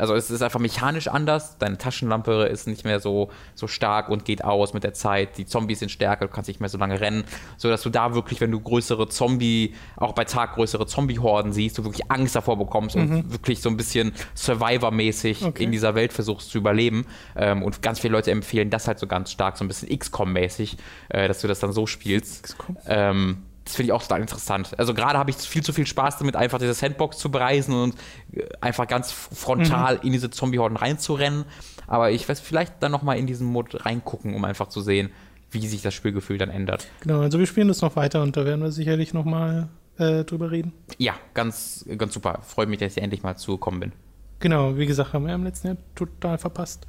also 0.00 0.14
es 0.14 0.30
ist 0.30 0.42
einfach 0.42 0.60
mechanisch 0.60 1.08
anders. 1.08 1.58
Deine 1.58 1.76
Taschenlampe 1.76 2.44
ist 2.44 2.66
nicht 2.66 2.84
mehr 2.84 3.00
so, 3.00 3.30
so 3.54 3.66
stark 3.66 4.08
und 4.08 4.24
geht 4.24 4.42
aus 4.42 4.72
mit 4.72 4.82
der 4.82 4.94
Zeit. 4.94 5.36
Die 5.36 5.44
Zombies 5.44 5.80
sind 5.80 5.90
stärker, 5.90 6.26
du 6.26 6.32
kannst 6.32 6.48
nicht 6.48 6.60
mehr 6.60 6.70
so 6.70 6.78
lange 6.78 7.00
rennen. 7.00 7.24
Sodass 7.58 7.82
du 7.82 7.90
da 7.90 8.14
wirklich, 8.14 8.40
wenn 8.40 8.50
du 8.50 8.60
größere 8.60 9.08
Zombie, 9.08 9.74
auch 9.96 10.12
bei 10.12 10.24
Tag 10.24 10.54
größere 10.54 10.86
Zombie-Horden 10.86 11.52
siehst, 11.52 11.76
du 11.78 11.84
wirklich 11.84 12.10
Angst 12.10 12.34
davor 12.34 12.58
bekommst 12.58 12.96
mhm. 12.96 13.02
und 13.02 13.32
wirklich 13.32 13.60
so 13.60 13.68
ein 13.68 13.76
bisschen 13.76 14.12
Survivor-mäßig 14.34 15.44
okay. 15.44 15.64
in 15.64 15.70
dieser 15.70 15.94
Welt 15.94 16.12
versuchst 16.12 16.50
zu 16.50 16.58
überleben. 16.58 17.06
Ähm, 17.36 17.62
und 17.62 17.82
ganz 17.82 18.00
viele 18.00 18.12
Leute 18.12 18.30
empfehlen 18.30 18.70
das 18.70 18.88
halt 18.88 18.98
so 18.98 19.06
ganz 19.06 19.30
stark, 19.30 19.58
so 19.58 19.64
ein 19.64 19.68
bisschen 19.68 19.88
XCOM-mäßig, 19.90 20.78
äh, 21.10 21.28
dass 21.28 21.40
du 21.40 21.48
das 21.48 21.60
dann 21.60 21.72
so 21.72 21.86
spielst. 21.86 22.44
XCOM. 22.44 22.76
Ähm, 22.86 23.42
das 23.64 23.76
finde 23.76 23.88
ich 23.88 23.92
auch 23.92 24.02
total 24.02 24.20
interessant. 24.20 24.78
Also 24.78 24.94
gerade 24.94 25.18
habe 25.18 25.30
ich 25.30 25.36
viel 25.36 25.62
zu 25.62 25.72
viel 25.72 25.86
Spaß 25.86 26.18
damit, 26.18 26.36
einfach 26.36 26.58
diese 26.58 26.74
Sandbox 26.74 27.18
zu 27.18 27.30
bereisen 27.30 27.74
und 27.74 27.94
äh, 28.32 28.44
einfach 28.60 28.86
ganz 28.86 29.12
frontal 29.12 29.96
mhm. 29.96 30.00
in 30.02 30.12
diese 30.12 30.30
Zombie-Horden 30.30 30.76
reinzurennen. 30.76 31.44
Aber 31.86 32.10
ich 32.10 32.28
werde 32.28 32.40
vielleicht 32.40 32.82
dann 32.82 32.92
nochmal 32.92 33.18
in 33.18 33.26
diesen 33.26 33.46
Mod 33.46 33.84
reingucken, 33.84 34.34
um 34.34 34.44
einfach 34.44 34.68
zu 34.68 34.80
sehen, 34.80 35.10
wie 35.50 35.66
sich 35.66 35.82
das 35.82 35.94
Spielgefühl 35.94 36.38
dann 36.38 36.50
ändert. 36.50 36.86
Genau, 37.00 37.20
also 37.20 37.38
wir 37.38 37.46
spielen 37.46 37.68
das 37.68 37.80
noch 37.80 37.96
weiter 37.96 38.22
und 38.22 38.36
da 38.36 38.44
werden 38.44 38.62
wir 38.62 38.70
sicherlich 38.70 39.12
nochmal 39.12 39.68
äh, 39.98 40.24
drüber 40.24 40.50
reden. 40.50 40.72
Ja, 40.98 41.14
ganz, 41.34 41.84
ganz 41.98 42.14
super. 42.14 42.40
Freut 42.42 42.68
mich, 42.68 42.78
dass 42.78 42.96
ich 42.96 43.02
endlich 43.02 43.22
mal 43.22 43.36
zugekommen 43.36 43.80
bin. 43.80 43.92
Genau, 44.38 44.78
wie 44.78 44.86
gesagt, 44.86 45.12
haben 45.12 45.26
wir 45.26 45.34
im 45.34 45.44
letzten 45.44 45.68
Jahr 45.68 45.76
total 45.94 46.38
verpasst. 46.38 46.86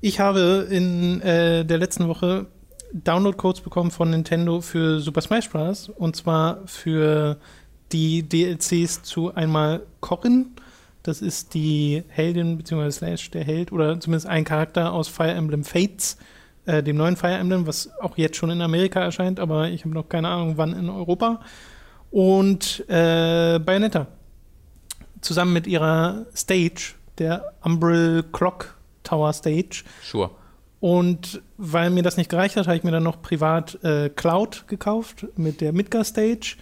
Ich 0.00 0.18
habe 0.18 0.66
in 0.68 1.20
äh, 1.20 1.64
der 1.64 1.78
letzten 1.78 2.08
Woche 2.08 2.46
Download-Codes 2.92 3.62
bekommen 3.62 3.90
von 3.90 4.10
Nintendo 4.10 4.60
für 4.60 5.00
Super 5.00 5.20
Smash 5.20 5.50
Bros. 5.50 5.88
Und 5.88 6.16
zwar 6.16 6.58
für 6.66 7.38
die 7.92 8.22
DLCs 8.22 9.02
zu 9.02 9.34
einmal 9.34 9.82
Corrin. 10.00 10.52
Das 11.02 11.20
ist 11.20 11.54
die 11.54 12.04
Heldin 12.08 12.56
bzw. 12.58 12.90
Slash 12.90 13.30
der 13.30 13.44
Held 13.44 13.72
oder 13.72 13.98
zumindest 13.98 14.26
ein 14.26 14.44
Charakter 14.44 14.92
aus 14.92 15.08
Fire 15.08 15.32
Emblem 15.32 15.64
Fates, 15.64 16.16
äh, 16.64 16.82
dem 16.82 16.96
neuen 16.96 17.16
Fire 17.16 17.34
Emblem, 17.34 17.66
was 17.66 17.90
auch 18.00 18.16
jetzt 18.16 18.36
schon 18.36 18.50
in 18.50 18.62
Amerika 18.62 19.00
erscheint, 19.00 19.40
aber 19.40 19.68
ich 19.68 19.84
habe 19.84 19.94
noch 19.94 20.08
keine 20.08 20.28
Ahnung, 20.28 20.58
wann 20.58 20.74
in 20.74 20.88
Europa. 20.88 21.40
Und 22.10 22.88
äh, 22.88 23.58
Bayonetta. 23.58 24.06
Zusammen 25.20 25.52
mit 25.52 25.66
ihrer 25.66 26.26
Stage, 26.34 26.94
der 27.18 27.52
Umbrel 27.62 28.24
Clock 28.32 28.76
Tower 29.02 29.32
Stage. 29.32 29.84
Sure. 30.02 30.30
Und 30.82 31.40
weil 31.58 31.90
mir 31.90 32.02
das 32.02 32.16
nicht 32.16 32.28
gereicht 32.28 32.56
hat, 32.56 32.66
habe 32.66 32.76
ich 32.76 32.82
mir 32.82 32.90
dann 32.90 33.04
noch 33.04 33.22
privat 33.22 33.78
äh, 33.84 34.08
Cloud 34.08 34.64
gekauft 34.66 35.28
mit 35.36 35.60
der 35.60 35.72
Midgar 35.72 36.02
Stage 36.02 36.56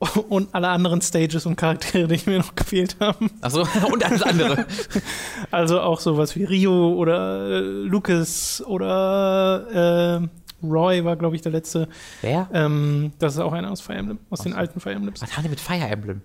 und 0.28 0.52
alle 0.52 0.66
anderen 0.66 1.00
Stages 1.00 1.46
und 1.46 1.54
Charaktere, 1.54 2.08
die 2.08 2.28
mir 2.28 2.38
noch 2.38 2.56
gefehlt 2.56 2.96
haben. 2.98 3.30
Achso, 3.40 3.60
und 3.92 4.04
alles 4.04 4.22
andere. 4.22 4.66
also 5.52 5.80
auch 5.80 6.00
sowas 6.00 6.34
wie 6.34 6.42
Rio 6.42 6.92
oder 6.94 7.50
äh, 7.50 7.60
Lucas 7.60 8.64
oder 8.66 10.18
äh, 10.20 10.66
Roy 10.66 11.04
war, 11.04 11.14
glaube 11.14 11.36
ich, 11.36 11.42
der 11.42 11.52
letzte. 11.52 11.88
Wer? 12.22 12.48
Ähm, 12.52 13.12
das 13.20 13.34
ist 13.34 13.38
auch 13.38 13.52
einer 13.52 13.70
aus 13.70 13.80
Fire 13.80 13.98
Emblem, 13.98 14.18
aus 14.30 14.40
Ach 14.40 14.44
den 14.44 14.54
alten 14.54 14.80
Fire 14.80 14.94
Emblems. 14.94 15.22
Was 15.22 15.36
haben 15.36 15.44
die 15.44 15.50
mit 15.50 15.60
Fire 15.60 15.86
Emblem? 15.86 16.22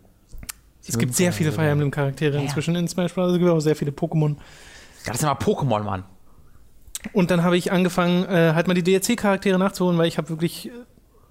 Es 0.87 0.97
gibt 0.97 1.13
sehr 1.13 1.31
viele 1.31 1.51
Fire 1.51 1.69
Emblem-Charaktere 1.69 2.41
inzwischen 2.41 2.75
in 2.75 2.87
Smash 2.87 3.13
Bros. 3.13 3.33
Es 3.33 3.37
gibt 3.37 3.51
auch 3.51 3.59
sehr 3.59 3.75
viele 3.75 3.91
Pokémon. 3.91 4.37
Ja, 5.05 5.11
das 5.11 5.19
sind 5.19 5.29
aber 5.29 5.39
Pokémon, 5.39 5.83
Mann. 5.83 6.03
Und 7.13 7.31
dann 7.31 7.43
habe 7.43 7.57
ich 7.57 7.71
angefangen, 7.71 8.25
äh, 8.25 8.53
halt 8.53 8.67
mal 8.67 8.73
die 8.73 8.83
DLC-Charaktere 8.83 9.59
nachzuholen, 9.59 9.97
weil 9.97 10.07
ich 10.07 10.17
habe 10.17 10.29
wirklich 10.29 10.67
äh, 10.67 10.71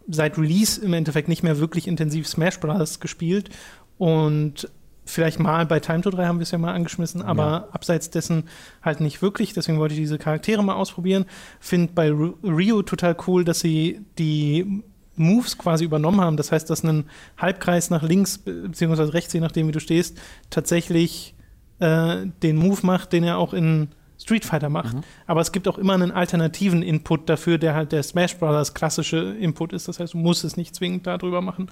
seit 0.09 0.39
Release 0.39 0.81
im 0.81 0.93
Endeffekt 0.93 1.29
nicht 1.29 1.43
mehr 1.43 1.59
wirklich 1.59 1.87
intensiv 1.87 2.27
Smash 2.27 2.61
Bros. 2.61 3.01
gespielt. 3.01 3.51
Und 3.99 4.69
vielleicht 5.05 5.39
mal 5.39 5.67
bei 5.67 5.81
Time 5.81 6.01
to 6.01 6.11
3 6.11 6.27
haben 6.27 6.39
wir 6.39 6.45
es 6.45 6.51
ja 6.51 6.59
mal 6.59 6.73
angeschmissen, 6.73 7.23
aber 7.23 7.43
ja. 7.43 7.69
abseits 7.73 8.11
dessen 8.11 8.45
halt 8.83 9.01
nicht 9.01 9.23
wirklich. 9.23 9.53
Deswegen 9.53 9.79
wollte 9.79 9.95
ich 9.95 10.01
diese 10.01 10.19
Charaktere 10.19 10.63
mal 10.63 10.75
ausprobieren. 10.75 11.27
Finde 11.61 11.93
bei 11.95 12.11
Rio 12.11 12.83
total 12.83 13.17
cool, 13.27 13.45
dass 13.45 13.61
sie 13.61 14.01
die 14.19 14.83
Moves 15.17 15.59
quasi 15.59 15.85
übernommen 15.85 16.21
haben. 16.21 16.37
Das 16.37 16.53
heißt, 16.53 16.69
dass 16.71 16.83
ein 16.83 17.05
Halbkreis 17.39 17.91
nach 17.91 18.03
links 18.03 18.39
bzw. 18.39 19.03
rechts, 19.11 19.33
je 19.33 19.41
nachdem 19.41 19.69
wie 19.69 19.73
du 19.73 19.81
stehst, 19.81 20.19
tatsächlich 20.51 21.35
äh, 21.79 22.27
den 22.43 22.57
Move 22.57 22.81
macht, 22.83 23.13
den 23.13 23.25
er 23.25 23.39
auch 23.39 23.53
in 23.53 23.89
Street 24.25 24.47
Fighter 24.47 24.71
macht. 24.71 24.95
Mhm. 24.95 25.03
Aber 25.27 25.43
es 25.43 25.53
gibt 25.53 25.69
auch 25.69 25.77
immer 25.77 25.93
einen 25.93 26.11
alternativen 26.11 26.83
Input 26.83 27.29
dafür, 27.29 27.59
der 27.59 27.75
halt 27.75 27.93
der 27.93 28.03
Smash 28.03 28.39
Brothers 28.39 28.73
klassische 28.73 29.19
Input 29.39 29.75
ist. 29.75 29.87
Das 29.87 30.01
heißt, 30.01 30.15
du 30.15 30.19
musst 30.19 30.45
es 30.45 30.57
nicht 30.57 30.75
zwingend 30.75 31.07
darüber 31.07 31.43
machen. 31.43 31.71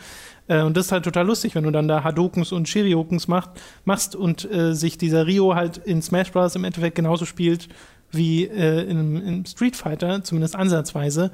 Äh, 0.48 0.60
und 0.60 0.76
das 0.76 0.86
ist 0.86 0.92
halt 0.92 1.04
total 1.04 1.26
lustig, 1.26 1.54
wenn 1.54 1.64
du 1.64 1.70
dann 1.70 1.88
da 1.88 2.04
Hadokens 2.04 2.52
und 2.52 2.68
Shiriokens 2.68 3.26
macht, 3.26 3.52
machst 3.86 4.14
und 4.14 4.50
äh, 4.52 4.74
sich 4.74 4.98
dieser 4.98 5.26
Rio 5.26 5.54
halt 5.54 5.78
in 5.78 6.02
Smash 6.02 6.30
Brothers 6.30 6.54
im 6.54 6.64
Endeffekt 6.64 6.94
genauso 6.94 7.24
spielt 7.24 7.68
wie 8.10 8.44
äh, 8.44 8.82
in, 8.82 9.16
in, 9.22 9.46
Street 9.46 9.74
Fighter, 9.74 10.22
zumindest 10.22 10.54
ansatzweise. 10.54 11.32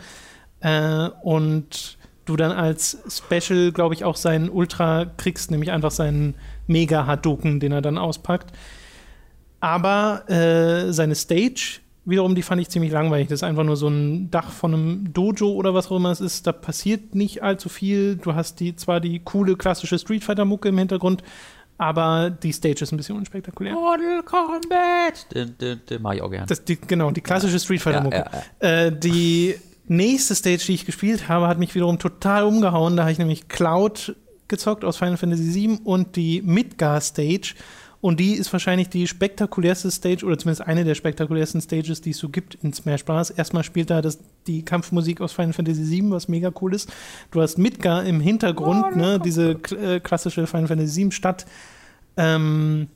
Äh, 0.60 1.08
und 1.24 1.98
du 2.26 2.36
dann 2.36 2.52
als 2.52 2.98
Special, 3.08 3.72
glaube 3.72 3.94
ich, 3.94 4.04
auch 4.04 4.14
seinen 4.14 4.50
Ultra 4.50 5.06
kriegst, 5.16 5.50
nämlich 5.50 5.72
einfach 5.72 5.90
seinen 5.90 6.36
Mega 6.68 7.06
Hadoken, 7.06 7.58
den 7.58 7.72
er 7.72 7.82
dann 7.82 7.98
auspackt. 7.98 8.52
Aber 9.60 10.28
äh, 10.30 10.92
seine 10.92 11.14
Stage 11.14 11.80
wiederum, 12.08 12.34
die 12.34 12.42
fand 12.42 12.60
ich 12.60 12.70
ziemlich 12.70 12.90
langweilig. 12.90 13.28
Das 13.28 13.40
ist 13.40 13.42
einfach 13.42 13.64
nur 13.64 13.76
so 13.76 13.88
ein 13.88 14.30
Dach 14.30 14.50
von 14.50 14.72
einem 14.72 15.12
Dojo 15.12 15.50
oder 15.52 15.74
was 15.74 15.90
auch 15.90 15.96
immer 15.96 16.10
es 16.10 16.20
ist. 16.20 16.46
Da 16.46 16.52
passiert 16.52 17.14
nicht 17.14 17.42
allzu 17.42 17.68
viel. 17.68 18.16
Du 18.16 18.34
hast 18.34 18.60
die 18.60 18.74
zwar 18.76 19.00
die 19.00 19.20
coole 19.20 19.56
klassische 19.56 19.98
Street 19.98 20.24
Fighter 20.24 20.44
Mucke 20.44 20.70
im 20.70 20.78
Hintergrund, 20.78 21.22
aber 21.76 22.30
die 22.30 22.52
Stage 22.52 22.82
ist 22.82 22.92
ein 22.92 22.96
bisschen 22.96 23.16
unspektakulär. 23.16 23.74
Mortal 23.74 24.22
Kombat! 24.24 25.32
Den, 25.34 25.56
den, 25.58 25.80
den 25.88 26.02
mach 26.02 26.14
ich 26.14 26.22
auch 26.22 26.30
gerne. 26.30 26.46
Das, 26.46 26.64
die, 26.64 26.76
genau, 26.76 27.10
die 27.10 27.20
klassische 27.20 27.58
Street 27.58 27.82
Fighter 27.82 28.00
Mucke. 28.00 28.16
Ja, 28.16 28.30
ja, 28.62 28.86
äh, 28.86 28.98
die 28.98 29.56
nächste 29.86 30.34
Stage, 30.34 30.64
die 30.66 30.74
ich 30.74 30.86
gespielt 30.86 31.28
habe, 31.28 31.46
hat 31.46 31.58
mich 31.58 31.74
wiederum 31.74 31.98
total 31.98 32.44
umgehauen. 32.44 32.96
Da 32.96 33.02
habe 33.02 33.12
ich 33.12 33.18
nämlich 33.18 33.48
Cloud 33.48 34.16
gezockt 34.48 34.84
aus 34.84 34.96
Final 34.96 35.18
Fantasy 35.18 35.54
VII 35.54 35.80
und 35.84 36.16
die 36.16 36.40
Midgar 36.42 37.00
Stage. 37.00 37.54
Und 38.00 38.20
die 38.20 38.34
ist 38.34 38.52
wahrscheinlich 38.52 38.88
die 38.88 39.08
spektakulärste 39.08 39.90
Stage 39.90 40.24
oder 40.24 40.38
zumindest 40.38 40.66
eine 40.66 40.84
der 40.84 40.94
spektakulärsten 40.94 41.60
Stages, 41.60 42.00
die 42.00 42.10
es 42.10 42.18
so 42.18 42.28
gibt 42.28 42.54
in 42.62 42.72
Smash 42.72 43.04
Bros. 43.04 43.30
Erstmal 43.30 43.64
spielt 43.64 43.90
da 43.90 44.00
das, 44.00 44.20
die 44.46 44.64
Kampfmusik 44.64 45.20
aus 45.20 45.32
Final 45.32 45.52
Fantasy 45.52 45.90
VII, 45.90 46.10
was 46.12 46.28
mega 46.28 46.52
cool 46.60 46.74
ist. 46.74 46.92
Du 47.32 47.42
hast 47.42 47.58
Midgar 47.58 48.04
im 48.04 48.20
Hintergrund, 48.20 48.84
oh, 48.92 48.96
ne, 48.96 49.18
diese 49.18 49.52
äh, 49.52 49.98
klassische 49.98 50.46
Final 50.46 50.68
Fantasy 50.68 51.02
VII 51.02 51.12
Stadt. 51.12 51.46
Ähm, 52.16 52.86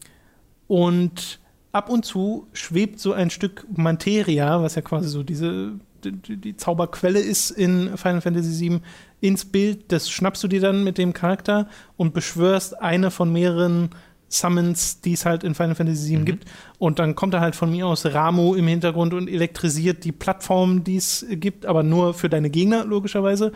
und 0.69 1.41
ab 1.73 1.91
und 1.91 2.05
zu 2.05 2.47
schwebt 2.53 3.01
so 3.01 3.13
ein 3.13 3.31
Stück 3.31 3.67
Materia, 3.75 4.63
was 4.63 4.77
ja 4.77 4.83
quasi 4.83 5.09
so 5.09 5.25
diese 5.25 5.73
die, 6.05 6.37
die 6.37 6.57
Zauberquelle 6.57 7.21
ist 7.21 7.51
in 7.51 7.97
Final 7.97 8.21
Fantasy 8.21 8.71
VII, 8.71 8.81
ins 9.21 9.45
Bild. 9.45 9.93
Das 9.93 10.11
schnappst 10.11 10.43
du 10.43 10.49
dir 10.49 10.61
dann 10.61 10.85
mit 10.85 10.99
dem 10.99 11.13
Charakter 11.13 11.69
und 11.97 12.15
beschwörst 12.15 12.81
eine 12.81 13.11
von 13.11 13.33
mehreren 13.33 13.91
Summons, 14.33 15.01
die 15.01 15.13
es 15.13 15.27
halt 15.27 15.45
in 15.45 15.55
Final 15.55 15.75
Fantasy 15.75 16.11
VII 16.11 16.19
mhm. 16.19 16.25
gibt. 16.25 16.45
Und 16.79 16.99
dann 16.99 17.15
kommt 17.15 17.35
da 17.35 17.41
halt 17.41 17.55
von 17.55 17.71
mir 17.71 17.87
aus 17.87 18.07
Ramu 18.07 18.55
im 18.55 18.67
Hintergrund 18.67 19.15
und 19.15 19.29
elektrisiert 19.29 20.05
die 20.05 20.13
Plattform, 20.13 20.85
die 20.85 20.97
es 20.97 21.27
gibt, 21.31 21.67
aber 21.67 21.83
nur 21.83 22.15
für 22.15 22.29
deine 22.29 22.51
Gegner, 22.51 22.85
logischerweise. 22.85 23.53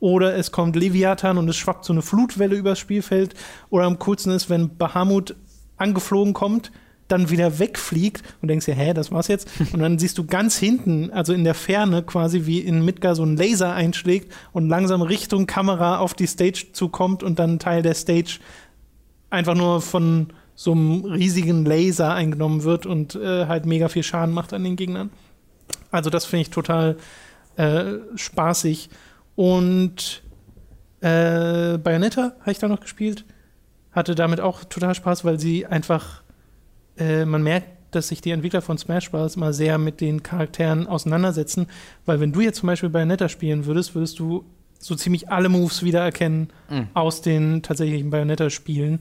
Oder 0.00 0.36
es 0.36 0.52
kommt 0.52 0.76
Leviathan 0.76 1.38
und 1.38 1.48
es 1.48 1.56
schwappt 1.56 1.84
so 1.84 1.92
eine 1.92 2.02
Flutwelle 2.02 2.56
übers 2.56 2.78
Spielfeld. 2.78 3.34
Oder 3.70 3.84
am 3.84 3.98
coolsten 3.98 4.30
ist, 4.30 4.50
wenn 4.50 4.76
Bahamut 4.76 5.34
angeflogen 5.78 6.34
kommt, 6.34 6.70
dann 7.08 7.30
wieder 7.30 7.58
wegfliegt 7.58 8.22
und 8.42 8.48
denkst 8.48 8.66
dir, 8.66 8.74
hä, 8.74 8.92
das 8.92 9.12
war's 9.12 9.28
jetzt. 9.28 9.48
Und 9.72 9.80
dann 9.80 9.98
siehst 9.98 10.18
du 10.18 10.26
ganz 10.26 10.56
hinten, 10.56 11.10
also 11.12 11.32
in 11.32 11.44
der 11.44 11.54
Ferne 11.54 12.02
quasi 12.02 12.46
wie 12.46 12.58
in 12.58 12.84
Midgar 12.84 13.14
so 13.14 13.22
ein 13.22 13.36
Laser 13.36 13.72
einschlägt 13.72 14.32
und 14.52 14.68
langsam 14.68 15.02
Richtung 15.02 15.46
Kamera 15.46 15.98
auf 15.98 16.14
die 16.14 16.26
Stage 16.26 16.66
zukommt 16.72 17.22
und 17.22 17.38
dann 17.38 17.58
Teil 17.58 17.82
der 17.82 17.94
Stage 17.94 18.40
einfach 19.30 19.54
nur 19.54 19.80
von 19.80 20.28
so 20.54 20.72
einem 20.72 21.04
riesigen 21.04 21.64
Laser 21.64 22.14
eingenommen 22.14 22.64
wird 22.64 22.86
und 22.86 23.14
äh, 23.14 23.46
halt 23.46 23.66
mega 23.66 23.88
viel 23.88 24.02
Schaden 24.02 24.34
macht 24.34 24.52
an 24.52 24.64
den 24.64 24.76
Gegnern. 24.76 25.10
Also 25.90 26.10
das 26.10 26.24
finde 26.24 26.42
ich 26.42 26.50
total 26.50 26.96
äh, 27.56 27.84
spaßig. 28.16 28.88
Und 29.34 30.22
äh, 31.00 31.78
Bayonetta 31.78 32.32
habe 32.40 32.50
ich 32.50 32.58
da 32.58 32.68
noch 32.68 32.80
gespielt. 32.80 33.24
Hatte 33.92 34.14
damit 34.14 34.40
auch 34.40 34.64
total 34.64 34.94
Spaß, 34.94 35.24
weil 35.24 35.38
sie 35.38 35.66
einfach, 35.66 36.22
äh, 36.98 37.24
man 37.24 37.42
merkt, 37.42 37.68
dass 37.90 38.08
sich 38.08 38.20
die 38.20 38.30
Entwickler 38.30 38.62
von 38.62 38.78
Smash 38.78 39.10
Bros. 39.10 39.36
mal 39.36 39.52
sehr 39.52 39.78
mit 39.78 40.00
den 40.00 40.22
Charakteren 40.22 40.86
auseinandersetzen. 40.86 41.66
Weil 42.04 42.20
wenn 42.20 42.32
du 42.32 42.40
jetzt 42.40 42.58
zum 42.58 42.66
Beispiel 42.66 42.88
Bayonetta 42.90 43.28
spielen 43.28 43.66
würdest, 43.66 43.94
würdest 43.94 44.18
du 44.18 44.44
so 44.78 44.94
ziemlich 44.94 45.28
alle 45.30 45.48
Moves 45.48 45.82
wiedererkennen 45.82 46.48
mhm. 46.70 46.88
aus 46.94 47.22
den 47.22 47.62
tatsächlichen 47.62 48.10
Bayonetta-Spielen. 48.10 49.00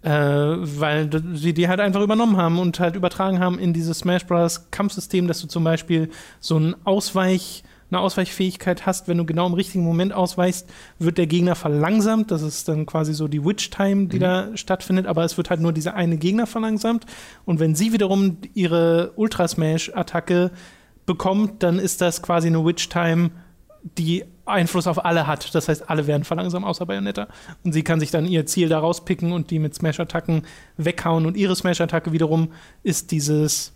Äh, 0.00 0.10
weil 0.10 1.10
sie 1.34 1.52
die 1.52 1.66
halt 1.66 1.80
einfach 1.80 2.02
übernommen 2.02 2.36
haben 2.36 2.60
und 2.60 2.78
halt 2.78 2.94
übertragen 2.94 3.40
haben 3.40 3.58
in 3.58 3.72
dieses 3.72 3.98
Smash 3.98 4.26
Bros. 4.26 4.70
Kampfsystem, 4.70 5.26
dass 5.26 5.40
du 5.40 5.48
zum 5.48 5.64
Beispiel 5.64 6.10
so 6.38 6.56
ein 6.56 6.76
Ausweich, 6.84 7.64
eine 7.90 7.98
Ausweichfähigkeit 7.98 8.86
hast, 8.86 9.08
wenn 9.08 9.18
du 9.18 9.24
genau 9.24 9.48
im 9.48 9.54
richtigen 9.54 9.82
Moment 9.82 10.12
ausweichst, 10.12 10.70
wird 11.00 11.18
der 11.18 11.26
Gegner 11.26 11.56
verlangsamt. 11.56 12.30
Das 12.30 12.42
ist 12.42 12.68
dann 12.68 12.86
quasi 12.86 13.12
so 13.12 13.26
die 13.26 13.44
Witch 13.44 13.70
Time, 13.70 14.06
die 14.06 14.18
mhm. 14.18 14.20
da 14.20 14.56
stattfindet, 14.56 15.06
aber 15.06 15.24
es 15.24 15.36
wird 15.36 15.50
halt 15.50 15.60
nur 15.60 15.72
dieser 15.72 15.94
eine 15.94 16.16
Gegner 16.16 16.46
verlangsamt. 16.46 17.04
Und 17.44 17.58
wenn 17.58 17.74
sie 17.74 17.92
wiederum 17.92 18.38
ihre 18.54 19.14
Ultra 19.16 19.48
Smash 19.48 19.90
Attacke 19.96 20.52
bekommt, 21.06 21.64
dann 21.64 21.80
ist 21.80 22.00
das 22.02 22.22
quasi 22.22 22.46
eine 22.46 22.64
Witch 22.64 22.88
Time, 22.88 23.30
die 23.82 24.24
Einfluss 24.48 24.86
auf 24.86 25.04
alle 25.04 25.26
hat. 25.26 25.54
Das 25.54 25.68
heißt, 25.68 25.88
alle 25.88 26.06
werden 26.06 26.24
verlangsamt, 26.24 26.66
außer 26.66 26.86
Bayonetta. 26.86 27.28
Und 27.64 27.72
sie 27.72 27.82
kann 27.82 28.00
sich 28.00 28.10
dann 28.10 28.26
ihr 28.26 28.46
Ziel 28.46 28.68
da 28.68 28.78
rauspicken 28.78 29.32
und 29.32 29.50
die 29.50 29.58
mit 29.58 29.74
Smash-Attacken 29.74 30.42
weghauen. 30.76 31.26
Und 31.26 31.36
ihre 31.36 31.54
Smash-Attacke 31.54 32.12
wiederum 32.12 32.52
ist 32.82 33.10
dieses 33.10 33.72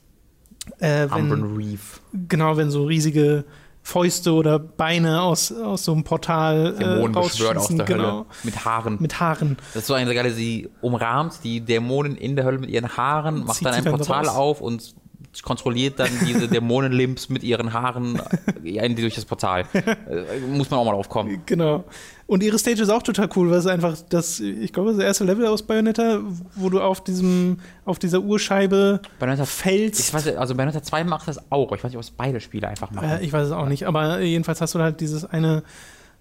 äh, 0.78 1.08
wenn, 1.10 1.56
Reef. 1.56 2.00
Genau, 2.12 2.56
wenn 2.56 2.70
so 2.70 2.84
riesige 2.84 3.44
Fäuste 3.82 4.32
oder 4.32 4.60
Beine 4.60 5.22
aus, 5.22 5.52
aus 5.52 5.84
so 5.84 5.92
einem 5.92 6.04
Portal 6.04 6.74
Dämonen 6.78 7.16
äh, 7.16 7.20
beschwört 7.20 7.56
aus 7.56 7.68
der 7.68 7.84
genau. 7.84 8.04
Hölle. 8.04 8.24
Mit 8.44 8.64
Haaren. 8.64 8.96
Mit 9.00 9.18
Haaren. 9.18 9.56
Das 9.74 9.82
ist 9.82 9.86
so 9.88 9.94
eine 9.94 10.14
geile, 10.14 10.30
sie 10.30 10.68
umrahmt 10.80 11.40
die 11.42 11.60
Dämonen 11.60 12.16
in 12.16 12.36
der 12.36 12.44
Hölle 12.44 12.58
mit 12.58 12.70
ihren 12.70 12.96
Haaren, 12.96 13.44
macht 13.44 13.58
Zieht 13.58 13.66
dann 13.66 13.74
ein 13.74 13.84
Portal 13.84 14.28
auf 14.28 14.60
und 14.60 14.94
kontrolliert 15.40 15.98
dann 15.98 16.10
diese 16.26 16.46
Dämonenlimps 16.48 17.30
mit 17.30 17.42
ihren 17.42 17.72
Haaren 17.72 18.20
äh, 18.64 18.88
durch 18.90 19.14
das 19.14 19.24
Portal. 19.24 19.64
Äh, 19.72 20.40
muss 20.48 20.70
man 20.70 20.80
auch 20.80 20.84
mal 20.84 20.92
drauf 20.92 21.08
kommen. 21.08 21.42
Genau. 21.46 21.84
Und 22.26 22.42
ihre 22.42 22.58
Stage 22.58 22.82
ist 22.82 22.90
auch 22.90 23.02
total 23.02 23.28
cool, 23.36 23.50
weil 23.50 23.58
es 23.58 23.66
einfach 23.66 23.96
das, 24.10 24.40
ich 24.40 24.72
glaube, 24.72 24.92
das 24.92 25.02
erste 25.02 25.24
Level 25.24 25.46
aus 25.46 25.62
Bayonetta, 25.62 26.20
wo 26.54 26.68
du 26.68 26.80
auf 26.80 27.02
diesem, 27.02 27.58
auf 27.84 27.98
dieser 27.98 28.20
Urscheibe 28.20 29.00
Bayonetta, 29.18 29.46
fällst. 29.46 30.00
Ich 30.00 30.12
weiß, 30.12 30.36
also 30.36 30.54
Bayonetta 30.54 30.82
2 30.82 31.04
macht 31.04 31.28
das 31.28 31.50
auch. 31.50 31.72
Ich 31.72 31.82
weiß 31.82 31.90
nicht, 31.90 31.96
ob 31.96 32.02
es 32.02 32.10
beide 32.10 32.40
Spiele 32.40 32.68
einfach 32.68 32.90
machen. 32.90 33.08
Äh, 33.08 33.24
ich 33.24 33.32
weiß 33.32 33.46
es 33.46 33.52
auch 33.52 33.68
nicht, 33.68 33.86
aber 33.86 34.20
jedenfalls 34.20 34.60
hast 34.60 34.74
du 34.74 34.80
halt 34.80 35.00
dieses 35.00 35.24
eine 35.24 35.62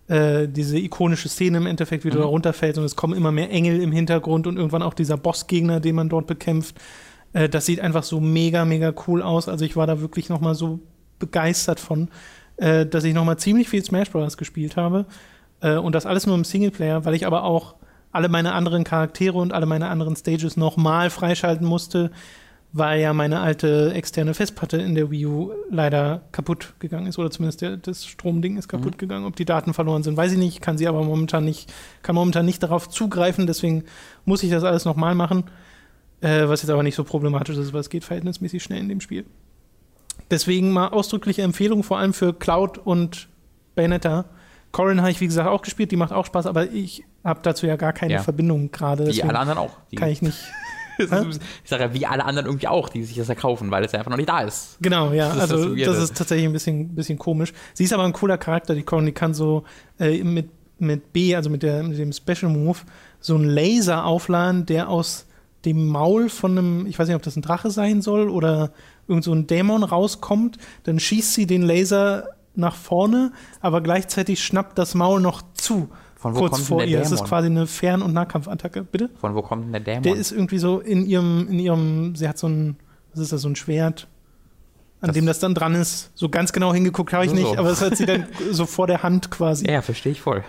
äh, 0.07 0.47
diese 0.47 0.78
ikonische 0.78 1.30
Szene 1.30 1.57
im 1.57 1.66
Endeffekt, 1.66 2.03
wie 2.03 2.09
mhm. 2.09 2.14
du 2.14 2.20
da 2.20 2.26
runterfällst 2.26 2.78
und 2.78 2.86
es 2.86 2.95
kommen 2.95 3.16
immer 3.16 3.32
mehr 3.32 3.49
Engel 3.49 3.82
im 3.82 3.91
Hintergrund 3.91 4.47
und 4.47 4.57
irgendwann 4.57 4.84
auch 4.84 4.93
dieser 4.93 5.16
Bossgegner, 5.16 5.80
den 5.80 5.95
man 5.95 6.09
dort 6.09 6.28
bekämpft. 6.28 6.76
Äh, 7.34 7.50
das 7.50 7.66
sieht 7.66 7.80
einfach 7.80 8.04
so 8.04 8.20
mega, 8.20 8.66
mega 8.66 8.94
cool 9.08 9.22
aus. 9.22 9.48
Also 9.48 9.66
ich 9.66 9.76
war 9.76 9.88
da 9.88 10.02
wirklich 10.02 10.30
noch 10.30 10.42
mal 10.42 10.56
so 10.56 10.80
begeistert 11.20 11.80
von, 11.80 12.10
äh, 12.58 12.86
dass 12.86 13.04
ich 13.04 13.14
noch 13.14 13.26
mal 13.26 13.38
ziemlich 13.38 13.70
viel 13.70 13.84
Smash 13.84 14.12
Bros. 14.12 14.38
gespielt 14.38 14.76
habe. 14.78 15.06
Äh, 15.62 15.78
und 15.78 15.94
das 15.94 16.06
alles 16.06 16.28
nur 16.28 16.36
im 16.36 16.44
Singleplayer, 16.44 17.06
weil 17.06 17.14
ich 17.14 17.26
aber 17.26 17.44
auch 17.44 17.76
alle 18.12 18.30
meine 18.30 18.54
anderen 18.54 18.84
Charaktere 18.84 19.38
und 19.38 19.54
alle 19.54 19.66
meine 19.66 19.88
anderen 19.88 20.16
Stages 20.16 20.58
noch 20.58 20.76
mal 20.76 21.10
freischalten 21.10 21.66
musste, 21.66 22.12
weil 22.74 23.02
ja 23.02 23.14
meine 23.14 23.40
alte 23.40 23.94
externe 23.94 24.34
Festplatte 24.34 24.78
in 24.78 24.96
der 24.96 25.12
Wii 25.12 25.26
U 25.26 25.52
leider 25.70 26.22
kaputt 26.32 26.74
gegangen 26.80 27.08
ist 27.08 27.20
oder 27.20 27.30
zumindest 27.30 27.62
der, 27.62 27.78
das 27.78 28.06
Stromding 28.06 28.58
ist 28.58 28.68
kaputt 28.68 28.94
mhm. 28.94 28.98
gegangen. 28.98 29.26
Ob 29.26 29.36
die 29.36 29.46
Daten 29.46 29.74
verloren 29.74 30.04
sind, 30.04 30.18
weiß 30.18 30.34
ich 30.34 30.38
nicht. 30.38 30.62
Kann 30.62 30.78
sie 30.78 30.88
aber 30.88 31.04
momentan 31.04 31.46
nicht, 31.46 31.72
kann 32.02 32.16
momentan 32.16 32.46
nicht 32.46 32.64
darauf 32.64 32.90
zugreifen. 32.90 33.48
Deswegen 33.48 33.84
muss 34.26 34.44
ich 34.44 34.52
das 34.52 34.64
alles 34.64 34.86
nochmal 34.86 35.16
machen. 35.16 35.46
Äh, 36.22 36.47
was 36.47 36.61
jetzt 36.61 36.69
aber 36.69 36.84
nicht 36.84 36.95
so 36.95 37.03
problematisch 37.03 37.57
ist, 37.57 37.74
weil 37.74 37.82
es 37.82 37.89
geht 37.89 38.03
verhältnismäßig 38.03 38.61
schnell 38.61 38.80
in 38.80 38.89
dem 38.89 39.01
Spiel. 39.01 39.26
Deswegen 40.30 40.72
mal 40.72 40.89
ausdrückliche 40.89 41.41
Empfehlung, 41.41 41.84
vor 41.84 41.97
allem 41.97 42.13
für 42.13 42.34
Cloud 42.34 42.78
und 42.78 43.28
Bayonetta. 43.76 44.26
Corin 44.72 45.01
habe 45.01 45.11
ich, 45.11 45.19
wie 45.19 45.28
gesagt, 45.28 45.49
auch 45.49 45.61
gespielt, 45.61 45.91
die 45.91 45.97
macht 45.97 46.13
auch 46.13 46.26
Spaß, 46.26 46.45
aber 46.45 46.72
ich 46.72 47.03
habe 47.24 47.41
dazu 47.43 47.65
ja 47.65 47.76
gar 47.76 47.91
keine 47.91 48.13
ja. 48.13 48.22
Verbindung 48.22 48.72
gerade. 48.72 49.07
Wie 49.07 49.24
alle 49.24 49.39
anderen 49.39 49.59
auch. 49.59 49.72
Die 49.91 49.95
kann 49.95 50.09
ich 50.09 50.22
nicht. 50.22 50.38
ich 50.97 51.07
sage 51.69 51.84
ja, 51.84 51.93
wie 51.93 52.05
alle 52.05 52.24
anderen 52.24 52.45
irgendwie 52.45 52.67
auch, 52.67 52.88
die 52.88 53.03
sich 53.03 53.17
das 53.17 53.28
erkaufen, 53.28 53.72
weil 53.72 53.84
es 53.84 53.91
ja 53.91 53.99
einfach 53.99 54.11
noch 54.11 54.17
nicht 54.17 54.30
da 54.30 54.41
ist. 54.41 54.78
Genau, 54.80 55.11
ja. 55.11 55.34
Das 55.34 55.51
also, 55.51 55.76
das, 55.76 55.86
das, 55.86 56.03
ist 56.03 56.17
tatsächlich 56.17 56.45
ein 56.45 56.53
bisschen, 56.53 56.95
bisschen 56.95 57.17
komisch. 57.17 57.51
Sie 57.74 57.84
ist 57.84 57.93
aber 57.93 58.03
ein 58.03 58.13
cooler 58.13 58.38
Charakter, 58.38 58.76
die 58.76 58.84
Corin, 58.84 59.05
die 59.05 59.11
kann 59.11 59.34
so 59.34 59.63
äh, 59.99 60.24
mit, 60.24 60.49
mit 60.80 61.11
B, 61.11 61.36
also 61.36 61.49
mit, 61.49 61.63
der, 61.63 61.84
mit 61.84 61.97
dem 61.97 62.13
Special 62.13 62.51
Move, 62.51 62.80
so 63.19 63.36
einen 63.36 63.45
Laser 63.45 64.05
aufladen, 64.05 64.65
der 64.65 64.88
aus 64.88 65.26
dem 65.66 65.88
Maul 65.88 66.30
von 66.30 66.57
einem, 66.57 66.86
ich 66.88 66.97
weiß 66.97 67.07
nicht, 67.07 67.16
ob 67.16 67.22
das 67.22 67.36
ein 67.36 67.41
Drache 67.41 67.70
sein 67.70 68.01
soll 68.01 68.30
oder 68.30 68.72
irgend 69.07 69.24
so 69.24 69.34
ein 69.34 69.47
Dämon 69.47 69.84
rauskommt, 69.84 70.57
dann 70.84 70.99
schießt 70.99 71.34
sie 71.34 71.45
den 71.45 71.62
Laser 71.62 72.30
nach 72.55 72.76
vorne, 72.76 73.32
aber 73.62 73.82
gleichzeitig 73.82 74.43
schnappt 74.43 74.78
das 74.78 74.95
Maul 74.95 75.22
noch 75.22 75.41
zu. 75.53 75.89
Von 76.16 76.36
wo 76.36 76.39
kurz 76.39 76.53
kommt 76.53 76.66
vor 76.66 76.78
der 76.80 76.88
ihr. 76.88 76.97
Dämon? 76.97 77.12
Das 77.12 77.22
ist 77.22 77.28
quasi 77.28 77.47
eine 77.47 77.68
Fern- 77.68 78.01
und 78.01 78.14
Nahkampfattacke. 78.14 78.84
Bitte? 78.84 79.09
Von 79.20 79.36
wo 79.36 79.41
kommt 79.41 79.66
denn 79.66 79.72
der 79.72 79.82
Dämon? 79.82 80.03
Der 80.03 80.16
ist 80.16 80.32
irgendwie 80.32 80.59
so 80.59 80.80
in 80.80 81.05
ihrem, 81.05 81.47
in 81.47 81.59
ihrem, 81.59 82.16
sie 82.16 82.28
hat 82.28 82.38
so 82.38 82.47
ein, 82.47 82.78
was 83.12 83.22
ist 83.22 83.32
das, 83.32 83.41
so 83.41 83.49
ein 83.49 83.55
Schwert, 83.55 84.07
an 85.01 85.07
das 85.07 85.16
dem 85.16 85.26
das 85.26 85.39
dann 85.39 85.55
dran 85.55 85.74
ist. 85.76 86.12
So 86.16 86.30
ganz 86.30 86.53
genau 86.53 86.74
hingeguckt 86.74 87.14
habe 87.14 87.26
ich 87.26 87.32
so 87.32 87.36
nicht, 87.36 87.47
so. 87.47 87.57
aber 87.57 87.70
das 87.70 87.82
hat 87.82 87.97
sie 87.97 88.05
dann 88.05 88.28
so 88.51 88.66
vor 88.66 88.88
der 88.88 89.03
Hand 89.03 89.32
quasi. 89.32 89.70
Ja, 89.70 89.82
verstehe 89.82 90.12
ich 90.12 90.22
voll. 90.22 90.43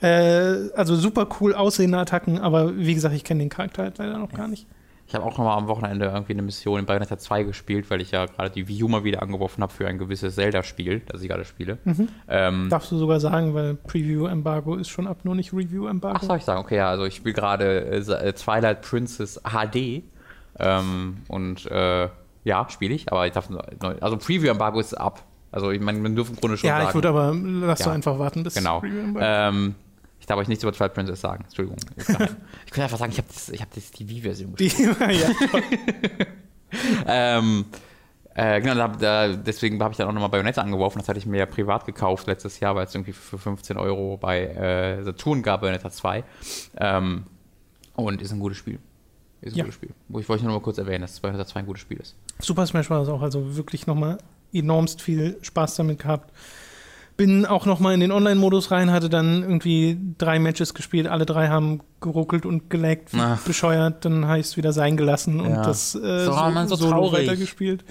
Äh, 0.00 0.70
also 0.74 0.96
super 0.96 1.26
cool 1.40 1.54
aussehende 1.54 1.98
Attacken, 1.98 2.38
aber 2.38 2.76
wie 2.76 2.94
gesagt, 2.94 3.14
ich 3.14 3.24
kenne 3.24 3.40
den 3.40 3.48
Charakter 3.48 3.84
halt 3.84 3.98
leider 3.98 4.18
noch 4.18 4.32
gar 4.32 4.48
nicht. 4.48 4.66
Ich 5.08 5.14
habe 5.14 5.24
auch 5.24 5.38
noch 5.38 5.44
mal 5.44 5.56
am 5.56 5.68
Wochenende 5.68 6.06
irgendwie 6.06 6.32
eine 6.32 6.42
Mission 6.42 6.80
in 6.80 6.86
Bayonetta 6.86 7.16
2 7.16 7.44
gespielt, 7.44 7.88
weil 7.90 8.00
ich 8.00 8.10
ja 8.10 8.26
gerade 8.26 8.50
die 8.50 8.66
Wii 8.66 8.82
U 8.82 8.88
mal 8.88 9.04
wieder 9.04 9.22
angeworfen 9.22 9.62
habe 9.62 9.72
für 9.72 9.86
ein 9.86 9.98
gewisses 9.98 10.34
Zelda-Spiel, 10.34 11.02
das 11.06 11.22
ich 11.22 11.28
gerade 11.28 11.44
spiele. 11.44 11.78
Mhm. 11.84 12.08
Ähm, 12.28 12.68
Darfst 12.68 12.90
du 12.90 12.98
sogar 12.98 13.20
sagen, 13.20 13.54
weil 13.54 13.74
Preview-Embargo 13.74 14.74
ist 14.74 14.88
schon 14.88 15.06
ab, 15.06 15.18
nur 15.22 15.36
nicht 15.36 15.52
Review-Embargo. 15.52 16.18
Ach, 16.20 16.26
soll 16.26 16.38
ich 16.38 16.44
sagen? 16.44 16.60
Okay, 16.60 16.76
ja, 16.78 16.90
also 16.90 17.04
ich 17.04 17.14
spiele 17.14 17.34
gerade 17.34 17.84
äh, 17.84 18.32
Twilight 18.32 18.82
Princess 18.82 19.40
HD 19.44 20.02
ähm, 20.58 21.18
und 21.28 21.70
äh, 21.70 22.08
ja, 22.42 22.66
spiele 22.68 22.94
ich, 22.94 23.10
aber 23.12 23.26
ich 23.28 23.32
darf, 23.32 23.48
also 24.00 24.16
Preview-Embargo 24.16 24.80
ist 24.80 24.94
ab. 24.94 25.22
Also 25.52 25.70
ich 25.70 25.80
meine, 25.80 26.00
man 26.00 26.16
dürfen 26.16 26.34
im 26.34 26.40
Grunde 26.40 26.56
schon 26.56 26.66
ja, 26.66 26.74
sagen. 26.74 26.84
Ja, 26.84 26.88
ich 26.90 26.94
würde 26.94 27.08
aber, 27.08 27.32
lass 27.32 27.78
ja. 27.78 27.86
du 27.86 27.90
einfach 27.92 28.18
warten 28.18 28.42
bis 28.42 28.54
Genau. 28.54 28.82
Ähm, 29.18 29.76
ich 30.26 30.28
darf 30.28 30.40
euch 30.40 30.48
nichts 30.48 30.64
über 30.64 30.72
Twilight 30.72 30.94
Princess 30.94 31.20
sagen. 31.20 31.44
Entschuldigung. 31.44 31.78
ich 31.96 32.04
könnte 32.04 32.82
einfach 32.82 32.98
sagen, 32.98 33.12
ich 33.12 33.18
habe 33.18 33.28
hab 33.60 33.70
die 33.70 33.80
TV-Version 33.80 34.54
gespielt. 34.56 34.96
ähm, 37.06 37.64
äh, 38.34 38.60
genau, 38.60 38.74
da, 38.74 38.88
da, 38.88 39.36
deswegen 39.36 39.80
habe 39.80 39.92
ich 39.92 39.98
dann 39.98 40.08
auch 40.08 40.12
nochmal 40.12 40.30
Bayonetta 40.30 40.62
angeworfen. 40.62 40.98
Das 40.98 41.08
hatte 41.08 41.20
ich 41.20 41.26
mir 41.26 41.38
ja 41.38 41.46
privat 41.46 41.86
gekauft 41.86 42.26
letztes 42.26 42.58
Jahr, 42.58 42.74
weil 42.74 42.86
es 42.86 42.94
irgendwie 42.96 43.12
für 43.12 43.38
15 43.38 43.76
Euro 43.76 44.16
bei 44.16 44.46
äh, 44.46 45.04
Saturn 45.04 45.44
gab, 45.44 45.60
Bayonetta 45.60 45.90
2. 45.90 46.24
Ähm, 46.78 47.26
und 47.94 48.20
ist 48.20 48.32
ein 48.32 48.40
gutes 48.40 48.58
Spiel. 48.58 48.80
Ist 49.42 49.52
ein 49.52 49.58
ja. 49.58 49.62
gutes 49.62 49.76
Spiel. 49.76 49.94
Ich 50.18 50.28
wollte 50.28 50.42
nur 50.42 50.54
mal 50.54 50.60
kurz 50.60 50.78
erwähnen, 50.78 51.02
dass 51.02 51.20
Bayonetta 51.20 51.46
2 51.46 51.60
ein 51.60 51.66
gutes 51.66 51.82
Spiel 51.82 51.98
ist. 51.98 52.16
Super 52.40 52.66
Smash 52.66 52.90
war 52.90 53.00
es 53.00 53.08
auch, 53.08 53.22
also 53.22 53.56
wirklich 53.56 53.86
nochmal 53.86 54.18
enormst 54.52 55.02
viel 55.02 55.38
Spaß 55.42 55.76
damit 55.76 56.00
gehabt. 56.00 56.32
Bin 57.16 57.46
auch 57.46 57.64
noch 57.64 57.80
mal 57.80 57.94
in 57.94 58.00
den 58.00 58.12
Online-Modus 58.12 58.70
rein, 58.70 58.90
hatte 58.90 59.08
dann 59.08 59.42
irgendwie 59.42 59.98
drei 60.18 60.38
Matches 60.38 60.74
gespielt. 60.74 61.06
Alle 61.06 61.24
drei 61.24 61.48
haben 61.48 61.80
geruckelt 62.00 62.44
und 62.44 62.68
geleckt, 62.68 63.10
Ach. 63.16 63.40
bescheuert. 63.42 64.04
Dann 64.04 64.26
habe 64.26 64.38
ich 64.38 64.46
es 64.46 64.56
wieder 64.56 64.72
sein 64.72 64.96
gelassen 64.96 65.40
und 65.40 65.50
ja. 65.50 65.62
das 65.62 65.94
äh, 65.94 66.24
so, 66.26 66.32
so, 66.32 66.66
so 66.66 66.76
Solo 66.76 67.12
weitergespielt. 67.12 67.84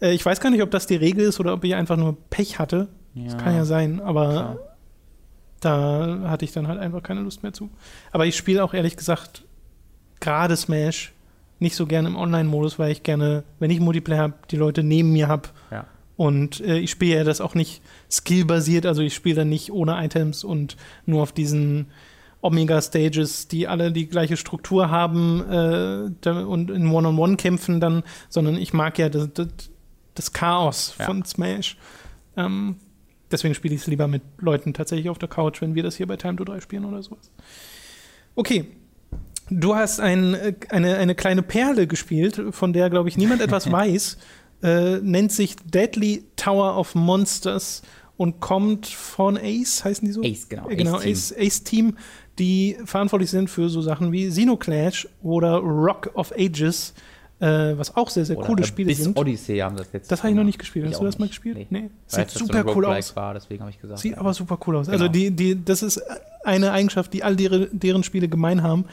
Äh, 0.00 0.12
ich 0.12 0.24
weiß 0.24 0.40
gar 0.40 0.50
nicht, 0.50 0.62
ob 0.62 0.70
das 0.70 0.86
die 0.86 0.96
Regel 0.96 1.24
ist 1.24 1.40
oder 1.40 1.52
ob 1.52 1.64
ich 1.64 1.74
einfach 1.74 1.96
nur 1.96 2.16
Pech 2.30 2.58
hatte. 2.58 2.88
Ja. 3.14 3.24
Das 3.24 3.38
kann 3.38 3.54
ja 3.56 3.64
sein, 3.64 4.00
aber 4.00 4.30
Klar. 4.30 4.58
da 5.60 6.30
hatte 6.30 6.44
ich 6.44 6.52
dann 6.52 6.68
halt 6.68 6.78
einfach 6.78 7.02
keine 7.02 7.20
Lust 7.20 7.42
mehr 7.42 7.52
zu. 7.52 7.70
Aber 8.12 8.26
ich 8.26 8.36
spiele 8.36 8.62
auch 8.62 8.72
ehrlich 8.72 8.96
gesagt 8.96 9.44
gerade 10.20 10.56
Smash 10.56 11.12
nicht 11.60 11.76
so 11.76 11.86
gerne 11.86 12.08
im 12.08 12.16
Online-Modus, 12.16 12.78
weil 12.78 12.90
ich 12.90 13.02
gerne, 13.02 13.44
wenn 13.58 13.70
ich 13.70 13.80
Multiplayer 13.80 14.22
habe, 14.22 14.34
die 14.50 14.56
Leute 14.56 14.82
neben 14.82 15.12
mir 15.12 15.28
habe. 15.28 15.48
Und 16.20 16.60
äh, 16.60 16.76
ich 16.76 16.90
spiele 16.90 17.16
ja 17.16 17.24
das 17.24 17.40
auch 17.40 17.54
nicht 17.54 17.80
skillbasiert, 18.10 18.84
also 18.84 19.00
ich 19.00 19.14
spiele 19.14 19.36
dann 19.36 19.48
nicht 19.48 19.72
ohne 19.72 20.04
Items 20.04 20.44
und 20.44 20.76
nur 21.06 21.22
auf 21.22 21.32
diesen 21.32 21.86
Omega-Stages, 22.42 23.48
die 23.48 23.66
alle 23.66 23.90
die 23.90 24.06
gleiche 24.06 24.36
Struktur 24.36 24.90
haben 24.90 25.40
äh, 25.50 26.28
und 26.28 26.70
in 26.70 26.90
One-on-One 26.90 27.36
kämpfen 27.38 27.80
dann, 27.80 28.02
sondern 28.28 28.58
ich 28.58 28.74
mag 28.74 28.98
ja 28.98 29.08
das, 29.08 29.30
das, 29.32 29.48
das 30.14 30.34
Chaos 30.34 30.94
ja. 30.98 31.06
von 31.06 31.24
Smash. 31.24 31.78
Ähm, 32.36 32.76
deswegen 33.30 33.54
spiele 33.54 33.74
ich 33.74 33.80
es 33.80 33.86
lieber 33.86 34.06
mit 34.06 34.20
Leuten 34.40 34.74
tatsächlich 34.74 35.08
auf 35.08 35.18
der 35.18 35.30
Couch, 35.30 35.62
wenn 35.62 35.74
wir 35.74 35.82
das 35.82 35.96
hier 35.96 36.06
bei 36.06 36.18
Time 36.18 36.36
to 36.36 36.44
3 36.44 36.60
spielen 36.60 36.84
oder 36.84 37.02
sowas. 37.02 37.30
Okay. 38.34 38.66
Du 39.52 39.74
hast 39.74 40.00
ein, 40.00 40.34
äh, 40.34 40.52
eine, 40.68 40.98
eine 40.98 41.14
kleine 41.14 41.42
Perle 41.42 41.86
gespielt, 41.86 42.42
von 42.50 42.74
der, 42.74 42.90
glaube 42.90 43.08
ich, 43.08 43.16
niemand 43.16 43.40
etwas 43.40 43.72
weiß 43.72 44.18
äh, 44.62 44.98
nennt 44.98 45.32
sich 45.32 45.56
Deadly 45.56 46.24
Tower 46.36 46.76
of 46.76 46.94
Monsters 46.94 47.82
und 48.16 48.40
kommt 48.40 48.86
von 48.86 49.38
Ace, 49.38 49.82
heißen 49.84 50.06
die 50.06 50.12
so? 50.12 50.22
Ace, 50.22 50.48
genau. 50.48 50.68
Äh, 50.68 50.76
genau, 50.76 50.98
Ace, 50.98 51.34
Ace 51.38 51.64
Team, 51.64 51.96
die 52.38 52.76
verantwortlich 52.84 53.30
sind 53.30 53.48
für 53.48 53.70
so 53.70 53.80
Sachen 53.80 54.12
wie 54.12 54.28
Xenoclash 54.28 55.08
oder 55.22 55.56
Rock 55.56 56.10
of 56.14 56.32
Ages, 56.36 56.92
äh, 57.40 57.46
was 57.78 57.96
auch 57.96 58.10
sehr, 58.10 58.26
sehr 58.26 58.36
oder 58.36 58.46
coole 58.46 58.64
Spiele 58.64 58.94
sind. 58.94 59.18
Odyssey 59.18 59.56
haben 59.58 59.76
das 59.76 59.90
jetzt. 59.94 60.12
Das 60.12 60.20
habe 60.20 60.30
ich 60.30 60.36
noch 60.36 60.44
nicht 60.44 60.58
gespielt. 60.58 60.86
Hast 60.86 61.00
du 61.00 61.04
das 61.04 61.14
nicht. 61.14 61.20
mal 61.20 61.28
gespielt? 61.28 61.56
Nee. 61.56 61.66
nee. 61.70 61.90
Sieht 62.06 62.30
super 62.30 62.62
so 62.62 62.74
cool 62.76 62.84
aus. 62.84 63.16
War, 63.16 63.32
deswegen 63.32 63.66
ich 63.68 63.80
gesagt. 63.80 64.00
Sieht 64.00 64.12
ja. 64.12 64.18
aber 64.18 64.34
super 64.34 64.58
cool 64.66 64.76
aus. 64.76 64.90
Also 64.90 65.04
genau. 65.04 65.08
Also 65.08 65.12
die, 65.12 65.30
die, 65.30 65.64
das 65.64 65.82
ist 65.82 66.02
eine 66.44 66.72
Eigenschaft, 66.72 67.14
die 67.14 67.24
all 67.24 67.36
deren, 67.36 67.68
deren 67.72 68.02
Spiele 68.02 68.28
gemein 68.28 68.62
haben 68.62 68.84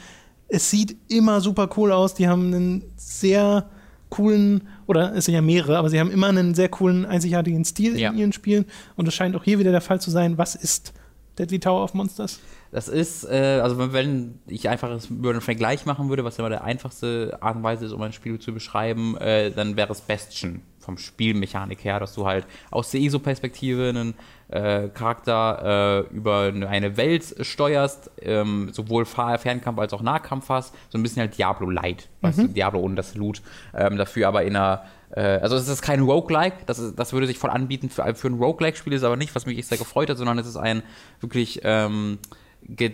Es 0.48 0.70
sieht 0.70 0.96
immer 1.08 1.42
super 1.42 1.68
cool 1.76 1.92
aus. 1.92 2.14
Die 2.14 2.28
haben 2.28 2.54
einen 2.54 2.84
sehr 2.96 3.68
coolen, 4.10 4.68
oder 4.86 5.14
es 5.14 5.26
sind 5.26 5.34
ja 5.34 5.40
mehrere, 5.42 5.76
aber 5.78 5.90
sie 5.90 6.00
haben 6.00 6.10
immer 6.10 6.28
einen 6.28 6.54
sehr 6.54 6.68
coolen, 6.68 7.04
einzigartigen 7.06 7.64
Stil 7.64 7.98
Ja. 7.98 8.10
in 8.10 8.18
ihren 8.18 8.32
Spielen. 8.32 8.64
Und 8.96 9.06
das 9.06 9.14
scheint 9.14 9.36
auch 9.36 9.44
hier 9.44 9.58
wieder 9.58 9.70
der 9.70 9.80
Fall 9.80 10.00
zu 10.00 10.10
sein. 10.10 10.38
Was 10.38 10.54
ist 10.54 10.92
Deadly 11.38 11.58
Tower 11.60 11.84
of 11.84 11.94
Monsters? 11.94 12.40
Das 12.72 12.88
ist, 12.88 13.24
äh, 13.24 13.60
also 13.62 13.92
wenn- 13.92 14.40
ich 14.46 14.68
einfach 14.68 14.90
es 14.90 15.06
über 15.06 15.30
einen 15.30 15.40
Vergleich 15.40 15.86
machen 15.86 16.08
würde, 16.08 16.24
was 16.24 16.38
immer 16.38 16.48
der 16.50 16.64
einfachste 16.64 17.38
Art 17.40 17.56
und 17.56 17.62
Weise 17.62 17.86
ist, 17.86 17.92
um 17.92 18.02
ein 18.02 18.12
Spiel 18.12 18.38
zu 18.38 18.52
beschreiben, 18.52 19.16
äh, 19.18 19.50
dann 19.50 19.76
wäre 19.76 19.90
es 19.92 20.00
Bastion 20.00 20.60
vom 20.78 20.98
Spielmechanik 20.98 21.84
her, 21.84 22.00
dass 22.00 22.14
du 22.14 22.26
halt 22.26 22.46
aus 22.70 22.90
der 22.90 23.00
ISO-Perspektive 23.00 23.88
einen 23.90 24.14
äh, 24.48 24.88
Charakter 24.88 26.06
äh, 26.10 26.14
über 26.14 26.52
eine- 26.68 26.96
Welt 26.96 27.36
steuerst, 27.40 28.10
ähm, 28.22 28.70
sowohl 28.72 29.04
Fernkampf 29.04 29.78
als 29.78 29.92
auch 29.92 30.02
Nahkampf 30.02 30.48
hast, 30.48 30.74
so 30.88 30.98
ein 30.98 31.02
bisschen 31.02 31.20
halt 31.20 31.36
Diablo-Light, 31.36 32.08
weißt 32.22 32.38
du, 32.38 32.48
Diablo 32.48 32.80
ohne 32.80 32.94
das 32.94 33.14
Loot, 33.14 33.42
ähm, 33.74 33.96
dafür 33.96 34.28
aber 34.28 34.42
in 34.44 34.56
einer 34.56 34.84
äh, 35.10 35.20
also 35.20 35.56
es 35.56 35.68
ist 35.68 35.82
kein 35.82 36.00
Roguelike, 36.00 36.56
das, 36.66 36.78
ist, 36.78 36.98
das 36.98 37.12
würde 37.12 37.26
sich 37.26 37.38
voll 37.38 37.50
anbieten 37.50 37.88
für, 37.90 38.14
für 38.14 38.28
ein 38.28 38.34
Roguelike-Spiel, 38.34 38.92
ist 38.92 39.04
aber 39.04 39.16
nicht, 39.16 39.34
was 39.34 39.46
mich 39.46 39.58
echt 39.58 39.68
sehr 39.68 39.78
gefreut 39.78 40.10
hat, 40.10 40.18
sondern 40.18 40.38
es 40.38 40.46
ist 40.46 40.56
ein 40.56 40.82
wirklich 41.20 41.60
ähm, 41.64 42.18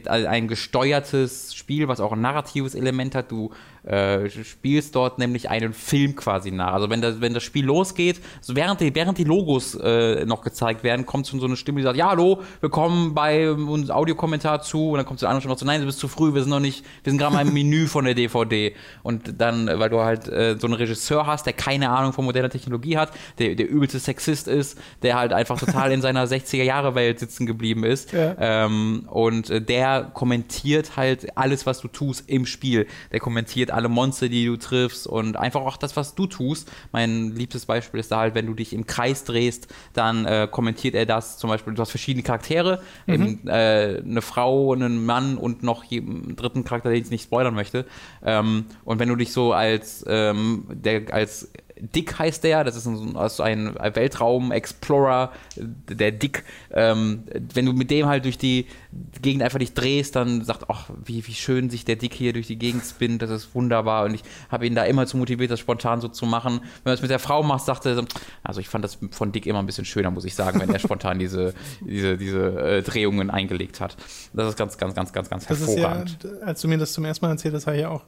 also 0.07 0.27
ein 0.27 0.49
gesteuertes 0.49 1.55
Spiel, 1.55 1.89
was 1.89 2.01
auch 2.01 2.13
ein 2.13 2.21
narratives 2.21 2.75
Element 2.75 3.15
hat. 3.15 3.31
Du 3.31 3.51
äh, 3.85 4.31
spielst 4.31 4.95
dort 4.95 5.19
nämlich 5.19 5.51
einen 5.51 5.73
Film 5.73 6.15
quasi 6.17 6.51
nach. 6.51 6.73
Also 6.73 6.91
wenn 6.91 7.03
das, 7.03 7.21
wenn 7.21 7.35
das 7.35 7.43
Spiel 7.43 7.67
losgeht, 7.67 8.21
so 8.41 8.57
während, 8.57 8.81
die, 8.81 8.95
während 8.95 9.19
die 9.19 9.25
Logos 9.25 9.75
äh, 9.75 10.25
noch 10.25 10.43
gezeigt 10.43 10.85
werden, 10.85 11.07
kommt 11.07 11.27
schon 11.27 11.41
so 11.41 11.47
eine 11.47 11.57
Stimme, 11.57 11.81
die 11.81 11.85
sagt, 11.85 11.97
ja, 11.97 12.09
hallo, 12.09 12.41
willkommen 12.61 13.15
bei 13.15 13.51
uns 13.51 13.91
Audiokommentar 13.91 14.63
zu. 14.63 14.91
Und 14.91 14.99
dann 14.99 15.07
kommt 15.07 15.21
so 15.21 15.27
eine 15.27 15.31
andere 15.31 15.43
Stimme 15.43 15.55
noch 15.55 15.59
so, 15.59 15.67
nein, 15.67 15.81
du 15.81 15.87
bist 15.87 15.99
zu 15.99 16.09
früh, 16.09 16.35
wir 16.35 16.43
sind 16.43 16.51
noch 16.51 16.61
nicht, 16.61 16.85
wir 17.03 17.11
sind 17.11 17.19
gerade 17.19 17.35
mal 17.35 17.47
im 17.47 17.53
Menü 17.55 17.87
von 17.87 18.05
der 18.05 18.15
DVD. 18.15 18.75
Und 19.03 19.41
dann, 19.41 19.69
äh, 19.69 19.79
weil 19.79 19.91
du 19.91 20.01
halt 20.01 20.29
äh, 20.29 20.57
so 20.59 20.67
einen 20.67 20.75
Regisseur 20.75 21.27
hast, 21.27 21.47
der 21.47 21.53
keine 21.53 21.91
Ahnung 21.91 22.13
von 22.13 22.25
moderner 22.25 22.51
Technologie 22.51 22.97
hat, 22.97 23.11
der 23.39 23.55
der 23.55 23.69
übelste 23.69 23.99
Sexist 23.99 24.49
ist, 24.49 24.79
der 25.03 25.19
halt 25.19 25.33
einfach 25.33 25.59
total 25.59 25.93
in 25.93 26.01
seiner 26.01 26.27
60er-Jahre-Welt 26.29 27.19
sitzen 27.19 27.45
geblieben 27.45 27.85
ist. 27.85 28.13
Ja. 28.13 28.37
Ähm, 28.39 29.09
und 29.11 29.51
äh, 29.51 29.64
der 29.69 30.11
kommentiert 30.15 30.97
halt 30.97 31.37
alles, 31.37 31.67
was 31.67 31.81
du 31.81 31.89
tust 31.89 32.29
im 32.29 32.47
Spiel. 32.47 32.87
Der 33.13 33.21
kommentiert 33.21 33.71
alle 33.71 33.89
Monster, 33.89 34.29
die 34.29 34.47
du 34.47 34.57
triffst 34.57 35.07
und 35.07 35.37
einfach 35.37 35.63
auch 35.63 35.77
das, 35.77 35.97
was 35.97 36.15
du 36.15 36.27
tust. 36.27 36.71
Mein 36.93 37.35
liebstes 37.35 37.67
Beispiel 37.67 38.01
ist 38.01 38.11
da 38.11 38.19
halt, 38.19 38.35
wenn 38.35 38.47
du 38.47 38.55
dich 38.55 38.73
im 38.73 38.87
Kreis 38.87 39.25
drehst, 39.25 39.69
dann 39.93 40.25
äh, 40.25 40.49
kommentiert 40.51 40.95
er 40.95 41.07
das. 41.07 41.39
Zum 41.39 41.51
Beispiel, 41.51 41.75
du 41.75 41.83
hast 41.83 41.91
verschiedene 41.91 42.23
Charaktere, 42.23 42.83
eben, 43.07 43.47
äh, 43.47 44.03
eine 44.05 44.23
Frau, 44.23 44.73
einen 44.73 45.05
Mann 45.05 45.37
und 45.37 45.63
noch 45.63 45.91
einen 45.91 46.37
dritten 46.37 46.65
Charakter, 46.65 46.91
den 46.91 47.03
ich 47.03 47.11
nicht 47.11 47.25
spoilern 47.25 47.55
möchte. 47.55 47.87
Ähm, 48.25 48.67
und 48.85 48.99
wenn 48.99 49.09
du 49.09 49.17
dich 49.17 49.33
so 49.33 49.53
als, 49.53 50.05
ähm, 50.09 50.67
der, 50.71 51.13
als 51.13 51.51
Dick 51.77 52.19
heißt 52.19 52.45
der, 52.45 52.63
das 52.63 52.77
ist 52.77 52.87
ein, 52.87 53.17
also 53.17 53.43
ein 53.43 53.75
Weltraum-Explorer, 53.75 55.33
der 55.57 56.13
Dick. 56.13 56.45
Ähm, 56.73 57.25
wenn 57.53 57.67
du 57.67 57.73
mit 57.73 57.91
dem 57.91 58.07
halt 58.07 58.25
durch 58.25 58.39
die 58.39 58.67
Gegend 59.23 59.43
einfach 59.43 59.59
dich 59.59 59.75
drehst, 59.75 60.15
dann 60.17 60.45
sagt, 60.45 60.67
ach, 60.69 60.91
wie, 61.05 61.27
wie 61.27 61.35
schön 61.35 61.71
sich 61.71 61.85
der 61.85 61.97
Dick 61.97 62.15
hier 62.15 62.33
durch 62.33 62.47
die 62.47 62.57
Gegend 62.59 62.85
spinnt, 62.85 63.23
das 63.23 63.31
ist 63.31 63.55
wunderbar. 63.55 64.05
Und 64.05 64.15
ich 64.15 64.23
habe 64.51 64.67
ihn 64.67 64.75
da 64.75 64.85
immer 64.85 65.07
zu 65.07 65.17
motiviert, 65.17 65.51
das 65.51 65.61
spontan 65.61 66.01
so 66.01 66.09
zu 66.09 66.27
machen. 66.27 66.61
Wenn 66.85 66.91
du 66.91 66.95
es 66.95 67.03
mit 67.03 67.11
der 67.11 67.19
Frau 67.19 67.43
machst, 67.43 67.67
sagte 67.67 67.91
er 67.91 67.95
so, 67.97 68.05
also 68.43 68.61
ich 68.61 68.69
fand 68.69 68.85
das 68.85 68.99
von 69.11 69.33
Dick 69.33 69.47
immer 69.47 69.59
ein 69.59 69.67
bisschen 69.67 69.85
schöner, 69.85 70.11
muss 70.11 70.25
ich 70.25 70.35
sagen, 70.35 70.61
wenn 70.61 70.71
er 70.71 70.79
spontan 70.79 71.19
diese, 71.19 71.55
diese, 71.81 72.17
diese 72.17 72.61
äh, 72.61 72.83
Drehungen 72.83 73.31
eingelegt 73.31 73.81
hat. 73.81 73.97
Das 74.33 74.49
ist 74.49 74.57
ganz, 74.57 74.79
ganz, 74.79 74.95
ganz, 74.95 75.13
ganz, 75.13 75.29
ganz 75.29 75.47
Das 75.47 75.61
ist 75.61 75.77
ja, 75.77 75.89
hervorragend. 75.89 76.19
als 76.43 76.61
du 76.61 76.69
mir 76.69 76.79
das 76.79 76.93
zum 76.93 77.05
ersten 77.05 77.25
Mal 77.27 77.33
erzählt 77.33 77.55
hast, 77.55 77.67
habe 77.67 77.77
ich 77.77 77.83
ja 77.83 77.89
auch 77.91 78.05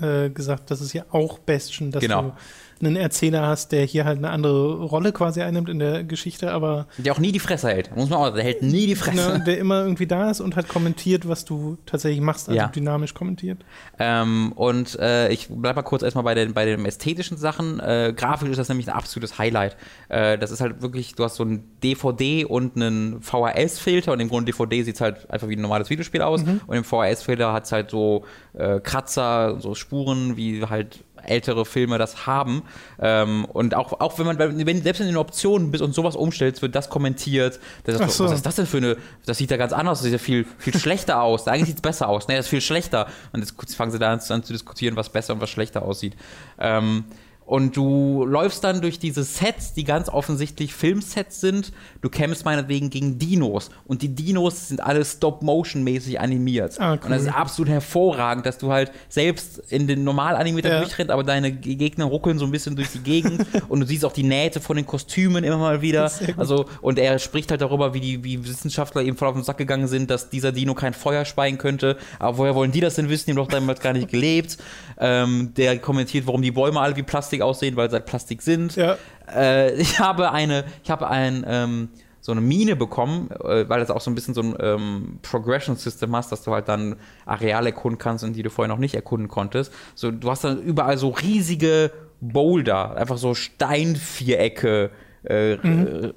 äh, 0.00 0.30
gesagt, 0.30 0.70
das 0.70 0.80
ist 0.80 0.92
ja 0.92 1.04
auch 1.10 1.38
Bastion, 1.38 1.90
dass 1.90 2.00
Genau. 2.02 2.22
du 2.22 2.32
einen 2.80 2.96
Erzähler 2.96 3.46
hast, 3.46 3.72
der 3.72 3.84
hier 3.84 4.04
halt 4.04 4.18
eine 4.18 4.30
andere 4.30 4.82
Rolle 4.84 5.12
quasi 5.12 5.42
einnimmt 5.42 5.68
in 5.68 5.78
der 5.78 6.04
Geschichte, 6.04 6.52
aber 6.52 6.86
Der 6.98 7.12
auch 7.12 7.18
nie 7.18 7.32
die 7.32 7.38
Fresse 7.38 7.68
hält. 7.68 7.94
Muss 7.96 8.08
man 8.10 8.18
auch, 8.18 8.34
der 8.34 8.42
hält 8.44 8.62
nie 8.62 8.86
die 8.86 8.94
Fresse. 8.96 9.16
ne, 9.38 9.44
der 9.46 9.58
immer 9.58 9.82
irgendwie 9.82 10.06
da 10.06 10.30
ist 10.30 10.40
und 10.40 10.56
halt 10.56 10.68
kommentiert, 10.68 11.28
was 11.28 11.44
du 11.44 11.76
tatsächlich 11.86 12.20
machst, 12.20 12.48
also 12.48 12.56
Ja. 12.58 12.68
dynamisch 12.68 13.14
kommentiert. 13.14 13.58
Ähm, 13.98 14.52
und 14.52 14.98
äh, 14.98 15.28
ich 15.30 15.48
bleib 15.50 15.76
mal 15.76 15.82
kurz 15.82 16.02
erstmal 16.02 16.24
bei 16.24 16.34
den, 16.34 16.54
bei 16.54 16.64
den 16.64 16.84
ästhetischen 16.86 17.36
Sachen. 17.36 17.80
Äh, 17.80 18.12
grafisch 18.16 18.48
ist 18.48 18.58
das 18.58 18.68
nämlich 18.68 18.88
ein 18.88 18.94
absolutes 18.94 19.38
Highlight. 19.38 19.76
Äh, 20.08 20.38
das 20.38 20.50
ist 20.50 20.60
halt 20.60 20.82
wirklich, 20.82 21.14
du 21.14 21.24
hast 21.24 21.36
so 21.36 21.44
ein 21.44 21.64
DVD 21.82 22.44
und 22.44 22.76
einen 22.76 23.20
VHS-Filter 23.22 24.12
und 24.12 24.20
im 24.20 24.28
Grunde 24.28 24.50
DVD 24.52 24.82
sieht 24.82 25.00
halt 25.00 25.28
einfach 25.30 25.48
wie 25.48 25.56
ein 25.56 25.60
normales 25.62 25.90
Videospiel 25.90 26.22
aus 26.22 26.42
und 26.66 26.74
im 26.76 26.84
VHS-Filter 26.84 27.52
hat 27.52 27.64
es 27.64 27.72
halt 27.72 27.90
so 27.90 28.24
äh, 28.54 28.80
Kratzer, 28.80 29.60
so 29.60 29.74
Spuren, 29.74 30.36
wie 30.36 30.64
halt 30.64 31.04
ältere 31.30 31.64
Filme 31.64 31.98
das 31.98 32.26
haben. 32.26 32.62
Ähm, 33.00 33.44
und 33.46 33.74
auch, 33.74 34.00
auch 34.00 34.18
wenn 34.18 34.26
man, 34.26 34.38
wenn, 34.38 34.82
selbst 34.82 35.00
in 35.00 35.06
den 35.06 35.16
Optionen 35.16 35.70
bist 35.70 35.82
und 35.82 35.94
sowas 35.94 36.16
umstellst, 36.16 36.62
wird 36.62 36.74
das 36.74 36.90
kommentiert. 36.90 37.60
Das 37.84 38.00
ist 38.00 38.16
so. 38.16 38.24
Was 38.24 38.32
ist 38.32 38.46
das 38.46 38.56
denn 38.56 38.66
für 38.66 38.78
eine, 38.78 38.96
das 39.26 39.38
sieht 39.38 39.50
ja 39.50 39.56
ganz 39.56 39.72
anders 39.72 39.92
aus, 39.92 39.98
das 39.98 40.04
sieht 40.04 40.12
ja 40.12 40.18
viel, 40.18 40.46
viel 40.58 40.74
schlechter 40.78 41.22
aus. 41.22 41.46
Eigentlich 41.46 41.68
sieht 41.68 41.76
es 41.76 41.82
besser 41.82 42.08
aus. 42.08 42.28
Nee, 42.28 42.36
das 42.36 42.46
ist 42.46 42.50
viel 42.50 42.60
schlechter. 42.60 43.06
Und 43.32 43.40
jetzt 43.40 43.74
fangen 43.74 43.92
sie 43.92 43.98
da 43.98 44.12
an, 44.12 44.20
an 44.28 44.42
zu 44.42 44.52
diskutieren, 44.52 44.96
was 44.96 45.08
besser 45.08 45.34
und 45.34 45.40
was 45.40 45.50
schlechter 45.50 45.82
aussieht. 45.82 46.16
Ähm, 46.58 47.04
und 47.50 47.76
du 47.76 48.24
läufst 48.24 48.62
dann 48.62 48.80
durch 48.80 49.00
diese 49.00 49.24
Sets, 49.24 49.72
die 49.74 49.82
ganz 49.82 50.08
offensichtlich 50.08 50.72
Filmsets 50.72 51.40
sind. 51.40 51.72
Du 52.00 52.08
kämpfst 52.08 52.44
meinetwegen 52.44 52.90
gegen 52.90 53.18
Dinos. 53.18 53.70
Und 53.88 54.02
die 54.02 54.08
Dinos 54.14 54.68
sind 54.68 54.80
alle 54.80 55.04
Stop-Motion-mäßig 55.04 56.20
animiert. 56.20 56.78
Ah, 56.78 56.92
cool. 56.92 56.98
Und 57.06 57.10
das 57.10 57.22
ist 57.22 57.34
absolut 57.34 57.68
hervorragend, 57.72 58.46
dass 58.46 58.58
du 58.58 58.70
halt 58.70 58.92
selbst 59.08 59.58
in 59.68 59.88
den 59.88 60.04
normal 60.04 60.36
animierten 60.36 60.70
Ja. 60.70 60.78
durchrennst, 60.80 61.10
aber 61.10 61.24
deine 61.24 61.50
Ge- 61.50 61.74
Gegner 61.74 62.04
ruckeln 62.04 62.38
so 62.38 62.44
ein 62.44 62.52
bisschen 62.52 62.76
durch 62.76 62.90
die 62.92 63.00
Gegend. 63.00 63.44
und 63.68 63.80
du 63.80 63.86
siehst 63.86 64.04
auch 64.04 64.12
die 64.12 64.22
Nähte 64.22 64.60
von 64.60 64.76
den 64.76 64.86
Kostümen 64.86 65.42
immer 65.42 65.58
mal 65.58 65.82
wieder. 65.82 66.08
Also, 66.36 66.66
und 66.82 67.00
er 67.00 67.18
spricht 67.18 67.50
halt 67.50 67.62
darüber, 67.62 67.94
wie 67.94 68.00
die 68.00 68.22
wie 68.22 68.44
Wissenschaftler 68.46 69.02
ihm 69.02 69.16
voll 69.16 69.26
auf 69.26 69.34
den 69.34 69.42
Sack 69.42 69.58
gegangen 69.58 69.88
sind, 69.88 70.08
dass 70.08 70.30
dieser 70.30 70.52
Dino 70.52 70.74
kein 70.74 70.94
Feuer 70.94 71.24
speien 71.24 71.58
könnte. 71.58 71.96
Aber 72.20 72.38
woher 72.38 72.54
wollen 72.54 72.70
die 72.70 72.80
das 72.80 72.94
denn 72.94 73.08
wissen? 73.08 73.24
Die 73.26 73.32
haben 73.32 73.38
doch 73.44 73.48
damals 73.48 73.80
gar 73.80 73.92
nicht 73.92 74.08
gelebt. 74.08 74.56
Ähm, 74.98 75.52
der 75.56 75.78
kommentiert, 75.80 76.26
warum 76.28 76.42
die 76.42 76.52
Bäume 76.52 76.78
alle 76.78 76.94
wie 76.94 77.02
Plastik 77.02 77.39
aussehen, 77.42 77.76
weil 77.76 77.90
sie 77.90 77.96
halt 77.96 78.06
Plastik 78.06 78.42
sind. 78.42 78.76
Ja. 78.76 78.96
Äh, 79.34 79.74
ich 79.74 79.98
habe 80.00 80.32
eine, 80.32 80.64
ich 80.82 80.90
habe 80.90 81.08
ein, 81.08 81.44
ähm, 81.46 81.88
so 82.20 82.32
eine 82.32 82.40
Mine 82.40 82.76
bekommen, 82.76 83.30
äh, 83.30 83.68
weil 83.68 83.80
das 83.80 83.90
auch 83.90 84.00
so 84.00 84.10
ein 84.10 84.14
bisschen 84.14 84.34
so 84.34 84.42
ein 84.42 84.54
ähm, 84.60 85.18
Progression-System 85.22 86.14
hast, 86.14 86.30
dass 86.30 86.42
du 86.42 86.52
halt 86.52 86.68
dann 86.68 86.96
Areale 87.24 87.70
erkunden 87.70 87.98
kannst, 87.98 88.24
in 88.24 88.32
die 88.32 88.42
du 88.42 88.50
vorher 88.50 88.68
noch 88.68 88.78
nicht 88.78 88.94
erkunden 88.94 89.28
konntest. 89.28 89.72
So, 89.94 90.10
du 90.10 90.30
hast 90.30 90.44
dann 90.44 90.62
überall 90.62 90.98
so 90.98 91.08
riesige 91.08 91.90
Boulder, 92.20 92.96
einfach 92.96 93.16
so 93.16 93.34
Steinvierecke, 93.34 94.90
äh, 95.24 95.52
äh, 95.52 96.12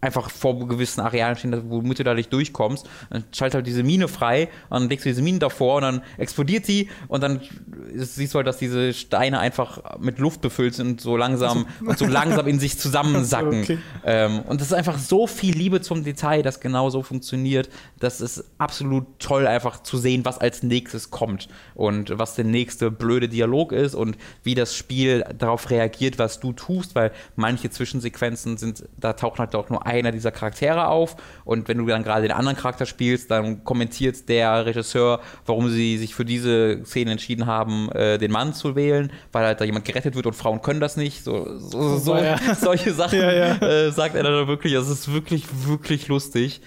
einfach 0.00 0.30
vor 0.30 0.66
gewissen 0.66 1.00
Arealen 1.00 1.36
stehen, 1.36 1.70
womit 1.70 1.98
du 1.98 2.04
da 2.04 2.14
nicht 2.14 2.32
durchkommst. 2.32 2.88
Dann 3.10 3.24
schaltet 3.32 3.56
halt 3.56 3.66
diese 3.66 3.82
Mine 3.82 4.08
frei 4.08 4.48
und 4.68 4.80
dann 4.80 4.88
legst 4.88 5.04
du 5.04 5.10
diese 5.10 5.22
Mine 5.22 5.38
davor 5.38 5.76
und 5.76 5.82
dann 5.82 6.02
explodiert 6.16 6.66
sie 6.66 6.88
und 7.08 7.22
dann 7.22 7.40
siehst 7.94 8.34
du 8.34 8.38
halt, 8.38 8.46
dass 8.46 8.58
diese 8.58 8.92
Steine 8.92 9.38
einfach 9.38 9.98
mit 9.98 10.18
Luft 10.18 10.40
befüllt 10.40 10.74
sind 10.74 10.88
und 10.88 11.00
so 11.00 11.16
langsam 11.16 11.66
und 11.84 11.98
so 11.98 12.06
langsam 12.06 12.46
in 12.46 12.58
sich 12.58 12.78
zusammensacken. 12.78 13.50
Okay. 13.60 13.78
ähm, 14.04 14.40
und 14.40 14.60
das 14.60 14.68
ist 14.68 14.74
einfach 14.74 14.98
so 14.98 15.26
viel 15.26 15.54
Liebe 15.56 15.80
zum 15.80 16.04
Detail, 16.04 16.42
das 16.42 16.60
genau 16.60 16.88
so 16.88 17.02
funktioniert. 17.02 17.68
Das 17.98 18.20
ist 18.20 18.44
absolut 18.58 19.06
toll, 19.18 19.46
einfach 19.46 19.82
zu 19.82 19.98
sehen, 19.98 20.24
was 20.24 20.38
als 20.38 20.62
nächstes 20.62 21.10
kommt 21.10 21.48
und 21.74 22.18
was 22.18 22.36
der 22.36 22.44
nächste 22.44 22.90
blöde 22.90 23.28
Dialog 23.28 23.72
ist 23.72 23.94
und 23.94 24.16
wie 24.42 24.54
das 24.54 24.74
Spiel 24.74 25.24
darauf 25.36 25.70
reagiert, 25.70 26.18
was 26.18 26.40
du 26.40 26.52
tust, 26.52 26.94
weil 26.94 27.12
manche 27.36 27.70
Zwischensequenzen 27.70 28.56
sind, 28.56 28.84
da 28.98 29.12
taucht 29.12 29.38
halt 29.38 29.54
auch 29.54 29.68
nur 29.68 29.86
einer 29.90 30.12
dieser 30.12 30.30
Charaktere 30.30 30.86
auf 30.86 31.16
und 31.44 31.68
wenn 31.68 31.78
du 31.78 31.86
dann 31.86 32.02
gerade 32.02 32.22
den 32.22 32.32
anderen 32.32 32.56
Charakter 32.56 32.86
spielst, 32.86 33.30
dann 33.30 33.64
kommentiert 33.64 34.28
der 34.28 34.66
Regisseur, 34.66 35.20
warum 35.46 35.68
sie 35.68 35.98
sich 35.98 36.14
für 36.14 36.24
diese 36.24 36.84
Szene 36.84 37.12
entschieden 37.12 37.46
haben, 37.46 37.90
äh, 37.92 38.18
den 38.18 38.30
Mann 38.30 38.54
zu 38.54 38.76
wählen, 38.76 39.12
weil 39.32 39.44
halt 39.44 39.60
da 39.60 39.64
jemand 39.64 39.84
gerettet 39.84 40.14
wird 40.14 40.26
und 40.26 40.34
Frauen 40.34 40.62
können 40.62 40.80
das 40.80 40.96
nicht. 40.96 41.24
So, 41.24 41.58
so, 41.58 41.98
so 41.98 42.16
Ja. 42.16 42.38
solche 42.60 42.92
Sachen 42.92 43.20
Ja. 43.30 43.56
Äh, 43.56 43.92
sagt 43.92 44.14
er 44.14 44.22
dann 44.22 44.48
wirklich. 44.48 44.72
Es 44.72 44.88
ist 44.88 45.12
wirklich, 45.12 45.44
wirklich 45.66 46.08
lustig. 46.08 46.60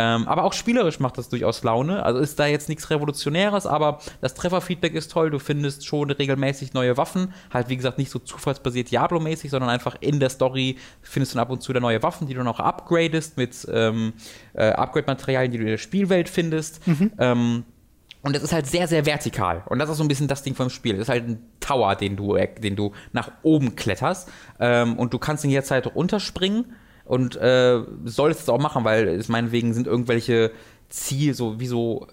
Ähm, 0.00 0.28
aber 0.28 0.44
auch 0.44 0.52
spielerisch 0.52 1.00
macht 1.00 1.18
das 1.18 1.28
durchaus 1.28 1.64
Laune. 1.64 2.04
Also 2.04 2.20
ist 2.20 2.38
da 2.38 2.46
jetzt 2.46 2.68
nichts 2.68 2.88
Revolutionäres, 2.88 3.66
aber 3.66 3.98
das 4.20 4.34
Trefferfeedback 4.34 4.94
ist 4.94 5.10
toll. 5.10 5.30
Du 5.30 5.40
findest 5.40 5.84
schon 5.84 6.08
regelmäßig 6.08 6.72
neue 6.72 6.96
Waffen. 6.96 7.34
Halt, 7.52 7.68
wie 7.68 7.76
gesagt, 7.76 7.98
nicht 7.98 8.12
so 8.12 8.20
zufallsbasiert 8.20 8.92
Diablo-mäßig, 8.92 9.50
sondern 9.50 9.70
einfach 9.70 9.96
in 9.98 10.20
der 10.20 10.30
Story 10.30 10.78
findest 11.02 11.34
du 11.34 11.40
ab 11.40 11.50
und 11.50 11.64
zu 11.64 11.72
da 11.72 11.80
neue 11.80 12.00
Waffen, 12.04 12.28
die 12.28 12.34
du 12.34 12.44
noch 12.44 12.60
upgradest 12.60 13.36
mit 13.38 13.66
ähm, 13.72 14.12
äh, 14.52 14.70
Upgrade-Materialien, 14.70 15.50
die 15.50 15.58
du 15.58 15.64
in 15.64 15.70
der 15.70 15.78
Spielwelt 15.78 16.28
findest. 16.28 16.80
Ähm, 17.18 17.64
und 18.22 18.36
es 18.36 18.42
ist 18.44 18.52
halt 18.52 18.68
sehr, 18.68 18.86
sehr 18.86 19.04
vertikal. 19.04 19.64
Und 19.66 19.80
das 19.80 19.90
ist 19.90 19.96
so 19.96 20.04
ein 20.04 20.08
bisschen 20.08 20.28
das 20.28 20.44
Ding 20.44 20.54
vom 20.54 20.70
Spiel. 20.70 20.94
Es 20.94 21.02
ist 21.02 21.08
halt 21.08 21.26
ein 21.26 21.42
Tower, 21.58 21.96
den 21.96 22.14
du, 22.14 22.36
den 22.36 22.76
du 22.76 22.92
nach 23.12 23.32
oben 23.42 23.74
kletterst. 23.74 24.30
Ähm, 24.60 24.96
und 24.96 25.12
du 25.12 25.18
kannst 25.18 25.42
ihn 25.42 25.50
jederzeit 25.50 25.92
runterspringen. 25.92 26.66
Und 27.08 27.36
äh, 27.36 27.80
solltest 28.04 28.42
es 28.42 28.48
auch 28.48 28.60
machen, 28.60 28.84
weil 28.84 29.08
es 29.08 29.28
meinetwegen 29.28 29.74
sind 29.74 29.86
irgendwelche 29.86 30.52
Ziel, 30.88 31.34
so 31.34 31.58
wie 31.58 31.66
so 31.66 32.06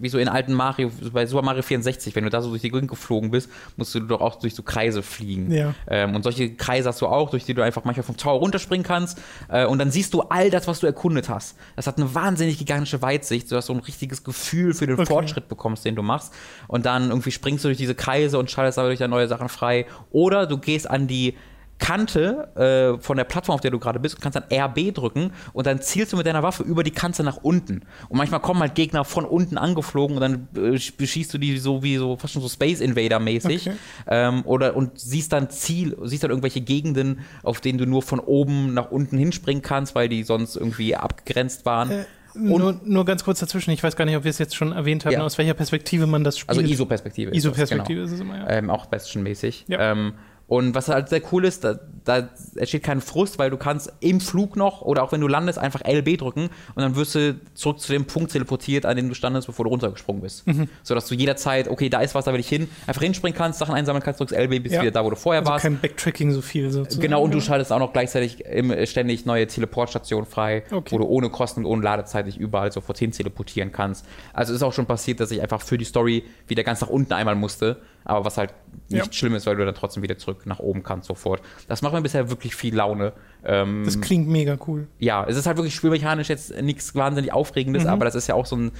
wie 0.00 0.08
so 0.08 0.18
in 0.18 0.28
alten 0.28 0.52
Mario, 0.52 0.90
bei 1.12 1.26
Super 1.26 1.42
Mario 1.42 1.62
64, 1.62 2.14
wenn 2.14 2.24
du 2.24 2.30
da 2.30 2.42
so 2.42 2.50
durch 2.50 2.62
die 2.62 2.70
Gegend 2.70 2.88
geflogen 2.88 3.30
bist, 3.30 3.50
musst 3.76 3.94
du 3.94 4.00
doch 4.00 4.20
auch 4.20 4.36
durch 4.36 4.54
so 4.54 4.62
Kreise 4.62 5.02
fliegen. 5.02 5.50
Ja. 5.50 5.74
Ähm, 5.86 6.14
und 6.14 6.22
solche 6.22 6.54
Kreise 6.54 6.88
hast 6.88 7.00
du 7.00 7.06
auch, 7.06 7.30
durch 7.30 7.44
die 7.44 7.54
du 7.54 7.62
einfach 7.62 7.84
manchmal 7.84 8.04
vom 8.04 8.16
Tower 8.16 8.38
runterspringen 8.40 8.84
kannst. 8.84 9.18
Äh, 9.48 9.66
und 9.66 9.78
dann 9.78 9.90
siehst 9.90 10.14
du 10.14 10.22
all 10.22 10.50
das, 10.50 10.66
was 10.66 10.80
du 10.80 10.86
erkundet 10.86 11.28
hast. 11.28 11.56
Das 11.76 11.86
hat 11.86 11.96
eine 11.96 12.14
wahnsinnig 12.14 12.58
gigantische 12.58 13.02
Weitsicht, 13.02 13.48
sodass 13.48 13.66
du 13.66 13.74
ein 13.74 13.80
richtiges 13.80 14.24
Gefühl 14.24 14.74
für 14.74 14.86
den 14.86 14.98
Okay. 14.98 15.06
Fortschritt 15.06 15.48
bekommst, 15.48 15.84
den 15.84 15.94
du 15.94 16.02
machst. 16.02 16.34
Und 16.66 16.86
dann 16.86 17.10
irgendwie 17.10 17.30
springst 17.30 17.64
du 17.64 17.68
durch 17.68 17.78
diese 17.78 17.94
Kreise 17.94 18.38
und 18.38 18.50
schaltest 18.50 18.78
aber 18.78 18.88
durch 18.88 18.98
dann 18.98 19.10
neue 19.10 19.28
Sachen 19.28 19.48
frei. 19.48 19.86
Oder 20.10 20.46
du 20.46 20.58
gehst 20.58 20.90
an 20.90 21.06
die 21.06 21.34
Kante 21.78 22.96
äh, 22.98 23.02
von 23.02 23.16
der 23.16 23.24
Plattform, 23.24 23.54
auf 23.54 23.60
der 23.60 23.70
du 23.70 23.78
gerade 23.78 24.00
bist, 24.00 24.16
und 24.16 24.20
kannst 24.20 24.36
dann 24.36 24.44
RB 24.52 24.94
drücken 24.94 25.32
und 25.52 25.66
dann 25.66 25.80
zielst 25.80 26.12
du 26.12 26.16
mit 26.16 26.26
deiner 26.26 26.42
Waffe 26.42 26.62
über 26.62 26.82
die 26.82 26.90
Kante 26.90 27.22
nach 27.22 27.38
unten. 27.38 27.82
Und 28.08 28.18
manchmal 28.18 28.40
kommen 28.40 28.60
halt 28.60 28.74
Gegner 28.74 29.04
von 29.04 29.24
unten 29.24 29.58
angeflogen 29.58 30.16
und 30.16 30.20
dann 30.20 30.48
äh, 30.56 30.78
beschießt 30.96 31.32
du 31.32 31.38
die 31.38 31.58
so 31.58 31.82
wie 31.82 31.96
so 31.96 32.16
fast 32.16 32.34
schon 32.34 32.42
so 32.42 32.48
Space 32.48 32.80
Invader 32.80 33.20
mäßig. 33.20 33.68
Okay. 33.68 33.76
Ähm, 34.08 34.42
oder 34.44 34.76
und 34.76 34.98
siehst 34.98 35.32
dann 35.32 35.50
Ziel, 35.50 35.96
siehst 36.02 36.24
dann 36.24 36.30
irgendwelche 36.30 36.60
Gegenden, 36.60 37.20
auf 37.42 37.60
denen 37.60 37.78
du 37.78 37.86
nur 37.86 38.02
von 38.02 38.20
oben 38.20 38.74
nach 38.74 38.90
unten 38.90 39.16
hinspringen 39.16 39.62
kannst, 39.62 39.94
weil 39.94 40.08
die 40.08 40.22
sonst 40.24 40.56
irgendwie 40.56 40.96
abgegrenzt 40.96 41.64
waren. 41.64 41.90
Äh, 41.90 42.04
nur, 42.34 42.80
nur 42.84 43.04
ganz 43.04 43.24
kurz 43.24 43.40
dazwischen, 43.40 43.70
ich 43.70 43.82
weiß 43.82 43.96
gar 43.96 44.04
nicht, 44.04 44.16
ob 44.16 44.24
wir 44.24 44.30
es 44.30 44.38
jetzt 44.38 44.54
schon 44.54 44.72
erwähnt 44.72 45.04
haben, 45.04 45.12
Ja. 45.12 45.22
aus 45.22 45.38
welcher 45.38 45.54
Perspektive 45.54 46.06
man 46.06 46.24
das 46.24 46.38
spielt. 46.38 46.58
Also 46.58 46.70
ISO-Perspektive. 46.70 47.30
das, 47.30 47.38
ISO-Perspektive 47.38 48.00
genau. 48.00 48.06
ist 48.06 48.12
es 48.12 48.20
immer, 48.20 48.36
ja. 48.36 48.50
ähm, 48.50 48.70
auch 48.70 48.86
Bastion-mäßig. 48.86 49.64
Ja. 49.68 49.92
Ähm, 49.92 50.14
und 50.48 50.74
was 50.74 50.88
halt 50.88 51.08
sehr 51.10 51.20
cool 51.30 51.44
ist, 51.44 51.62
da, 51.62 51.78
da 52.04 52.28
entsteht 52.56 52.82
kein 52.82 53.00
Frust, 53.02 53.38
weil 53.38 53.50
du 53.50 53.58
kannst 53.58 53.92
im 54.00 54.18
Flug 54.20 54.56
noch 54.56 54.80
oder 54.82 55.02
auch 55.02 55.12
wenn 55.12 55.20
du 55.20 55.28
landest, 55.28 55.58
einfach 55.58 55.82
LB 55.86 56.16
drücken 56.18 56.48
und 56.74 56.82
dann 56.82 56.96
wirst 56.96 57.14
du 57.14 57.38
zurück 57.54 57.78
zu 57.80 57.92
dem 57.92 58.06
Punkt 58.06 58.32
teleportiert, 58.32 58.86
an 58.86 58.96
dem 58.96 59.08
du 59.10 59.14
standest, 59.14 59.46
bevor 59.46 59.66
du 59.66 59.70
runtergesprungen 59.70 60.22
bist. 60.22 60.46
Mhm. 60.46 60.68
Sodass 60.82 61.06
du 61.06 61.14
jederzeit, 61.14 61.68
okay, 61.68 61.90
da 61.90 62.00
ist 62.00 62.14
was, 62.14 62.24
da 62.24 62.32
will 62.32 62.40
ich 62.40 62.48
hin, 62.48 62.66
einfach 62.86 63.02
hinspringen 63.02 63.36
kannst, 63.36 63.58
Sachen 63.58 63.74
einsammeln 63.74 64.02
kannst, 64.02 64.20
drückst 64.20 64.34
LB, 64.34 64.62
bist 64.62 64.74
Ja. 64.74 64.80
wieder 64.80 64.90
da, 64.90 65.04
wo 65.04 65.10
du 65.10 65.16
vorher 65.16 65.40
also 65.42 65.52
warst. 65.52 65.62
kein 65.64 65.78
Backtracking 65.80 66.32
so 66.32 66.40
viel 66.40 66.70
sozusagen. 66.70 67.02
Genau, 67.02 67.22
und 67.22 67.34
du 67.34 67.40
schaltest 67.42 67.70
auch 67.70 67.78
noch 67.78 67.92
gleichzeitig 67.92 68.40
im, 68.46 68.70
äh, 68.70 68.86
ständig 68.86 69.26
neue 69.26 69.46
Teleportstationen 69.46 70.24
frei, 70.26 70.62
Okay. 70.72 70.92
wo 70.92 70.98
du 70.98 71.04
ohne 71.04 71.28
Kosten 71.28 71.60
und 71.60 71.66
ohne 71.66 71.82
Ladezeit 71.82 72.26
dich 72.26 72.38
überall 72.38 72.72
sofort 72.72 72.96
hin 72.96 73.12
teleportieren 73.12 73.70
kannst. 73.70 74.06
Also 74.32 74.54
ist 74.54 74.62
auch 74.62 74.72
schon 74.72 74.86
passiert, 74.86 75.20
dass 75.20 75.30
ich 75.30 75.42
einfach 75.42 75.60
für 75.60 75.76
die 75.76 75.84
Story 75.84 76.24
wieder 76.46 76.64
ganz 76.64 76.80
nach 76.80 76.88
unten 76.88 77.12
einmal 77.12 77.34
musste, 77.34 77.76
aber 78.04 78.24
was 78.24 78.38
halt 78.38 78.54
nicht 78.88 79.06
Ja. 79.06 79.12
schlimm 79.12 79.34
ist, 79.34 79.46
weil 79.46 79.56
du 79.56 79.64
dann 79.64 79.74
trotzdem 79.74 80.02
wieder 80.02 80.16
zurück 80.18 80.46
nach 80.46 80.58
oben 80.58 80.82
kannst 80.82 81.08
sofort. 81.08 81.42
Das 81.68 81.82
macht 81.82 81.92
mir 81.92 82.00
bisher 82.02 82.30
wirklich 82.30 82.54
viel 82.54 82.74
Laune. 82.74 83.12
Ähm, 83.44 83.82
Das 83.84 84.00
klingt 84.00 84.28
mega 84.28 84.56
cool. 84.66 84.86
ja, 84.98 85.24
es 85.28 85.36
ist 85.36 85.46
halt 85.46 85.56
wirklich 85.58 85.74
spielmechanisch 85.74 86.28
jetzt 86.28 86.60
nichts 86.62 86.94
wahnsinnig 86.94 87.32
Aufregendes, 87.32 87.86
aber 87.86 88.04
das 88.04 88.14
ist 88.14 88.26
ja 88.28 88.34
auch 88.34 88.46
so 88.46 88.56
ein 88.56 88.72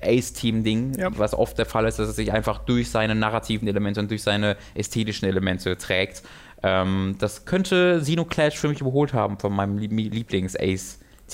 äh, 0.00 0.18
Ace-Team-Ding, 0.18 0.88
Mhm. 0.88 0.94
Ja. 0.98 1.18
was 1.18 1.34
oft 1.34 1.58
der 1.58 1.66
Fall 1.66 1.86
ist, 1.86 1.98
dass 1.98 2.08
es 2.08 2.16
sich 2.16 2.32
einfach 2.32 2.58
durch 2.58 2.90
seine 2.90 3.14
narrativen 3.14 3.66
Elemente 3.68 4.00
und 4.00 4.10
durch 4.10 4.22
seine 4.22 4.56
ästhetischen 4.74 5.28
Elemente 5.28 5.76
trägt. 5.76 6.22
Ähm, 6.62 7.16
das 7.18 7.44
könnte 7.46 8.00
Xenoclash 8.02 8.56
für 8.58 8.68
mich 8.68 8.80
überholt 8.80 9.12
haben 9.12 9.38
von 9.38 9.52
meinem 9.52 9.78
Lieb- 9.78 9.92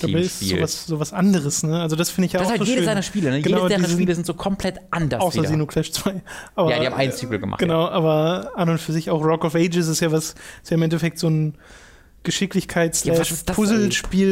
Dabei 0.01 0.19
ist 0.21 0.39
sowas, 0.39 0.85
sowas 0.87 1.13
anderes, 1.13 1.61
ne? 1.63 1.79
Also 1.81 1.95
das 1.95 2.09
finde 2.09 2.25
ich 2.25 2.33
ja 2.33 2.39
Das 2.39 2.47
auch 2.47 2.53
ist 2.53 2.59
halt 2.59 2.61
so 2.61 2.65
jedes 2.65 2.79
schön. 2.79 2.85
seiner 2.85 3.01
Spiele, 3.03 3.29
ne? 3.29 3.41
Genau, 3.41 3.67
jedes 3.67 3.85
sind- 3.87 3.91
Spiele 3.93 4.15
sind 4.15 4.25
so 4.25 4.33
komplett 4.33 4.79
anders 4.89 5.21
Außer 5.21 5.39
wieder. 5.41 5.49
Xenoclash 5.49 5.91
2. 5.91 6.21
Aber, 6.55 6.71
Ja, 6.71 6.79
die 6.79 6.85
haben 6.87 6.95
ein 6.95 7.11
Sequel 7.11 7.37
gemacht, 7.39 7.59
Genau, 7.59 7.87
aber 7.87 8.51
an 8.55 8.69
und 8.69 8.79
für 8.81 8.91
sich 8.91 9.09
auch 9.11 9.23
Rock 9.23 9.45
of 9.45 9.53
Ages 9.55 9.87
ist 9.87 9.99
ja 9.99 10.11
was, 10.11 10.33
ist 10.63 10.71
ja 10.71 10.75
im 10.77 10.81
Endeffekt 10.83 11.19
so 11.19 11.27
ein 11.27 11.55
Geschicklichkeits- 12.25 13.05
Ja, 13.05 13.13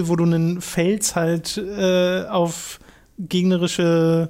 wo 0.07 0.15
du 0.15 0.23
einen 0.23 0.61
Fels 0.61 1.15
halt 1.15 1.57
äh, 1.57 2.25
auf 2.25 2.79
gegnerische 3.19 4.29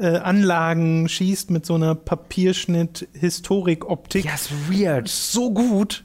äh, 0.00 0.16
Anlagen 0.18 1.08
schießt 1.08 1.50
mit 1.50 1.66
so 1.66 1.74
einer 1.74 1.94
Papierschnitt-Historik-Optik. 1.94 4.24
Ja, 4.24 4.34
ist 4.34 4.50
weird. 4.70 5.08
So 5.08 5.50
gut, 5.52 6.04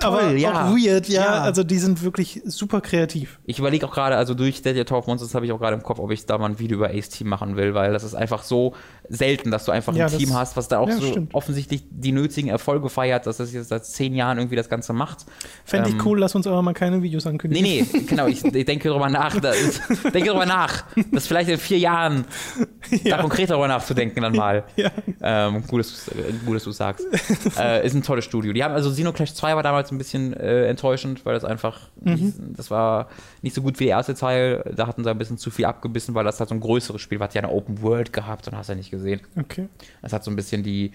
aber 0.00 0.32
ja. 0.36 0.70
auch 0.70 0.76
weird, 0.76 1.08
ja. 1.08 1.22
Ja. 1.22 1.42
Also 1.42 1.62
die 1.64 1.78
sind 1.78 2.02
wirklich 2.02 2.40
super 2.44 2.80
kreativ. 2.80 3.38
Ich 3.44 3.58
überlege 3.58 3.86
auch 3.86 3.92
gerade, 3.92 4.16
also 4.16 4.34
durch 4.34 4.62
Dead 4.62 4.86
Tower 4.86 4.98
of 5.00 5.06
Monsters 5.06 5.34
habe 5.34 5.46
ich 5.46 5.52
auch 5.52 5.58
gerade 5.58 5.76
im 5.76 5.82
Kopf, 5.82 5.98
ob 5.98 6.10
ich 6.10 6.26
da 6.26 6.38
mal 6.38 6.46
ein 6.46 6.58
Video 6.58 6.76
über 6.78 6.90
Ace 6.90 7.08
Team 7.10 7.28
machen 7.28 7.56
will, 7.56 7.74
weil 7.74 7.92
das 7.92 8.04
ist 8.04 8.14
einfach 8.14 8.42
so 8.42 8.74
selten, 9.08 9.50
dass 9.50 9.64
du 9.64 9.72
einfach 9.72 9.94
Ja, 9.94 10.06
ein 10.06 10.10
das- 10.12 10.18
Team 10.20 10.34
hast, 10.34 10.56
was 10.56 10.68
da 10.68 10.78
auch 10.78 10.90
so 10.90 11.06
stimmt. 11.06 11.34
offensichtlich 11.34 11.82
die 11.90 12.12
nötigen 12.12 12.48
Erfolge 12.48 12.88
feiert, 12.88 13.26
dass 13.26 13.40
es 13.40 13.52
jetzt 13.52 13.68
seit 13.68 13.84
zehn 13.84 14.14
Jahren 14.14 14.38
irgendwie 14.38 14.56
das 14.56 14.68
Ganze 14.68 14.92
macht. 14.92 15.26
Fände 15.64 15.90
Ähm, 15.90 15.96
ich 15.98 16.04
cool, 16.06 16.18
lass 16.18 16.34
uns 16.34 16.46
aber 16.46 16.62
mal 16.62 16.72
keine 16.74 17.02
Videos 17.02 17.26
ankündigen. 17.26 17.62
Nee, 17.64 17.86
nee, 17.92 18.00
genau, 18.00 18.26
ich, 18.26 18.44
ich 18.44 18.64
denke 18.64 18.88
darüber 18.88 19.08
nach, 19.10 19.38
da 19.40 19.50
ist, 19.50 19.80
denke 20.14 20.28
darüber 20.28 20.46
nach, 20.46 20.84
dass 21.10 21.26
vielleicht 21.26 21.50
in 21.50 21.58
vier 21.58 21.78
Jahren 21.78 22.24
da 23.10 23.18
konkret 23.18 23.50
darüber 23.50 23.68
nachzudenken 23.68 24.22
dann 24.22 24.34
mal. 24.36 24.64
Ja. 24.76 24.90
Ähm, 25.20 25.64
gut, 25.66 25.80
dass, 25.80 26.08
äh, 26.08 26.32
gut, 26.44 26.56
dass 26.56 26.64
du 26.64 26.72
sagst. 26.72 27.06
äh, 27.58 27.86
ist 27.86 27.94
ein 27.94 28.02
tolles 28.02 28.24
Studio. 28.24 28.52
Die 28.52 28.62
haben 28.64 28.74
also 28.74 28.90
Xenoclash 28.90 29.34
2 29.34 29.54
war 29.56 29.62
damals 29.62 29.90
ein 29.92 29.98
bisschen 29.98 30.32
äh, 30.34 30.66
enttäuschend, 30.66 31.24
weil 31.24 31.34
das 31.34 31.44
einfach, 31.44 31.80
nicht, 32.00 32.34
das 32.56 32.70
war 32.70 33.08
nicht 33.42 33.54
so 33.54 33.62
gut 33.62 33.78
wie 33.80 33.84
der 33.84 33.96
erste 33.96 34.14
Teil. 34.14 34.62
Da 34.74 34.86
hatten 34.86 35.04
sie 35.04 35.10
ein 35.10 35.18
bisschen 35.18 35.38
zu 35.38 35.50
viel 35.50 35.64
abgebissen, 35.66 36.14
weil 36.14 36.24
das 36.24 36.38
halt 36.40 36.48
so 36.48 36.54
ein 36.54 36.60
größeres 36.60 37.00
Spiel 37.00 37.20
war. 37.20 37.28
Hat 37.28 37.34
ja 37.34 37.42
eine 37.42 37.52
Open 37.52 37.82
World 37.82 38.12
gehabt 38.12 38.48
und 38.48 38.56
hast 38.56 38.68
ja 38.68 38.74
nicht 38.74 38.90
gesehen. 38.90 39.20
Okay. 39.38 39.68
Das 40.00 40.12
hat 40.12 40.24
so 40.24 40.30
ein 40.30 40.36
bisschen 40.36 40.62
die, 40.62 40.92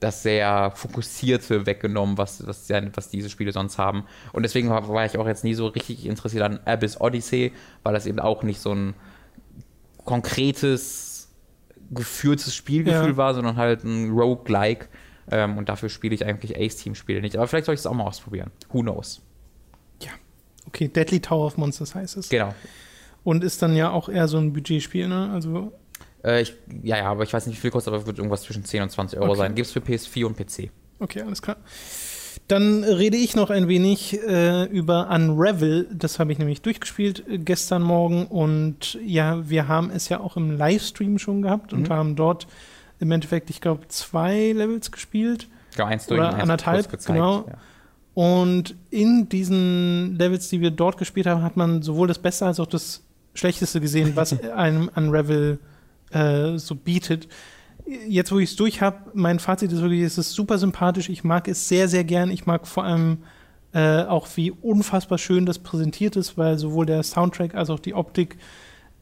das 0.00 0.22
sehr 0.22 0.72
fokussierte 0.74 1.64
weggenommen, 1.66 2.18
was, 2.18 2.46
was, 2.46 2.68
ja- 2.68 2.82
was 2.94 3.08
diese 3.08 3.30
Spiele 3.30 3.52
sonst 3.52 3.78
haben. 3.78 4.04
Und 4.32 4.42
deswegen 4.42 4.70
war, 4.70 4.88
war 4.88 5.04
ich 5.06 5.16
auch 5.18 5.26
jetzt 5.26 5.44
nie 5.44 5.54
so 5.54 5.66
richtig 5.68 6.06
interessiert 6.06 6.42
an 6.42 6.60
Abyss 6.64 7.00
Odyssey, 7.00 7.52
weil 7.82 7.94
das 7.94 8.06
eben 8.06 8.18
auch 8.20 8.42
nicht 8.42 8.60
so 8.60 8.72
ein 8.74 8.94
konkretes, 10.04 11.07
geführtes 11.90 12.54
Spielgefühl 12.54 13.10
Ja. 13.10 13.16
war, 13.16 13.34
sondern 13.34 13.56
halt 13.56 13.84
ein 13.84 14.10
Roguelike. 14.10 14.88
Ähm, 15.30 15.58
und 15.58 15.68
dafür 15.68 15.88
spiele 15.90 16.14
ich 16.14 16.24
eigentlich 16.24 16.56
Ace-Team-Spiele 16.58 17.20
nicht. 17.20 17.36
Aber 17.36 17.46
vielleicht 17.46 17.66
soll 17.66 17.74
ich 17.74 17.80
es 17.80 17.86
auch 17.86 17.92
mal 17.94 18.04
ausprobieren. 18.04 18.50
Who 18.70 18.80
knows? 18.80 19.20
Ja. 20.02 20.10
Okay, 20.66 20.88
Deadly 20.88 21.20
Tower 21.20 21.46
of 21.46 21.56
Monsters 21.58 21.94
heißt 21.94 22.16
es. 22.16 22.28
Genau. 22.30 22.54
Und 23.24 23.44
ist 23.44 23.60
dann 23.60 23.76
ja 23.76 23.90
auch 23.90 24.08
eher 24.08 24.26
so 24.28 24.38
ein 24.38 24.52
Budgetspiel, 24.54 25.06
ne? 25.08 25.30
Also, 25.32 25.72
Äh, 26.24 26.42
ich, 26.42 26.54
ja, 26.82 26.96
ja, 26.96 27.04
aber 27.10 27.24
ich 27.24 27.32
weiß 27.32 27.46
nicht, 27.46 27.56
wie 27.56 27.60
viel 27.60 27.70
kostet, 27.70 27.92
aber 27.92 28.00
es 28.00 28.06
wird 28.06 28.18
irgendwas 28.18 28.42
zwischen 28.42 28.64
10 28.64 28.82
und 28.84 28.90
20 28.90 29.18
Euro 29.18 29.30
Okay. 29.30 29.38
sein. 29.38 29.54
Gibt 29.54 29.66
es 29.66 29.72
für 29.72 29.80
PS4 29.80 30.24
und 30.24 30.36
PC. 30.36 30.70
okay, 30.98 31.20
alles 31.22 31.42
klar. 31.42 31.58
Dann 32.48 32.82
rede 32.82 33.16
ich 33.18 33.36
noch 33.36 33.50
ein 33.50 33.68
wenig 33.68 34.18
äh, 34.26 34.64
über 34.64 35.10
Unravel. 35.10 35.86
Das 35.92 36.18
habe 36.18 36.32
ich 36.32 36.38
nämlich 36.38 36.62
durchgespielt 36.62 37.22
äh, 37.28 37.38
gestern 37.38 37.82
Morgen. 37.82 38.26
Und 38.26 38.98
ja, 39.04 39.48
wir 39.48 39.68
haben 39.68 39.90
es 39.90 40.08
ja 40.08 40.20
auch 40.20 40.36
im 40.36 40.56
Livestream 40.56 41.18
schon 41.18 41.42
gehabt 41.42 41.72
und 41.74 41.88
Mhm. 41.88 41.92
haben 41.92 42.16
dort 42.16 42.46
im 43.00 43.10
Endeffekt, 43.12 43.50
ich 43.50 43.60
glaube, 43.60 43.86
zwei 43.88 44.52
Levels 44.52 44.90
gespielt. 44.90 45.46
Genau, 45.76 45.88
eins 45.88 46.10
Oder 46.10 46.28
und 46.30 46.34
eins 46.34 46.42
anderthalb, 46.42 46.90
gezeigt, 46.90 47.06
genau. 47.06 47.44
Ja. 47.46 47.54
Und 48.14 48.74
in 48.90 49.28
diesen 49.28 50.16
Levels, 50.18 50.48
die 50.48 50.60
wir 50.60 50.70
dort 50.72 50.98
gespielt 50.98 51.26
haben, 51.26 51.42
hat 51.42 51.56
man 51.56 51.82
sowohl 51.82 52.08
das 52.08 52.18
Beste 52.18 52.46
als 52.46 52.58
auch 52.58 52.66
das 52.66 53.02
Schlechteste 53.34 53.80
gesehen, 53.80 54.12
was 54.16 54.32
einem 54.56 54.90
Unravel 54.96 55.58
äh, 56.10 56.56
so 56.58 56.74
bietet. 56.74 57.28
Jetzt, 58.06 58.32
wo 58.32 58.38
ich 58.38 58.50
es 58.50 58.56
durch 58.56 58.82
habe, 58.82 59.10
mein 59.14 59.38
Fazit 59.38 59.72
ist 59.72 59.80
wirklich, 59.80 60.02
es 60.02 60.18
ist 60.18 60.32
super 60.32 60.58
sympathisch. 60.58 61.08
Ich 61.08 61.24
mag 61.24 61.48
es 61.48 61.68
sehr, 61.68 61.88
sehr 61.88 62.04
gern. 62.04 62.30
Ich 62.30 62.44
mag 62.44 62.66
vor 62.66 62.84
allem 62.84 63.18
äh, 63.72 64.02
auch, 64.02 64.28
wie 64.34 64.50
unfassbar 64.50 65.16
schön 65.16 65.46
das 65.46 65.58
präsentiert 65.58 66.16
ist, 66.16 66.36
weil 66.36 66.58
sowohl 66.58 66.84
der 66.84 67.02
Soundtrack 67.02 67.54
als 67.54 67.70
auch 67.70 67.80
die 67.80 67.94
Optik 67.94 68.36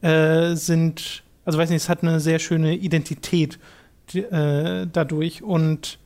äh, 0.01 0.55
sind, 0.55 1.23
also 1.43 1.59
weiß 1.59 1.69
nicht, 1.69 1.83
es 1.83 1.89
hat 1.89 2.01
eine 2.01 2.21
sehr 2.21 2.39
schöne 2.39 2.75
Identität 2.75 3.59
die, 4.13 4.19
äh, 4.19 4.87
dadurch. 4.91 5.43
Und 5.43 5.99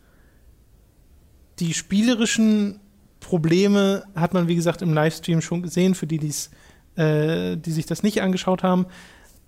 die 1.59 1.73
spielerischen 1.73 2.79
Probleme 3.19 4.05
hat 4.15 4.33
man, 4.33 4.47
wie 4.47 4.55
gesagt, 4.55 4.81
im 4.81 4.93
Livestream 4.93 5.41
schon 5.41 5.61
gesehen, 5.61 5.93
für 5.93 6.07
die, 6.07 6.17
die's, 6.17 6.49
äh, 6.95 7.57
die 7.57 7.71
sich 7.71 7.85
das 7.85 8.01
nicht 8.01 8.21
angeschaut 8.21 8.63
haben. 8.63 8.87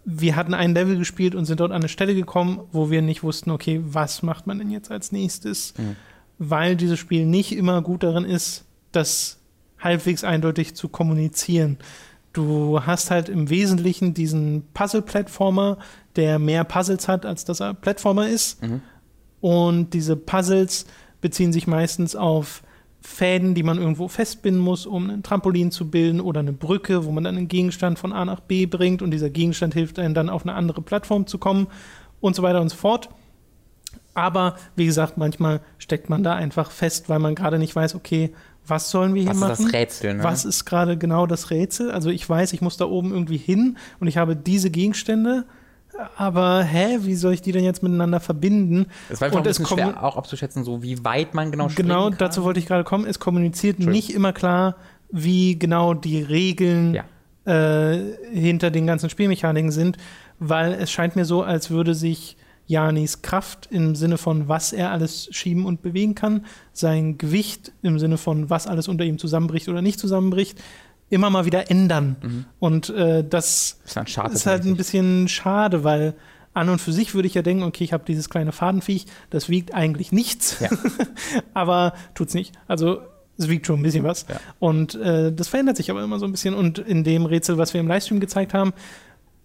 Wir 0.05 0.35
hatten 0.35 0.53
ein 0.53 0.73
Level 0.73 0.97
gespielt 0.97 1.35
und 1.35 1.45
sind 1.45 1.59
dort 1.59 1.71
an 1.71 1.77
eine 1.81 1.89
Stelle 1.89 2.15
gekommen, 2.15 2.61
wo 2.71 2.89
wir 2.89 3.01
nicht 3.01 3.23
wussten, 3.23 3.51
okay, 3.51 3.81
was 3.84 4.21
macht 4.21 4.47
man 4.47 4.59
denn 4.59 4.69
jetzt 4.69 4.91
als 4.91 5.11
nächstes? 5.11 5.73
Mhm. 5.77 5.95
Weil 6.39 6.75
dieses 6.75 6.99
Spiel 6.99 7.25
nicht 7.25 7.55
immer 7.55 7.81
gut 7.81 8.03
darin 8.03 8.25
ist, 8.25 8.65
das 8.91 9.39
halbwegs 9.80 10.23
eindeutig 10.23 10.75
zu 10.75 10.89
kommunizieren. 10.89 11.77
Du 12.34 12.81
hast 12.84 13.11
halt 13.11 13.30
im 13.30 13.49
Wesentlichen 13.49 14.13
diesen 14.13 14.63
Puzzle-Plattformer, 14.73 15.77
der 16.15 16.39
mehr 16.39 16.63
Puzzles 16.63 17.07
hat, 17.07 17.25
als 17.25 17.45
dass 17.45 17.59
er 17.59 17.73
Plattformer 17.73 18.27
ist. 18.27 18.61
Mhm. 18.63 18.81
Und 19.39 19.93
diese 19.93 20.15
Puzzles 20.15 20.85
beziehen 21.21 21.53
sich 21.53 21.67
meistens 21.67 22.15
auf 22.15 22.62
Fäden, 23.05 23.53
die 23.53 23.63
man 23.63 23.77
irgendwo 23.77 24.07
festbinden 24.07 24.61
muss, 24.61 24.85
um 24.85 25.09
ein 25.09 25.23
Trampolin 25.23 25.71
zu 25.71 25.91
bilden 25.91 26.21
oder 26.21 26.39
eine 26.39 26.53
Brücke, 26.53 27.05
wo 27.05 27.11
man 27.11 27.25
dann 27.25 27.35
einen 27.38 27.49
Gegenstand 27.49 27.99
von 27.99 28.13
A 28.13 28.23
nach 28.23 28.39
B 28.39 28.65
bringt 28.65 29.01
und 29.01 29.11
dieser 29.11 29.30
Gegenstand 29.30 29.73
hilft 29.73 29.99
einem 29.99 30.13
dann 30.13 30.30
auf 30.30 30.43
eine 30.43 30.55
andere 30.55 30.81
Plattform 30.81 31.27
zu 31.27 31.38
kommen 31.38 31.67
und 32.21 32.35
so 32.35 32.43
weiter 32.43 32.61
und 32.61 32.69
so 32.69 32.77
fort. 32.77 33.09
Aber 34.13 34.55
wie 34.75 34.85
gesagt, 34.85 35.17
manchmal 35.17 35.59
steckt 35.80 36.09
man 36.09 36.23
da 36.23 36.34
einfach 36.34 36.71
fest, 36.71 37.09
weil 37.09 37.19
man 37.19 37.35
gerade 37.35 37.59
nicht 37.59 37.75
weiß, 37.75 37.93
okay, 37.95 38.34
was 38.65 38.89
sollen 38.89 39.13
wir 39.13 39.23
hier 39.23 39.31
Was 39.31 39.35
ist 39.35 39.41
machen? 39.41 39.65
das 39.65 39.73
Rätsel, 39.73 40.13
ne? 40.13 40.23
Was 40.23 40.45
ist 40.45 40.65
gerade 40.65 40.97
genau 40.97 41.25
das 41.25 41.51
Rätsel? 41.51 41.91
Also 41.91 42.09
ich 42.09 42.27
weiß, 42.27 42.53
ich 42.53 42.61
muss 42.61 42.77
da 42.77 42.85
oben 42.85 43.11
irgendwie 43.11 43.38
hin 43.38 43.77
und 43.99 44.07
ich 44.07 44.15
habe 44.17 44.38
diese 44.38 44.69
Gegenstände, 44.69 45.45
aber 46.18 46.64
hä, 46.64 46.99
wie 47.02 47.15
soll 47.15 47.34
ich 47.34 47.41
die 47.41 47.52
denn 47.52 47.64
jetzt 47.64 47.84
miteinander 47.84 48.20
verbinden? 48.20 48.88
Es 49.10 49.22
war 49.22 49.28
einfach 49.28 49.40
ein 49.40 49.44
bisschen 49.44 49.65
schwer 49.65 50.03
auch 50.03 50.18
abzuschätzen, 50.18 50.64
so 50.64 50.82
wie 50.84 51.03
weit 51.03 51.34
man 51.34 51.52
genau 51.52 51.68
Genau, 51.76 52.10
kann. 52.10 52.18
dazu 52.20 52.44
wollte 52.44 52.60
ich 52.60 52.65
gerade 52.65 52.84
kommen. 52.84 53.06
Es 53.06 53.20
kommuniziert 53.20 53.80
nicht 53.80 54.14
immer 54.14 54.34
klar, 54.34 54.76
wie 55.11 55.57
genau 55.60 55.94
die 55.94 56.22
Regeln 56.22 56.95
Ja. 56.95 57.03
äh, 57.45 57.99
hinter 58.32 58.72
den 58.72 58.88
ganzen 58.88 59.10
Spielmechaniken 59.10 59.72
sind, 59.72 59.98
weil 60.40 60.74
es 60.74 60.91
scheint 60.91 61.15
mir 61.15 61.26
so, 61.26 61.44
als 61.44 61.70
würde 61.70 61.94
sich 61.94 62.38
Janis 62.65 63.22
Kraft 63.22 63.68
im 63.72 63.94
Sinne 63.94 64.18
von, 64.18 64.48
was 64.48 64.72
er 64.72 64.91
alles 64.91 65.28
schieben 65.32 65.65
und 65.65 65.82
bewegen 65.82 66.15
kann, 66.15 66.45
sein 66.72 67.18
Gewicht 67.18 67.74
im 67.82 67.99
Sinne 67.99 68.18
von, 68.18 68.49
was 68.49 68.68
alles 68.68 68.88
unter 68.88 69.03
ihm 69.03 69.18
zusammenbricht 69.20 69.68
oder 69.68 69.82
nicht 69.82 69.99
zusammenbricht, 69.99 70.64
immer 71.14 71.30
mal 71.30 71.45
wieder 71.45 71.69
ändern. 71.69 72.45
Und 72.60 72.90
äh, 72.90 73.23
das 73.27 73.80
ist 73.85 74.45
halt 74.45 74.65
ein 74.65 74.76
bisschen 74.76 75.27
schade, 75.27 75.84
weil 75.84 76.15
an 76.53 76.69
und 76.69 76.80
für 76.80 76.91
sich 76.94 77.15
würde 77.15 77.27
ich 77.27 77.34
ja 77.34 77.41
denken, 77.41 77.64
okay, 77.64 77.84
ich 77.84 77.94
habe 77.94 78.03
dieses 78.06 78.30
kleine 78.30 78.52
Fadenviech, 78.52 79.06
das 79.30 79.49
wiegt 79.49 79.73
eigentlich 79.73 80.11
nichts, 80.11 80.60
Ja. 80.60 80.69
aber 81.53 81.94
tut's 82.14 82.34
nicht. 82.34 82.53
Also 82.68 83.02
es 83.38 83.49
wiegt 83.49 83.65
schon 83.65 83.80
ein 83.80 83.84
bisschen 83.84 84.03
was. 84.03 84.26
Ja. 84.30 84.35
Und 84.60 84.94
äh, 84.95 85.34
das 85.34 85.48
verändert 85.48 85.77
sich 85.77 85.90
aber 85.90 86.03
immer 86.03 86.19
so 86.19 86.26
ein 86.26 86.31
bisschen. 86.31 86.53
Und 86.53 86.77
in 86.77 87.03
dem 87.03 87.26
Rätsel, 87.26 87.57
was 87.57 87.73
wir 87.73 87.81
im 87.81 87.88
Livestream 87.88 88.19
gezeigt 88.19 88.53
haben, 88.53 88.73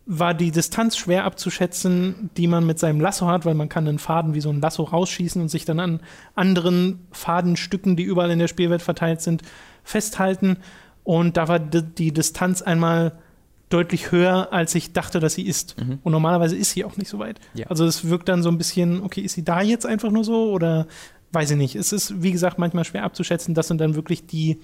war 0.04 0.32
die 0.34 0.50
Distanz 0.50 0.96
schwer 0.96 1.24
abzuschätzen, 1.24 2.30
die 2.36 2.46
man 2.46 2.66
mit 2.66 2.78
seinem 2.78 3.00
Lasso 3.00 3.26
hat, 3.26 3.44
weil 3.44 3.54
man 3.54 3.68
kann 3.68 3.86
einen 3.86 3.98
Faden 3.98 4.34
wie 4.34 4.40
so 4.40 4.48
ein 4.50 4.60
Lasso 4.60 4.82
rausschießen 4.82 5.40
und 5.40 5.48
sich 5.48 5.66
dann 5.66 5.80
an 5.80 6.00
anderen 6.34 7.06
Fadenstücken, 7.12 7.94
die 7.96 8.04
überall 8.04 8.30
in 8.30 8.38
der 8.38 8.48
Spielwelt 8.48 8.82
verteilt 8.82 9.20
sind, 9.20 9.42
festhalten. 9.84 10.58
Und 11.08 11.38
da 11.38 11.48
war 11.48 11.58
die, 11.58 11.82
die 11.82 12.12
Distanz 12.12 12.60
einmal 12.60 13.12
deutlich 13.70 14.12
höher, 14.12 14.52
als 14.52 14.74
ich 14.74 14.92
dachte, 14.92 15.20
dass 15.20 15.32
sie 15.32 15.46
ist. 15.46 15.74
Und 16.02 16.12
normalerweise 16.12 16.54
ist 16.54 16.72
sie 16.72 16.84
auch 16.84 16.98
nicht 16.98 17.08
so 17.08 17.18
weit. 17.18 17.40
Ja. 17.54 17.66
Also 17.68 17.86
es 17.86 18.10
wirkt 18.10 18.28
dann 18.28 18.42
so 18.42 18.50
ein 18.50 18.58
bisschen, 18.58 19.02
okay, 19.02 19.22
ist 19.22 19.32
sie 19.32 19.42
da 19.42 19.62
jetzt 19.62 19.86
einfach 19.86 20.10
nur 20.10 20.22
so 20.22 20.50
oder 20.52 20.86
weiß 21.32 21.52
ich 21.52 21.56
nicht. 21.56 21.76
Es 21.76 21.94
ist, 21.94 22.22
wie 22.22 22.30
gesagt, 22.30 22.58
manchmal 22.58 22.84
schwer 22.84 23.04
abzuschätzen. 23.04 23.54
Das 23.54 23.68
sind 23.68 23.80
dann 23.80 23.94
wirklich 23.94 24.26
die 24.26 24.58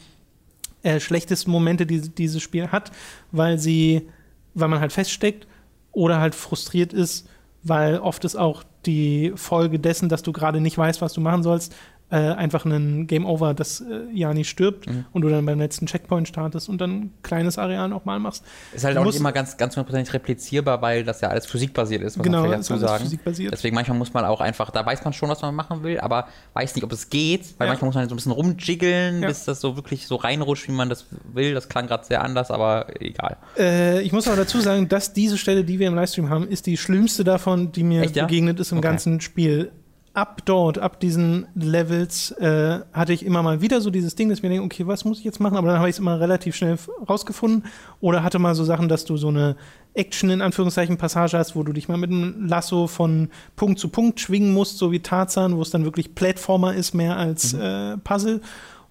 äh, 0.82 1.00
schlechtesten 1.00 1.50
Momente, 1.50 1.86
die 1.86 2.10
dieses 2.10 2.42
Spiel 2.42 2.68
hat, 2.68 2.92
weil 3.32 3.58
sie, 3.58 4.10
weil 4.52 4.68
man 4.68 4.80
halt 4.80 4.92
feststeckt 4.92 5.46
oder 5.92 6.20
halt 6.20 6.34
frustriert 6.34 6.92
ist, 6.92 7.26
weil 7.62 8.00
oft 8.00 8.22
ist 8.26 8.36
auch 8.36 8.64
die 8.84 9.32
Folge 9.34 9.78
dessen, 9.78 10.10
dass 10.10 10.22
du 10.22 10.32
gerade 10.32 10.60
nicht 10.60 10.76
weißt, 10.76 11.00
was 11.00 11.14
du 11.14 11.22
machen 11.22 11.42
sollst, 11.42 11.74
äh, 12.15 12.35
einfach 12.35 12.65
ein 12.65 13.07
Game 13.07 13.27
Over, 13.27 13.55
dass 13.55 13.81
äh, 13.81 14.03
Jani 14.12 14.45
stirbt 14.45 14.86
Mhm. 14.89 15.05
und 15.12 15.23
du 15.23 15.28
dann 15.28 15.45
beim 15.47 15.59
letzten 15.59 15.86
Checkpoint 15.86 16.28
startest 16.28 16.69
und 16.69 16.81
dann 16.81 16.91
ein 16.91 17.12
kleines 17.23 17.59
Areal 17.59 17.89
nochmal 17.89 18.19
machst. 18.20 18.45
Ist 18.73 18.85
halt 18.85 18.97
Du 18.97 19.01
auch 19.01 19.05
nicht 19.07 19.16
immer 19.16 19.32
ganz, 19.32 19.57
ganz 19.57 19.74
hundertprozentig 19.74 20.15
replizierbar, 20.15 20.81
weil 20.82 21.03
das 21.05 21.20
ja 21.20 21.28
alles 21.28 21.47
physikbasiert 21.47 22.03
ist, 22.03 22.16
muss 22.16 22.24
Genau, 22.24 22.43
man 22.43 22.45
ist 22.61 22.69
vielleicht 22.69 22.70
dazu 22.70 22.73
alles 22.74 22.91
sagen. 22.91 23.05
physikbasiert. 23.05 23.53
Deswegen 23.53 23.74
manchmal 23.74 23.99
muss 23.99 24.12
man 24.15 24.24
auch 24.24 24.41
einfach, 24.41 24.70
da 24.70 24.86
weiß 24.86 25.03
man 25.05 25.12
schon, 25.12 25.28
was 25.28 25.43
man 25.43 25.55
machen 25.55 25.82
will, 25.82 25.99
aber 26.01 26.28
weiß 26.53 26.74
nicht, 26.77 26.85
ob 26.85 26.93
es 26.93 27.11
geht, 27.11 27.55
weil 27.59 27.66
Ja. 27.66 27.73
manchmal 27.73 27.89
muss 27.89 27.95
man 27.97 28.09
so 28.09 28.15
ein 28.15 28.16
bisschen 28.16 28.32
rumjiggeln, 28.32 29.23
Ja. 29.23 29.28
bis 29.28 29.45
das 29.45 29.61
so 29.61 29.77
wirklich 29.77 30.07
so 30.07 30.16
reinrutscht, 30.16 30.69
wie 30.69 30.73
man 30.73 30.89
das 30.89 31.07
will. 31.32 31.55
Das 31.55 31.69
klang 31.69 31.86
gerade 31.86 32.05
sehr 32.05 32.23
anders, 32.23 32.51
aber 32.51 32.86
egal. 33.01 33.36
Äh, 33.59 34.03
ich 34.03 34.12
muss 34.12 34.27
aber 34.28 34.36
dazu 34.36 34.61
sagen, 34.61 34.89
dass 34.89 35.12
diese 35.12 35.36
Stelle, 35.39 35.65
die 35.65 35.78
wir 35.78 35.89
im 35.89 35.95
Livestream 35.95 36.31
haben, 36.31 36.47
ist 36.49 36.66
die 36.66 36.77
schlimmste 36.77 37.24
davon, 37.24 37.73
die 37.73 37.82
mir 37.82 38.03
Echt, 38.03 38.16
ja? 38.16 38.27
begegnet 38.27 38.61
ist 38.61 38.73
im 38.73 38.78
Okay. 38.78 38.89
ganzen 38.89 39.20
Spiel. 39.20 39.73
Ab 40.15 40.43
dort, 40.45 40.78
ab 40.78 41.01
diesen 41.01 41.49
Levels, 41.57 42.31
äh, 42.31 42.81
hatte 42.93 43.12
ich 43.12 43.27
immer 43.27 43.43
mal 43.43 43.61
wieder 43.61 43.81
so 43.81 43.91
dieses 43.91 44.15
Ding, 44.15 44.28
dass 44.28 44.39
ich 44.39 44.43
mir 44.45 44.49
denke, 44.49 44.65
okay, 44.65 44.86
was 44.86 45.05
muss 45.05 45.19
ich 45.19 45.24
jetzt 45.24 45.41
machen? 45.41 45.57
Aber 45.57 45.66
dann 45.66 45.78
habe 45.78 45.89
ich 45.89 45.97
es 45.97 45.99
immer 45.99 46.20
relativ 46.20 46.55
schnell 46.55 46.78
rausgefunden. 47.09 47.65
Oder 48.01 48.23
hatte 48.23 48.39
mal 48.39 48.55
so 48.55 48.62
Sachen, 48.62 48.89
dass 48.89 49.05
du 49.05 49.16
so 49.16 49.27
eine 49.27 49.57
Action 49.93 50.31
in 50.31 50.41
Anführungszeichen 50.41 50.99
Passage 50.99 51.36
hast, 51.36 51.57
wo 51.57 51.65
du 51.65 51.73
dich 51.73 51.89
mal 51.89 51.97
mit 51.97 52.11
einem 52.11 52.47
Lasso 52.47 52.86
von 52.86 53.28
Punkt 53.57 53.81
zu 53.81 53.89
Punkt 53.89 54.20
schwingen 54.20 54.55
musst, 54.55 54.78
so 54.78 54.93
wie 54.93 55.01
Tarzan, 55.01 55.57
wo 55.57 55.62
es 55.62 55.70
dann 55.70 55.85
wirklich 55.85 56.15
Plattformer 56.15 56.74
ist, 56.74 56.95
mehr 56.95 57.16
als 57.16 57.53
äh, 57.53 57.97
Puzzle. 57.99 58.41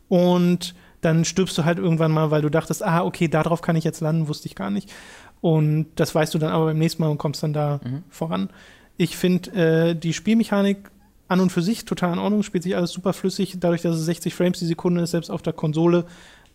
Und 0.10 0.76
dann 1.00 1.24
stirbst 1.24 1.58
du 1.58 1.64
halt 1.64 1.78
irgendwann 1.78 2.12
mal, 2.12 2.32
weil 2.32 2.42
du 2.42 2.50
dachtest, 2.50 2.84
ah, 2.84 3.04
okay, 3.04 3.30
darauf 3.30 3.62
kann 3.62 3.78
ich 3.78 3.86
jetzt 3.86 4.02
landen, 4.02 4.28
wusste 4.28 4.48
ich 4.48 4.56
gar 4.56 4.70
nicht. 4.70 4.92
Und 5.40 5.88
das 5.96 6.14
weißt 6.14 6.34
du 6.34 6.38
dann 6.38 6.52
aber 6.52 6.66
beim 6.66 6.78
nächsten 6.78 7.02
Mal 7.02 7.10
und 7.10 7.18
kommst 7.18 7.44
dann 7.44 7.54
da 7.54 7.80
voran. 8.10 8.50
Ich 8.96 9.18
finde 9.18 9.52
äh, 9.90 9.96
die 9.96 10.14
Spielmechanik 10.14 10.90
an 11.28 11.40
und 11.40 11.52
für 11.52 11.62
sich 11.62 11.86
total 11.86 12.14
in 12.14 12.20
Ordnung, 12.20 12.44
spielt 12.44 12.64
sich 12.64 12.76
alles 12.76 12.92
super 12.92 13.14
flüssig, 13.14 13.56
dadurch, 13.60 13.82
dass 13.82 13.96
es 13.96 14.06
60 14.06 14.34
Frames 14.34 14.60
die 14.60 14.66
Sekunde 14.66 15.02
ist, 15.02 15.12
selbst 15.12 15.30
auf 15.30 15.42
der 15.42 15.54
Konsole, 15.54 16.06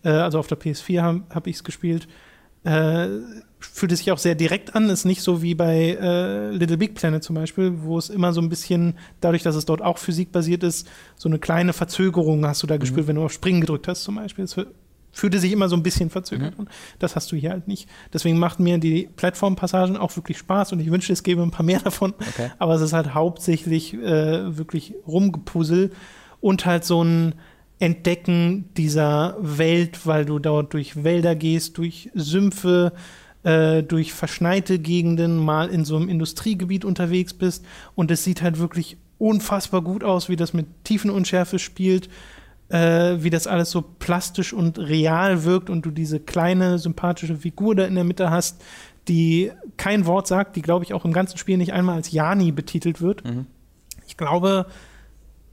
äh, 0.03 0.09
also 0.09 0.39
auf 0.39 0.47
der 0.47 0.59
PS4 0.59 1.01
habe 1.01 1.23
hab 1.29 1.47
ich 1.47 1.57
es 1.57 1.63
gespielt. 1.63 2.07
Äh, 2.63 3.07
fühlt 3.59 3.91
es 3.91 3.99
sich 3.99 4.11
auch 4.11 4.17
sehr 4.17 4.35
direkt 4.35 4.75
an, 4.75 4.89
ist 4.89 5.05
nicht 5.05 5.21
so 5.21 5.41
wie 5.41 5.55
bei 5.55 5.97
äh, 5.99 6.51
Little 6.51 6.77
Big 6.77 6.93
Planet 6.93 7.23
zum 7.23 7.35
Beispiel, 7.35 7.81
wo 7.81 7.97
es 7.97 8.09
immer 8.09 8.33
so 8.33 8.41
ein 8.41 8.49
bisschen, 8.49 8.95
dadurch, 9.21 9.43
dass 9.43 9.55
es 9.55 9.65
dort 9.65 9.81
auch 9.81 9.97
physikbasiert 9.97 10.63
ist, 10.63 10.87
so 11.15 11.29
eine 11.29 11.39
kleine 11.39 11.73
Verzögerung 11.73 12.45
hast 12.45 12.63
du 12.63 12.67
da 12.67 12.77
gespürt, 12.77 13.07
wenn 13.07 13.15
du 13.15 13.23
auf 13.23 13.31
Springen 13.31 13.61
gedrückt 13.61 13.87
hast 13.87 14.03
zum 14.03 14.15
Beispiel. 14.15 14.45
Es 14.45 14.57
fühlte 15.11 15.39
sich 15.39 15.51
immer 15.51 15.69
so 15.69 15.75
ein 15.75 15.83
bisschen 15.83 16.09
verzögert 16.09 16.57
an. 16.59 16.69
Das 16.99 17.15
hast 17.15 17.31
du 17.31 17.35
hier 17.35 17.51
halt 17.51 17.67
nicht. 17.67 17.89
Deswegen 18.13 18.37
macht 18.37 18.59
mir 18.59 18.77
die 18.77 19.09
Plattformpassagen 19.15 19.97
auch 19.97 20.15
wirklich 20.15 20.37
Spaß 20.37 20.73
und 20.73 20.79
ich 20.79 20.91
wünschte, 20.91 21.13
es 21.13 21.23
gäbe 21.23 21.41
ein 21.41 21.51
paar 21.51 21.65
mehr 21.65 21.79
davon. 21.83 22.13
Okay. 22.19 22.51
Aber 22.59 22.75
es 22.75 22.81
ist 22.81 22.93
halt 22.93 23.13
hauptsächlich 23.13 23.93
äh, 23.93 24.57
wirklich 24.57 24.93
Rumgepuzzle 25.07 25.91
und 26.41 26.65
halt 26.65 26.85
so 26.85 27.03
ein 27.03 27.35
Entdecken 27.79 28.69
dieser 28.75 29.37
Welt, 29.39 30.05
weil 30.05 30.25
du 30.25 30.39
dort 30.39 30.73
durch 30.73 31.03
Wälder 31.03 31.35
gehst, 31.35 31.77
durch 31.77 32.09
Sümpfe, 32.13 32.91
äh, 33.43 33.83
durch 33.83 34.11
verschneite 34.13 34.79
Gegenden, 34.79 35.37
mal 35.37 35.69
in 35.69 35.85
so 35.85 35.95
einem 35.95 36.09
Industriegebiet 36.09 36.83
unterwegs 36.83 37.33
bist. 37.33 37.65
Und 37.95 38.11
es 38.11 38.25
sieht 38.25 38.41
halt 38.41 38.59
wirklich 38.59 38.97
unfassbar 39.17 39.81
gut 39.81 40.03
aus, 40.03 40.27
wie 40.27 40.35
das 40.35 40.53
mit 40.53 40.67
Tiefenunschärfe 40.83 41.57
spielt, 41.57 42.09
äh, 42.69 43.17
wie 43.23 43.29
das 43.29 43.47
alles 43.47 43.71
so 43.71 43.81
plastisch 43.81 44.53
und 44.53 44.79
real 44.79 45.43
wirkt 45.43 45.69
und 45.69 45.85
du 45.85 45.91
diese 45.91 46.19
kleine, 46.19 46.79
sympathische 46.79 47.35
Figur 47.35 47.75
da 47.75 47.85
in 47.85 47.95
der 47.95 48.03
Mitte 48.03 48.29
hast, 48.29 48.61
die 49.07 49.51
kein 49.77 50.05
Wort 50.05 50.27
sagt, 50.27 50.55
die, 50.55 50.61
glaube 50.61 50.85
ich, 50.85 50.93
auch 50.93 51.03
im 51.05 51.13
ganzen 51.13 51.37
Spiel 51.37 51.57
nicht 51.57 51.73
einmal 51.73 51.95
als 51.95 52.11
Jani 52.11 52.51
betitelt 52.51 53.01
wird. 53.01 53.25
Mhm. 53.25 53.47
Ich 54.07 54.17
glaube, 54.17 54.67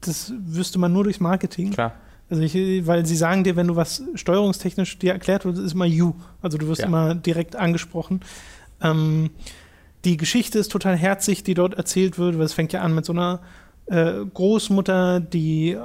das 0.01 0.31
wüsste 0.37 0.77
man 0.79 0.93
nur 0.93 1.03
durchs 1.03 1.19
Marketing. 1.19 1.71
Klar. 1.71 1.93
Also 2.29 2.43
ich, 2.43 2.53
weil 2.85 3.05
sie 3.05 3.15
sagen 3.15 3.43
dir, 3.43 3.55
wenn 3.55 3.67
du 3.67 3.75
was 3.75 4.03
steuerungstechnisch 4.15 4.99
dir 4.99 5.13
erklärt 5.13 5.45
wird, 5.45 5.57
ist 5.57 5.73
immer 5.73 5.85
you. 5.85 6.13
Also 6.41 6.57
du 6.57 6.67
wirst 6.67 6.81
Ja. 6.81 6.87
immer 6.87 7.15
direkt 7.15 7.55
angesprochen. 7.55 8.19
Ähm, 8.81 9.29
die 10.05 10.17
Geschichte 10.17 10.59
ist 10.59 10.71
total 10.71 10.95
herzig, 10.95 11.43
die 11.43 11.53
dort 11.53 11.73
erzählt 11.75 12.19
wird, 12.19 12.37
weil 12.37 12.45
es 12.45 12.53
fängt 12.53 12.73
ja 12.73 12.81
an 12.81 12.93
mit 12.93 13.05
so 13.05 13.13
einer 13.13 13.39
äh, 13.87 14.25
Großmutter, 14.33 15.19
die 15.21 15.77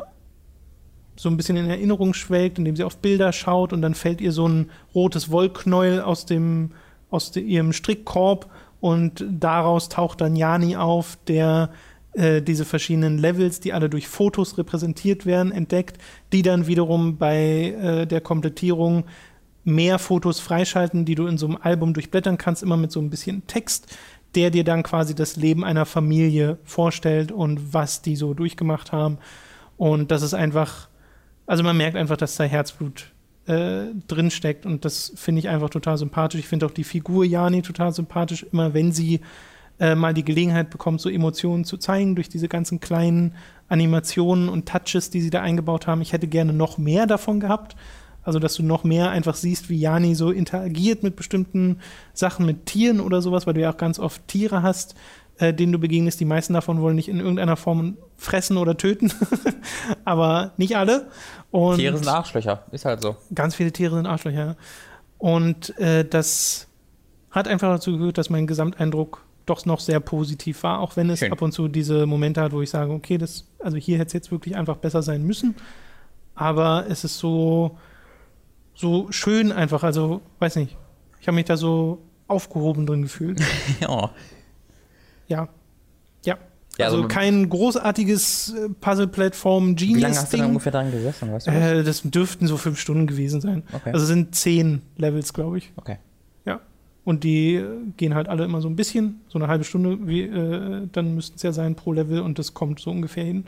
so 1.17 1.29
ein 1.29 1.37
bisschen 1.37 1.57
in 1.57 1.69
Erinnerung 1.69 2.15
schwelgt, 2.15 2.59
indem 2.59 2.77
sie 2.77 2.85
auf 2.85 2.99
Bilder 2.99 3.33
schaut 3.33 3.73
und 3.73 3.83
dann 3.83 3.95
fällt 3.95 4.21
ihr 4.21 4.33
so 4.33 4.49
ein 4.49 4.71
rotes 4.95 5.31
Wollknäuel 5.31 6.01
aus 6.01 6.27
dem 6.27 6.73
aus 7.11 7.31
de, 7.31 7.43
ihrem 7.43 7.73
Strickkorb 7.73 8.51
und 8.81 9.25
daraus 9.29 9.89
taucht 9.89 10.21
dann 10.21 10.35
Jani 10.35 10.77
auf, 10.77 11.19
der 11.29 11.71
äh, 12.15 12.43
diese 12.43 12.65
verschiedenen 12.65 13.19
Levels, 13.19 13.61
die 13.61 13.73
alle 13.73 13.89
durch 13.89 14.09
Fotos 14.09 14.59
repräsentiert 14.59 15.25
werden, 15.25 15.53
entdeckt, 15.53 15.99
die 16.33 16.43
dann 16.43 16.67
wiederum 16.67 17.17
bei 17.17 17.77
äh, 17.81 18.07
der 18.07 18.21
Komplettierung 18.21 19.05
mehr 19.65 19.99
Fotos 19.99 20.41
freischalten, 20.41 21.05
die 21.05 21.15
du 21.15 21.27
in 21.27 21.39
so 21.39 21.47
einem 21.47 21.59
Album 21.61 21.95
durchblättern 21.95 22.39
kannst, 22.39 22.63
immer 22.63 22.77
mit 22.77 22.91
so 22.91 23.01
ein 23.01 23.11
bisschen 23.11 23.47
Text, 23.47 23.97
der 24.35 24.51
dir 24.51 24.65
dann 24.65 24.83
quasi 24.83 25.15
das 25.15 25.37
Leben 25.37 25.63
einer 25.65 25.87
Familie 25.87 26.59
vorstellt 26.65 27.31
und 27.31 27.73
was 27.73 28.03
die 28.03 28.17
so 28.17 28.35
durchgemacht 28.35 28.93
haben. 28.93 29.19
Und 29.77 30.11
das 30.11 30.23
ist 30.23 30.35
einfach, 30.35 30.89
also 31.47 31.63
man 31.63 31.77
merkt 31.77 31.97
einfach, 31.97 32.17
dass 32.17 32.37
da 32.37 32.45
Herzblut 32.45 33.13
äh, 33.47 33.87
drinsteckt 34.07 34.67
und 34.67 34.85
das 34.85 35.13
finde 35.17 35.41
ich 35.41 35.49
einfach 35.49 35.71
total 35.71 35.99
sympathisch. 35.99 36.41
Ich 36.41 36.49
finde 36.49 36.67
auch 36.67 36.71
die 36.71 36.85
Figur 36.85 37.25
Jani 37.25 37.63
total 37.63 37.93
sympathisch, 37.93 38.47
immer 38.53 38.75
wenn 38.75 38.93
sie 38.93 39.21
äh, 39.81 39.95
mal 39.95 40.15
die 40.15 40.25
Gelegenheit 40.25 40.71
bekommt, 40.71 41.01
so 41.01 41.09
Emotionen 41.09 41.65
zu 41.65 41.77
zeigen 41.77 42.15
durch 42.15 42.29
diese 42.29 42.49
ganzen 42.49 42.79
kleinen 42.79 43.35
Animationen 43.69 44.49
und 44.49 44.69
Touches, 44.69 45.11
die 45.11 45.21
sie 45.21 45.31
da 45.31 45.41
eingebaut 45.43 45.87
haben. 45.87 46.03
Ich 46.03 46.13
hätte 46.13 46.29
gerne 46.29 46.53
noch 46.53 46.79
mehr 46.79 47.07
davon 47.07 47.41
gehabt. 47.41 47.75
Also, 48.25 48.39
dass 48.39 48.55
du 48.55 48.63
noch 48.63 48.85
mehr 48.85 49.11
einfach 49.11 49.35
siehst, 49.35 49.69
wie 49.69 49.81
Jani 49.81 50.15
so 50.15 50.31
interagiert 50.31 51.03
mit 51.03 51.17
bestimmten 51.17 51.81
Sachen, 52.13 52.47
mit 52.47 52.67
Tieren 52.67 53.01
oder 53.01 53.21
sowas, 53.21 53.49
weil 53.49 53.55
du 53.55 53.61
ja 53.61 53.73
auch 53.73 53.77
ganz 53.77 53.99
oft 53.99 54.29
Tiere 54.29 54.63
hast, 54.63 54.95
äh, 55.39 55.53
denen 55.55 55.73
du 55.73 55.79
begegnest. 55.79 56.21
Die 56.21 56.25
meisten 56.25 56.55
davon 56.55 56.81
wollen 56.81 56.97
nicht 56.97 57.09
in 57.09 57.21
irgendeiner 57.21 57.57
Form 57.57 57.97
fressen 58.17 58.57
oder 58.57 58.77
töten, 58.77 59.13
aber 60.05 60.53
nicht 60.57 60.77
alle. 60.77 61.09
Und 61.51 61.79
Tiere 61.79 61.97
sind 61.97 62.09
Arschlöcher, 62.09 62.65
ist 62.71 62.85
halt 62.85 63.03
so. 63.03 63.17
Ganz 63.35 63.55
viele 63.55 63.73
Tiere 63.73 63.97
sind 63.97 64.07
Arschlöcher. 64.07 64.57
Und 65.19 65.79
äh, 65.79 66.05
das 66.05 66.69
hat 67.31 67.49
einfach 67.49 67.71
dazu 67.71 67.93
geführt, 67.93 68.19
dass 68.19 68.31
mein 68.31 68.47
Gesamteindruck 68.47 69.25
doch 69.47 69.65
noch 69.67 69.81
sehr 69.81 70.01
positiv 70.01 70.63
war, 70.63 70.81
auch 70.81 70.97
wenn 70.97 71.11
es 71.11 71.21
Schön. 71.21 71.33
ab 71.33 71.43
und 71.43 71.53
zu 71.53 71.69
diese 71.69 72.07
Momente 72.07 72.41
hat, 72.41 72.53
wo 72.53 72.63
ich 72.63 72.71
sage, 72.71 72.93
okay, 72.93 73.19
das, 73.19 73.45
also 73.59 73.77
hier 73.77 73.99
hätte 73.99 74.09
es 74.09 74.13
jetzt 74.13 74.31
wirklich 74.31 74.57
einfach 74.57 74.77
besser 74.77 75.03
sein 75.03 75.23
müssen. 75.25 75.57
Aber 76.35 76.87
es 76.89 77.05
ist 77.05 77.19
so, 77.19 77.79
so 78.75 79.11
schön 79.11 79.53
einfach, 79.53 79.83
also 79.83 80.23
weiß 80.39 80.57
nicht. 80.57 80.77
Ich 81.21 81.27
habe 81.27 81.35
mich 81.35 81.45
da 81.45 81.57
so 81.57 82.03
aufgehoben 82.29 82.87
drin 82.87 83.03
gefühlt. 83.03 83.41
ja. 83.81 84.11
ja. 85.33 85.49
Ja. 86.25 86.39
Ja, 86.79 86.87
also, 86.87 86.97
also- 86.99 87.09
kein 87.09 87.49
großartiges 87.49 88.55
äh, 88.55 88.69
Wie 88.69 88.75
Puzzle-Plattform-Genius-Ding. 88.81 90.01
lange 90.03 90.17
hast 90.17 90.33
du 90.33 90.37
da 90.39 90.47
ungefähr 90.47 90.73
dran 90.73 90.91
gesessen, 90.91 91.33
weißt 91.33 91.47
du? 91.47 91.51
das? 91.51 91.61
Äh, 91.63 91.85
das 91.85 92.03
dürften 92.03 92.47
so 92.47 92.57
fünf 92.57 92.79
Stunden 92.79 93.07
gewesen 93.07 93.41
sein. 93.41 93.63
Okay. 93.73 93.91
Also 93.93 94.07
sind 94.07 94.35
zehn 94.35 94.83
Levels, 94.97 95.33
glaube 95.35 95.59
ich. 95.59 95.73
Okay. 95.77 95.99
Ja. 96.47 96.61
Und 97.05 97.25
die 97.25 97.57
äh, 97.57 97.67
gehen 97.97 98.15
halt 98.15 98.29
alle 98.29 98.45
immer 98.45 98.61
so 98.61 98.69
ein 98.69 98.77
bisschen, 98.77 99.21
so 99.29 99.39
eine 99.39 99.49
halbe 99.49 99.65
Stunde, 99.65 100.07
wie, 100.07 100.23
äh, 100.23 100.89
dann 100.93 101.15
müssten 101.15 101.37
es 101.37 101.43
ja 101.43 101.53
sein 101.53 101.75
pro 101.75 101.93
Level 101.93 102.21
und 102.21 102.39
das 102.39 102.55
kommt 102.55 102.81
so 102.81 102.91
ungefähr 102.91 103.25
hin. 103.25 103.45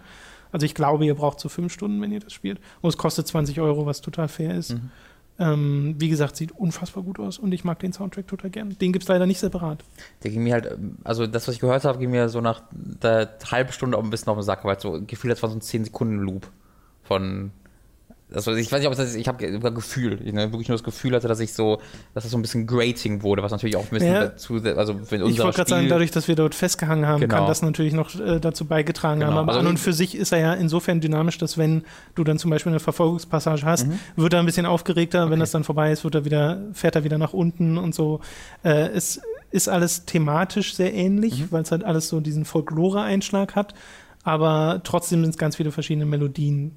Also 0.53 0.67
ich 0.67 0.75
glaube, 0.75 1.05
ihr 1.07 1.15
braucht 1.15 1.41
so 1.41 1.49
fünf 1.49 1.73
Stunden, 1.73 2.01
wenn 2.01 2.13
ihr 2.13 2.21
das 2.21 2.33
spielt. 2.33 2.61
Und 2.81 2.91
es 2.91 2.97
kostet 2.97 3.27
20 3.27 3.61
Euro, 3.61 3.87
was 3.87 4.01
total 4.03 4.29
fair 4.29 4.55
ist. 4.55 4.75
Mhm. 4.75 4.91
Ähm, 5.39 5.97
wie 5.99 6.09
gesagt, 6.09 6.37
sieht 6.37 6.53
unfassbar 6.53 7.03
gut 7.03 7.19
aus 7.19 7.39
und 7.39 7.53
ich 7.53 7.65
mag 7.65 7.81
den 7.81 7.93
Soundtrack 7.93 8.29
total 8.29 8.51
gern. 8.51 8.77
Den 8.79 8.93
gibt 8.93 9.03
es 9.03 9.09
leider 9.09 9.27
nicht 9.27 9.41
separat. 9.41 9.83
Der 10.23 10.31
ging 10.31 10.45
mir 10.45 10.55
halt, 10.55 10.79
also 11.03 11.27
das, 11.27 11.49
was 11.49 11.57
ich 11.57 11.61
gehört 11.61 11.85
habe, 11.85 11.99
ging 11.99 12.11
mir 12.11 12.29
so 12.29 12.41
nach 12.41 12.63
der 12.73 13.37
halben 13.51 13.73
Stunde 13.73 13.99
auch 13.99 14.05
ein 14.05 14.11
bisschen 14.11 14.29
auf 14.29 14.39
den 14.39 14.45
Sack, 14.45 14.65
weil 14.65 14.77
es 14.77 14.83
so 14.83 15.01
gefühlt, 15.05 15.33
das 15.33 15.43
war 15.43 15.51
so 15.51 15.57
ein 15.57 15.61
10-Sekunden-Loop 15.61 16.49
von. 17.03 17.51
Also 18.33 18.53
ich 18.55 18.73
weiß 18.73 18.81
nicht, 18.81 18.89
ob 18.89 18.97
das 18.97 19.11
ist, 19.11 19.17
ich 19.17 19.29
habe 19.29 19.73
Gefühl, 19.73 20.19
ich 20.25 20.33
ne, 20.33 20.51
wirklich 20.51 20.69
nur 20.69 20.77
das 20.77 20.83
Gefühl 20.83 21.15
hatte, 21.15 21.29
dass 21.29 21.41
ich 21.41 21.53
so, 21.53 21.81
dass 22.15 22.25
es 22.25 22.31
so 22.31 22.39
ein 22.39 22.43
bisschen 22.43 22.67
grating 22.67 23.23
wurde, 23.23 23.43
was 23.43 23.53
natürlich 23.53 23.77
auch 23.77 23.83
ein 23.85 23.91
bisschen 23.91 24.13
Ja. 24.13 24.21
dazu, 24.25 24.55
also 24.55 24.95
für 25.05 25.17
ich 25.17 25.23
unser 25.23 25.45
wollte 25.45 25.57
gerade 25.59 25.71
sagen, 25.71 25.89
dadurch, 25.89 26.11
dass 26.11 26.27
wir 26.27 26.35
dort 26.35 26.55
festgehangen 26.55 27.07
haben, 27.07 27.21
Genau. 27.21 27.35
kann 27.37 27.47
das 27.47 27.61
natürlich 27.63 27.93
noch 27.93 28.19
äh, 28.19 28.41
dazu 28.41 28.65
beigetragen 28.65 29.21
Genau. 29.21 29.33
haben. 29.33 29.39
Aber 29.41 29.49
Also 29.49 29.61
an 29.61 29.67
und 29.67 29.79
für 29.79 29.93
sich 29.93 30.17
ist 30.17 30.33
er 30.33 30.39
ja 30.39 30.55
insofern 30.55 31.01
dynamisch, 31.01 31.37
dass 31.39 31.59
wenn 31.59 31.85
du 32.15 32.25
dann 32.25 32.39
zum 32.39 32.51
Beispiel 32.51 32.73
eine 32.73 32.81
Verfolgungspassage 32.81 33.63
hast, 33.63 33.87
Mhm. 33.87 33.99
wird 34.17 34.33
er 34.33 34.41
ein 34.41 34.47
bisschen 34.47 34.67
aufgeregter. 34.67 35.27
Wenn 35.27 35.33
Okay. 35.35 35.41
das 35.41 35.51
dann 35.53 35.63
vorbei 35.65 35.93
ist, 35.93 36.03
wird 36.03 36.15
er 36.15 36.25
wieder, 36.25 36.63
fährt 36.73 36.97
er 36.97 37.05
wieder 37.05 37.19
nach 37.19 37.35
unten 37.35 37.77
und 37.79 37.95
so. 37.95 38.21
Äh, 38.65 38.89
es 38.89 39.21
ist 39.51 39.69
alles 39.69 40.07
thematisch 40.07 40.75
sehr 40.75 40.93
ähnlich, 40.95 41.39
Mhm. 41.41 41.47
weil 41.51 41.63
es 41.63 41.71
halt 41.71 41.85
alles 41.85 42.09
so 42.09 42.21
diesen 42.21 42.45
Folklore-Einschlag 42.47 43.55
hat. 43.55 43.75
Aber 44.25 44.81
trotzdem 44.83 45.21
sind 45.23 45.31
es 45.31 45.39
ganz 45.39 45.57
viele 45.57 45.71
verschiedene 45.71 46.07
Melodien. 46.07 46.73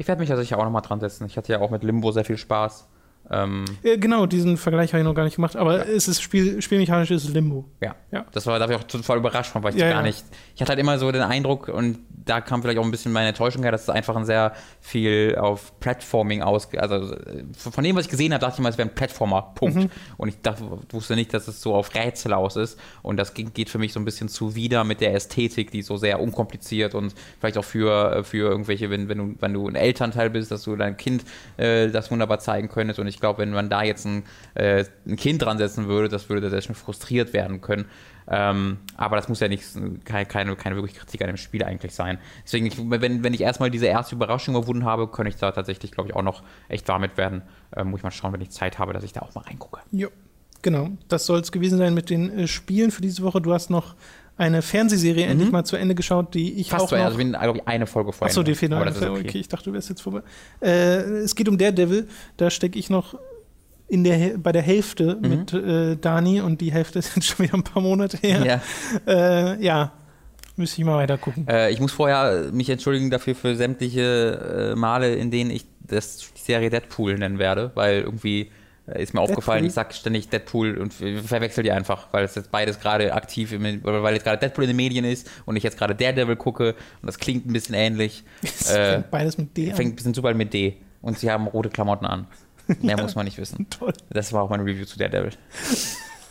Ich 0.00 0.08
werde 0.08 0.20
mich 0.20 0.30
da 0.30 0.36
sicher 0.38 0.56
auch 0.56 0.64
nochmal 0.64 0.80
dran 0.80 0.98
setzen. 0.98 1.26
Ich 1.26 1.36
hatte 1.36 1.52
ja 1.52 1.60
auch 1.60 1.68
mit 1.68 1.84
Limbo 1.84 2.10
sehr 2.10 2.24
viel 2.24 2.38
Spaß. 2.38 2.88
Ähm, 3.30 3.64
Äh, 3.82 3.98
genau, 3.98 4.26
diesen 4.26 4.56
Vergleich 4.56 4.92
habe 4.92 5.00
ich 5.00 5.04
noch 5.04 5.14
gar 5.14 5.24
nicht 5.24 5.36
gemacht. 5.36 5.56
Aber 5.56 5.88
es 5.88 6.08
ist 6.08 6.20
Spiel, 6.22 6.60
spielmechanisch 6.62 7.10
ist 7.10 7.28
Limbo. 7.28 7.64
ja. 7.80 7.94
Ja. 8.12 8.26
Das 8.32 8.44
war, 8.46 8.58
da 8.58 8.68
war 8.68 8.74
ich 8.74 8.80
auch 8.82 8.88
total 8.88 9.18
überrascht 9.18 9.52
von, 9.52 9.62
weil 9.62 9.72
ich 9.72 9.80
Ja, 9.80 9.88
gar 9.90 10.00
ja. 10.00 10.02
nicht. 10.02 10.24
Ich 10.56 10.60
hatte 10.60 10.70
halt 10.70 10.80
immer 10.80 10.98
so 10.98 11.12
den 11.12 11.22
Eindruck, 11.22 11.68
und 11.68 12.00
da 12.08 12.40
kam 12.40 12.60
vielleicht 12.60 12.78
auch 12.80 12.84
ein 12.84 12.90
bisschen 12.90 13.12
meine 13.12 13.28
Enttäuschung 13.28 13.62
her, 13.62 13.70
dass 13.70 13.82
es 13.82 13.88
einfach 13.88 14.16
ein 14.16 14.24
sehr 14.24 14.52
viel 14.80 15.36
auf 15.38 15.78
Platforming 15.78 16.42
aus. 16.42 16.68
Also 16.74 17.14
äh, 17.14 17.44
von 17.54 17.84
dem, 17.84 17.94
was 17.94 18.06
ich 18.06 18.10
gesehen 18.10 18.32
habe, 18.32 18.40
dachte 18.40 18.56
ich 18.56 18.60
mal, 18.62 18.70
es 18.70 18.78
wäre 18.78 18.88
ein 18.88 18.94
Platformer. 18.96 19.52
Punkt. 19.54 19.76
Mhm. 19.76 19.90
Und 20.16 20.28
ich 20.28 20.40
dachte, 20.40 20.64
wusste 20.90 21.14
nicht, 21.14 21.32
dass 21.32 21.46
es 21.46 21.60
so 21.62 21.72
auf 21.74 21.94
Rätsel 21.94 22.32
aus 22.32 22.56
ist. 22.56 22.80
Und 23.02 23.16
das 23.16 23.32
geht 23.34 23.70
für 23.70 23.78
mich 23.78 23.92
so 23.92 24.00
ein 24.00 24.04
bisschen 24.04 24.28
zuwider 24.28 24.82
mit 24.82 25.00
der 25.00 25.14
Ästhetik, 25.14 25.70
die 25.70 25.82
so 25.82 25.96
sehr 25.96 26.20
unkompliziert 26.20 26.96
und 26.96 27.14
vielleicht 27.38 27.58
auch 27.58 27.64
für, 27.64 28.24
für 28.24 28.48
irgendwelche, 28.50 28.90
wenn, 28.90 29.08
wenn, 29.08 29.18
du, 29.18 29.34
wenn 29.38 29.54
du 29.54 29.68
ein 29.68 29.76
Elternteil 29.76 30.30
bist, 30.30 30.50
dass 30.50 30.64
du 30.64 30.74
deinem 30.74 30.96
Kind 30.96 31.24
äh, 31.58 31.88
das 31.90 32.10
wunderbar 32.10 32.40
zeigen 32.40 32.68
könntest. 32.68 32.98
Und 32.98 33.06
ich 33.06 33.19
glaube, 33.20 33.38
wenn 33.38 33.50
man 33.50 33.70
da 33.70 33.82
jetzt 33.82 34.06
ein, 34.06 34.24
äh, 34.54 34.84
ein 35.06 35.16
Kind 35.16 35.42
dran 35.42 35.58
setzen 35.58 35.88
würde, 35.88 36.08
das 36.08 36.28
würde 36.28 36.50
sehr 36.50 36.60
schnell 36.60 36.74
frustriert 36.74 37.32
werden 37.32 37.60
können. 37.60 37.86
Ähm, 38.32 38.78
aber 38.96 39.16
das 39.16 39.28
muss 39.28 39.40
ja 39.40 39.48
nicht 39.48 39.64
keine, 40.04 40.26
keine, 40.26 40.54
keine 40.54 40.76
wirkliche 40.76 41.00
Kritik 41.00 41.20
an 41.22 41.26
dem 41.26 41.36
Spiel 41.36 41.64
eigentlich 41.64 41.94
sein. 41.94 42.18
Deswegen, 42.44 42.66
ich, 42.66 42.76
wenn, 42.78 43.24
wenn 43.24 43.34
ich 43.34 43.40
erstmal 43.40 43.70
diese 43.70 43.86
erste 43.86 44.14
Überraschung 44.14 44.54
überwunden 44.54 44.84
habe, 44.84 45.08
könnte 45.08 45.30
ich 45.30 45.36
da 45.36 45.50
tatsächlich, 45.50 45.90
glaube 45.90 46.08
ich, 46.08 46.16
auch 46.16 46.22
noch 46.22 46.42
echt 46.68 46.86
warm 46.88 47.00
mit 47.00 47.16
werden. 47.16 47.42
Ähm, 47.76 47.90
muss 47.90 48.00
ich 48.00 48.04
mal 48.04 48.10
schauen, 48.12 48.32
wenn 48.32 48.40
ich 48.40 48.50
Zeit 48.50 48.78
habe, 48.78 48.92
dass 48.92 49.02
ich 49.02 49.12
da 49.12 49.20
auch 49.20 49.34
mal 49.34 49.42
reingucke. 49.42 49.80
Ja, 49.90 50.08
genau. 50.62 50.90
Das 51.08 51.26
soll 51.26 51.40
es 51.40 51.50
gewesen 51.50 51.78
sein 51.78 51.92
mit 51.92 52.08
den 52.08 52.30
äh, 52.30 52.46
Spielen 52.46 52.92
für 52.92 53.02
diese 53.02 53.22
Woche. 53.24 53.40
Du 53.40 53.52
hast 53.52 53.68
noch 53.68 53.96
eine 54.40 54.62
Fernsehserie 54.62 55.26
endlich 55.26 55.50
mal 55.52 55.64
zu 55.64 55.76
Ende 55.76 55.94
geschaut, 55.94 56.34
die 56.34 56.54
ich 56.54 56.68
Mhm. 56.68 56.70
Fast 56.70 56.84
auch 56.84 56.88
so, 56.90 56.96
noch... 56.96 57.04
also 57.04 57.18
ich 57.18 57.24
bin, 57.24 57.32
glaube 57.32 57.58
ich, 57.58 57.68
eine 57.68 57.86
Folge 57.86 58.12
vorher. 58.12 58.30
Achso, 58.30 58.42
die 58.42 58.54
fehlt 58.54 58.72
noch 58.72 58.80
okay. 58.80 59.08
okay. 59.08 59.38
ich 59.38 59.48
dachte, 59.48 59.66
du 59.66 59.74
wärst 59.74 59.90
jetzt 59.90 60.00
vorbei. 60.00 60.22
Äh, 60.62 61.00
es 61.24 61.34
geht 61.34 61.48
um 61.48 61.58
Daredevil. 61.58 62.08
Da 62.38 62.50
stecke 62.50 62.78
ich 62.78 62.88
noch 62.88 63.18
in 63.88 64.02
der, 64.02 64.38
bei 64.38 64.52
der 64.52 64.62
Hälfte 64.62 65.18
Mhm. 65.20 65.28
mit 65.28 65.52
äh, 65.52 65.96
Dani 65.96 66.40
und 66.40 66.60
die 66.60 66.72
Hälfte 66.72 66.98
ist 67.00 67.14
jetzt 67.16 67.26
schon 67.26 67.44
wieder 67.44 67.54
ein 67.54 67.62
paar 67.64 67.82
Monate 67.82 68.16
her. 68.16 68.62
Ja. 69.06 69.52
Äh, 69.54 69.62
ja. 69.62 69.92
Müsste 70.56 70.80
ich 70.80 70.86
mal 70.86 70.96
weiter 70.96 71.18
gucken. 71.18 71.46
Äh, 71.46 71.70
ich 71.70 71.80
muss 71.80 71.92
vorher 71.92 72.50
mich 72.52 72.68
entschuldigen 72.70 73.10
dafür 73.10 73.34
für 73.34 73.54
sämtliche 73.56 74.72
äh, 74.72 74.74
Male, 74.74 75.14
in 75.16 75.30
denen 75.30 75.50
ich 75.50 75.66
das, 75.80 76.32
die 76.36 76.40
Serie 76.40 76.70
Deadpool 76.70 77.18
nennen 77.18 77.38
werde, 77.38 77.72
weil 77.74 78.00
irgendwie 78.00 78.50
ist 78.96 79.14
mir 79.14 79.20
aufgefallen, 79.20 79.62
Deadpool? 79.62 79.68
ich 79.68 79.74
sag 79.74 79.94
ständig 79.94 80.28
Deadpool 80.28 80.78
und 80.78 80.92
ver- 80.94 81.22
verwechsel 81.22 81.64
die 81.64 81.72
einfach, 81.72 82.08
weil 82.12 82.24
es 82.24 82.34
jetzt 82.34 82.50
beides 82.50 82.80
gerade 82.80 83.12
aktiv, 83.14 83.52
im, 83.52 83.82
weil 83.84 84.14
jetzt 84.14 84.24
gerade 84.24 84.38
Deadpool 84.38 84.64
in 84.64 84.70
den 84.70 84.76
Medien 84.76 85.04
ist 85.04 85.30
und 85.46 85.56
ich 85.56 85.62
jetzt 85.62 85.78
gerade 85.78 85.94
Daredevil 85.94 86.36
gucke 86.36 86.74
und 87.02 87.06
das 87.06 87.18
klingt 87.18 87.46
ein 87.46 87.52
bisschen 87.52 87.74
ähnlich. 87.74 88.24
Es 88.42 88.70
äh, 88.70 88.92
fängt 88.92 89.10
beides 89.10 89.38
mit 89.38 89.56
D 89.56 89.70
an. 89.70 89.76
Fängt 89.76 89.92
ein 89.92 89.96
bisschen 89.96 90.14
super 90.14 90.34
mit 90.34 90.52
D 90.52 90.76
und 91.02 91.18
sie 91.18 91.30
haben 91.30 91.46
rote 91.46 91.68
Klamotten 91.70 92.06
an. 92.06 92.26
Mehr 92.80 93.00
muss 93.00 93.14
man 93.14 93.24
nicht 93.24 93.38
wissen. 93.38 93.66
Toll. 93.70 93.92
Das 94.10 94.32
war 94.32 94.42
auch 94.42 94.50
mein 94.50 94.60
Review 94.60 94.84
zu 94.84 94.98
Daredevil. 94.98 95.32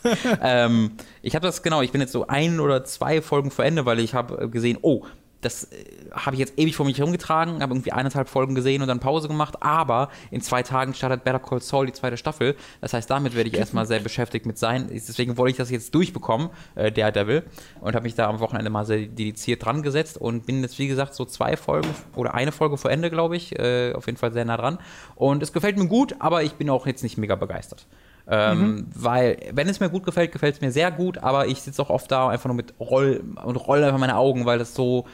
ähm, 0.42 0.92
ich 1.22 1.36
habe 1.36 1.46
das 1.46 1.62
genau, 1.64 1.82
ich 1.82 1.92
bin 1.92 2.02
jetzt 2.02 2.14
so 2.14 2.28
ein 2.28 2.60
oder 2.60 2.84
zwei 2.86 3.22
Folgen 3.22 3.52
vor 3.52 3.66
Ende, 3.66 3.86
weil 3.86 4.00
ich 4.00 4.14
habe 4.14 4.50
gesehen, 4.50 4.78
oh, 4.82 5.06
das 5.42 5.66
äh, 5.66 5.86
habe 6.12 6.36
ich 6.36 6.40
jetzt 6.40 6.54
ewig 6.58 6.76
vor 6.76 6.86
mich 6.86 6.98
herumgetragen, 6.98 7.62
habe 7.62 7.74
irgendwie 7.74 7.92
eineinhalb 7.92 8.30
Folgen 8.30 8.56
gesehen 8.56 8.82
und 8.82 8.88
dann 8.88 9.00
Pause 9.00 9.28
gemacht, 9.28 9.62
aber 9.62 10.10
in 10.32 10.42
zwei 10.42 10.64
Tagen 10.64 10.94
startet 10.94 11.24
Better 11.24 11.40
Call 11.40 11.62
Saul 11.62 11.86
die 11.86 11.94
zweite 11.94 12.18
Staffel. 12.18 12.56
Das 12.82 12.94
heißt, 12.94 13.10
damit 13.10 13.36
werde 13.36 13.50
ich 13.50 13.56
erstmal 13.56 13.86
sehr 13.86 14.00
beschäftigt 14.00 14.46
mit 14.46 14.58
sein. 14.58 14.90
Deswegen 14.92 15.38
wollte 15.38 15.52
ich 15.52 15.58
das 15.58 15.70
jetzt 15.70 15.94
durchbekommen, 15.96 16.50
äh, 16.76 16.92
Daredevil, 16.92 17.44
und 17.82 17.96
habe 17.96 18.04
mich 18.04 18.16
da 18.16 18.28
am 18.28 18.40
Wochenende 18.40 18.70
mal 18.70 18.86
sehr 18.86 19.00
dediziert 19.00 19.64
dran 19.64 19.82
gesetzt 19.82 20.18
und 20.18 20.46
bin 20.46 20.62
jetzt, 20.62 20.78
wie 20.80 20.88
gesagt, 20.88 21.14
so 21.14 21.26
zwei 21.26 21.56
Folgen 21.58 21.90
oder 22.16 22.34
eine 22.34 22.52
Folge 22.52 22.78
vor 22.78 22.92
Ende, 22.92 23.10
glaube 23.10 23.36
ich, 23.36 23.58
äh, 23.58 23.94
auf 23.94 24.06
jeden 24.08 24.18
Fall 24.18 24.34
sehr 24.34 24.46
nah 24.46 24.58
dran. 24.58 24.80
Und 25.16 25.44
es 25.44 25.54
gefällt 25.54 25.78
mir 25.78 25.88
gut, 25.88 26.16
aber 26.20 26.44
ich 26.44 26.54
bin 26.54 26.70
auch 26.70 26.86
jetzt 26.86 27.04
nicht 27.04 27.18
mega 27.18 27.36
begeistert. 27.36 27.88
Ähm, 28.32 28.86
Weil, 28.94 29.38
wenn 29.54 29.68
es 29.68 29.80
mir 29.80 29.90
gut 29.90 30.06
gefällt, 30.06 30.32
gefällt 30.32 30.56
es 30.56 30.62
mir 30.62 30.72
sehr 30.72 30.92
gut, 30.92 31.18
aber 31.18 31.48
ich 31.48 31.62
sitze 31.62 31.82
auch 31.82 31.90
oft 31.90 32.12
da 32.12 32.30
einfach 32.30 32.48
nur 32.48 32.56
mit 32.56 32.76
Roll 32.80 33.24
und 33.44 33.56
roll 33.56 33.84
einfach 33.84 33.98
meine 33.98 34.18
Augen, 34.18 34.46
weil 34.46 34.60
das 34.60 34.76
so 34.76 35.06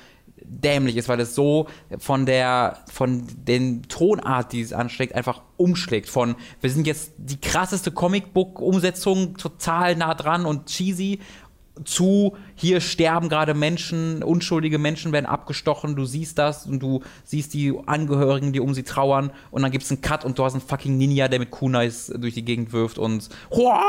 dämlich 0.47 0.97
ist, 0.97 1.09
weil 1.09 1.19
es 1.19 1.35
so 1.35 1.67
von 1.97 2.25
der, 2.25 2.79
von 2.91 3.23
den 3.35 3.83
Tonart, 3.83 4.53
die 4.53 4.61
es 4.61 4.73
anschlägt, 4.73 5.15
einfach 5.15 5.41
umschlägt. 5.57 6.09
Von, 6.09 6.35
wir 6.61 6.69
sind 6.69 6.87
jetzt 6.87 7.13
die 7.17 7.39
krasseste 7.39 7.91
Comicbook-Umsetzung, 7.91 9.37
total 9.37 9.95
nah 9.95 10.13
dran 10.13 10.45
und 10.45 10.67
cheesy, 10.67 11.19
zu, 11.83 12.37
hier 12.55 12.79
sterben 12.79 13.29
gerade 13.29 13.53
Menschen, 13.53 14.23
unschuldige 14.23 14.77
Menschen 14.77 15.11
werden 15.11 15.25
abgestochen, 15.25 15.95
du 15.95 16.05
siehst 16.05 16.37
das 16.37 16.65
und 16.65 16.79
du 16.81 17.01
siehst 17.23 17.53
die 17.53 17.77
Angehörigen, 17.85 18.53
die 18.53 18.59
um 18.59 18.73
sie 18.73 18.83
trauern 18.83 19.31
und 19.51 19.61
dann 19.61 19.71
gibt 19.71 19.83
es 19.83 19.91
einen 19.91 20.01
Cut 20.01 20.23
und 20.23 20.39
du 20.39 20.45
hast 20.45 20.53
einen 20.53 20.61
fucking 20.61 20.97
Ninja, 20.97 21.27
der 21.27 21.39
mit 21.39 21.51
Kunais 21.51 22.13
durch 22.15 22.33
die 22.33 22.45
Gegend 22.45 22.71
wirft 22.71 22.97
und 22.97 23.29
Hua! 23.51 23.83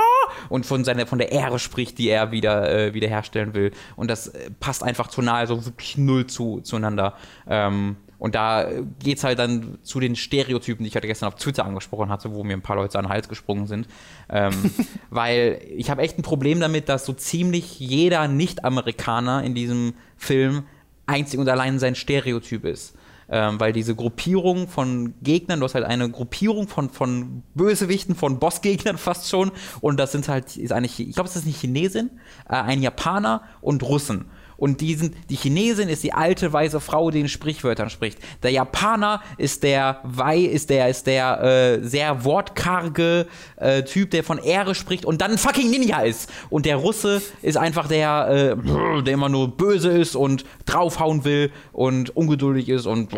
und 0.48 0.66
von, 0.66 0.84
seiner, 0.84 1.06
von 1.06 1.18
der 1.18 1.32
Ehre 1.32 1.58
spricht, 1.58 1.98
die 1.98 2.08
er 2.08 2.30
wieder, 2.32 2.70
äh, 2.70 2.94
wiederherstellen 2.94 3.54
will. 3.54 3.72
Und 3.96 4.10
das 4.10 4.28
äh, 4.28 4.50
passt 4.60 4.82
einfach 4.82 5.08
tonal 5.08 5.46
so 5.46 5.64
wirklich 5.64 5.96
null 5.98 6.26
zu, 6.26 6.60
zueinander. 6.60 7.14
Ähm, 7.46 7.96
und 8.18 8.34
da 8.34 8.66
geht's 9.02 9.24
halt 9.24 9.38
dann 9.38 9.78
zu 9.82 10.00
den 10.00 10.16
Stereotypen, 10.16 10.84
die 10.84 10.88
ich 10.88 10.96
heute 10.96 11.06
gestern 11.06 11.28
auf 11.28 11.34
Twitter 11.34 11.64
angesprochen 11.64 12.08
hatte, 12.08 12.32
wo 12.32 12.44
mir 12.44 12.54
ein 12.54 12.62
paar 12.62 12.76
Leute 12.76 12.98
an 12.98 13.06
den 13.06 13.10
Hals 13.10 13.28
gesprungen 13.28 13.66
sind. 13.66 13.88
Ähm, 14.30 14.52
weil 15.10 15.60
ich 15.76 15.90
habe 15.90 16.02
echt 16.02 16.18
ein 16.18 16.22
Problem 16.22 16.60
damit, 16.60 16.88
dass 16.88 17.04
so 17.04 17.12
ziemlich 17.12 17.78
jeder 17.78 18.26
Nicht-Amerikaner 18.28 19.44
in 19.44 19.54
diesem 19.54 19.94
Film 20.16 20.64
einzig 21.06 21.38
und 21.38 21.48
allein 21.48 21.78
sein 21.78 21.94
Stereotyp 21.94 22.64
ist. 22.64 22.94
Ähm, 23.28 23.58
weil 23.58 23.72
diese 23.72 23.96
Gruppierung 23.96 24.68
von 24.68 25.14
Gegnern, 25.20 25.58
du 25.58 25.64
hast 25.64 25.74
halt 25.74 25.84
eine 25.84 26.08
Gruppierung 26.08 26.68
von, 26.68 26.90
von 26.90 27.42
Bösewichten, 27.54 28.14
von 28.14 28.38
Bossgegnern 28.38 28.98
fast 28.98 29.28
schon. 29.28 29.50
Und 29.80 29.98
das 29.98 30.12
sind 30.12 30.28
halt, 30.28 30.56
ist 30.56 30.72
eigentlich, 30.72 31.00
ich 31.00 31.14
glaube, 31.14 31.28
es 31.28 31.36
ist 31.36 31.44
eine 31.44 31.54
Chinesin, 31.54 32.10
äh, 32.48 32.54
ein 32.54 32.82
Japaner 32.82 33.42
und 33.60 33.82
Russen. 33.82 34.26
Und 34.56 34.80
die, 34.80 34.94
sind, 34.94 35.14
die 35.30 35.36
Chinesin 35.36 35.88
ist 35.88 36.02
die 36.02 36.12
alte 36.12 36.52
weise 36.52 36.80
Frau, 36.80 37.10
die 37.10 37.20
in 37.20 37.28
Sprichwörtern 37.28 37.90
spricht. 37.90 38.18
Der 38.42 38.50
Japaner 38.50 39.22
ist 39.38 39.62
der 39.62 40.00
Wei, 40.02 40.38
ist 40.38 40.70
der, 40.70 40.88
ist 40.88 41.06
der 41.06 41.42
äh, 41.42 41.82
sehr 41.82 42.24
wortkarge 42.24 43.26
äh, 43.56 43.82
Typ, 43.82 44.10
der 44.10 44.24
von 44.24 44.38
Ehre 44.38 44.74
spricht 44.74 45.04
und 45.04 45.20
dann 45.20 45.38
fucking 45.38 45.70
Ninja 45.70 46.00
ist. 46.00 46.30
Und 46.50 46.66
der 46.66 46.76
Russe 46.76 47.22
ist 47.42 47.56
einfach 47.56 47.88
der, 47.88 48.56
äh, 48.56 49.02
der 49.02 49.14
immer 49.14 49.28
nur 49.28 49.56
böse 49.56 49.90
ist 49.90 50.16
und 50.16 50.44
draufhauen 50.64 51.24
will 51.24 51.52
und 51.72 52.16
ungeduldig 52.16 52.68
ist 52.68 52.86
und 52.86 53.10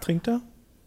Trinkt 0.00 0.28
er? 0.28 0.40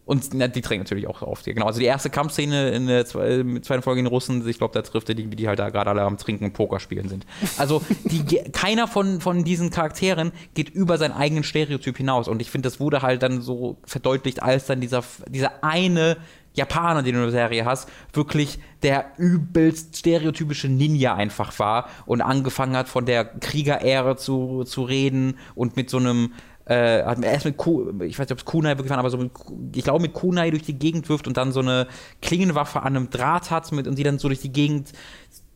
Und 0.10 0.34
na, 0.34 0.48
die 0.48 0.62
trinken 0.62 0.86
natürlich 0.86 1.08
auch 1.08 1.22
oft. 1.22 1.46
Genau, 1.46 1.68
also 1.68 1.80
die 1.80 1.86
erste 1.86 2.10
Kampfszene 2.10 2.72
in 2.72 2.88
der 2.88 3.06
zwe- 3.06 3.58
äh, 3.58 3.62
zweiten 3.62 3.84
Folge 3.84 4.00
in 4.02 4.08
Russen, 4.08 4.48
ich 4.48 4.58
glaube, 4.58 4.74
da 4.74 4.82
trifft 4.82 5.08
er 5.10 5.14
die, 5.16 5.28
die 5.28 5.48
halt 5.48 5.60
da 5.60 5.70
gerade 5.70 5.92
alle 5.92 6.02
am 6.02 6.18
Trinken 6.18 6.46
und 6.46 6.54
Poker 6.54 6.80
spielen 6.80 7.08
sind. 7.10 7.28
Also 7.58 7.84
die, 8.06 8.24
keiner 8.52 8.88
von, 8.88 9.22
von 9.22 9.44
diesen 9.44 9.70
Charakteren 9.70 10.32
geht 10.56 10.70
über 10.70 10.98
seinen 10.98 11.14
eigenen 11.14 11.44
Stereotyp 11.44 11.96
hinaus. 11.98 12.28
Und 12.28 12.42
ich 12.42 12.50
finde, 12.50 12.68
das 12.68 12.80
wurde 12.80 13.04
halt 13.04 13.22
dann 13.22 13.42
so 13.42 13.78
verdeutlicht, 13.86 14.42
als 14.42 14.66
dann 14.66 14.82
dieser, 14.82 15.04
dieser 15.28 15.64
eine 15.64 16.18
Japaner, 16.56 17.04
den 17.04 17.14
du 17.14 17.20
in 17.20 17.26
der 17.26 17.32
Serie 17.32 17.66
hast, 17.66 17.88
wirklich 18.12 18.58
der 18.82 19.12
übelst 19.18 19.98
stereotypische 19.98 20.68
Ninja 20.68 21.14
einfach 21.14 21.58
war 21.60 21.88
und 22.08 22.22
angefangen 22.22 22.76
hat, 22.76 22.90
von 22.90 23.06
der 23.06 23.26
Kriegerära 23.26 24.18
zu, 24.18 24.64
zu 24.64 24.82
reden 24.82 25.38
und 25.54 25.78
mit 25.78 25.92
so 25.92 25.98
einem 25.98 26.34
äh, 26.70 27.04
hat 27.04 27.24
erst 27.24 27.46
mit 27.46 27.58
Ku 27.58 27.90
ich 28.04 28.20
weiß 28.20 28.28
nicht, 28.28 28.32
ob 28.32 28.38
es 28.38 28.46
Kunai 28.46 28.78
wirklich 28.78 28.92
war, 28.92 29.00
aber 29.00 29.10
so 29.10 29.18
mit, 29.18 29.32
ich 29.76 29.84
glaube 29.84 30.02
mit 30.04 30.14
Kunai 30.14 30.52
durch 30.52 30.62
die 30.62 30.78
Gegend 30.78 31.10
wirft 31.10 31.28
und 31.28 31.36
dann 31.36 31.52
so 31.52 31.62
eine 31.62 31.88
Klingenwaffe 32.22 32.84
an 32.84 32.96
einem 32.96 33.10
Draht 33.10 33.50
hat 33.50 33.72
mit, 33.72 33.88
und 33.88 33.98
die 33.98 34.04
dann 34.04 34.20
so 34.20 34.28
durch 34.28 34.40
die 34.40 34.52
Gegend 34.52 34.94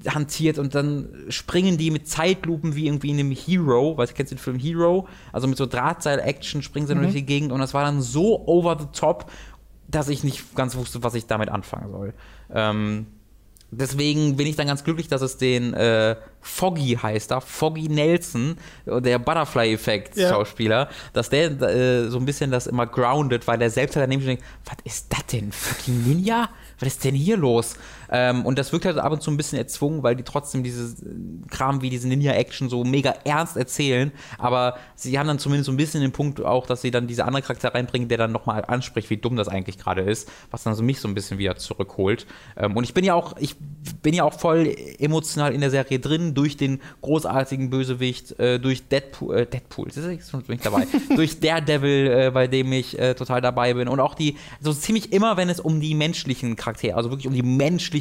hantiert 0.07 0.57
und 0.57 0.73
dann 0.73 1.07
springen 1.29 1.77
die 1.77 1.91
mit 1.91 2.07
Zeitlupen 2.07 2.75
wie 2.75 2.87
irgendwie 2.87 3.11
in 3.11 3.19
einem 3.19 3.31
Hero, 3.31 3.95
weißt 3.95 4.11
du, 4.11 4.15
kennst 4.15 4.31
du 4.31 4.35
den 4.35 4.41
Film 4.41 4.57
Hero? 4.57 5.07
Also 5.31 5.47
mit 5.47 5.57
so 5.57 5.67
Drahtseil-Action 5.67 6.63
springen 6.63 6.87
sie 6.87 6.95
dann 6.95 7.03
durch 7.03 7.13
die 7.13 7.25
Gegend 7.25 7.51
und 7.51 7.59
das 7.59 7.75
war 7.75 7.83
dann 7.83 8.01
so 8.01 8.47
over 8.47 8.75
the 8.79 8.87
top, 8.91 9.29
dass 9.87 10.09
ich 10.09 10.23
nicht 10.23 10.55
ganz 10.55 10.75
wusste, 10.75 11.03
was 11.03 11.13
ich 11.13 11.27
damit 11.27 11.49
anfangen 11.49 11.91
soll. 11.91 12.13
Ähm, 12.51 13.05
deswegen 13.77 14.35
bin 14.35 14.47
ich 14.47 14.55
dann 14.55 14.67
ganz 14.67 14.83
glücklich, 14.83 15.07
dass 15.07 15.21
es 15.21 15.37
den 15.37 15.73
äh, 15.73 16.15
Foggy 16.41 16.97
heißt 17.01 17.31
da, 17.31 17.39
Foggy 17.39 17.87
Nelson, 17.89 18.57
der 18.85 19.17
Butterfly-Effekt-Schauspieler, 19.19 20.89
dass 21.13 21.29
der 21.29 21.61
äh, 21.61 22.09
so 22.09 22.17
ein 22.19 22.25
bisschen 22.25 22.51
das 22.51 22.67
immer 22.67 22.85
grounded, 22.85 23.47
weil 23.47 23.57
der 23.57 23.69
selbst 23.69 23.95
halt 23.95 24.03
daneben 24.03 24.21
steht, 24.21 24.41
was 24.65 24.77
ist 24.83 25.11
das 25.11 25.25
denn? 25.27 25.51
Fucking 25.51 26.03
Ninja? 26.03 26.49
Was 26.79 26.87
ist 26.87 27.03
denn 27.03 27.15
hier 27.15 27.37
los? 27.37 27.75
Ähm, 28.13 28.45
und 28.45 28.59
das 28.59 28.71
wirkt 28.71 28.85
halt 28.85 28.99
ab 28.99 29.11
und 29.11 29.23
zu 29.23 29.31
ein 29.31 29.37
bisschen 29.37 29.57
erzwungen, 29.57 30.03
weil 30.03 30.15
die 30.15 30.21
trotzdem 30.23 30.63
dieses 30.63 31.01
äh, 31.01 31.07
Kram 31.49 31.81
wie 31.81 31.89
diese 31.89 32.07
Ninja-Action 32.07 32.69
so 32.69 32.83
mega 32.83 33.15
ernst 33.25 33.57
erzählen. 33.57 34.11
Aber 34.37 34.77
sie 34.95 35.17
haben 35.17 35.27
dann 35.27 35.39
zumindest 35.39 35.65
so 35.65 35.71
ein 35.71 35.77
bisschen 35.77 36.01
den 36.01 36.11
Punkt 36.11 36.39
auch, 36.39 36.67
dass 36.67 36.83
sie 36.83 36.91
dann 36.91 37.07
diese 37.07 37.25
andere 37.25 37.41
Charakter 37.41 37.73
reinbringen, 37.73 38.07
der 38.07 38.19
dann 38.19 38.31
nochmal 38.31 38.63
anspricht, 38.65 39.09
wie 39.09 39.17
dumm 39.17 39.35
das 39.35 39.47
eigentlich 39.47 39.79
gerade 39.79 40.01
ist, 40.01 40.31
was 40.51 40.61
dann 40.61 40.75
so 40.75 40.83
mich 40.83 40.99
so 40.99 41.07
ein 41.07 41.15
bisschen 41.15 41.39
wieder 41.39 41.55
zurückholt. 41.55 42.27
Ähm, 42.55 42.77
und 42.77 42.83
ich 42.83 42.93
bin 42.93 43.03
ja 43.03 43.15
auch, 43.15 43.35
ich 43.39 43.55
bin 44.03 44.13
ja 44.13 44.23
auch 44.23 44.39
voll 44.39 44.75
emotional 44.99 45.51
in 45.51 45.61
der 45.61 45.71
Serie 45.71 45.99
drin, 45.99 46.35
durch 46.35 46.55
den 46.55 46.81
großartigen 47.01 47.71
Bösewicht, 47.71 48.39
äh, 48.39 48.59
durch 48.59 48.87
Deadpool, 48.87 49.37
äh, 49.37 49.45
Deadpool, 49.47 49.89
bin 50.47 50.55
ich 50.57 50.61
dabei, 50.61 50.85
durch 51.15 51.39
Daredevil, 51.39 52.07
äh, 52.11 52.31
bei 52.31 52.45
dem 52.45 52.71
ich 52.73 52.99
äh, 52.99 53.15
total 53.15 53.41
dabei 53.41 53.73
bin. 53.73 53.87
Und 53.87 53.99
auch 53.99 54.13
die, 54.13 54.37
so 54.59 54.71
ziemlich 54.71 55.11
immer, 55.13 55.35
wenn 55.35 55.49
es 55.49 55.59
um 55.59 55.81
die 55.81 55.95
menschlichen 55.95 56.55
Charaktere, 56.55 56.95
also 56.95 57.09
wirklich 57.09 57.27
um 57.27 57.33
die 57.33 57.41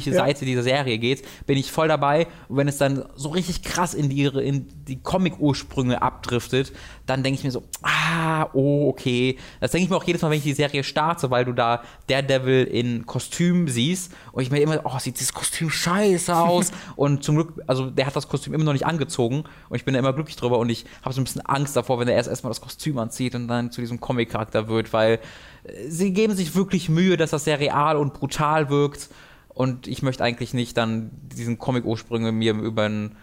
menschliche 0.03 0.17
ja. 0.17 0.25
Seite 0.25 0.45
dieser 0.45 0.63
Serie 0.63 0.97
geht, 0.97 1.23
bin 1.45 1.57
ich 1.57 1.71
voll 1.71 1.87
dabei. 1.87 2.27
Und 2.47 2.57
wenn 2.57 2.67
es 2.67 2.77
dann 2.77 3.05
so 3.15 3.29
richtig 3.29 3.63
krass 3.63 3.93
in 3.93 4.09
die, 4.09 4.25
in 4.25 4.67
die 4.87 5.01
Comic-Ursprünge 5.01 6.01
abdriftet, 6.01 6.73
dann 7.05 7.23
denke 7.23 7.39
ich 7.39 7.43
mir 7.43 7.51
so, 7.51 7.63
ah, 7.81 8.47
oh, 8.53 8.89
okay. 8.89 9.37
Das 9.59 9.71
denke 9.71 9.85
ich 9.85 9.89
mir 9.89 9.97
auch 9.97 10.03
jedes 10.03 10.21
Mal, 10.21 10.29
wenn 10.29 10.37
ich 10.37 10.43
die 10.43 10.53
Serie 10.53 10.83
starte, 10.83 11.29
weil 11.31 11.45
du 11.45 11.53
da 11.53 11.83
Daredevil 12.07 12.65
in 12.65 13.05
Kostüm 13.05 13.67
siehst 13.67 14.11
und 14.31 14.43
ich 14.43 14.51
mir 14.51 14.61
immer, 14.61 14.81
oh, 14.83 14.99
sieht 14.99 15.19
dieses 15.19 15.33
Kostüm 15.33 15.69
scheiße 15.69 16.35
aus. 16.35 16.71
und 16.95 17.23
zum 17.23 17.35
Glück, 17.35 17.61
also 17.67 17.89
der 17.89 18.05
hat 18.05 18.15
das 18.15 18.27
Kostüm 18.27 18.53
immer 18.53 18.63
noch 18.63 18.73
nicht 18.73 18.85
angezogen 18.85 19.43
und 19.69 19.75
ich 19.75 19.85
bin 19.85 19.93
da 19.93 19.99
immer 19.99 20.13
glücklich 20.13 20.35
drüber 20.35 20.59
und 20.59 20.69
ich 20.69 20.85
habe 21.01 21.13
so 21.13 21.21
ein 21.21 21.23
bisschen 21.23 21.41
Angst 21.41 21.75
davor, 21.75 21.99
wenn 21.99 22.07
er 22.07 22.15
erst 22.15 22.29
erstmal 22.29 22.51
das 22.51 22.61
Kostüm 22.61 22.97
anzieht 22.97 23.35
und 23.35 23.47
dann 23.47 23.71
zu 23.71 23.81
diesem 23.81 23.99
Comic-Charakter 23.99 24.67
wird, 24.67 24.93
weil 24.93 25.19
äh, 25.63 25.89
sie 25.89 26.13
geben 26.13 26.35
sich 26.35 26.55
wirklich 26.55 26.89
Mühe, 26.89 27.17
dass 27.17 27.31
das 27.31 27.43
sehr 27.43 27.59
real 27.59 27.97
und 27.97 28.13
brutal 28.13 28.69
wirkt 28.69 29.09
und 29.53 29.87
ich 29.87 30.01
möchte 30.01 30.23
eigentlich 30.23 30.53
nicht 30.53 30.77
dann 30.77 31.11
diesen 31.13 31.59
Comic-Ursprünge 31.59 32.31
mir 32.31 32.53
über 32.53 32.83
einen 32.83 33.15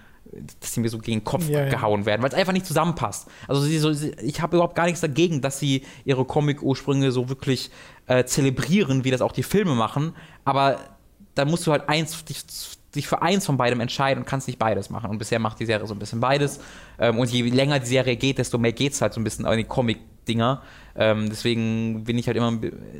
dass 0.60 0.74
sie 0.74 0.80
mir 0.80 0.88
so 0.88 0.98
gegen 0.98 1.20
den 1.20 1.24
Kopf 1.24 1.48
ja, 1.48 1.68
gehauen 1.68 2.06
werden, 2.06 2.22
weil 2.22 2.28
es 2.28 2.34
einfach 2.34 2.52
nicht 2.52 2.66
zusammenpasst. 2.66 3.28
Also 3.48 3.62
sie 3.62 3.78
so, 3.78 3.92
sie, 3.92 4.12
ich 4.22 4.40
habe 4.40 4.56
überhaupt 4.56 4.76
gar 4.76 4.84
nichts 4.84 5.00
dagegen, 5.00 5.40
dass 5.40 5.58
sie 5.58 5.84
ihre 6.04 6.24
Comic-Ursprünge 6.24 7.10
so 7.10 7.28
wirklich 7.28 7.70
äh, 8.06 8.24
zelebrieren, 8.24 9.04
wie 9.04 9.10
das 9.10 9.22
auch 9.22 9.32
die 9.32 9.42
Filme 9.42 9.74
machen, 9.74 10.14
aber 10.44 10.78
dann 11.34 11.48
musst 11.48 11.66
du 11.66 11.72
halt 11.72 11.88
eins, 11.88 12.24
dich, 12.24 12.44
dich, 12.94 13.06
für 13.06 13.22
eins 13.22 13.46
von 13.46 13.56
beidem 13.56 13.80
entscheiden 13.80 14.22
und 14.22 14.26
kannst 14.28 14.46
nicht 14.46 14.58
beides 14.58 14.90
machen. 14.90 15.10
Und 15.10 15.18
bisher 15.18 15.38
macht 15.38 15.60
die 15.60 15.66
Serie 15.66 15.86
so 15.86 15.94
ein 15.94 15.98
bisschen 15.98 16.20
beides. 16.20 16.60
Ähm, 16.98 17.18
und 17.18 17.30
je 17.30 17.42
länger 17.48 17.78
die 17.78 17.86
Serie 17.86 18.16
geht, 18.16 18.38
desto 18.38 18.58
mehr 18.58 18.72
geht 18.72 18.92
es 18.92 19.00
halt 19.00 19.14
so 19.14 19.20
ein 19.20 19.24
bisschen 19.24 19.46
an 19.46 19.56
die 19.56 19.64
Comic-Dinger. 20.30 20.62
Ähm, 20.96 21.28
deswegen 21.28 22.04
bin 22.04 22.18
ich 22.18 22.26
halt 22.26 22.36
immer 22.36 22.52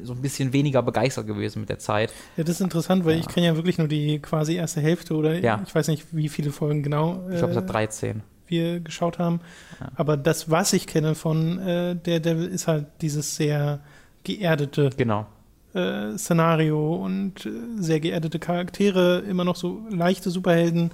so 0.05 0.12
ein 0.12 0.23
bisschen 0.23 0.52
weniger 0.52 0.82
begeistert 0.82 1.27
gewesen 1.27 1.61
mit 1.61 1.69
der 1.69 1.78
Zeit. 1.78 2.12
Ja, 2.36 2.44
das 2.44 2.57
ist 2.57 2.61
interessant, 2.61 3.05
weil 3.05 3.15
ja. 3.15 3.20
ich 3.20 3.28
kenne 3.28 3.47
ja 3.47 3.57
wirklich 3.57 3.78
nur 3.78 3.89
die 3.89 4.20
quasi 4.20 4.55
erste 4.55 4.81
Hälfte 4.81 5.15
oder 5.15 5.39
ja. 5.39 5.61
ich 5.66 5.74
weiß 5.74 5.89
nicht, 5.89 6.07
wie 6.12 6.28
viele 6.28 6.52
Folgen 6.52 6.82
genau. 6.82 7.24
Ich 7.31 7.39
glaube, 7.39 7.52
es 7.52 7.57
hat 7.57 7.73
13. 7.73 8.23
Wir 8.47 8.81
geschaut 8.81 9.19
haben. 9.19 9.40
Ja. 9.81 9.89
Aber 9.97 10.16
das, 10.16 10.51
was 10.51 10.73
ich 10.73 10.86
kenne 10.86 11.15
von 11.15 11.59
äh, 11.59 11.97
Daredevil, 11.97 12.47
ist 12.48 12.69
halt 12.69 12.86
dieses 13.01 13.36
sehr 13.36 13.81
geerdete. 14.24 14.90
Genau. 14.97 15.27
Äh, 15.74 16.16
Szenario 16.16 16.97
und 16.97 17.47
äh, 17.47 17.51
sehr 17.78 18.01
geerdete 18.01 18.39
Charaktere, 18.39 19.20
immer 19.20 19.44
noch 19.44 19.57
so 19.57 19.82
leichte 19.89 20.31
Superhelden. 20.31 20.90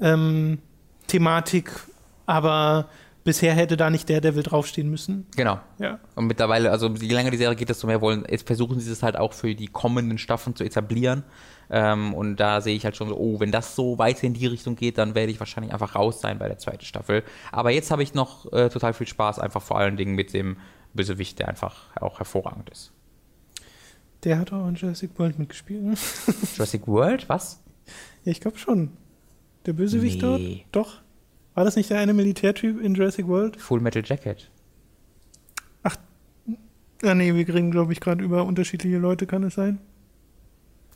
Ähm, 0.00 0.58
Thematik, 1.06 1.70
aber 2.26 2.86
bisher 3.30 3.54
hätte 3.54 3.76
da 3.76 3.90
nicht 3.90 4.08
der 4.08 4.20
Devil 4.20 4.42
draufstehen 4.42 4.90
müssen. 4.90 5.24
Genau. 5.36 5.60
Ja. 5.78 6.00
Und 6.16 6.26
mittlerweile, 6.26 6.72
also 6.72 6.88
je 6.88 7.14
länger 7.14 7.30
die 7.30 7.36
Serie 7.36 7.54
geht, 7.54 7.68
desto 7.68 7.86
mehr 7.86 8.00
wollen, 8.00 8.24
jetzt 8.28 8.44
versuchen 8.44 8.80
sie 8.80 8.90
es 8.90 9.04
halt 9.04 9.16
auch 9.16 9.34
für 9.34 9.54
die 9.54 9.68
kommenden 9.68 10.18
Staffeln 10.18 10.56
zu 10.56 10.64
etablieren. 10.64 11.22
Ähm, 11.70 12.12
und 12.12 12.38
da 12.38 12.60
sehe 12.60 12.74
ich 12.74 12.84
halt 12.84 12.96
schon 12.96 13.08
so, 13.08 13.16
oh, 13.16 13.38
wenn 13.38 13.52
das 13.52 13.76
so 13.76 13.98
weiter 13.98 14.24
in 14.24 14.34
die 14.34 14.46
Richtung 14.46 14.74
geht, 14.74 14.98
dann 14.98 15.14
werde 15.14 15.30
ich 15.30 15.38
wahrscheinlich 15.38 15.72
einfach 15.72 15.94
raus 15.94 16.20
sein 16.20 16.40
bei 16.40 16.48
der 16.48 16.58
zweiten 16.58 16.84
Staffel. 16.84 17.22
Aber 17.52 17.70
jetzt 17.70 17.92
habe 17.92 18.02
ich 18.02 18.14
noch 18.14 18.52
äh, 18.52 18.68
total 18.68 18.94
viel 18.94 19.06
Spaß, 19.06 19.38
einfach 19.38 19.62
vor 19.62 19.78
allen 19.78 19.96
Dingen 19.96 20.16
mit 20.16 20.34
dem 20.34 20.56
Bösewicht, 20.92 21.38
der 21.38 21.46
einfach 21.46 21.86
auch 22.00 22.18
hervorragend 22.18 22.68
ist. 22.70 22.90
Der 24.24 24.40
hat 24.40 24.52
auch 24.52 24.66
in 24.66 24.74
Jurassic 24.74 25.16
World 25.20 25.38
mitgespielt. 25.38 25.84
Ne? 25.84 25.94
Jurassic 26.56 26.88
World? 26.88 27.28
Was? 27.28 27.62
Ja, 28.24 28.32
ich 28.32 28.40
glaube 28.40 28.58
schon. 28.58 28.90
Der 29.66 29.72
Bösewicht 29.72 30.20
nee. 30.20 30.64
dort? 30.72 30.88
Doch. 30.88 31.00
War 31.54 31.64
das 31.64 31.76
nicht 31.76 31.90
der 31.90 31.98
eine 31.98 32.14
Militärtyp 32.14 32.80
in 32.80 32.94
Jurassic 32.94 33.26
World? 33.26 33.60
Full 33.60 33.80
Metal 33.80 34.02
Jacket. 34.04 34.50
Ach, 35.82 35.96
ja, 37.02 37.14
nee, 37.14 37.34
wir 37.34 37.48
reden, 37.48 37.70
glaube 37.70 37.92
ich, 37.92 38.00
gerade 38.00 38.22
über 38.22 38.44
unterschiedliche 38.44 38.98
Leute, 38.98 39.26
kann 39.26 39.42
es 39.42 39.54
sein? 39.54 39.78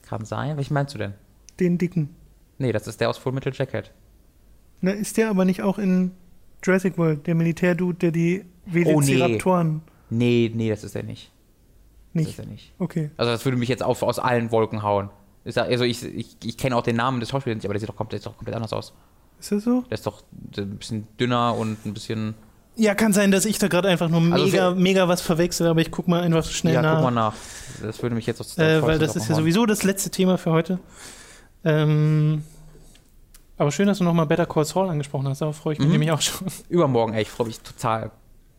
Kann 0.03 0.25
sein. 0.25 0.57
Welchen 0.57 0.75
meinst 0.75 0.95
du 0.95 0.99
denn? 0.99 1.15
Den 1.59 1.79
dicken. 1.79 2.11
Nee, 2.59 2.73
das 2.73 2.87
ist 2.87 3.01
der 3.01 3.11
aus 3.11 3.19
Full 3.19 3.33
Metal 3.33 3.53
Jacket. 3.55 3.93
Na, 4.81 4.93
ist 4.93 5.17
der 5.17 5.31
aber 5.31 5.45
nicht 5.45 5.63
auch 5.63 5.79
in 5.79 6.13
Jurassic 6.63 6.99
World, 6.99 7.27
der 7.27 7.35
Militärdude, 7.35 7.99
der 7.99 8.11
die 8.11 8.45
Velociraptoren. 8.67 9.83
Oh, 9.85 9.91
nee. 10.11 10.51
nee, 10.51 10.53
nee, 10.55 10.71
das 10.71 10.85
ist 10.85 10.95
er 10.95 11.03
nicht. 11.03 11.33
Nicht? 12.13 12.29
Das 12.29 12.33
ist 12.35 12.39
er 12.39 12.47
nicht. 12.47 12.73
Okay. 12.79 13.11
Also, 13.17 13.33
das 13.33 13.45
würde 13.45 13.59
mich 13.59 13.69
jetzt 13.69 13.83
auf, 13.83 14.03
aus 14.03 14.19
allen 14.19 14.51
Wolken 14.51 14.83
hauen. 14.83 15.11
Also, 15.45 15.85
ich, 15.85 16.03
ich, 16.05 16.37
ich 16.43 16.57
kenne 16.57 16.77
auch 16.77 16.83
den 16.83 16.97
Namen 16.97 17.21
des 17.21 17.31
Schauspielers 17.31 17.57
nicht, 17.57 17.65
aber 17.67 17.75
der 17.75 17.81
sieht 17.81 17.89
doch 17.89 17.97
komplett, 17.97 18.25
doch 18.25 18.37
komplett 18.37 18.57
anders 18.57 18.73
aus. 18.73 18.95
Ist 19.41 19.53
das 19.53 19.65
so? 19.65 19.83
Der 19.83 19.95
ist 19.95 20.07
doch 20.07 20.23
ein 20.57 20.77
bisschen 20.79 21.07
dünner 21.19 21.55
und 21.55 21.85
ein 21.85 21.95
bisschen. 21.95 22.35
Ja, 22.77 22.95
kann 22.95 23.13
sein, 23.13 23.31
dass 23.31 23.45
ich 23.45 23.59
da 23.59 23.69
gerade 23.69 23.89
einfach 23.89 24.09
nur 24.09 24.21
also 24.33 24.47
mega, 24.47 24.71
mega 24.73 25.09
was 25.09 25.21
verwechsel, 25.21 25.69
aber 25.69 25.81
ich 25.81 25.91
guck 25.91 26.09
mal 26.09 26.23
einfach 26.23 26.45
schnell 26.45 26.75
ja, 26.75 26.83
nach. 26.83 26.89
Ja, 26.89 26.95
guck 26.97 27.05
mal 27.05 27.11
nach. 27.11 27.35
Das 27.83 28.03
würde 28.03 28.17
mich 28.17 28.27
jetzt 28.27 28.41
aus 28.41 28.59
äh, 28.59 28.83
Weil 28.83 28.99
das 28.99 29.15
ist 29.15 29.29
ja 29.29 29.35
sowieso 29.35 29.65
das 29.67 29.85
letzte 29.85 30.11
Thema 30.11 30.39
für 30.39 30.51
heute. 30.51 30.79
Ähm, 31.65 32.43
aber 33.57 33.71
schön, 33.71 33.87
dass 33.87 33.99
du 33.99 34.05
nochmal 34.05 34.27
Better 34.27 34.47
Call 34.47 34.65
Saul 34.65 34.89
angesprochen 34.89 35.29
hast. 35.29 35.41
Darauf 35.41 35.57
freue 35.57 35.75
ich 35.75 35.79
mich 35.79 35.87
mhm. 35.87 35.93
nämlich 35.93 36.11
auch 36.11 36.21
schon. 36.21 36.49
Übermorgen, 36.69 37.15
ey, 37.15 37.23
ich 37.23 37.31
freue 37.31 37.47
mich 37.47 37.61
total 37.61 38.11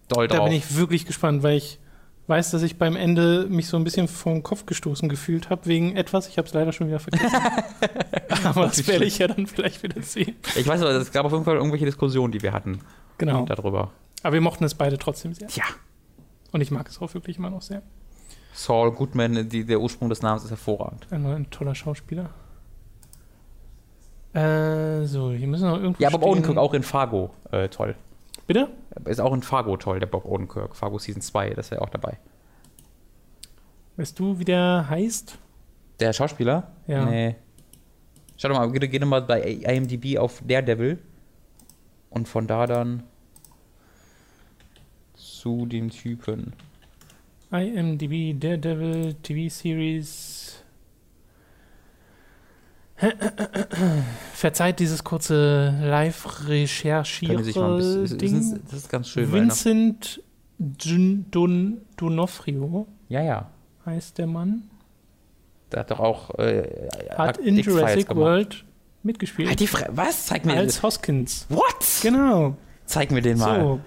doll 0.07 0.27
drauf. 0.27 0.37
Da 0.39 0.43
bin 0.45 0.53
ich 0.53 0.75
wirklich 0.75 1.05
gespannt, 1.05 1.43
weil 1.43 1.57
ich 1.57 1.79
weiß, 2.27 2.51
dass 2.51 2.63
ich 2.63 2.77
beim 2.77 2.95
Ende 2.95 3.45
mich 3.49 3.67
so 3.67 3.77
ein 3.77 3.83
bisschen 3.83 4.07
vom 4.07 4.43
Kopf 4.43 4.65
gestoßen 4.65 5.09
gefühlt 5.09 5.49
habe 5.49 5.65
wegen 5.65 5.95
etwas. 5.95 6.27
Ich 6.27 6.37
habe 6.37 6.47
es 6.47 6.53
leider 6.53 6.71
schon 6.71 6.87
wieder 6.87 6.99
vergessen. 6.99 7.35
aber 8.43 8.65
das 8.65 8.87
werde 8.87 9.05
ich 9.05 9.19
ja 9.19 9.27
dann 9.27 9.47
vielleicht 9.47 9.83
wieder 9.83 10.01
sehen. 10.01 10.35
Ich 10.55 10.67
weiß 10.67 10.81
aber, 10.81 10.91
es 10.91 11.11
gab 11.11 11.25
auf 11.25 11.31
jeden 11.31 11.45
Fall 11.45 11.57
irgendwelche 11.57 11.85
Diskussionen, 11.85 12.31
die 12.31 12.41
wir 12.41 12.53
hatten. 12.53 12.79
Genau. 13.17 13.45
Darüber. 13.45 13.91
Aber 14.23 14.33
wir 14.33 14.41
mochten 14.41 14.63
es 14.63 14.73
beide 14.73 14.97
trotzdem 14.97 15.33
sehr. 15.33 15.47
Ja. 15.49 15.65
Und 16.51 16.61
ich 16.61 16.71
mag 16.71 16.87
es 16.89 17.01
auch 17.01 17.13
wirklich 17.13 17.37
immer 17.37 17.49
noch 17.49 17.61
sehr. 17.61 17.83
Saul 18.53 18.91
Goodman, 18.91 19.49
die, 19.49 19.65
der 19.65 19.79
Ursprung 19.79 20.09
des 20.09 20.21
Namens 20.21 20.45
ist 20.45 20.49
hervorragend. 20.49 21.07
Ein, 21.11 21.25
ein 21.25 21.49
toller 21.49 21.75
Schauspieler. 21.75 22.29
Äh, 24.33 25.05
so, 25.05 25.31
hier 25.31 25.47
müssen 25.47 25.63
wir 25.63 25.71
noch 25.71 25.81
irgendwo. 25.81 26.01
Ja, 26.01 26.09
Bob 26.09 26.23
Odenkirk 26.23 26.57
auch 26.57 26.73
in 26.73 26.83
Fargo. 26.83 27.31
Äh, 27.51 27.69
toll. 27.69 27.95
Bitte? 28.47 28.69
Ist 29.05 29.19
auch 29.19 29.33
in 29.33 29.41
Fargo 29.41 29.77
toll, 29.77 29.99
der 29.99 30.07
Bob 30.07 30.25
Odenkirk. 30.25 30.75
Fargo 30.75 30.99
Season 30.99 31.21
2, 31.21 31.51
das 31.51 31.71
wäre 31.71 31.81
auch 31.81 31.89
dabei. 31.89 32.19
Weißt 33.97 34.19
du, 34.19 34.37
wie 34.39 34.45
der 34.45 34.85
heißt? 34.89 35.37
Der 35.99 36.13
Schauspieler? 36.13 36.71
Ja. 36.87 37.05
Nee. 37.05 37.35
Schau 38.37 38.49
doch 38.49 38.57
mal, 38.57 38.71
geh, 38.71 38.87
geh 38.87 38.99
doch 38.99 39.07
mal 39.07 39.21
bei 39.21 39.41
IMDb 39.41 40.17
auf 40.17 40.43
Daredevil. 40.45 40.99
Und 42.09 42.27
von 42.27 42.47
da 42.47 42.67
dann 42.67 43.03
zu 45.15 45.65
dem 45.65 45.89
Typen. 45.89 46.53
IMDb, 47.51 48.39
Daredevil, 48.39 49.15
TV-Series. 49.15 50.34
Verzeiht 54.33 54.79
dieses 54.79 55.03
kurze 55.03 55.75
Live-Recherchieren-Ding. 55.81 58.61
Das 58.65 58.73
ist 58.73 58.89
ganz 58.89 59.09
schön. 59.09 59.31
Vincent 59.31 60.21
Donofrio. 61.97 62.87
Ja, 63.09 63.21
ja. 63.21 63.51
Heißt 63.85 64.17
der 64.17 64.25
Mann. 64.27 64.69
Der 65.71 65.81
hat 65.81 65.91
doch 65.91 65.99
auch. 65.99 66.33
Äh, 66.39 66.87
Hat 67.17 67.37
in 67.37 67.57
Jurassic. 67.57 68.15
World 68.15 68.63
mitgespielt. 69.03 69.49
Halt 69.49 69.59
die 69.59 69.67
Fre 69.67 69.87
Was? 69.91 70.27
Zeig 70.27 70.45
mir 70.45 70.55
als 70.55 70.81
Hoskins. 70.81 71.45
What? 71.49 71.99
Genau. 72.01 72.55
Zeig 72.85 73.11
mir 73.11 73.21
den 73.21 73.37
mal. 73.37 73.61
So. 73.61 73.79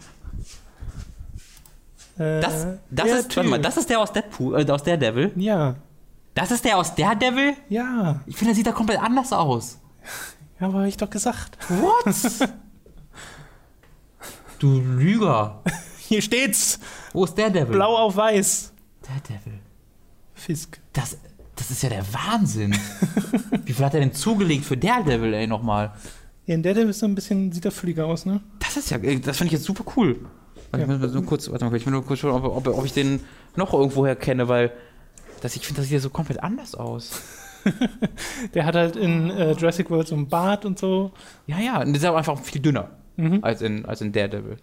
Äh, 2.23 2.41
Das, 2.41 2.67
das 2.91 3.11
ist, 3.11 3.37
mal, 3.45 3.61
das 3.61 3.77
ist 3.77 3.91
der 3.91 4.01
aus 4.01 4.13
Deadpool, 4.13 4.61
äh, 4.61 4.71
aus 4.71 4.83
Daredevil. 4.83 5.33
Ja, 5.37 5.77
Das 6.39 6.53
ist 6.53 6.65
der 6.65 6.77
aus 6.77 6.95
Daredevil? 6.95 7.55
ja. 7.69 8.21
Ich 8.27 8.37
finde, 8.37 8.51
der 8.51 8.55
sieht 8.55 8.67
da 8.67 8.73
komplett 8.73 9.01
anders 9.01 9.33
aus. 9.33 9.79
Ja, 10.61 10.69
aber 10.69 10.81
hab 10.81 10.87
ich 10.87 10.97
doch 10.97 11.11
gesagt. 11.11 11.59
What? 11.69 12.15
du 14.61 14.81
Lüger. 14.81 15.63
Hier 15.99 16.23
steht's. 16.23 16.79
Wo 17.13 17.25
ist 17.25 17.37
Daredevil? 17.37 17.75
Blau 17.75 17.97
auf 17.97 18.15
weiß. 18.15 18.73
Daredevil. 19.03 19.59
Fisk. 20.35 20.79
Das, 20.93 21.19
das 21.57 21.73
ist 21.73 21.83
ja 21.83 21.89
der 21.89 22.05
Wahnsinn. 22.15 22.73
Wie 23.65 23.73
viel 23.73 23.85
hat 23.85 23.95
er 23.95 24.01
denn 24.01 24.13
zugelegt 24.15 24.65
für 24.65 24.77
Daredevil, 24.77 25.35
ey, 25.35 25.49
nochmal? 25.49 25.93
Ja, 26.47 26.55
in 26.55 26.63
der 26.63 26.75
der 26.75 26.89
ist 26.89 27.01
so 27.01 27.07
ein 27.07 27.17
bisschen, 27.17 27.51
sieht 27.51 27.65
er 27.65 27.73
flüger 27.73 28.07
aus, 28.07 28.27
ne? 28.27 28.41
Das 28.61 28.77
ist 28.77 28.91
ja, 28.91 28.99
äh, 28.99 29.19
das 29.19 29.39
fand 29.39 29.49
ich 29.49 29.55
jetzt 29.55 29.65
super 29.65 29.85
cool. 29.97 30.21
Warte, 30.71 30.87
Ja. 30.87 30.95
Ich 30.95 31.01
muss 31.01 31.13
nur 31.13 31.25
kurz, 31.25 31.51
warte 31.51 31.65
mal, 31.65 31.75
ich 31.75 31.85
will 31.85 31.93
nur 31.93 32.05
kurz 32.05 32.21
schauen, 32.21 32.45
ob, 32.45 32.45
ob, 32.45 32.79
ob 32.79 32.85
ich 32.85 32.93
den 32.93 33.21
noch 33.57 33.73
irgendwoher 33.73 34.15
kenne, 34.15 34.47
weil 34.47 34.73
das, 35.41 35.57
ich 35.57 35.67
finde, 35.67 35.81
das 35.81 35.89
sieht 35.89 35.95
ja 35.95 36.01
so 36.01 36.11
komplett 36.11 36.43
anders 36.43 36.75
aus. 36.75 37.23
Der 38.55 38.65
hat 38.65 38.75
halt 38.75 38.97
in 38.97 39.31
äh, 39.31 39.53
Jurassic 39.53 39.91
World 39.91 40.09
so 40.09 40.15
einen 40.15 40.29
Bart 40.29 40.65
und 40.65 40.79
so. 40.79 41.13
Ja, 41.47 41.59
ja, 41.59 41.81
und 41.81 41.89
der 41.89 41.97
ist 41.97 42.05
aber 42.05 42.19
einfach 42.19 42.39
viel 42.39 42.63
dünner 42.63 42.91
Mhm. 43.19 43.41
als, 43.43 43.63
in, 43.63 43.85
als 43.85 44.01
in 44.01 44.13
Daredevil. 44.13 44.59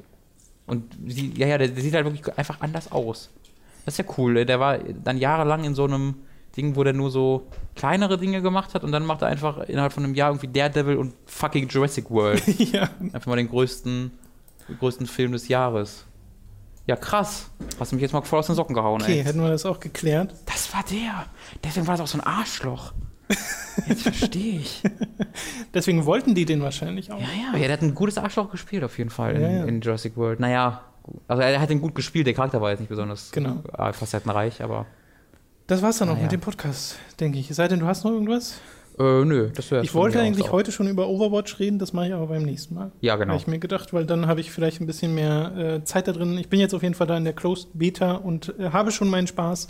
Und 0.66 0.98
sie, 1.08 1.34
ja, 1.36 1.46
ja, 1.46 1.58
der, 1.58 1.68
der 1.68 1.84
sieht 1.84 1.94
halt 1.94 2.06
wirklich 2.06 2.38
einfach 2.38 2.62
anders 2.62 2.90
aus. 2.92 3.30
Das 3.84 3.96
ist 3.96 3.98
ja 4.06 4.14
cool. 4.18 4.46
Der 4.46 4.60
war 4.60 4.78
dann 4.78 5.18
jahrelang 5.18 5.66
in 5.66 5.76
so 5.76 5.84
einem 5.84 6.16
Ding, 6.56 6.76
wo 6.78 6.84
der 6.86 6.94
nur 6.94 7.12
so 7.12 7.48
kleinere 7.76 8.18
Dinge 8.18 8.42
gemacht 8.42 8.74
hat 8.74 8.84
und 8.86 8.94
dann 8.94 9.06
macht 9.06 9.22
er 9.22 9.28
einfach 9.28 9.60
innerhalb 9.68 9.92
von 9.92 10.06
einem 10.06 10.16
Jahr 10.16 10.30
irgendwie 10.32 10.48
Daredevil 10.48 10.96
und 10.96 11.14
fucking 11.26 11.68
Jurassic 11.68 12.10
World. 12.10 12.42
ja. 12.72 12.90
Einfach 13.02 13.28
mal 13.28 13.36
den 13.36 13.50
größten, 13.50 14.12
größten 14.80 15.06
Film 15.06 15.34
des 15.34 15.50
Jahres. 15.50 16.06
Ja, 16.88 16.96
krass. 16.96 17.50
Hast 17.80 17.92
du 17.92 17.96
mich 17.96 18.04
jetzt 18.04 18.12
mal 18.14 18.22
voll 18.22 18.40
aus 18.40 18.46
den 18.48 18.56
Socken 18.56 18.76
gehauen, 18.76 19.02
Okay, 19.02 19.20
ey. 19.20 19.24
hätten 19.24 19.42
wir 19.42 19.50
das 19.50 19.66
auch 19.66 19.80
geklärt. 19.80 20.34
Das 20.46 20.72
war 20.74 20.84
der. 20.90 21.26
Deswegen 21.64 21.88
war 21.88 21.96
das 21.98 22.02
auch 22.02 22.08
so 22.08 22.20
ein 22.20 22.26
Arschloch. 22.28 22.94
Jetzt 23.88 24.04
verstehe 24.04 24.60
ich. 24.60 24.84
Deswegen 25.74 26.06
wollten 26.06 26.36
die 26.36 26.46
den 26.46 26.62
wahrscheinlich 26.62 27.12
auch. 27.12 27.20
Ja, 27.20 27.26
ja, 27.54 27.58
ja, 27.60 27.68
der 27.68 27.72
hat 27.74 27.82
ein 27.82 27.96
gutes 27.96 28.18
Arschloch 28.20 28.52
gespielt 28.52 28.84
auf 28.84 28.98
jeden 29.00 29.10
Fall 29.10 29.36
in, 29.36 29.42
Ja, 29.42 29.50
ja. 29.50 29.64
in 29.66 29.82
Jurassic 29.82 30.16
World. 30.16 30.40
Naja, 30.40 30.82
also 31.28 31.42
er 31.42 31.60
hat 31.60 31.72
ihn 31.72 31.82
gut 31.82 31.96
gespielt, 31.96 32.28
der 32.28 32.36
Charakter 32.36 32.62
war 32.62 32.70
jetzt 32.70 32.80
nicht 32.80 32.90
besonders 32.90 33.32
Genau. 33.32 33.64
äh, 33.78 33.92
facettenreich, 33.92 34.62
aber 34.62 34.86
Das 35.68 35.82
war's 35.82 35.98
dann 35.98 36.10
auch 36.10 36.14
Ah, 36.14 36.18
ja. 36.18 36.24
mit 36.24 36.32
dem 36.34 36.42
Podcast, 36.42 36.98
denke 37.20 37.40
ich. 37.40 37.50
Es 37.50 37.56
sei 37.58 37.68
denn, 37.68 37.80
du 37.80 37.88
hast 37.88 38.04
noch 38.04 38.12
irgendwas? 38.12 38.60
Äh, 38.98 39.26
nö, 39.26 39.50
das 39.54 39.72
wäre 39.72 39.84
Ich 39.84 39.94
wollte 39.94 40.20
eigentlich 40.20 40.52
heute 40.52 40.72
schon 40.72 40.88
über 40.88 41.08
Overwatch 41.08 41.60
reden, 41.60 41.80
das 41.80 41.92
mache 41.94 42.08
ich 42.08 42.14
aber 42.14 42.28
beim 42.28 42.44
nächsten 42.44 42.76
Mal. 42.76 42.92
Ja, 43.02 43.16
genau. 43.16 43.34
Habe 43.34 43.42
ich 43.42 43.48
mir 43.48 43.60
gedacht, 43.60 43.94
weil 43.94 44.06
dann 44.06 44.28
habe 44.28 44.40
ich 44.40 44.52
vielleicht 44.52 44.80
ein 44.82 44.88
bisschen 44.88 45.14
mehr 45.14 45.56
äh, 45.58 45.84
Zeit 45.84 46.08
da 46.08 46.14
drin. 46.14 46.38
Ich 46.38 46.50
bin 46.50 46.60
jetzt 46.60 46.74
auf 46.74 46.84
jeden 46.84 46.96
Fall 46.96 47.08
da 47.08 47.18
in 47.18 47.26
der 47.26 47.34
Closed 47.34 47.70
Beta 47.74 48.14
und 48.14 48.54
äh, 48.58 48.70
habe 48.70 48.92
schon 48.92 49.10
meinen 49.10 49.28
Spaß. 49.28 49.68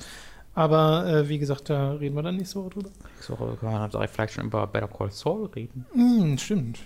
Aber 0.54 1.06
äh, 1.06 1.28
wie 1.28 1.38
gesagt, 1.38 1.70
da 1.70 1.94
reden 1.94 2.16
wir 2.16 2.24
dann 2.24 2.38
nächste 2.38 2.60
Woche 2.60 2.70
drüber. 2.70 2.90
Nächste 3.16 3.34
Woche 3.34 3.58
man 3.62 3.90
direkt 3.90 4.14
vielleicht 4.14 4.34
schon 4.34 4.46
über 4.46 4.66
Better 4.68 4.88
Call 4.88 5.12
Saul 5.12 5.48
reden. 5.48 5.86
Hm, 5.94 6.38
stimmt. 6.38 6.80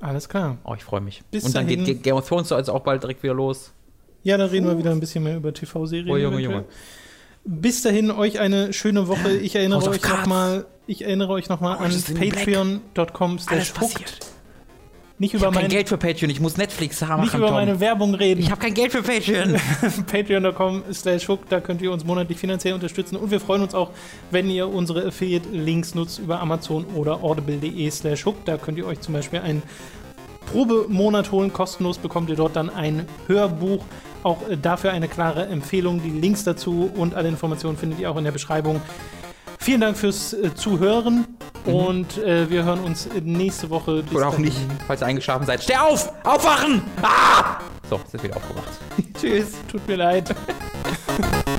Alles 0.00 0.28
klar. 0.28 0.58
Oh, 0.62 0.74
ich 0.76 0.84
freue 0.84 1.00
mich. 1.00 1.22
Bis 1.30 1.44
Und 1.44 1.56
dann 1.56 1.66
dahin. 1.66 1.84
geht 1.84 2.04
Game 2.04 2.14
of 2.14 2.28
Thrones 2.28 2.52
also 2.52 2.72
auch 2.72 2.84
bald 2.84 3.02
direkt 3.02 3.22
wieder 3.24 3.34
los. 3.34 3.72
Ja, 4.22 4.36
da 4.36 4.46
reden 4.46 4.66
wir 4.66 4.78
wieder 4.78 4.92
ein 4.92 5.00
bisschen 5.00 5.24
mehr 5.24 5.36
über 5.36 5.52
TV-Serien. 5.52 6.10
Oh, 6.10 6.16
Junge, 6.16 6.36
eventuell. 6.36 6.60
Junge. 6.60 6.68
Bis 7.44 7.82
dahin 7.82 8.10
euch 8.10 8.40
eine 8.40 8.72
schöne 8.72 9.08
Woche. 9.08 9.32
Ich 9.32 9.54
erinnere 9.54 9.80
House 9.80 9.88
euch 9.88 10.02
nochmal, 10.02 10.66
ich 10.86 11.02
erinnere 11.02 11.30
euch 11.30 11.48
noch 11.48 11.60
mal 11.60 11.76
an 11.76 11.90
New 11.90 12.14
Black. 12.14 12.34
patreon.com 12.36 13.38
slash. 13.38 13.72
Nicht 15.20 15.34
Ich 15.34 15.40
über, 15.40 15.46
habe 15.46 15.56
kein 15.56 15.64
mein, 15.64 15.70
Geld 15.70 15.88
für 15.88 15.98
Patreon, 15.98 16.30
ich 16.30 16.38
muss 16.40 16.56
Netflix 16.56 17.02
haben. 17.02 17.22
nicht 17.24 17.34
über 17.34 17.50
meine 17.50 17.80
Werbung 17.80 18.14
reden. 18.14 18.40
ich 18.40 18.52
habe 18.52 18.60
kein 18.60 18.74
Geld 18.74 18.92
für 18.92 19.02
Patreon. 19.02 19.56
patreon.com 20.06 20.84
slash 20.92 21.26
da 21.48 21.60
könnt 21.60 21.82
ihr 21.82 21.90
uns 21.90 22.04
monatlich 22.04 22.38
finanziell 22.38 22.74
unterstützen. 22.74 23.16
Und 23.16 23.32
wir 23.32 23.40
freuen 23.40 23.62
uns 23.62 23.74
auch, 23.74 23.90
wenn 24.30 24.48
ihr 24.48 24.68
unsere 24.68 25.06
Affiliate-Links 25.06 25.96
nutzt 25.96 26.20
über 26.20 26.40
Amazon 26.40 26.84
oder 26.94 27.24
audible.de 27.24 27.90
slash. 27.90 28.24
Da 28.44 28.58
könnt 28.58 28.78
ihr 28.78 28.86
euch 28.86 29.00
zum 29.00 29.14
Beispiel 29.14 29.40
einen 29.40 29.62
Probemonat 30.52 31.32
holen. 31.32 31.52
Kostenlos 31.52 31.98
bekommt 31.98 32.30
ihr 32.30 32.36
dort 32.36 32.54
dann 32.54 32.70
ein 32.70 33.06
Hörbuch. 33.26 33.84
Auch 34.22 34.48
äh, 34.48 34.56
dafür 34.56 34.92
eine 34.92 35.08
klare 35.08 35.46
Empfehlung. 35.46 36.02
Die 36.02 36.10
Links 36.10 36.44
dazu 36.44 36.90
und 36.94 37.14
alle 37.14 37.28
Informationen 37.28 37.76
findet 37.76 38.00
ihr 38.00 38.10
auch 38.10 38.16
in 38.16 38.24
der 38.24 38.32
Beschreibung. 38.32 38.80
Vielen 39.58 39.80
Dank 39.80 39.96
fürs 39.96 40.32
äh, 40.32 40.54
Zuhören 40.54 41.26
und 41.64 42.18
äh, 42.18 42.48
wir 42.48 42.64
hören 42.64 42.80
uns 42.80 43.08
nächste 43.22 43.70
Woche. 43.70 44.02
Bis 44.02 44.14
Oder 44.14 44.28
auch 44.28 44.38
nicht, 44.38 44.56
falls 44.86 45.02
ihr 45.02 45.06
eingeschlafen 45.06 45.46
seid. 45.46 45.62
Steh 45.62 45.76
auf! 45.76 46.12
Aufwachen! 46.24 46.82
Ah! 47.02 47.58
So, 47.88 47.96
jetzt 47.96 48.14
ist 48.14 48.22
wieder 48.22 48.36
aufgewacht. 48.36 48.70
Tschüss, 49.20 49.52
tut 49.70 49.86
mir 49.86 49.96
leid. 49.96 50.34